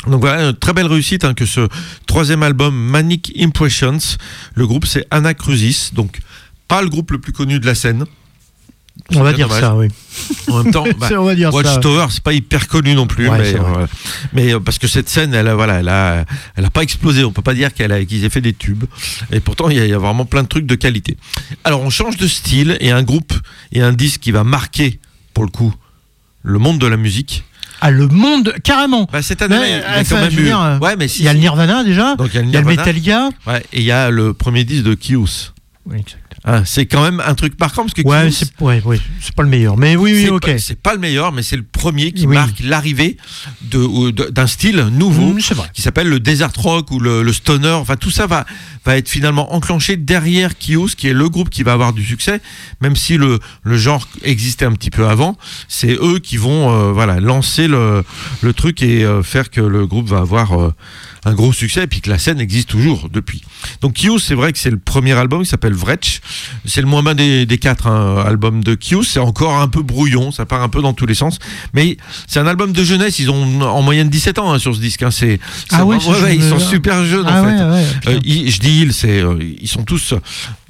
Donc 0.06 0.20
voilà, 0.20 0.44
une 0.50 0.54
très 0.56 0.72
belle 0.72 0.86
réussite 0.86 1.24
hein, 1.24 1.34
que 1.34 1.44
ce 1.44 1.68
troisième 2.06 2.42
album 2.42 2.74
Manic 2.74 3.32
Impressions. 3.38 3.98
Le 4.54 4.66
groupe 4.66 4.86
c'est 4.86 5.04
Anacrusis, 5.10 5.90
donc 5.92 6.20
pas 6.68 6.80
le 6.80 6.88
groupe 6.88 7.10
le 7.10 7.18
plus 7.18 7.32
connu 7.32 7.58
de 7.60 7.66
la 7.66 7.74
scène. 7.74 8.04
On 9.14 9.22
va 9.22 9.32
dire 9.32 9.46
dommage. 9.48 9.62
ça, 9.62 9.74
oui. 9.76 9.88
En 10.48 10.62
même 10.62 10.72
temps, 10.72 10.84
bah, 10.98 11.08
On 11.18 11.24
va 11.24 11.34
dire. 11.36 11.52
Watchtower, 11.54 12.06
c'est 12.10 12.22
pas 12.22 12.32
hyper 12.32 12.66
connu 12.66 12.94
non 12.94 13.06
plus, 13.06 13.28
Ouais, 13.28 13.38
mais, 13.38 13.54
euh, 13.54 13.86
mais 14.32 14.54
euh, 14.54 14.60
parce 14.60 14.78
que 14.78 14.88
cette 14.88 15.08
scène, 15.08 15.32
elle, 15.34 15.46
a- 15.48 15.54
voilà, 15.54 15.74
elle 15.80 15.88
a, 15.88 16.24
elle 16.56 16.64
a 16.64 16.70
pas 16.70 16.82
explosé. 16.82 17.22
On 17.24 17.30
peut 17.32 17.42
pas 17.42 17.54
dire 17.54 17.72
qu'elle 17.72 17.92
a, 17.92 18.04
qu'ils 18.04 18.24
aient 18.24 18.30
fait 18.30 18.40
des 18.40 18.52
tubes. 18.52 18.84
Et 19.32 19.38
pourtant, 19.40 19.68
il 19.70 19.76
y, 19.76 19.80
a, 19.80 19.84
il 19.84 19.90
y 19.90 19.94
a 19.94 19.98
vraiment 19.98 20.24
plein 20.24 20.42
de 20.42 20.48
trucs 20.48 20.66
de 20.66 20.74
qualité. 20.74 21.16
Alors, 21.64 21.82
on 21.82 21.90
change 21.90 22.16
de 22.16 22.26
style 22.26 22.76
et 22.80 22.90
un 22.90 23.02
groupe 23.04 23.32
et 23.72 23.80
un 23.82 23.92
disque 23.92 24.20
qui 24.20 24.32
va 24.32 24.42
marquer, 24.42 24.98
pour 25.34 25.44
le 25.44 25.50
coup, 25.50 25.72
le 26.42 26.58
monde 26.58 26.78
de 26.80 26.86
la 26.86 26.96
musique. 26.96 27.44
Ah, 27.82 27.90
le 27.90 28.08
monde, 28.08 28.54
carrément. 28.64 29.06
Bah, 29.12 29.20
cette 29.22 29.42
année, 29.42 29.56
Mais, 29.60 29.68
il 29.70 29.76
y 29.76 29.82
a 29.82 30.00
enfin, 30.00 30.16
quand 30.16 30.22
même 30.22 30.30
je 30.30 30.36
veux 30.36 30.42
eu- 30.42 30.46
dire, 30.46 30.60
euh, 30.60 30.78
Ouais, 30.78 30.96
mais 30.96 31.08
si, 31.08 31.20
il 31.20 31.24
y 31.26 31.28
a 31.28 31.34
le. 31.34 31.38
Nirvana 31.40 31.84
déjà. 31.84 32.16
Donc, 32.16 32.30
il 32.32 32.36
y 32.36 32.38
a 32.38 32.42
le, 32.42 32.48
Il 32.48 32.54
y 32.54 32.56
a 32.56 32.60
le 32.60 32.66
Nirvana. 32.66 32.82
Metallica. 32.82 33.28
Ouais, 33.46 33.62
et 33.72 33.80
il 33.80 33.84
y 33.84 33.92
a 33.92 34.10
le 34.10 34.32
premier 34.32 34.64
disque 34.64 34.84
de 34.84 34.94
Kios. 34.94 35.52
Oui, 35.84 35.98
exact. 35.98 36.25
Hein, 36.48 36.62
c'est 36.64 36.86
quand 36.86 37.02
même 37.02 37.20
un 37.26 37.34
truc 37.34 37.58
marquant 37.58 37.82
parce 37.82 37.92
que 37.94 38.02
Ouais, 38.02 38.30
c'est 38.30 38.48
ouais, 38.60 38.80
ouais, 38.84 39.00
c'est 39.20 39.34
pas 39.34 39.42
le 39.42 39.48
meilleur. 39.48 39.76
Mais 39.76 39.96
oui, 39.96 40.12
oui, 40.14 40.22
c'est 40.26 40.30
ok. 40.30 40.46
pas- 40.46 40.58
c'est 40.58 40.80
pas 40.80 40.94
le 40.94 41.00
meilleur, 41.00 41.32
mais 41.32 41.42
c'est 41.42 41.56
le 41.56 41.64
premier 41.64 42.12
qui 42.12 42.26
Oui. 42.26 42.34
marque 42.36 42.60
l'arrivée 42.60 43.16
d'un 43.62 44.46
style 44.46 44.76
nouveau 44.92 45.32
Mm, 45.32 45.38
qui 45.72 45.82
s'appelle 45.82 46.08
le 46.08 46.20
desert 46.20 46.50
rock 46.56 46.90
ou 46.92 47.00
le, 47.00 47.22
le 47.22 47.32
stoner. 47.32 47.70
Enfin, 47.70 47.96
tout 47.96 48.10
ça 48.10 48.26
va, 48.26 48.46
va 48.84 48.96
être 48.96 49.08
finalement 49.08 49.54
enclenché 49.54 49.96
derrière 49.96 50.52
Kios, 50.56 50.90
qui 50.96 51.08
est 51.08 51.12
le 51.12 51.28
groupe 51.28 51.50
qui 51.50 51.62
va 51.62 51.72
avoir 51.72 51.92
du 51.92 52.04
succès, 52.04 52.40
même 52.80 52.94
si 52.96 53.16
le, 53.16 53.38
le 53.64 53.76
genre 53.76 54.06
existait 54.22 54.64
un 54.66 54.72
petit 54.72 54.90
peu 54.90 55.06
avant. 55.08 55.36
C'est 55.68 55.94
eux 56.00 56.18
qui 56.20 56.36
vont 56.36 56.72
euh, 56.72 56.92
voilà, 56.92 57.18
lancer 57.20 57.66
le, 57.68 58.04
le 58.42 58.52
truc 58.52 58.82
et 58.82 59.04
euh, 59.04 59.22
faire 59.22 59.50
que 59.50 59.60
le 59.60 59.86
groupe 59.86 60.06
va 60.08 60.18
avoir 60.18 60.52
euh, 60.60 60.72
un 61.24 61.34
gros 61.34 61.52
succès 61.52 61.84
et 61.84 61.86
puis 61.88 62.00
que 62.00 62.10
la 62.10 62.18
scène 62.18 62.40
existe 62.40 62.68
toujours 62.68 63.08
depuis. 63.12 63.42
Donc 63.80 63.94
Kios, 63.94 64.18
c'est 64.20 64.34
vrai 64.34 64.52
que 64.52 64.58
c'est 64.58 64.70
le 64.70 64.78
premier 64.78 65.12
album 65.12 65.42
qui 65.42 65.48
s'appelle 65.48 65.74
Vretch. 65.74 66.20
C'est 66.64 66.80
le 66.80 66.86
moins 66.86 67.02
bien 67.02 67.14
des, 67.14 67.46
des 67.46 67.58
quatre 67.58 67.86
hein, 67.86 68.22
albums 68.26 68.62
de 68.64 68.74
Kios. 68.74 69.02
C'est 69.04 69.20
encore 69.20 69.58
un 69.60 69.68
peu 69.68 69.82
brouillon, 69.82 70.30
ça 70.32 70.44
part 70.46 70.62
un 70.62 70.68
peu 70.68 70.82
dans 70.82 70.92
tous 70.92 71.06
les 71.06 71.14
sens. 71.14 71.38
Mais 71.74 71.96
c'est 72.26 72.40
un 72.40 72.46
album 72.46 72.72
de 72.72 72.82
jeunesse. 72.84 73.18
Ils 73.18 73.30
ont 73.30 73.60
en 73.62 73.82
moyenne 73.82 74.08
17 74.08 74.38
ans 74.38 74.52
hein, 74.52 74.58
sur 74.58 74.74
ce 74.74 74.80
disque. 74.80 75.02
hein. 75.02 75.10
C'est, 75.10 75.38
c'est 75.70 75.76
Ah 75.76 75.84
ouais, 75.84 75.96
ils 76.34 76.42
sont 76.42 76.58
super 76.58 77.04
jeunes 77.04 77.26
Ah 77.28 77.42
en 77.42 77.44
ouais, 77.46 77.84
fait. 78.02 78.08
Euh, 78.10 78.20
ils- 78.24 78.50
je 78.50 78.60
dis 78.60 78.80
ils, 78.82 78.92
c'est, 78.92 79.20
euh, 79.20 79.38
ils 79.60 79.68
sont 79.68 79.82
tous, 79.84 80.14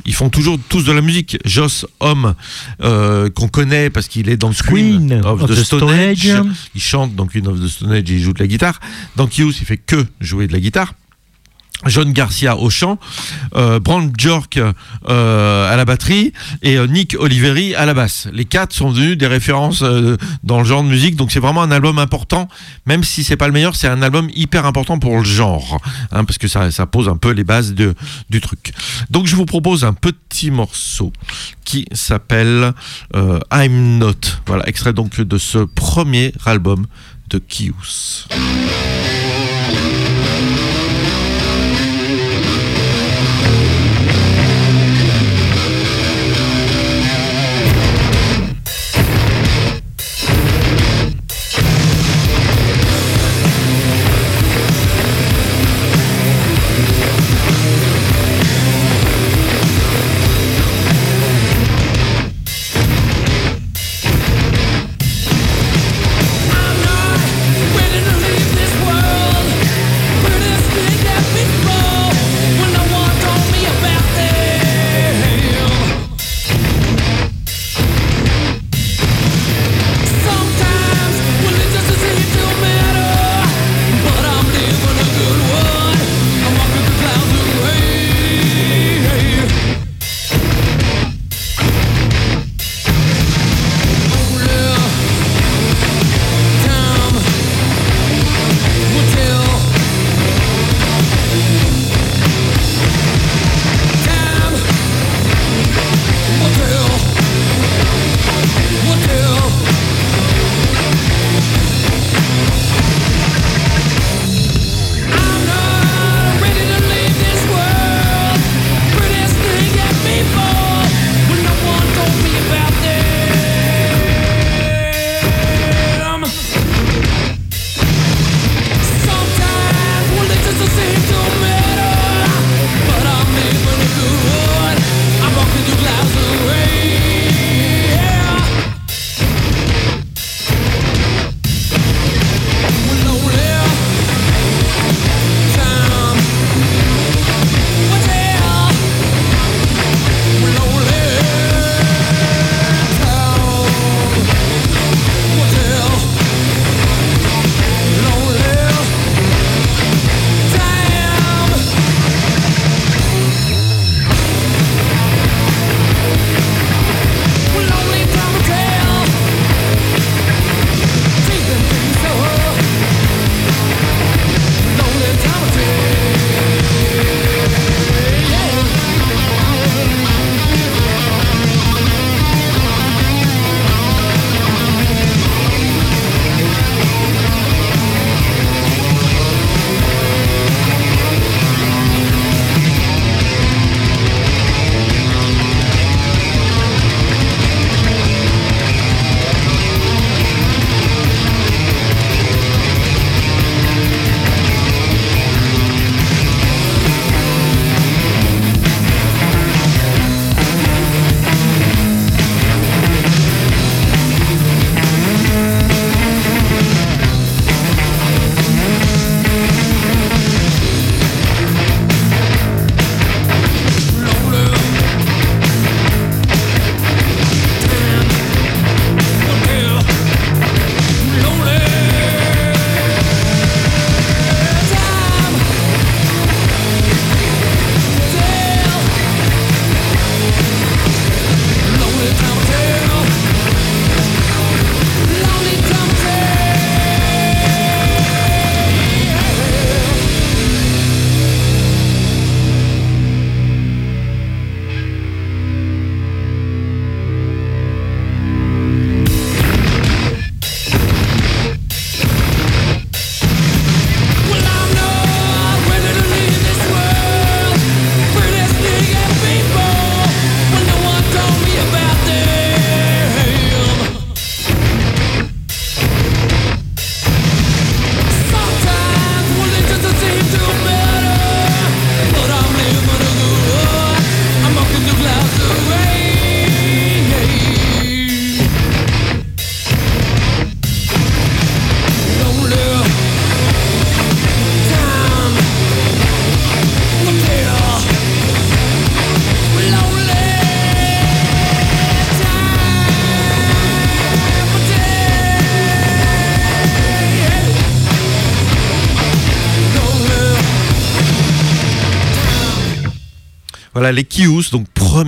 ils 0.04 0.14
font 0.14 0.28
toujours 0.30 0.58
tous 0.68 0.84
de 0.84 0.92
la 0.92 1.00
musique. 1.00 1.38
Joss 1.44 1.86
Homme, 2.00 2.34
euh, 2.82 3.28
qu'on 3.30 3.48
connaît 3.48 3.90
parce 3.90 4.08
qu'il 4.08 4.28
est 4.28 4.36
dans 4.36 4.50
Queen, 4.52 5.08
Queen 5.08 5.12
of, 5.24 5.42
of 5.42 5.50
the, 5.50 5.54
the 5.54 5.64
Stone 5.64 5.90
Age. 5.90 6.26
Age. 6.28 6.42
Il 6.74 6.80
chante 6.80 7.14
dans 7.14 7.26
Queen 7.26 7.46
of 7.48 7.60
the 7.60 7.68
Stone 7.68 7.92
Age 7.92 8.04
il 8.08 8.20
joue 8.20 8.32
de 8.32 8.38
la 8.40 8.46
guitare. 8.46 8.78
Dans 9.16 9.26
Kios, 9.26 9.52
il 9.60 9.66
fait 9.66 9.76
que 9.78 10.04
jouer 10.20 10.46
de 10.46 10.52
la 10.52 10.60
guitare. 10.60 10.94
John 11.88 12.12
Garcia 12.12 12.56
au 12.56 12.70
chant, 12.70 12.98
euh, 13.54 13.78
Brand 13.80 14.10
Bjork 14.10 14.58
euh, 14.58 15.72
à 15.72 15.76
la 15.76 15.84
batterie 15.84 16.32
et 16.62 16.76
euh, 16.76 16.86
Nick 16.86 17.16
Oliveri 17.18 17.74
à 17.74 17.86
la 17.86 17.94
basse. 17.94 18.28
Les 18.32 18.44
quatre 18.44 18.72
sont 18.72 18.90
devenus 18.90 19.18
des 19.18 19.26
références 19.26 19.82
dans 20.42 20.58
le 20.58 20.64
genre 20.64 20.82
de 20.82 20.88
musique, 20.88 21.16
donc 21.16 21.32
c'est 21.32 21.40
vraiment 21.40 21.62
un 21.62 21.70
album 21.70 21.98
important, 21.98 22.48
même 22.86 23.04
si 23.04 23.24
c'est 23.24 23.36
pas 23.36 23.46
le 23.46 23.52
meilleur, 23.52 23.76
c'est 23.76 23.88
un 23.88 24.02
album 24.02 24.28
hyper 24.34 24.66
important 24.66 24.98
pour 24.98 25.16
le 25.16 25.24
genre, 25.24 25.80
hein, 26.12 26.24
parce 26.24 26.38
que 26.38 26.48
ça, 26.48 26.86
pose 26.86 27.08
un 27.08 27.16
peu 27.16 27.30
les 27.30 27.44
bases 27.44 27.74
de, 27.74 27.94
du 28.30 28.40
truc. 28.40 28.72
Donc 29.10 29.26
je 29.26 29.36
vous 29.36 29.46
propose 29.46 29.84
un 29.84 29.92
petit 29.92 30.50
morceau 30.50 31.12
qui 31.64 31.86
s'appelle 31.92 32.72
I'm 33.52 33.98
Not. 33.98 34.14
Voilà, 34.46 34.68
extrait 34.68 34.92
donc 34.92 35.20
de 35.20 35.38
ce 35.38 35.58
premier 35.58 36.32
album 36.44 36.86
de 37.28 37.38
Kius. 37.38 38.28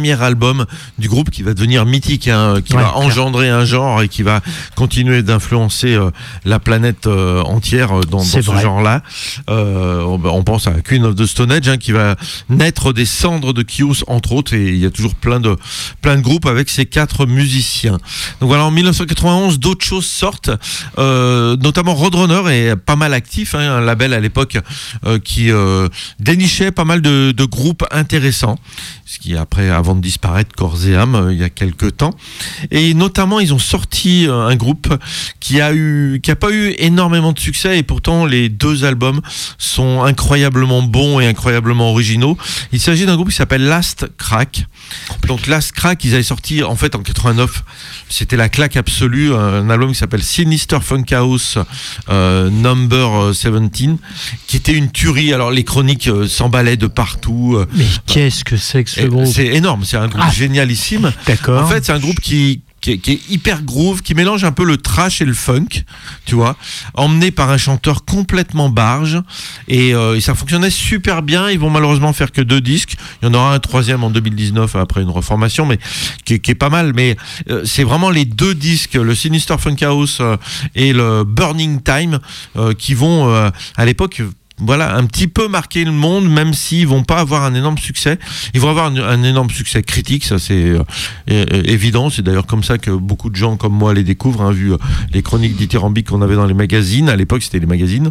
Premier 0.09 0.23
album 0.25 0.65
du 0.99 1.09
groupe 1.09 1.31
qui 1.31 1.43
va 1.43 1.53
devenir 1.55 1.85
mythique, 1.85 2.29
hein, 2.29 2.61
qui 2.65 2.75
Ouais, 2.75 2.83
va 2.83 2.91
clair. 2.91 2.97
engendrer 2.99 3.49
un 3.51 3.65
genre 3.65 4.03
et 4.03 4.09
qui 4.09 4.23
va 4.23 4.41
continuer 4.75 5.23
d'influencer 5.23 5.95
euh, 5.95 6.11
la 6.45 6.59
planète 6.59 7.07
euh, 7.07 7.43
entière 7.43 7.99
euh, 7.99 8.01
dans, 8.03 8.21
ce 8.21 8.41
genre-là. 8.41 9.03
Euh, 9.51 10.03
on, 10.03 10.21
on 10.25 10.43
pense 10.45 10.67
à 10.67 10.73
Queen 10.83 11.05
of 11.05 11.15
the 11.17 11.27
Stone 11.27 11.53
Age, 11.53 11.69
hein, 11.69 11.77
qui 11.77 11.93
va 11.93 12.17
naître 12.49 12.93
des 12.93 13.05
cendres 13.05 13.53
de 13.53 13.63
Kious, 13.63 14.05
entre 14.07 14.33
autres, 14.33 14.55
et 14.55 14.69
il 14.69 14.79
y 14.79 14.87
a 14.87 14.91
toujours 14.91 15.15
plein 15.15 15.41
de, 15.41 15.57
plein 16.01 16.17
de 16.17 16.23
groupes 16.23 16.47
avec 16.47 16.71
ces 16.71 16.87
quatre 16.87 17.27
musiciens. 17.27 17.99
Donc 18.41 18.49
voilà, 18.49 18.65
en 18.65 18.71
1991, 18.71 19.59
d'autres 19.59 19.85
choses 19.85 20.07
sortent, 20.07 20.51
euh, 20.99 21.57
notamment 21.57 21.95
Roadrunner 21.95 22.51
est 22.71 22.77
pas 22.77 22.97
mal 22.97 23.13
actif, 23.15 23.55
hein, 23.55 23.77
un 23.77 23.81
label 23.81 24.13
à 24.15 24.21
l'époque 24.21 24.59
euh, 25.05 25.19
qui 25.19 25.51
euh, 25.51 25.89
dénichait 26.21 26.71
pas 26.71 26.85
mal 26.85 27.03
de, 27.03 27.33
de 27.33 27.45
groupes 27.45 27.85
intéressants, 27.91 28.59
ce 29.05 29.19
qui 29.19 29.37
après, 29.37 29.69
avant 29.71 29.95
de 29.99 30.03
disparaître, 30.03 30.55
corps 30.57 30.87
et 30.87 30.97
âme, 30.97 31.15
euh, 31.15 31.33
il 31.33 31.39
y 31.39 31.45
a 31.45 31.51
quelques 31.51 31.97
temps. 31.97 32.15
Et 32.71 32.95
notamment, 32.95 33.41
ils 33.41 33.53
ont 33.53 33.59
sorti 33.59 34.27
euh, 34.27 34.47
un 34.47 34.57
groupe 34.57 34.93
qui 35.41 35.61
a 35.61 35.73
eu, 35.73 36.21
qui 36.23 36.31
a 36.31 36.37
pas 36.37 36.51
eu 36.51 36.75
énormément 36.79 37.33
de 37.33 37.39
succès, 37.39 37.79
et 37.79 37.83
pourtant 37.83 38.25
les 38.27 38.49
deux 38.49 38.85
albums 38.85 39.21
sont 39.59 40.03
incroyablement 40.03 40.83
bons 40.83 41.21
et 41.21 41.27
incroyablement 41.27 41.91
originaux. 41.91 42.37
Il 42.73 42.81
s'agit 42.81 43.07
d'un 43.07 43.17
groupe 43.17 43.31
qui 43.31 43.37
s'appelle 43.37 43.65
Last 43.65 44.07
Crack. 44.17 44.67
Donc 45.27 45.47
Last 45.47 45.73
Crack, 45.73 46.05
ils 46.05 46.15
avaient 46.15 46.23
sorti 46.23 46.63
en 46.63 46.77
fait 46.77 46.95
en 46.95 47.01
89, 47.01 47.63
c'était 48.09 48.37
la 48.37 48.49
claque 48.49 48.77
absolue, 48.77 49.35
un 49.35 49.69
album 49.69 49.93
qui 49.93 49.99
s'appelle 49.99 50.23
Sinister 50.23 50.79
Funkhouse 50.81 51.59
euh, 52.09 52.51
Number 52.51 53.33
17, 53.33 53.97
qui 54.47 54.57
était 54.57 54.73
une 54.73 54.91
tuerie. 54.91 55.33
Alors 55.33 55.51
les 55.51 55.65
chroniques 55.65 56.09
euh, 56.09 56.27
s'emballaient 56.27 56.77
de 56.77 56.87
partout. 56.87 57.59
Mais 57.75 57.85
qu'est-ce 58.07 58.45
que 58.45 58.57
c'est 58.57 58.85
que 58.85 58.91
ce 58.91 59.03
groupe? 59.03 59.27
C'est 59.27 59.47
énorme, 59.47 59.85
c'est 59.89 59.97
un 59.97 60.09
groupe 60.09 60.23
Ah. 60.27 60.31
génialissime. 60.31 61.13
D'accord. 61.27 61.63
En 61.65 61.67
fait, 61.67 61.85
c'est 61.85 61.93
un 61.93 61.99
groupe 61.99 62.21
qui, 62.21 62.61
qui, 62.81 62.93
est, 62.93 62.99
qui 62.99 63.13
est 63.13 63.21
hyper 63.31 63.63
groove, 63.63 64.03
qui 64.03 64.15
mélange 64.15 64.45
un 64.45 64.53
peu 64.53 64.65
le 64.65 64.77
trash 64.77 65.21
et 65.21 65.25
le 65.25 65.35
funk, 65.35 65.67
tu 66.27 66.35
vois, 66.37 66.57
emmené 66.95 67.31
par 67.31 67.51
un 67.51 67.57
chanteur 67.57 68.05
complètement 68.05 68.69
barge. 68.69 69.21
Et, 69.67 69.95
euh, 69.95 70.17
et 70.17 70.21
ça 70.21 70.35
fonctionnait 70.35 70.71
super 70.71 71.23
bien. 71.23 71.51
Ils 71.51 71.59
vont 71.59 71.71
malheureusement 71.71 72.13
faire 72.13 72.31
que 72.31 72.41
deux 72.41 72.61
disques. 72.61 72.97
Il 73.23 73.27
y 73.27 73.29
en 73.29 73.35
aura 73.35 73.55
un 73.55 73.59
troisième 73.59 74.05
en 74.05 74.11
2019 74.11 74.77
après 74.77 75.03
une 75.03 75.11
reformation, 75.11 75.67
mais 75.67 75.79
qui, 76.25 76.35
est- 76.35 76.39
qui 76.39 76.51
est 76.53 76.55
pas 76.55 76.71
mal. 76.71 76.93
Mais 76.95 77.17
euh, 77.51 77.63
c'est 77.65 77.85
vraiment 77.85 78.11
les 78.11 78.25
deux 78.25 78.55
disques, 78.55 78.95
le 78.95 79.15
Sinister 79.15 79.57
Funkhouse 79.59 80.19
euh, 80.21 80.37
et 80.77 80.93
le 80.93 81.25
Burning 81.25 81.81
Time, 81.83 82.19
qui 82.79 82.95
vont 82.95 83.29
à 83.77 83.85
l'époque 83.85 84.23
voilà, 84.61 84.97
un 84.97 85.05
petit 85.05 85.29
peu 85.29 85.49
marquer 85.49 85.85
le 85.85 85.93
monde, 85.93 86.29
même 86.29 86.53
s'ils 86.53 86.87
vont 86.87 87.05
pas 87.05 87.19
avoir 87.19 87.45
un 87.45 87.55
énorme 87.55 87.79
succès. 87.79 88.19
Ils 88.55 88.61
vont 88.61 88.71
avoir 88.71 88.87
un, 88.87 89.23
énorme 89.23 89.51
succès 89.51 89.83
critique, 89.83 90.25
ça 90.25 90.39
c'est 90.39 90.75
euh, 91.31 91.45
évident. 91.65 92.11
C'est 92.11 92.23
d'ailleurs 92.23 92.47
comme 92.47 92.65
ça 92.65 92.79
que 92.79 92.91
beaucoup 92.91 93.31
de 93.31 93.37
gens 93.37 93.57
comme 93.57 93.75
moi 93.75 93.95
les 93.95 94.05
découvrent, 94.05 94.43
hein, 94.43 94.53
vu 94.53 94.73
euh, 94.73 94.79
les 95.13 95.23
chroniques 95.23 95.57
dithyrambiques 95.57 96.09
qu'on 96.09 96.23
avait 96.23 96.37
dans 96.37 96.47
les 96.47 96.55
magazines. 96.55 97.09
À 97.09 97.17
l'époque, 97.17 97.43
c'était 97.43 97.61
les 97.61 97.67
magazines. 97.67 98.11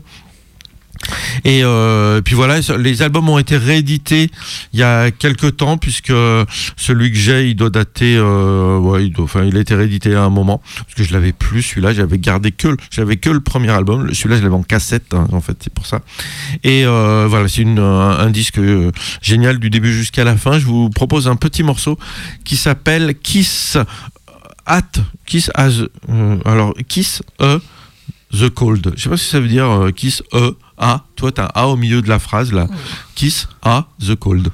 Et 1.44 1.64
euh, 1.64 2.22
puis 2.22 2.36
voilà, 2.36 2.60
les 2.78 3.02
albums 3.02 3.30
ont 3.30 3.38
été 3.38 3.58
réédités 3.58 4.30
il 4.74 4.80
y 4.80 4.84
a 4.84 5.12
quelques 5.12 5.58
temps, 5.58 5.78
puisque 5.78 6.14
celui 6.76 7.12
que 7.12 7.18
j'ai, 7.18 7.50
il 7.50 7.56
doit 7.56 7.70
dater, 7.70 8.16
euh, 8.18 9.00
il, 9.02 9.14
enfin, 9.22 9.44
il 9.44 9.58
a 9.58 9.60
été 9.60 9.76
réédité 9.76 10.16
à 10.16 10.24
un 10.24 10.30
moment, 10.30 10.62
parce 10.76 10.94
que 10.96 11.04
je 11.04 11.14
l'avais 11.14 11.34
plus, 11.34 11.62
celui-là, 11.62 11.94
j'avais 11.94 12.18
gardé 12.18 12.52
que, 12.52 12.76
j'avais 12.92 13.18
que 13.18 13.30
le 13.30 13.40
premier 13.40 13.70
album, 13.70 14.14
celui-là, 14.14 14.38
je 14.38 14.44
l'avais 14.44 14.56
en 14.56 14.64
cassette, 14.64 15.14
hein, 15.14 15.28
en 15.32 15.42
fait, 15.42 15.58
c'est 15.62 15.74
pour 15.74 15.86
ça. 15.86 16.02
Et 16.64 16.86
euh, 16.86 17.28
voilà, 17.30 17.48
c'est 17.48 17.66
un, 17.66 18.30
disque 18.30 18.60
génial 19.22 19.58
du 19.58 19.70
début 19.70 19.94
jusqu'à 19.94 20.24
la 20.24 20.36
fin. 20.36 20.60
Je 20.60 20.66
vous 20.66 20.90
propose 20.90 21.28
un 21.28 21.36
petit 21.36 21.64
morceau 21.64 21.98
qui 22.44 22.58
s'appelle 22.58 23.16
Kiss 23.16 23.78
at 24.66 24.82
Kiss 25.26 25.50
as, 25.56 25.84
alors 26.46 26.74
Kiss 26.88 27.22
E 27.42 27.60
The 28.34 28.50
Cold. 28.50 28.94
Je 28.96 29.04
sais 29.04 29.10
pas 29.10 29.18
si 29.18 29.30
ça 29.30 29.40
veut 29.40 29.48
dire 29.48 29.90
Kiss 29.96 30.22
E 30.34 30.58
A. 30.78 31.04
Toi, 31.16 31.32
t'as 31.32 31.46
un 31.46 31.50
A 31.54 31.68
au 31.68 31.76
milieu 31.76 32.02
de 32.02 32.10
la 32.10 32.20
phrase 32.20 32.52
là. 32.54 32.68
Kiss 33.16 33.48
A 33.64 33.86
The 34.00 34.16
Cold. 34.16 34.50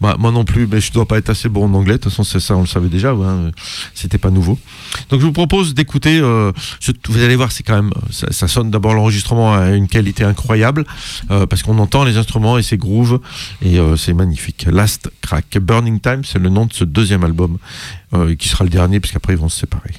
Bah, 0.00 0.16
moi 0.18 0.30
non 0.30 0.44
plus, 0.44 0.66
mais 0.66 0.80
je 0.80 0.92
dois 0.92 1.06
pas 1.06 1.18
être 1.18 1.28
assez 1.28 1.48
bon 1.48 1.66
en 1.66 1.74
anglais. 1.74 1.94
De 1.94 1.98
toute 1.98 2.10
façon, 2.12 2.24
c'est 2.24 2.40
ça, 2.40 2.56
on 2.56 2.60
le 2.60 2.66
savait 2.66 2.88
déjà. 2.88 3.14
ouais. 3.14 3.26
C'était 3.94 4.16
pas 4.18 4.30
nouveau. 4.30 4.58
Donc, 5.10 5.20
je 5.20 5.26
vous 5.26 5.32
propose 5.32 5.74
d'écouter. 5.74 6.18
euh, 6.20 6.52
vous 7.08 7.22
allez 7.22 7.36
voir, 7.36 7.52
c'est 7.52 7.62
quand 7.64 7.74
même. 7.76 7.92
Ça, 8.10 8.28
ça 8.30 8.48
sonne 8.48 8.70
d'abord 8.70 8.94
l'enregistrement 8.94 9.52
à 9.54 9.70
une 9.70 9.88
qualité 9.88 10.24
incroyable 10.24 10.86
euh, 11.30 11.46
parce 11.46 11.62
qu'on 11.62 11.78
entend 11.78 12.04
les 12.04 12.16
instruments 12.16 12.56
et 12.58 12.62
c'est 12.62 12.78
groove 12.78 13.20
et 13.60 13.78
euh, 13.78 13.96
c'est 13.96 14.14
magnifique. 14.14 14.66
Last 14.70 15.10
Crack, 15.20 15.58
Burning 15.60 16.00
Time, 16.00 16.22
c'est 16.24 16.38
le 16.38 16.48
nom 16.48 16.66
de 16.66 16.72
ce 16.72 16.84
deuxième 16.84 17.24
album 17.24 17.58
euh, 18.14 18.34
qui 18.36 18.48
sera 18.48 18.64
le 18.64 18.70
dernier 18.70 19.00
puisqu'après 19.00 19.34
ils 19.34 19.38
vont 19.38 19.48
se 19.48 19.60
séparer. 19.60 19.92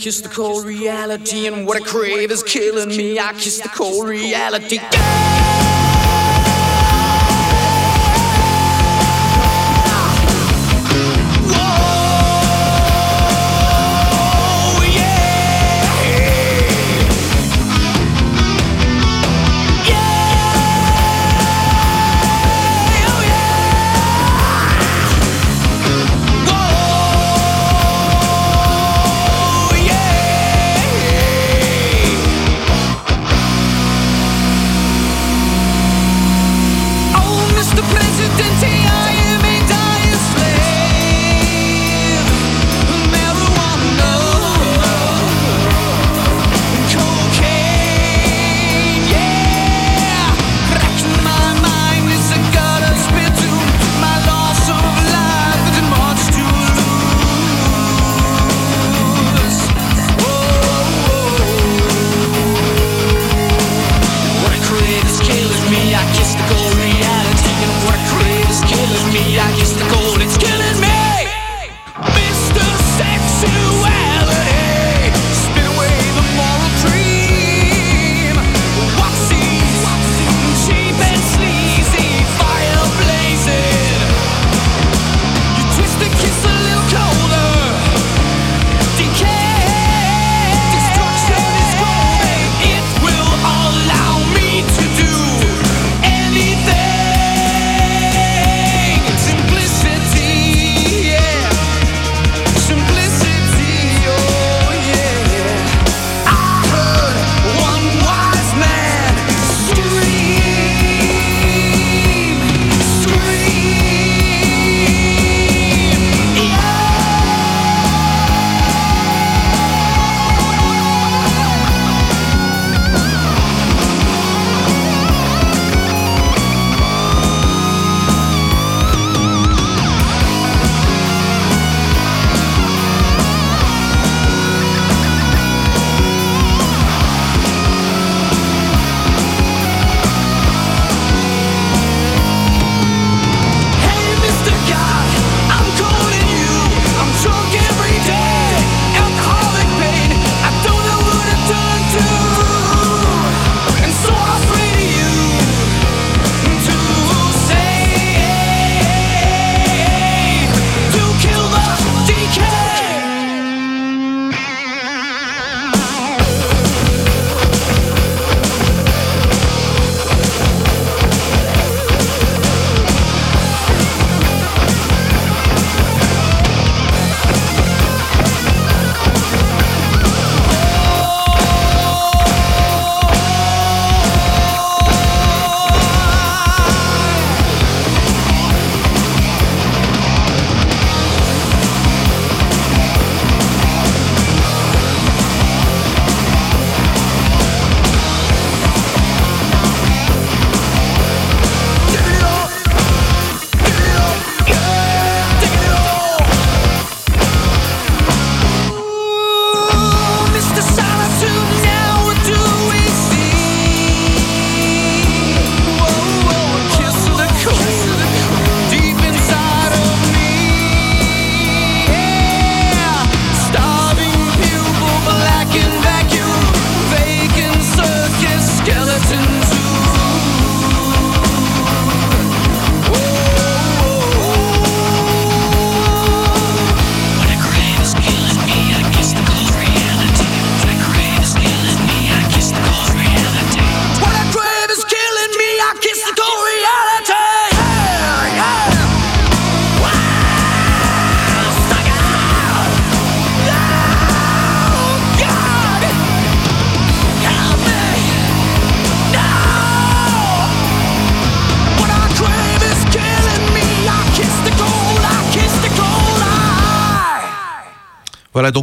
Kiss 0.00 0.22
the 0.22 0.30
cold 0.30 0.64
reality, 0.64 1.46
and 1.46 1.66
what 1.66 1.76
I 1.76 1.84
crave 1.84 2.30
is 2.30 2.42
killing 2.42 2.88
me. 2.88 3.18
I 3.18 3.34
kiss 3.34 3.60
the 3.60 3.68
cold 3.68 4.08
reality. 4.08 4.78
I 4.80 5.79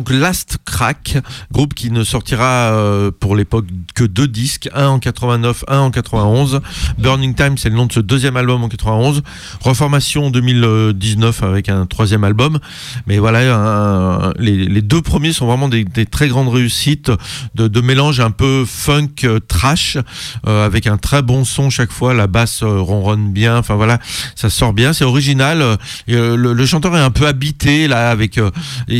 donc 0.07 0.19
Last 0.19 0.46
Crack, 0.77 1.17
groupe 1.51 1.73
qui 1.73 1.89
ne 1.89 2.03
sortira 2.03 2.71
euh, 2.71 3.09
pour 3.09 3.35
l'époque 3.35 3.65
que 3.95 4.03
deux 4.03 4.27
disques, 4.27 4.69
un 4.75 4.89
en 4.89 4.99
89, 4.99 5.65
un 5.67 5.79
en 5.79 5.89
91. 5.89 6.61
Burning 6.99 7.33
Time, 7.33 7.57
c'est 7.57 7.69
le 7.69 7.75
nom 7.75 7.87
de 7.87 7.93
ce 7.93 7.99
deuxième 7.99 8.37
album 8.37 8.63
en 8.63 8.69
91. 8.69 9.23
Reformation 9.59 10.27
en 10.27 10.29
2019 10.29 11.41
avec 11.41 11.69
un 11.69 11.87
troisième 11.87 12.23
album. 12.23 12.59
Mais 13.07 13.17
voilà, 13.17 14.33
les, 14.37 14.83
deux 14.83 15.01
premiers 15.01 15.33
sont 15.33 15.47
vraiment 15.47 15.67
des, 15.67 15.83
très 16.05 16.27
grandes 16.27 16.49
réussites 16.49 17.11
de, 17.55 17.81
mélange 17.81 18.19
un 18.19 18.29
peu 18.29 18.63
funk 18.63 19.07
euh, 19.23 19.39
trash 19.39 19.97
euh, 20.45 20.63
avec 20.63 20.85
un 20.85 20.97
très 20.97 21.23
bon 21.23 21.43
son 21.43 21.71
chaque 21.71 21.91
fois. 21.91 22.13
La 22.13 22.27
basse 22.27 22.61
ronronne 22.61 23.31
bien. 23.33 23.57
Enfin 23.57 23.73
voilà, 23.73 23.97
ça 24.35 24.51
sort 24.51 24.73
bien, 24.73 24.93
c'est 24.93 25.05
original. 25.05 25.79
le, 26.07 26.65
chanteur 26.67 26.95
est 26.95 27.01
un 27.01 27.09
peu 27.09 27.25
habité 27.25 27.87
là 27.87 28.11
avec. 28.11 28.39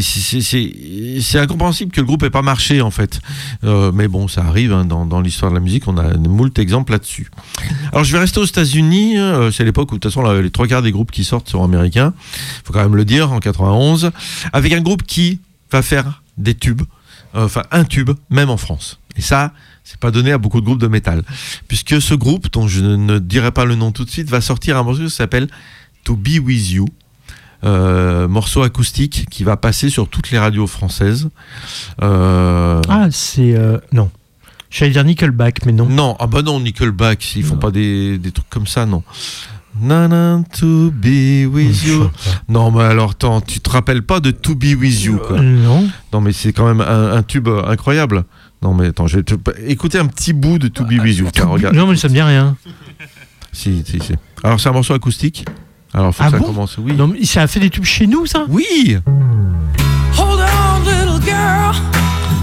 c'est- 0.01 0.41
c'est- 0.41 1.66
que 1.71 2.01
le 2.01 2.05
groupe 2.05 2.23
ait 2.23 2.29
pas 2.29 2.41
marché 2.41 2.81
en 2.81 2.91
fait. 2.91 3.19
Euh, 3.63 3.91
mais 3.93 4.07
bon, 4.07 4.27
ça 4.27 4.43
arrive 4.43 4.73
hein, 4.73 4.85
dans, 4.85 5.21
l'histoire 5.21 5.51
de 5.51 5.55
la 5.55 5.61
musique. 5.61 5.87
On 5.87 5.97
a 5.97 6.15
moult 6.15 6.57
exemples 6.59 6.91
là-dessus. 6.91 7.29
Alors 7.91 8.03
je 8.03 8.11
vais 8.11 8.19
rester 8.19 8.39
aux 8.39 8.45
États-Unis. 8.45 9.17
euh, 9.17 9.51
c'est 9.51 9.63
l'époque 9.63 9.91
où 9.91 9.95
de 9.95 9.99
toute 9.99 10.11
façon 10.11 10.29
les 10.31 10.51
trois 10.51 10.67
quarts 10.67 10.81
des 10.81 10.91
groupes 10.91 11.11
qui 11.11 11.23
sortent 11.23 11.49
sont 11.49 11.63
américains. 11.63 12.13
Faut 12.63 12.73
quand 12.73 12.83
même 12.83 12.95
le 12.95 13.05
dire 13.05 13.31
en 13.31 13.39
91, 13.39 14.11
avec 14.53 14.73
un 14.73 14.81
groupe 14.81 15.03
qui 15.03 15.39
va 15.71 15.81
faire 15.81 16.23
des 16.37 16.55
tubes, 16.55 16.83
euh, 17.35 17.45
enfin 17.45 17.63
un 17.71 17.83
tube 17.83 18.11
même 18.29 18.49
en 18.49 18.57
France. 18.57 18.99
Et 19.15 19.21
ça. 19.21 19.53
C'est 19.89 20.01
pas 20.01 20.11
donné 20.11 20.33
à 20.33 20.37
beaucoup 20.37 20.59
de 20.59 20.65
groupes 20.65 20.81
de 20.81 20.87
métal. 20.87 21.23
Puisque 21.69 22.01
ce 22.01 22.13
groupe, 22.13 22.51
dont 22.51 22.67
je 22.67 22.81
ne 22.81 23.19
dirai 23.19 23.51
pas 23.51 23.63
le 23.63 23.75
nom 23.75 23.93
tout 23.93 24.03
de 24.03 24.09
suite, 24.09 24.29
va 24.29 24.41
sortir 24.41 24.75
un 24.75 24.83
morceau 24.83 25.03
qui 25.03 25.09
s'appelle 25.09 25.47
To 26.03 26.17
Be 26.17 26.39
With 26.43 26.71
You. 26.71 26.87
Euh, 27.63 28.27
morceau 28.27 28.61
acoustique 28.61 29.25
qui 29.31 29.43
va 29.43 29.57
passer 29.57 29.89
sur 29.89 30.07
toutes 30.07 30.29
les 30.31 30.37
radios 30.37 30.67
françaises. 30.67 31.29
Euh, 32.03 32.81
Ah, 32.87 33.07
c'est. 33.11 33.55
euh, 33.55 33.79
non. 33.91 34.09
J'allais 34.69 34.91
dire 34.91 35.03
Nickelback, 35.03 35.65
mais 35.65 35.71
non. 35.71 35.85
Non, 35.87 36.15
ah 36.19 36.27
bah 36.27 36.41
non, 36.43 36.59
Nickelback, 36.59 37.35
ils 37.35 37.43
font 37.43 37.55
pas 37.57 37.71
des, 37.71 38.17
des 38.17 38.31
trucs 38.31 38.49
comme 38.49 38.67
ça, 38.67 38.85
non. 38.85 39.01
Nana 39.79 40.41
to 40.59 40.91
be 40.91 41.45
with 41.51 41.83
you. 41.83 42.09
Non, 42.49 42.71
mais 42.71 42.83
alors, 42.83 43.11
attends, 43.11 43.41
tu 43.41 43.59
te 43.59 43.69
rappelles 43.69 44.01
pas 44.01 44.19
de 44.19 44.31
To 44.31 44.55
be 44.55 44.75
with 44.79 45.03
you, 45.03 45.17
quoi? 45.17 45.39
Non. 45.39 45.87
Non, 46.11 46.19
mais 46.21 46.33
c'est 46.33 46.51
quand 46.51 46.65
même 46.67 46.81
un, 46.81 47.13
un 47.13 47.23
tube 47.23 47.47
incroyable. 47.47 48.23
Non, 48.63 48.73
mais 48.73 48.87
attends, 48.87 49.05
je 49.07 49.17
vais 49.17 49.23
te 49.23 49.35
écouter 49.67 49.99
un 49.99 50.07
petit 50.07 50.33
bout 50.33 50.57
de 50.57 50.67
To 50.67 50.83
be 50.83 50.93
with 51.01 51.17
you. 51.17 51.27
Tiens, 51.31 51.45
regarde. 51.45 51.75
Non, 51.75 51.85
mais 51.87 51.95
ça 51.95 52.07
me 52.09 52.13
dit 52.13 52.21
rien. 52.21 52.55
Si, 53.53 53.83
si, 53.85 53.99
si. 53.99 54.13
Alors, 54.43 54.59
c'est 54.59 54.69
un 54.69 54.73
morceau 54.73 54.93
acoustique. 54.93 55.45
Alors, 55.93 56.13
faut 56.13 56.23
Ah 56.23 56.27
que 56.27 56.31
ça 56.33 56.37
bon 56.39 56.45
commence. 56.45 56.77
Oui. 56.77 56.93
Non, 56.93 57.07
mais 57.07 57.25
ça 57.25 57.41
a 57.43 57.47
fait 57.47 57.59
des 57.59 57.69
tubes 57.69 57.85
chez 57.85 58.07
nous, 58.07 58.25
ça 58.25 58.45
Oui 58.49 58.97
Hold 60.17 60.41
on, 60.41 60.89
little 60.89 61.21
girl. 61.25 61.75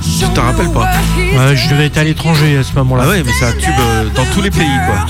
Tu 0.03 0.27
t'en 0.35 0.43
rappelles 0.43 0.71
pas 0.71 0.91
Ouais, 1.17 1.57
je 1.57 1.69
devais 1.71 1.87
être 1.87 1.99
à 1.99 2.05
l'étranger 2.05 2.57
à 2.59 2.63
ce 2.63 2.73
moment-là. 2.75 3.05
Ah 3.07 3.11
ouais, 3.11 3.23
mais 3.25 3.33
c'est 3.39 3.47
un 3.47 3.53
tube 3.53 3.75
euh, 3.79 4.09
dans 4.15 4.25
tous 4.33 4.43
les 4.43 4.51
pays, 4.51 4.67
quoi. 4.87 5.07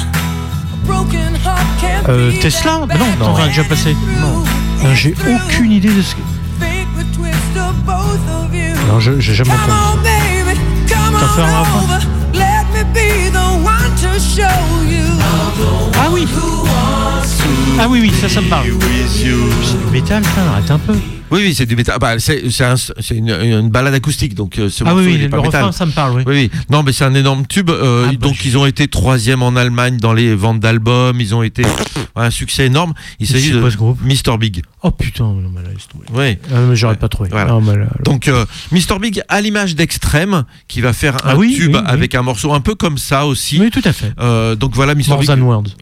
Broken 0.87 1.35
heart 1.45 1.67
can't 1.81 2.09
Euh, 2.09 2.33
Tesla 2.41 2.81
Bah 2.89 2.95
non, 2.99 3.07
Non. 3.27 3.35
on 3.35 3.43
a 3.43 3.47
déjà 3.47 3.65
passé. 3.65 3.97
Non. 4.21 4.45
J'ai 4.95 5.15
aucune 5.29 5.73
idée 5.73 5.93
de 5.93 6.03
ce 6.03 6.15
que. 6.15 6.21
Non, 8.89 9.01
je- 9.01 9.19
j'ai 9.19 9.35
jamais 9.35 9.51
entendu. 9.53 9.73
come 10.89 11.17
T'as 11.19 11.29
fait 11.29 11.43
un 11.43 11.63
on 11.63 11.65
Ah 15.97 16.09
oui 16.11 16.27
Ah 17.79 17.87
oui, 17.89 18.01
oui, 18.03 18.13
ça, 18.21 18.29
ça 18.29 18.41
me 18.41 18.49
parle. 18.49 18.67
C'est 19.09 19.79
du 19.79 19.93
métal, 19.93 20.23
ça, 20.25 20.43
arrête 20.53 20.71
un 20.71 20.79
peu. 20.79 20.95
Oui, 21.31 21.41
oui, 21.43 21.55
c'est 21.55 21.67
du 21.67 21.77
métal. 21.77 21.99
Bah, 22.01 22.19
c'est 22.19 22.43
un- 22.63 22.75
une, 23.11 23.31
une 23.31 23.71
balade 23.71 23.95
acoustique, 23.95 24.35
donc 24.35 24.59
euh, 24.59 24.69
ce 24.69 24.85
Ah 24.87 24.95
oui, 24.95 25.05
oui, 25.07 25.29
le 25.31 25.39
refrain, 25.39 25.73
ça 25.73 25.87
me 25.87 25.93
parle, 25.93 26.17
oui. 26.19 26.23
Oui, 26.27 26.35
oui. 26.35 26.61
Non, 26.71 26.83
mais 26.83 26.93
c'est 26.93 27.05
un 27.05 27.15
énorme 27.15 27.47
tube. 27.47 27.71
euh, 27.71 28.07
Ah, 28.09 28.13
bah, 28.13 28.17
donc, 28.29 28.35
je- 28.35 28.49
ils 28.49 28.59
ont 28.59 28.67
été 28.67 28.89
troisième 28.89 29.43
en 29.43 29.57
Allemagne 29.57 29.97
dans 29.99 30.13
les 30.13 30.35
ventes 30.35 30.61
d'albums. 30.61 31.21
Ils 31.21 31.35
ont 31.35 31.43
été 31.43 31.65
un 32.17 32.31
succès 32.31 32.67
énorme. 32.67 32.95
Il 33.21 33.27
s'agit 33.27 33.51
de. 33.53 33.61
Mr. 33.61 34.39
Big. 34.39 34.63
Oh 34.83 34.91
putain, 34.91 35.25
non, 35.25 35.51
mais 35.55 35.63
là. 35.63 35.69
Oui. 36.13 36.39
Ah, 36.53 36.59
mais 36.69 36.77
j'aurais 36.77 36.97
pas 36.97 37.09
trouvé. 37.09 37.31
Voilà. 37.31 37.51
Non, 37.53 37.61
mais 37.61 37.77
là, 37.77 37.87
Donc, 38.05 38.29
euh, 38.29 38.45
Mr. 38.71 38.99
Big, 39.01 39.23
à 39.29 39.41
l'image 39.41 39.75
d'Extrême, 39.75 40.45
qui 40.69 40.81
va 40.81 40.93
faire 40.93 41.17
un 41.27 41.31
Ah 41.31 41.37
oui, 41.37 41.55
tube 41.57 41.75
oui, 41.75 41.81
avec 41.87 42.15
un 42.15 42.23
morceau 42.23 42.53
un 42.53 42.61
peu 42.61 42.75
comme 42.75 42.99
ça 42.99 43.27
aussi. 43.27 43.59
Oui, 43.61 43.71
tout 43.71 43.83
à 43.85 43.93
fait. 43.93 44.13
Euh, 44.21 44.55
donc 44.57 44.75
voilà, 44.75 44.95
Mr. 44.95 45.17
Big. 45.19 45.31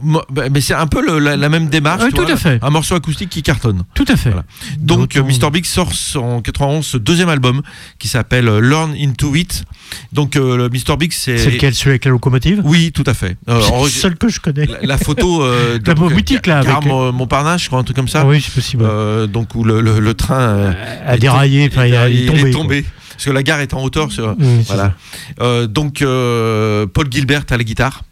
Mo- 0.03 0.23
bah, 0.31 0.45
mais 0.53 0.61
c'est 0.61 0.75
un 0.75 0.87
peu 0.87 1.05
le- 1.05 1.19
la, 1.19 1.37
la 1.37 1.49
même 1.49 1.69
démarche. 1.69 2.03
Tout 2.15 2.23
vois, 2.23 2.33
à 2.33 2.37
fait. 2.37 2.59
Un 2.63 2.71
morceau 2.71 2.95
acoustique 2.95 3.29
qui 3.31 3.43
cartonne. 3.43 3.83
Tout 3.95 4.05
à 4.09 4.17
fait. 4.17 4.31
Voilà. 4.31 4.45
Donc 4.79 5.17
Mr 5.39 5.51
Big 5.51 5.65
sort 5.65 5.93
en 6.17 6.41
91 6.41 6.85
ce 6.87 6.97
deuxième 6.97 7.29
album 7.29 7.63
qui 7.99 8.09
s'appelle 8.09 8.49
euh, 8.49 8.61
Learn 8.61 8.95
Into 8.99 9.35
It. 9.35 9.65
Donc 10.13 10.37
euh, 10.37 10.57
le 10.57 10.69
Mr 10.69 10.97
Big 10.99 11.13
c'est 11.13 11.39
C'est 11.39 11.51
lequel, 11.51 11.75
celui 11.75 11.91
avec 11.91 12.05
la 12.05 12.11
locomotive? 12.11 12.61
Oui, 12.65 12.93
tout 12.93 13.05
à 13.07 13.15
fait. 13.15 13.37
Euh, 13.49 13.61
C'est 13.61 13.83
le 13.83 13.89
seul 13.89 14.17
que 14.17 14.29
je 14.29 14.41
connais. 14.41 14.67
la, 14.67 14.79
la 14.83 14.99
photo 14.99 15.43
euh, 15.43 15.79
La 15.87 15.95
donc, 15.95 16.13
boutique, 16.13 16.47
là, 16.47 16.63
Gare 16.65 16.79
avec- 16.79 16.89
Montparnasse, 17.15 17.63
je 17.63 17.67
crois 17.69 17.81
un 17.81 17.85
truc 17.85 17.97
comme 17.97 18.09
ça. 18.09 18.21
Ah 18.23 18.27
oui, 18.27 18.41
c'est 18.41 18.55
possible. 18.55 18.85
Euh, 18.87 19.27
donc 19.27 19.55
où 19.55 19.65
le, 19.65 19.81
le- 19.81 20.01
le 20.01 20.15
train 20.15 20.41
euh, 20.41 20.73
A 21.07 21.17
déraillé, 21.17 21.71
il 22.11 22.47
est 22.47 22.51
tombé. 22.53 22.85
Parce 23.13 23.25
que 23.27 23.31
la 23.31 23.43
gare 23.43 23.61
est 23.61 23.75
en 23.75 23.83
hauteur. 23.83 24.11
Sur, 24.11 24.35
voilà. 24.67 24.95
Euh, 25.41 25.67
donc 25.67 26.03
euh, 26.03 26.87
Paul 26.87 27.07
Gilbert 27.11 27.45
à 27.51 27.57
la 27.57 27.65
guitare. 27.65 28.03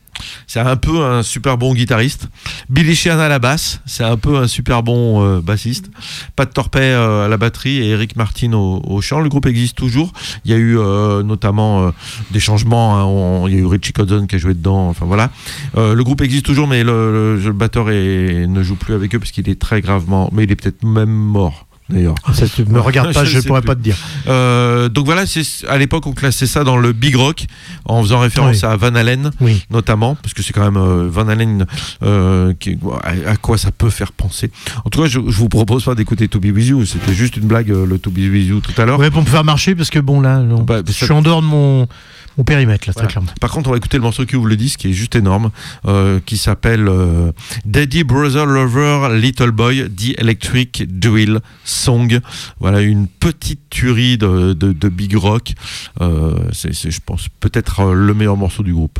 C'est 0.47 0.61
un 0.61 0.77
peu 0.77 1.03
un 1.05 1.23
super 1.23 1.59
bon 1.59 1.75
guitariste. 1.75 2.29
Billy 2.69 2.95
Sheehan 2.95 3.19
à 3.19 3.29
la 3.29 3.39
basse, 3.39 3.81
c'est 3.87 4.05
un 4.05 4.17
peu 4.17 4.37
un 4.37 4.47
super 4.47 4.83
bon 4.83 5.25
euh, 5.25 5.41
bassiste. 5.41 5.91
Pat 6.37 6.53
Torpey 6.53 6.81
euh, 6.81 7.25
à 7.25 7.29
la 7.29 7.37
batterie 7.37 7.79
et 7.79 7.91
Eric 7.91 8.17
Martin 8.17 8.53
au, 8.53 9.01
chant. 9.01 9.21
Le 9.21 9.29
groupe 9.29 9.47
existe 9.47 9.77
toujours. 9.77 10.13
Il 10.45 10.51
y 10.51 10.55
a 10.55 10.57
eu 10.57 10.79
euh, 10.79 11.23
notamment 11.23 11.93
des 12.31 12.41
changements. 12.41 12.97
hein. 12.97 13.49
Il 13.49 13.55
y 13.55 13.59
a 13.59 13.61
eu 13.61 13.67
Richie 13.67 13.93
Kotzen 13.93 14.27
qui 14.27 14.37
a 14.37 14.39
joué 14.39 14.55
dedans. 14.55 14.89
Enfin 14.89 15.07
voilà. 15.07 15.31
Le 15.77 16.03
groupe 16.03 16.21
existe 16.21 16.47
toujours, 16.47 16.67
mais 16.67 16.85
le, 16.85 17.53
batteur 17.53 17.87
ne 17.87 18.63
joue 18.63 18.77
plus 18.77 18.95
avec 18.95 19.15
eux 19.15 19.19
parce 19.19 19.31
qu'il 19.31 19.49
est 19.49 19.61
très 19.61 19.81
gravement. 19.81 20.31
Mais 20.33 20.45
il 20.45 20.53
est 20.53 20.57
peut-être 20.57 20.85
même 20.85 21.11
mort. 21.11 21.67
D'ailleurs. 21.91 22.15
Ça 22.33 22.47
te- 22.49 22.63
me 22.63 22.81
regarde 22.81 23.13
pas, 23.15 23.25
je 23.25 23.41
sais 23.41 23.47
pourrais 23.49 23.61
plus. 23.61 23.67
pas 23.69 23.75
te 23.75 23.81
dire. 23.81 23.97
Euh, 24.29 24.89
donc 24.89 25.05
voilà, 25.07 25.27
c'est 25.27 25.43
à 25.69 25.77
l'époque 25.79 26.07
on 26.07 26.13
classait 26.13 26.47
ça 26.47 26.65
dans 26.65 26.77
le 26.77 26.93
big 26.93 27.17
rock 27.17 27.45
en 27.85 28.03
faisant 28.03 28.21
référence 28.21 28.63
Oui. 28.63 28.69
à 28.69 28.77
Van 28.77 28.95
Halen 28.95 29.31
Oui. 29.41 29.65
notamment 29.71 30.15
parce 30.15 30.35
que 30.35 30.43
c'est 30.43 30.53
quand 30.53 30.65
même 30.65 30.77
euh, 30.77 31.09
Van 31.11 31.29
Halen 31.29 31.67
euh, 32.03 32.53
qui, 32.59 32.79
à, 33.03 33.31
à 33.33 33.37
quoi 33.37 33.59
ça 33.59 33.71
peut 33.73 33.91
faire 33.91 34.13
penser. 34.13 34.51
En 34.85 34.91
tout 34.91 35.03
cas, 35.03 35.09
je, 35.09 35.21
je 35.27 35.37
vous 35.37 35.49
propose 35.49 35.85
pas 35.85 35.95
d'écouter 35.95 36.29
To 36.29 36.41
Be 36.41 36.47
With 36.55 36.67
You, 36.67 36.85
c'était 36.87 37.13
juste 37.15 37.37
une 37.37 37.47
blague 37.47 37.69
le 37.69 37.99
To 37.99 38.11
Be 38.11 38.19
With 38.19 38.47
You 38.49 38.61
tout 38.61 38.79
à 38.81 38.85
l'heure. 38.85 38.99
Ouais, 38.99 39.11
pour 39.11 39.23
me 39.23 39.27
faire 39.27 39.45
marcher, 39.45 39.75
parce 39.75 39.91
que 39.91 39.99
bon, 39.99 40.21
là. 40.21 40.41
Bah, 40.67 40.81
je 40.87 40.93
suis 40.93 41.11
en 41.13 41.23
dehors 41.23 41.43
de 41.43 41.47
mon, 41.47 41.87
mon 42.39 42.45
périmètre, 42.45 42.87
là, 42.89 42.93
Voilà. 42.95 43.09
très 43.09 43.13
clairement. 43.13 43.33
Par 43.41 43.51
contre, 43.51 43.69
on 43.69 43.73
va 43.73 43.77
écouter 43.79 43.97
le 43.97 44.03
morceau 44.03 44.25
qui 44.25 44.37
ouvre 44.37 44.47
le 44.49 44.57
disque, 44.57 44.81
qui 44.81 44.89
est 44.91 44.93
juste 44.93 45.15
énorme, 45.17 45.51
euh, 45.87 46.21
qui 46.25 46.37
s'appelle 46.39 46.89
euh, 46.89 47.33
Daddy 47.65 48.05
Brother 48.05 48.47
Lover 48.47 49.09
Little 49.19 49.51
Boy, 49.51 49.91
The 49.91 50.19
Electric 50.21 50.99
Drill 50.99 51.41
Song. 51.65 52.21
Voilà 52.61 52.81
une 52.81 53.07
petite 53.09 53.69
tuerie 53.71 54.17
de, 54.19 54.53
de, 54.53 54.73
de 54.73 54.89
big 54.89 55.15
rock. 55.17 55.53
Euh, 56.01 56.35
c'est, 56.53 56.73
je 56.91 57.01
pense, 57.05 57.29
peut-être 57.41 57.93
le 57.93 58.15
meilleur 58.15 58.37
morceau 58.37 58.63
du 58.63 58.73
groupe. 58.73 58.99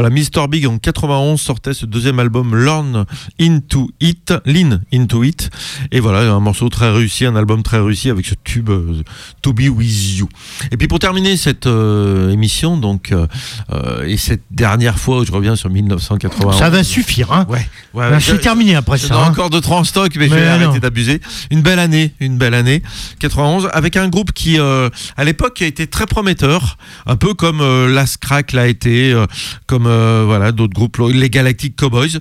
Voilà, 0.00 0.14
Mr. 0.14 0.48
Big 0.48 0.66
en 0.66 0.78
91 0.78 1.38
sortait 1.38 1.74
ce 1.74 1.84
deuxième 1.84 2.18
album 2.20 2.56
Learn 2.56 3.04
Into 3.38 3.90
It, 4.00 4.32
Lean 4.46 4.80
Into 4.94 5.22
It. 5.24 5.50
Et 5.92 6.00
voilà, 6.00 6.32
un 6.32 6.40
morceau 6.40 6.70
très 6.70 6.90
réussi, 6.90 7.26
un 7.26 7.36
album 7.36 7.62
très 7.62 7.78
réussi 7.78 8.08
avec 8.08 8.24
ce 8.24 8.34
tube 8.42 8.70
euh, 8.70 9.02
To 9.42 9.52
Be 9.52 9.68
With 9.68 10.16
You. 10.18 10.28
Et 10.72 10.78
puis 10.78 10.88
pour 10.88 10.98
terminer 11.00 11.36
cette 11.36 11.66
euh, 11.66 12.30
émission, 12.30 12.78
donc, 12.78 13.12
euh, 13.12 13.26
et 14.06 14.16
cette 14.16 14.42
dernière 14.50 14.98
fois 14.98 15.18
où 15.18 15.24
je 15.26 15.32
reviens 15.32 15.54
sur 15.54 15.68
1991. 15.68 16.56
Ça 16.58 16.70
va 16.70 16.82
suffire, 16.82 17.30
hein 17.32 17.44
Ouais, 17.50 17.58
ouais, 17.92 18.08
Ben, 18.10 18.20
c'est 18.20 18.32
je- 18.32 18.36
terminé 18.40 18.76
après 18.76 18.96
ça. 18.96 19.14
hein. 19.22 19.28
encore 19.28 19.50
deux 19.50 19.60
trois 19.60 19.76
en 19.80 19.84
stock, 19.84 20.10
mais, 20.16 20.28
je 20.28 20.34
Mais 20.34 20.40
vais 20.40 20.46
non. 20.58 20.64
arrêter 20.64 20.80
d'abuser. 20.80 21.20
Une 21.50 21.60
belle 21.60 21.78
année, 21.78 22.14
une 22.20 22.38
belle 22.38 22.54
année, 22.54 22.82
91, 23.18 23.68
avec 23.74 23.98
un 23.98 24.08
groupe 24.08 24.32
qui, 24.32 24.58
à 24.58 25.24
l'époque, 25.24 25.60
a 25.60 25.66
été 25.66 25.86
très 25.86 26.06
prometteur, 26.06 26.78
un 27.04 27.16
peu 27.16 27.34
comme 27.34 27.60
Last 27.88 28.16
Crack 28.16 28.52
l'a 28.52 28.66
été, 28.66 29.14
comme 29.66 29.89
euh, 29.90 30.22
voilà 30.24 30.52
d'autres 30.52 30.74
groupes, 30.74 30.98
les 31.12 31.30
Galactic 31.30 31.76
Cowboys, 31.76 32.20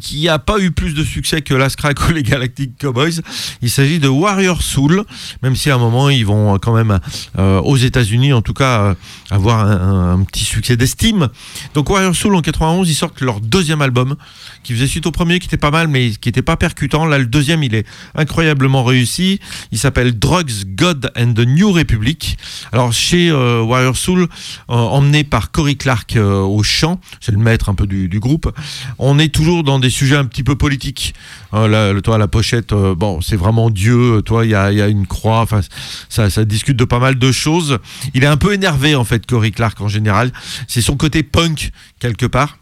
qui 0.00 0.28
a 0.28 0.38
pas 0.38 0.58
eu 0.58 0.70
plus 0.70 0.94
de 0.94 1.02
succès 1.02 1.40
que 1.42 1.54
Last 1.54 1.76
Crack 1.76 2.08
ou 2.08 2.12
les 2.12 2.22
Galactic 2.22 2.78
Cowboys. 2.78 3.22
Il 3.62 3.70
s'agit 3.70 3.98
de 3.98 4.08
Warrior 4.08 4.62
Soul, 4.62 5.04
même 5.42 5.56
si 5.56 5.70
à 5.70 5.76
un 5.76 5.78
moment 5.78 6.10
ils 6.10 6.26
vont 6.26 6.58
quand 6.58 6.74
même 6.74 6.98
euh, 7.38 7.60
aux 7.60 7.76
États-Unis, 7.76 8.32
en 8.32 8.42
tout 8.42 8.52
cas, 8.52 8.80
euh, 8.80 8.94
avoir 9.30 9.60
un, 9.60 10.22
petit 10.24 10.44
succès 10.44 10.76
d'estime. 10.76 11.28
Donc 11.74 11.88
Warrior 11.88 12.14
Soul 12.14 12.34
en 12.34 12.42
91, 12.42 12.88
ils 12.88 12.94
sortent 12.94 13.20
leur 13.20 13.40
deuxième 13.40 13.80
album, 13.80 14.16
qui 14.62 14.74
faisait 14.74 14.86
suite 14.86 15.06
au 15.06 15.12
premier, 15.12 15.38
qui 15.38 15.46
était 15.46 15.56
pas 15.56 15.70
mal, 15.70 15.88
mais 15.88 16.10
qui 16.10 16.28
était 16.28 16.42
pas 16.42 16.56
percutant. 16.56 17.06
Là, 17.06 17.18
le 17.18 17.26
deuxième, 17.26 17.62
il 17.62 17.74
est 17.74 17.86
incroyablement 18.14 18.84
réussi. 18.84 19.40
Il 19.72 19.78
s'appelle 19.78 20.18
Drugs, 20.18 20.64
God 20.66 21.10
and 21.16 21.32
the 21.34 21.46
New 21.46 21.72
Republic. 21.72 22.36
Alors 22.72 22.92
chez 22.92 23.32
Warrior 23.32 23.96
Soul, 23.96 24.28
emmené 24.68 25.24
par 25.24 25.50
Cory 25.50 25.76
Clark 25.76 26.16
au 26.16 26.62
chant, 26.62 27.00
c'est 27.20 27.32
le 27.32 27.38
maître 27.38 27.68
un 27.68 27.74
peu 27.74 27.86
du, 27.86 28.08
du 28.08 28.20
groupe. 28.20 28.52
On 28.98 29.18
est 29.18 29.32
toujours 29.34 29.64
dans 29.64 29.78
des 29.78 29.90
sujets 29.90 30.16
un 30.16 30.24
petit 30.24 30.42
peu 30.42 30.56
politiques. 30.56 31.14
Hein, 31.52 31.68
toi, 32.02 32.18
la 32.18 32.28
pochette, 32.28 32.72
euh, 32.72 32.94
bon, 32.94 33.20
c'est 33.20 33.36
vraiment 33.36 33.70
Dieu. 33.70 34.22
Toi, 34.22 34.44
il 34.44 34.50
y 34.50 34.54
a, 34.54 34.72
y 34.72 34.82
a 34.82 34.88
une 34.88 35.06
croix. 35.06 35.40
Enfin, 35.40 35.60
ça, 36.08 36.30
ça 36.30 36.44
discute 36.44 36.76
de 36.76 36.84
pas 36.84 36.98
mal 36.98 37.18
de 37.18 37.32
choses. 37.32 37.78
Il 38.14 38.24
est 38.24 38.28
un 38.28 38.36
peu 38.36 38.52
énervé 38.52 38.94
en 38.94 39.04
fait, 39.04 39.26
Cory 39.26 39.52
Clark 39.52 39.80
en 39.80 39.88
général. 39.88 40.32
C'est 40.68 40.82
son 40.82 40.96
côté 40.96 41.22
punk 41.22 41.70
quelque 41.98 42.26
part. 42.26 42.58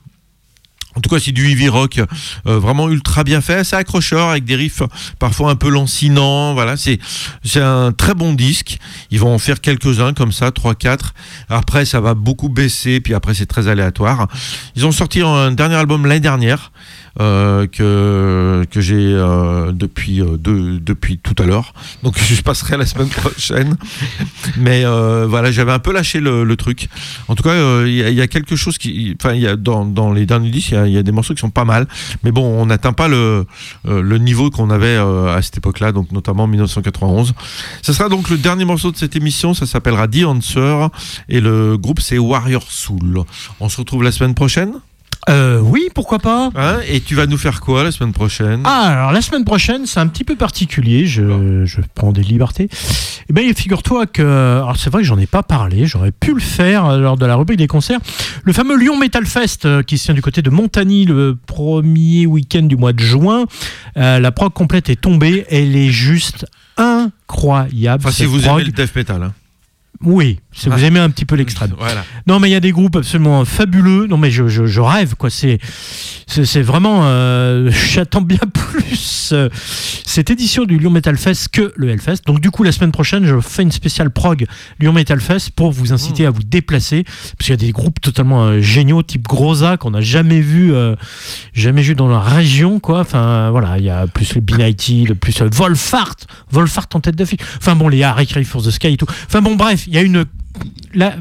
En 0.96 1.00
tout 1.00 1.08
cas, 1.08 1.18
c'est 1.18 1.32
du 1.32 1.50
heavy 1.50 1.68
rock 1.68 2.00
euh, 2.46 2.58
vraiment 2.58 2.88
ultra 2.88 3.24
bien 3.24 3.40
fait, 3.40 3.54
assez 3.54 3.76
accrocheur 3.76 4.30
avec 4.30 4.44
des 4.44 4.56
riffs 4.56 4.82
parfois 5.18 5.50
un 5.50 5.56
peu 5.56 5.68
lancinants. 5.68 6.54
Voilà, 6.54 6.76
c'est 6.76 6.98
c'est 7.44 7.60
un 7.60 7.92
très 7.92 8.14
bon 8.14 8.32
disque. 8.32 8.78
Ils 9.10 9.20
vont 9.20 9.34
en 9.34 9.38
faire 9.38 9.60
quelques-uns 9.60 10.12
comme 10.12 10.32
ça, 10.32 10.50
3 10.50 10.74
4. 10.74 11.14
Après 11.48 11.84
ça 11.84 12.00
va 12.00 12.14
beaucoup 12.14 12.48
baisser 12.48 13.00
puis 13.00 13.14
après 13.14 13.34
c'est 13.34 13.46
très 13.46 13.68
aléatoire. 13.68 14.28
Ils 14.76 14.86
ont 14.86 14.92
sorti 14.92 15.20
un 15.22 15.50
dernier 15.52 15.76
album 15.76 16.06
l'année 16.06 16.20
dernière 16.20 16.72
euh, 17.20 17.66
que 17.66 18.64
que 18.70 18.80
j'ai 18.80 18.96
euh, 19.14 19.72
depuis 19.72 20.20
euh, 20.20 20.36
de- 20.36 20.78
depuis 20.78 21.18
tout 21.18 21.34
à 21.42 21.46
l'heure. 21.46 21.72
Donc 22.02 22.18
je 22.22 22.40
passerai 22.42 22.76
la 22.76 22.86
semaine 22.86 23.08
prochaine. 23.08 23.76
Mais 24.56 24.84
voilà, 24.84 25.50
j'avais 25.52 25.72
un 25.72 25.78
peu 25.78 25.92
lâché 25.92 26.20
le, 26.20 26.54
truc. 26.56 26.88
En 27.28 27.34
tout 27.34 27.42
cas, 27.42 27.82
il 27.84 27.92
y, 27.94 28.20
a- 28.20 28.26
quelque 28.26 28.56
chose 28.56 28.78
qui, 28.78 29.16
enfin, 29.20 29.34
dans, 29.56 29.84
dans 29.84 30.12
les 30.12 30.26
derniers 30.26 30.50
disques, 30.50 30.72
il 30.72 30.92
y 30.92 30.98
a- 30.98 31.02
des 31.02 31.12
morceaux 31.12 31.34
qui 31.34 31.40
sont 31.40 31.50
pas 31.50 31.64
mal. 31.64 31.86
Mais 32.22 32.32
bon, 32.32 32.44
on 32.44 32.66
n'atteint 32.66 32.92
pas 32.92 33.08
le 33.08 33.46
le 33.86 34.18
niveau 34.18 34.50
qu'on 34.50 34.70
avait 34.70 34.96
à 34.96 35.40
cette 35.42 35.56
époque-là, 35.58 35.92
donc 35.92 36.10
notamment 36.12 36.44
en 36.44 36.48
1991. 36.48 37.32
Ce 37.82 37.92
sera 37.92 38.08
donc 38.08 38.28
le 38.30 38.38
dernier 38.38 38.64
morceau 38.64 38.90
de 38.90 38.96
cette 38.96 39.16
émission. 39.16 39.54
Ça 39.54 39.66
s'appellera 39.66 40.08
The 40.08 40.24
Answer 40.24 40.88
et 41.28 41.40
le 41.40 41.76
groupe 41.78 42.00
c'est 42.00 42.18
Warrior 42.18 42.64
Soul. 42.70 43.20
On 43.60 43.68
se 43.68 43.76
retrouve 43.78 44.02
la 44.02 44.12
semaine 44.12 44.34
prochaine. 44.34 44.72
Euh, 45.28 45.58
oui, 45.60 45.88
pourquoi 45.94 46.18
pas 46.18 46.50
Hein 46.54 46.78
et 46.88 47.00
tu 47.00 47.14
vas 47.14 47.26
nous 47.26 47.38
faire 47.38 47.60
quoi 47.60 47.82
la 47.82 47.90
semaine 47.90 48.12
prochaine? 48.12 48.60
Ah, 48.64 48.88
alors 48.98 49.12
la 49.12 49.22
semaine 49.22 49.44
prochaine, 49.44 49.86
c'est 49.86 50.00
un 50.00 50.06
petit 50.06 50.24
peu 50.24 50.36
particulier. 50.36 51.06
Je, 51.06 51.64
je 51.64 51.80
prends 51.94 52.12
des 52.12 52.22
libertés. 52.22 52.68
Eh 53.30 53.32
bien, 53.32 53.42
figure-toi 53.54 54.06
que. 54.06 54.22
Alors, 54.22 54.76
c'est 54.76 54.90
vrai 54.90 55.02
que 55.02 55.08
j'en 55.08 55.18
ai 55.18 55.26
pas 55.26 55.42
parlé. 55.42 55.86
J'aurais 55.86 56.12
pu 56.12 56.34
le 56.34 56.40
faire 56.40 56.84
euh, 56.86 56.98
lors 56.98 57.16
de 57.16 57.24
la 57.24 57.36
rubrique 57.36 57.58
des 57.58 57.66
concerts. 57.66 58.00
Le 58.42 58.52
fameux 58.52 58.76
Lyon 58.76 58.98
Metal 58.98 59.24
Fest, 59.24 59.64
euh, 59.64 59.82
qui 59.82 59.96
se 59.96 60.04
tient 60.04 60.14
du 60.14 60.20
côté 60.22 60.42
de 60.42 60.50
Montagny 60.50 61.06
le 61.06 61.36
premier 61.46 62.26
week-end 62.26 62.62
du 62.62 62.76
mois 62.76 62.92
de 62.92 63.00
juin. 63.00 63.46
Euh, 63.96 64.18
la 64.20 64.30
prog 64.32 64.52
complète 64.52 64.90
est 64.90 65.00
tombée. 65.00 65.46
Elle 65.48 65.74
est 65.74 65.88
juste 65.90 66.44
incroyable. 66.76 68.02
Enfin, 68.04 68.12
si 68.14 68.24
vous 68.26 68.40
prog. 68.40 68.60
aimez 68.60 68.64
le 68.64 68.72
death 68.72 68.94
metal. 68.94 69.22
Hein. 69.22 69.32
Oui, 70.04 70.40
si 70.52 70.68
vous 70.68 70.74
Ah. 70.76 70.86
aimez 70.86 71.00
un 71.00 71.10
petit 71.10 71.24
peu 71.24 71.34
l'extrême. 71.34 71.72
Voilà. 71.78 72.04
Non, 72.26 72.38
mais 72.40 72.48
il 72.48 72.52
y 72.52 72.56
a 72.56 72.60
des 72.60 72.72
groupes 72.72 72.96
absolument 72.96 73.44
fabuleux. 73.44 74.06
Non, 74.06 74.16
mais 74.18 74.30
je, 74.30 74.48
je, 74.48 74.66
je 74.66 74.80
rêve, 74.80 75.14
quoi. 75.16 75.30
C'est, 75.30 75.58
vraiment. 76.62 77.02
euh, 77.04 77.70
J'attends 77.90 78.20
bien 78.20 78.38
plus 78.52 79.30
euh, 79.32 79.48
cette 80.04 80.30
édition 80.30 80.64
du 80.64 80.78
Lyon 80.78 80.90
Metal 80.90 81.16
Fest 81.16 81.48
que 81.48 81.72
le 81.76 81.88
Hellfest. 81.88 82.18
Donc, 82.26 82.40
du 82.40 82.50
coup, 82.50 82.62
la 82.62 82.72
semaine 82.72 82.92
prochaine, 82.92 83.24
je 83.24 83.40
fais 83.40 83.62
une 83.62 83.72
spéciale 83.72 84.10
prog 84.10 84.46
Lyon 84.80 84.92
Metal 84.92 85.20
Fest 85.20 85.50
pour 85.52 85.72
vous 85.72 85.92
inciter 85.92 86.26
à 86.26 86.30
vous 86.30 86.42
déplacer. 86.42 87.04
Parce 87.04 87.46
qu'il 87.46 87.50
y 87.50 87.52
a 87.54 87.56
des 87.56 87.72
groupes 87.72 88.00
totalement 88.00 88.44
euh, 88.44 88.60
géniaux, 88.60 89.02
type 89.02 89.26
Groza, 89.26 89.76
qu'on 89.76 89.90
n'a 89.92 90.00
jamais 90.02 90.40
vu, 90.40 90.72
jamais 91.54 91.82
vu 91.82 91.94
dans 91.94 92.08
la 92.08 92.20
région, 92.20 92.78
quoi. 92.80 93.00
Enfin, 93.00 93.50
voilà, 93.50 93.78
il 93.78 93.84
y 93.84 93.90
a 93.90 94.06
plus 94.06 94.34
le 94.34 94.40
B90, 94.40 95.08
le 95.08 95.14
plus 95.14 95.40
Wolfart, 95.42 96.16
Wolfart 96.50 96.86
en 96.94 97.00
tête 97.00 97.16
d'affiche. 97.16 97.40
Enfin, 97.58 97.74
bon, 97.76 97.88
les 97.88 98.02
Harry 98.02 98.26
Cry 98.26 98.44
for 98.44 98.62
the 98.62 98.70
Sky 98.70 98.88
et 98.88 98.96
tout. 98.96 99.06
Enfin, 99.26 99.40
bon, 99.42 99.54
bref, 99.56 99.86
y 99.94 99.98
a 99.98 100.02
une 100.02 100.24
là, 100.94 101.16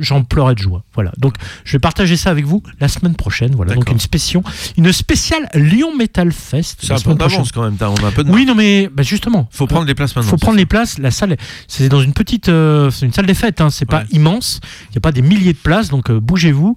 j'en 0.00 0.24
pleurais 0.24 0.54
de 0.54 0.60
joie. 0.60 0.82
Voilà. 0.94 1.12
Donc, 1.18 1.34
je 1.64 1.72
vais 1.72 1.78
partager 1.78 2.16
ça 2.16 2.30
avec 2.30 2.44
vous 2.44 2.62
la 2.80 2.88
semaine 2.88 3.14
prochaine. 3.14 3.54
Voilà. 3.54 3.74
Donc, 3.74 3.90
une 3.90 4.00
spéciale, 4.00 4.42
une 4.76 4.92
spéciale 4.92 5.48
Lyon 5.54 5.96
Metal 5.96 6.32
Fest. 6.32 6.80
C'est 6.82 6.92
un 6.92 6.98
peu 6.98 7.14
d'avance 7.14 7.52
quand 7.52 7.62
même. 7.62 7.76
On 7.80 8.04
a 8.04 8.08
un 8.08 8.12
peu 8.12 8.24
de 8.24 8.30
Oui, 8.30 8.44
non, 8.44 8.54
mais 8.54 8.88
bah, 8.92 9.02
justement. 9.02 9.48
Faut 9.50 9.66
prendre 9.66 9.86
les 9.86 9.94
places 9.94 10.14
maintenant, 10.16 10.30
Faut 10.30 10.36
prendre 10.36 10.58
les 10.58 10.66
places. 10.66 10.98
La 10.98 11.10
salle, 11.10 11.36
c'est 11.68 11.88
dans 11.88 12.02
une 12.02 12.12
petite, 12.12 12.48
euh, 12.48 12.90
c'est 12.90 13.06
une 13.06 13.12
salle 13.12 13.26
des 13.26 13.34
fêtes. 13.34 13.60
Hein, 13.60 13.70
c'est 13.70 13.86
pas 13.86 14.04
immense. 14.10 14.60
Il 14.90 14.92
n'y 14.92 14.98
a 14.98 15.00
pas 15.00 15.12
des 15.12 15.22
milliers 15.22 15.52
de 15.52 15.58
places. 15.58 15.88
Donc, 15.88 16.10
euh, 16.10 16.20
bougez-vous. 16.20 16.76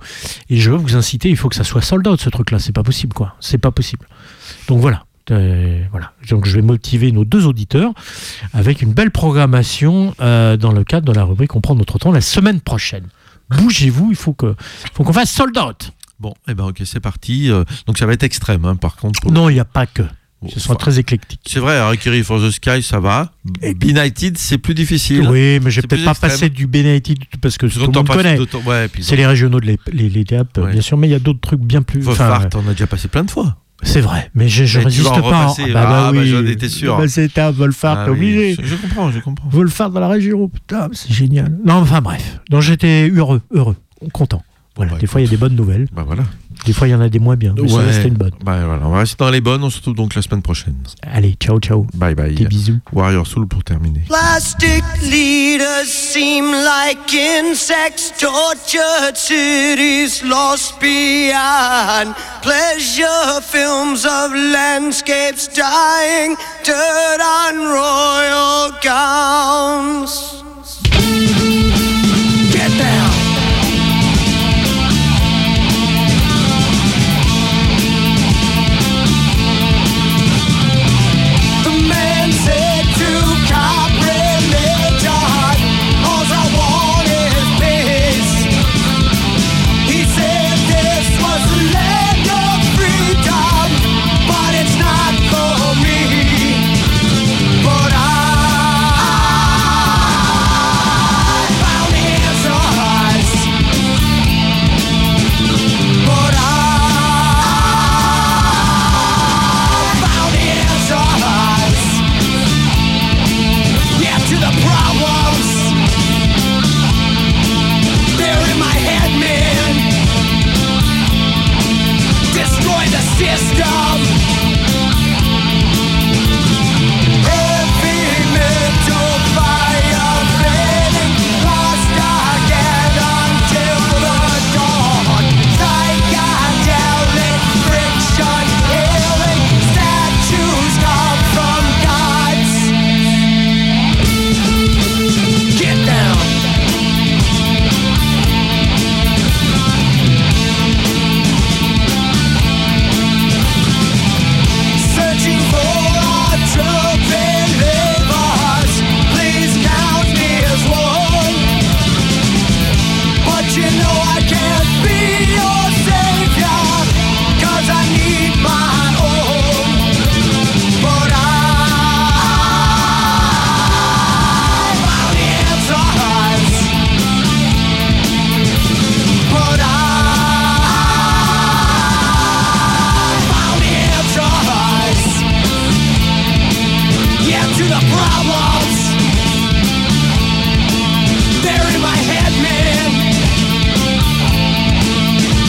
Et 0.49 0.57
je 0.57 0.72
veux 0.72 0.77
vous 0.77 0.95
inciter. 0.95 1.30
Il 1.30 1.38
faut 1.38 1.49
que 1.49 1.56
ça 1.56 1.64
soit 1.64 1.81
sold 1.81 2.07
out 2.07 2.22
ce 2.22 2.30
truc-là. 2.30 2.60
C'est 2.60 2.73
pas 2.73 2.84
possible, 2.84 3.14
quoi. 3.14 3.35
C'est 3.39 3.57
pas 3.57 3.72
possible. 3.72 4.07
Donc 4.68 4.80
voilà. 4.80 5.03
Euh, 5.31 5.84
voilà. 5.91 6.14
Donc 6.30 6.45
je 6.45 6.56
vais 6.56 6.61
motiver 6.61 7.11
nos 7.11 7.26
deux 7.26 7.45
auditeurs 7.45 7.91
avec 8.53 8.81
une 8.81 8.93
belle 8.93 9.11
programmation 9.11 10.14
euh, 10.22 10.57
dans 10.57 10.72
le 10.72 10.84
cadre 10.84 11.06
de 11.11 11.15
la 11.18 11.23
rubrique 11.23 11.56
On 11.56 11.61
prend 11.61 11.76
notre 11.76 11.97
temps 11.99 12.11
la 12.11 12.22
semaine 12.22 12.61
prochaine. 12.61 13.06
Bougez-vous, 13.49 14.10
il 14.11 14.15
faut 14.15 14.34
que, 14.34 14.56
faut 14.93 15.03
qu'on 15.03 15.14
fasse 15.14 15.31
sold 15.31 15.57
out. 15.57 15.91
Bon, 16.19 16.34
eh 16.47 16.53
ben 16.53 16.65
ok, 16.65 16.81
c'est 16.85 16.99
parti. 16.99 17.49
Euh, 17.49 17.64
donc 17.88 17.97
ça 17.97 18.06
va 18.06 18.14
être 18.14 18.23
extrême, 18.23 18.65
hein, 18.65 18.76
par 18.76 18.95
contre. 18.97 19.22
pour- 19.22 19.31
Non, 19.31 19.49
il 19.49 19.53
n'y 19.53 19.60
a 19.60 19.65
pas 19.65 19.85
que. 19.85 20.03
Bon, 20.41 20.47
Ce 20.49 20.60
sera 20.60 20.73
enfin, 20.76 20.80
très 20.80 20.99
éclectique. 20.99 21.41
C'est 21.45 21.60
vrai, 21.60 21.76
Harikiri 21.77 22.23
for 22.23 22.39
the 22.39 22.49
Sky, 22.51 22.81
ça 22.81 22.99
va. 22.99 23.31
Benighted, 23.76 24.38
c'est 24.38 24.57
plus 24.57 24.73
difficile. 24.73 25.27
Oui, 25.30 25.60
mais 25.61 25.69
j'ai 25.72 25.81
peut-être 25.81 26.06
pas 26.06 26.11
extrême. 26.11 26.31
passé 26.31 26.49
du 26.49 26.65
Benedict 26.68 27.38
parce 27.41 27.57
que 27.57 27.65
tout 27.65 27.80
le 27.80 27.85
monde 27.91 28.07
connaît. 28.07 28.39
ouais, 28.65 28.89
C'est 29.01 29.15
les 29.18 29.26
régionaux 29.26 29.60
de 29.60 29.65
les, 29.65 29.80
les, 29.91 30.10
les 30.10 30.23
DAP, 30.23 30.57
Ouais. 30.60 30.72
bien 30.72 30.81
sûr, 30.81 30.97
mais 30.97 31.07
il 31.07 31.11
y 31.11 31.15
a 31.15 31.19
d'autres 31.19 31.41
trucs 31.41 31.60
bien 31.60 31.81
plus. 31.81 32.07
Enfin, 32.07 32.47
on 32.56 32.68
a 32.69 32.72
déjà 32.72 32.88
passé 32.88 33.07
plein 33.10 33.23
de 33.23 33.31
fois. 33.31 33.57
C'est 33.84 34.01
vrai, 34.01 34.30
mais 34.35 34.49
je, 34.49 34.65
je 34.65 34.77
Mais 34.80 34.84
tu 34.85 34.88
résiste 34.89 35.06
vas 35.06 35.11
en 35.11 35.30
pas. 35.30 35.45
repasser. 35.47 35.72
bah, 35.72 35.85
Ah, 35.88 36.11
bah, 36.11 36.19
oui. 36.19 36.27
j'en 36.27 36.45
étais 36.45 36.68
sûr. 36.69 36.97
Bah, 36.97 37.07
c'est 37.07 37.38
un 37.39 37.51
Ah 37.97 38.06
t'es 38.06 38.11
oui, 38.11 38.18
obligé. 38.18 38.56
je- 38.61 38.65
je 38.68 38.76
comprends, 38.76 39.11
je 39.11 39.19
comprends. 39.19 39.47
Volfart 39.49 39.89
dans 39.91 39.99
la 40.01 40.07
région, 40.10 40.49
putain, 40.49 40.89
c'est 40.91 41.14
génial. 41.14 41.57
Non, 41.64 41.76
enfin 41.76 42.01
bref. 42.01 42.39
Donc 42.49 42.61
j'étais 42.61 43.10
heureux, 43.10 43.41
heureux, 43.51 43.76
content. 44.11 44.43
Voilà. 44.76 44.97
des 44.97 45.07
fois, 45.07 45.19
il 45.22 45.26
y 45.26 45.27
a 45.27 45.30
des 45.31 45.38
bonnes 45.38 45.56
nouvelles. 45.56 45.88
Bah 45.93 46.03
voilà. 46.06 46.23
Des 46.69 46.73
fois, 46.73 46.87
il 46.87 46.91
y 46.91 46.93
en 46.93 47.01
a 47.01 47.09
des 47.09 47.17
moins 47.17 47.35
bien. 47.35 47.55
Mais 47.59 47.67
celle-là, 47.67 47.91
c'était 47.91 48.09
une 48.09 48.13
bonne. 48.13 48.29
Bah, 48.43 48.63
voilà. 48.63 48.85
On 48.85 48.91
va 48.91 48.99
rester 48.99 49.15
dans 49.17 49.31
les 49.31 49.41
bonnes, 49.41 49.63
on 49.63 49.71
se 49.71 49.77
retrouve 49.77 49.95
donc 49.95 50.13
la 50.13 50.21
semaine 50.21 50.43
prochaine. 50.43 50.75
Allez, 51.01 51.35
ciao, 51.39 51.59
ciao. 51.59 51.87
Bye 51.95 52.13
bye. 52.13 52.35
Des 52.35 52.45
bisous. 52.45 52.77
Warrior 52.93 53.25
Soul 53.25 53.47
pour 53.47 53.63
terminer. 53.63 54.01
Plastic 54.05 54.83
leaders 55.01 55.87
seem 55.87 56.45
like 56.51 57.11
insects, 57.11 58.13
tortured 58.19 59.15
cities 59.15 60.21
lost 60.23 60.79
beyond. 60.79 62.13
Pleasure 62.43 63.41
films 63.41 64.05
of 64.05 64.31
landscapes 64.35 65.47
dying, 65.47 66.35
dirt 66.63 67.19
on 67.19 67.57
royal 67.73 68.69
gowns. 68.83 70.38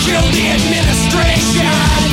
Kill 0.05 0.27
the 0.33 0.49
administration. 0.57 2.10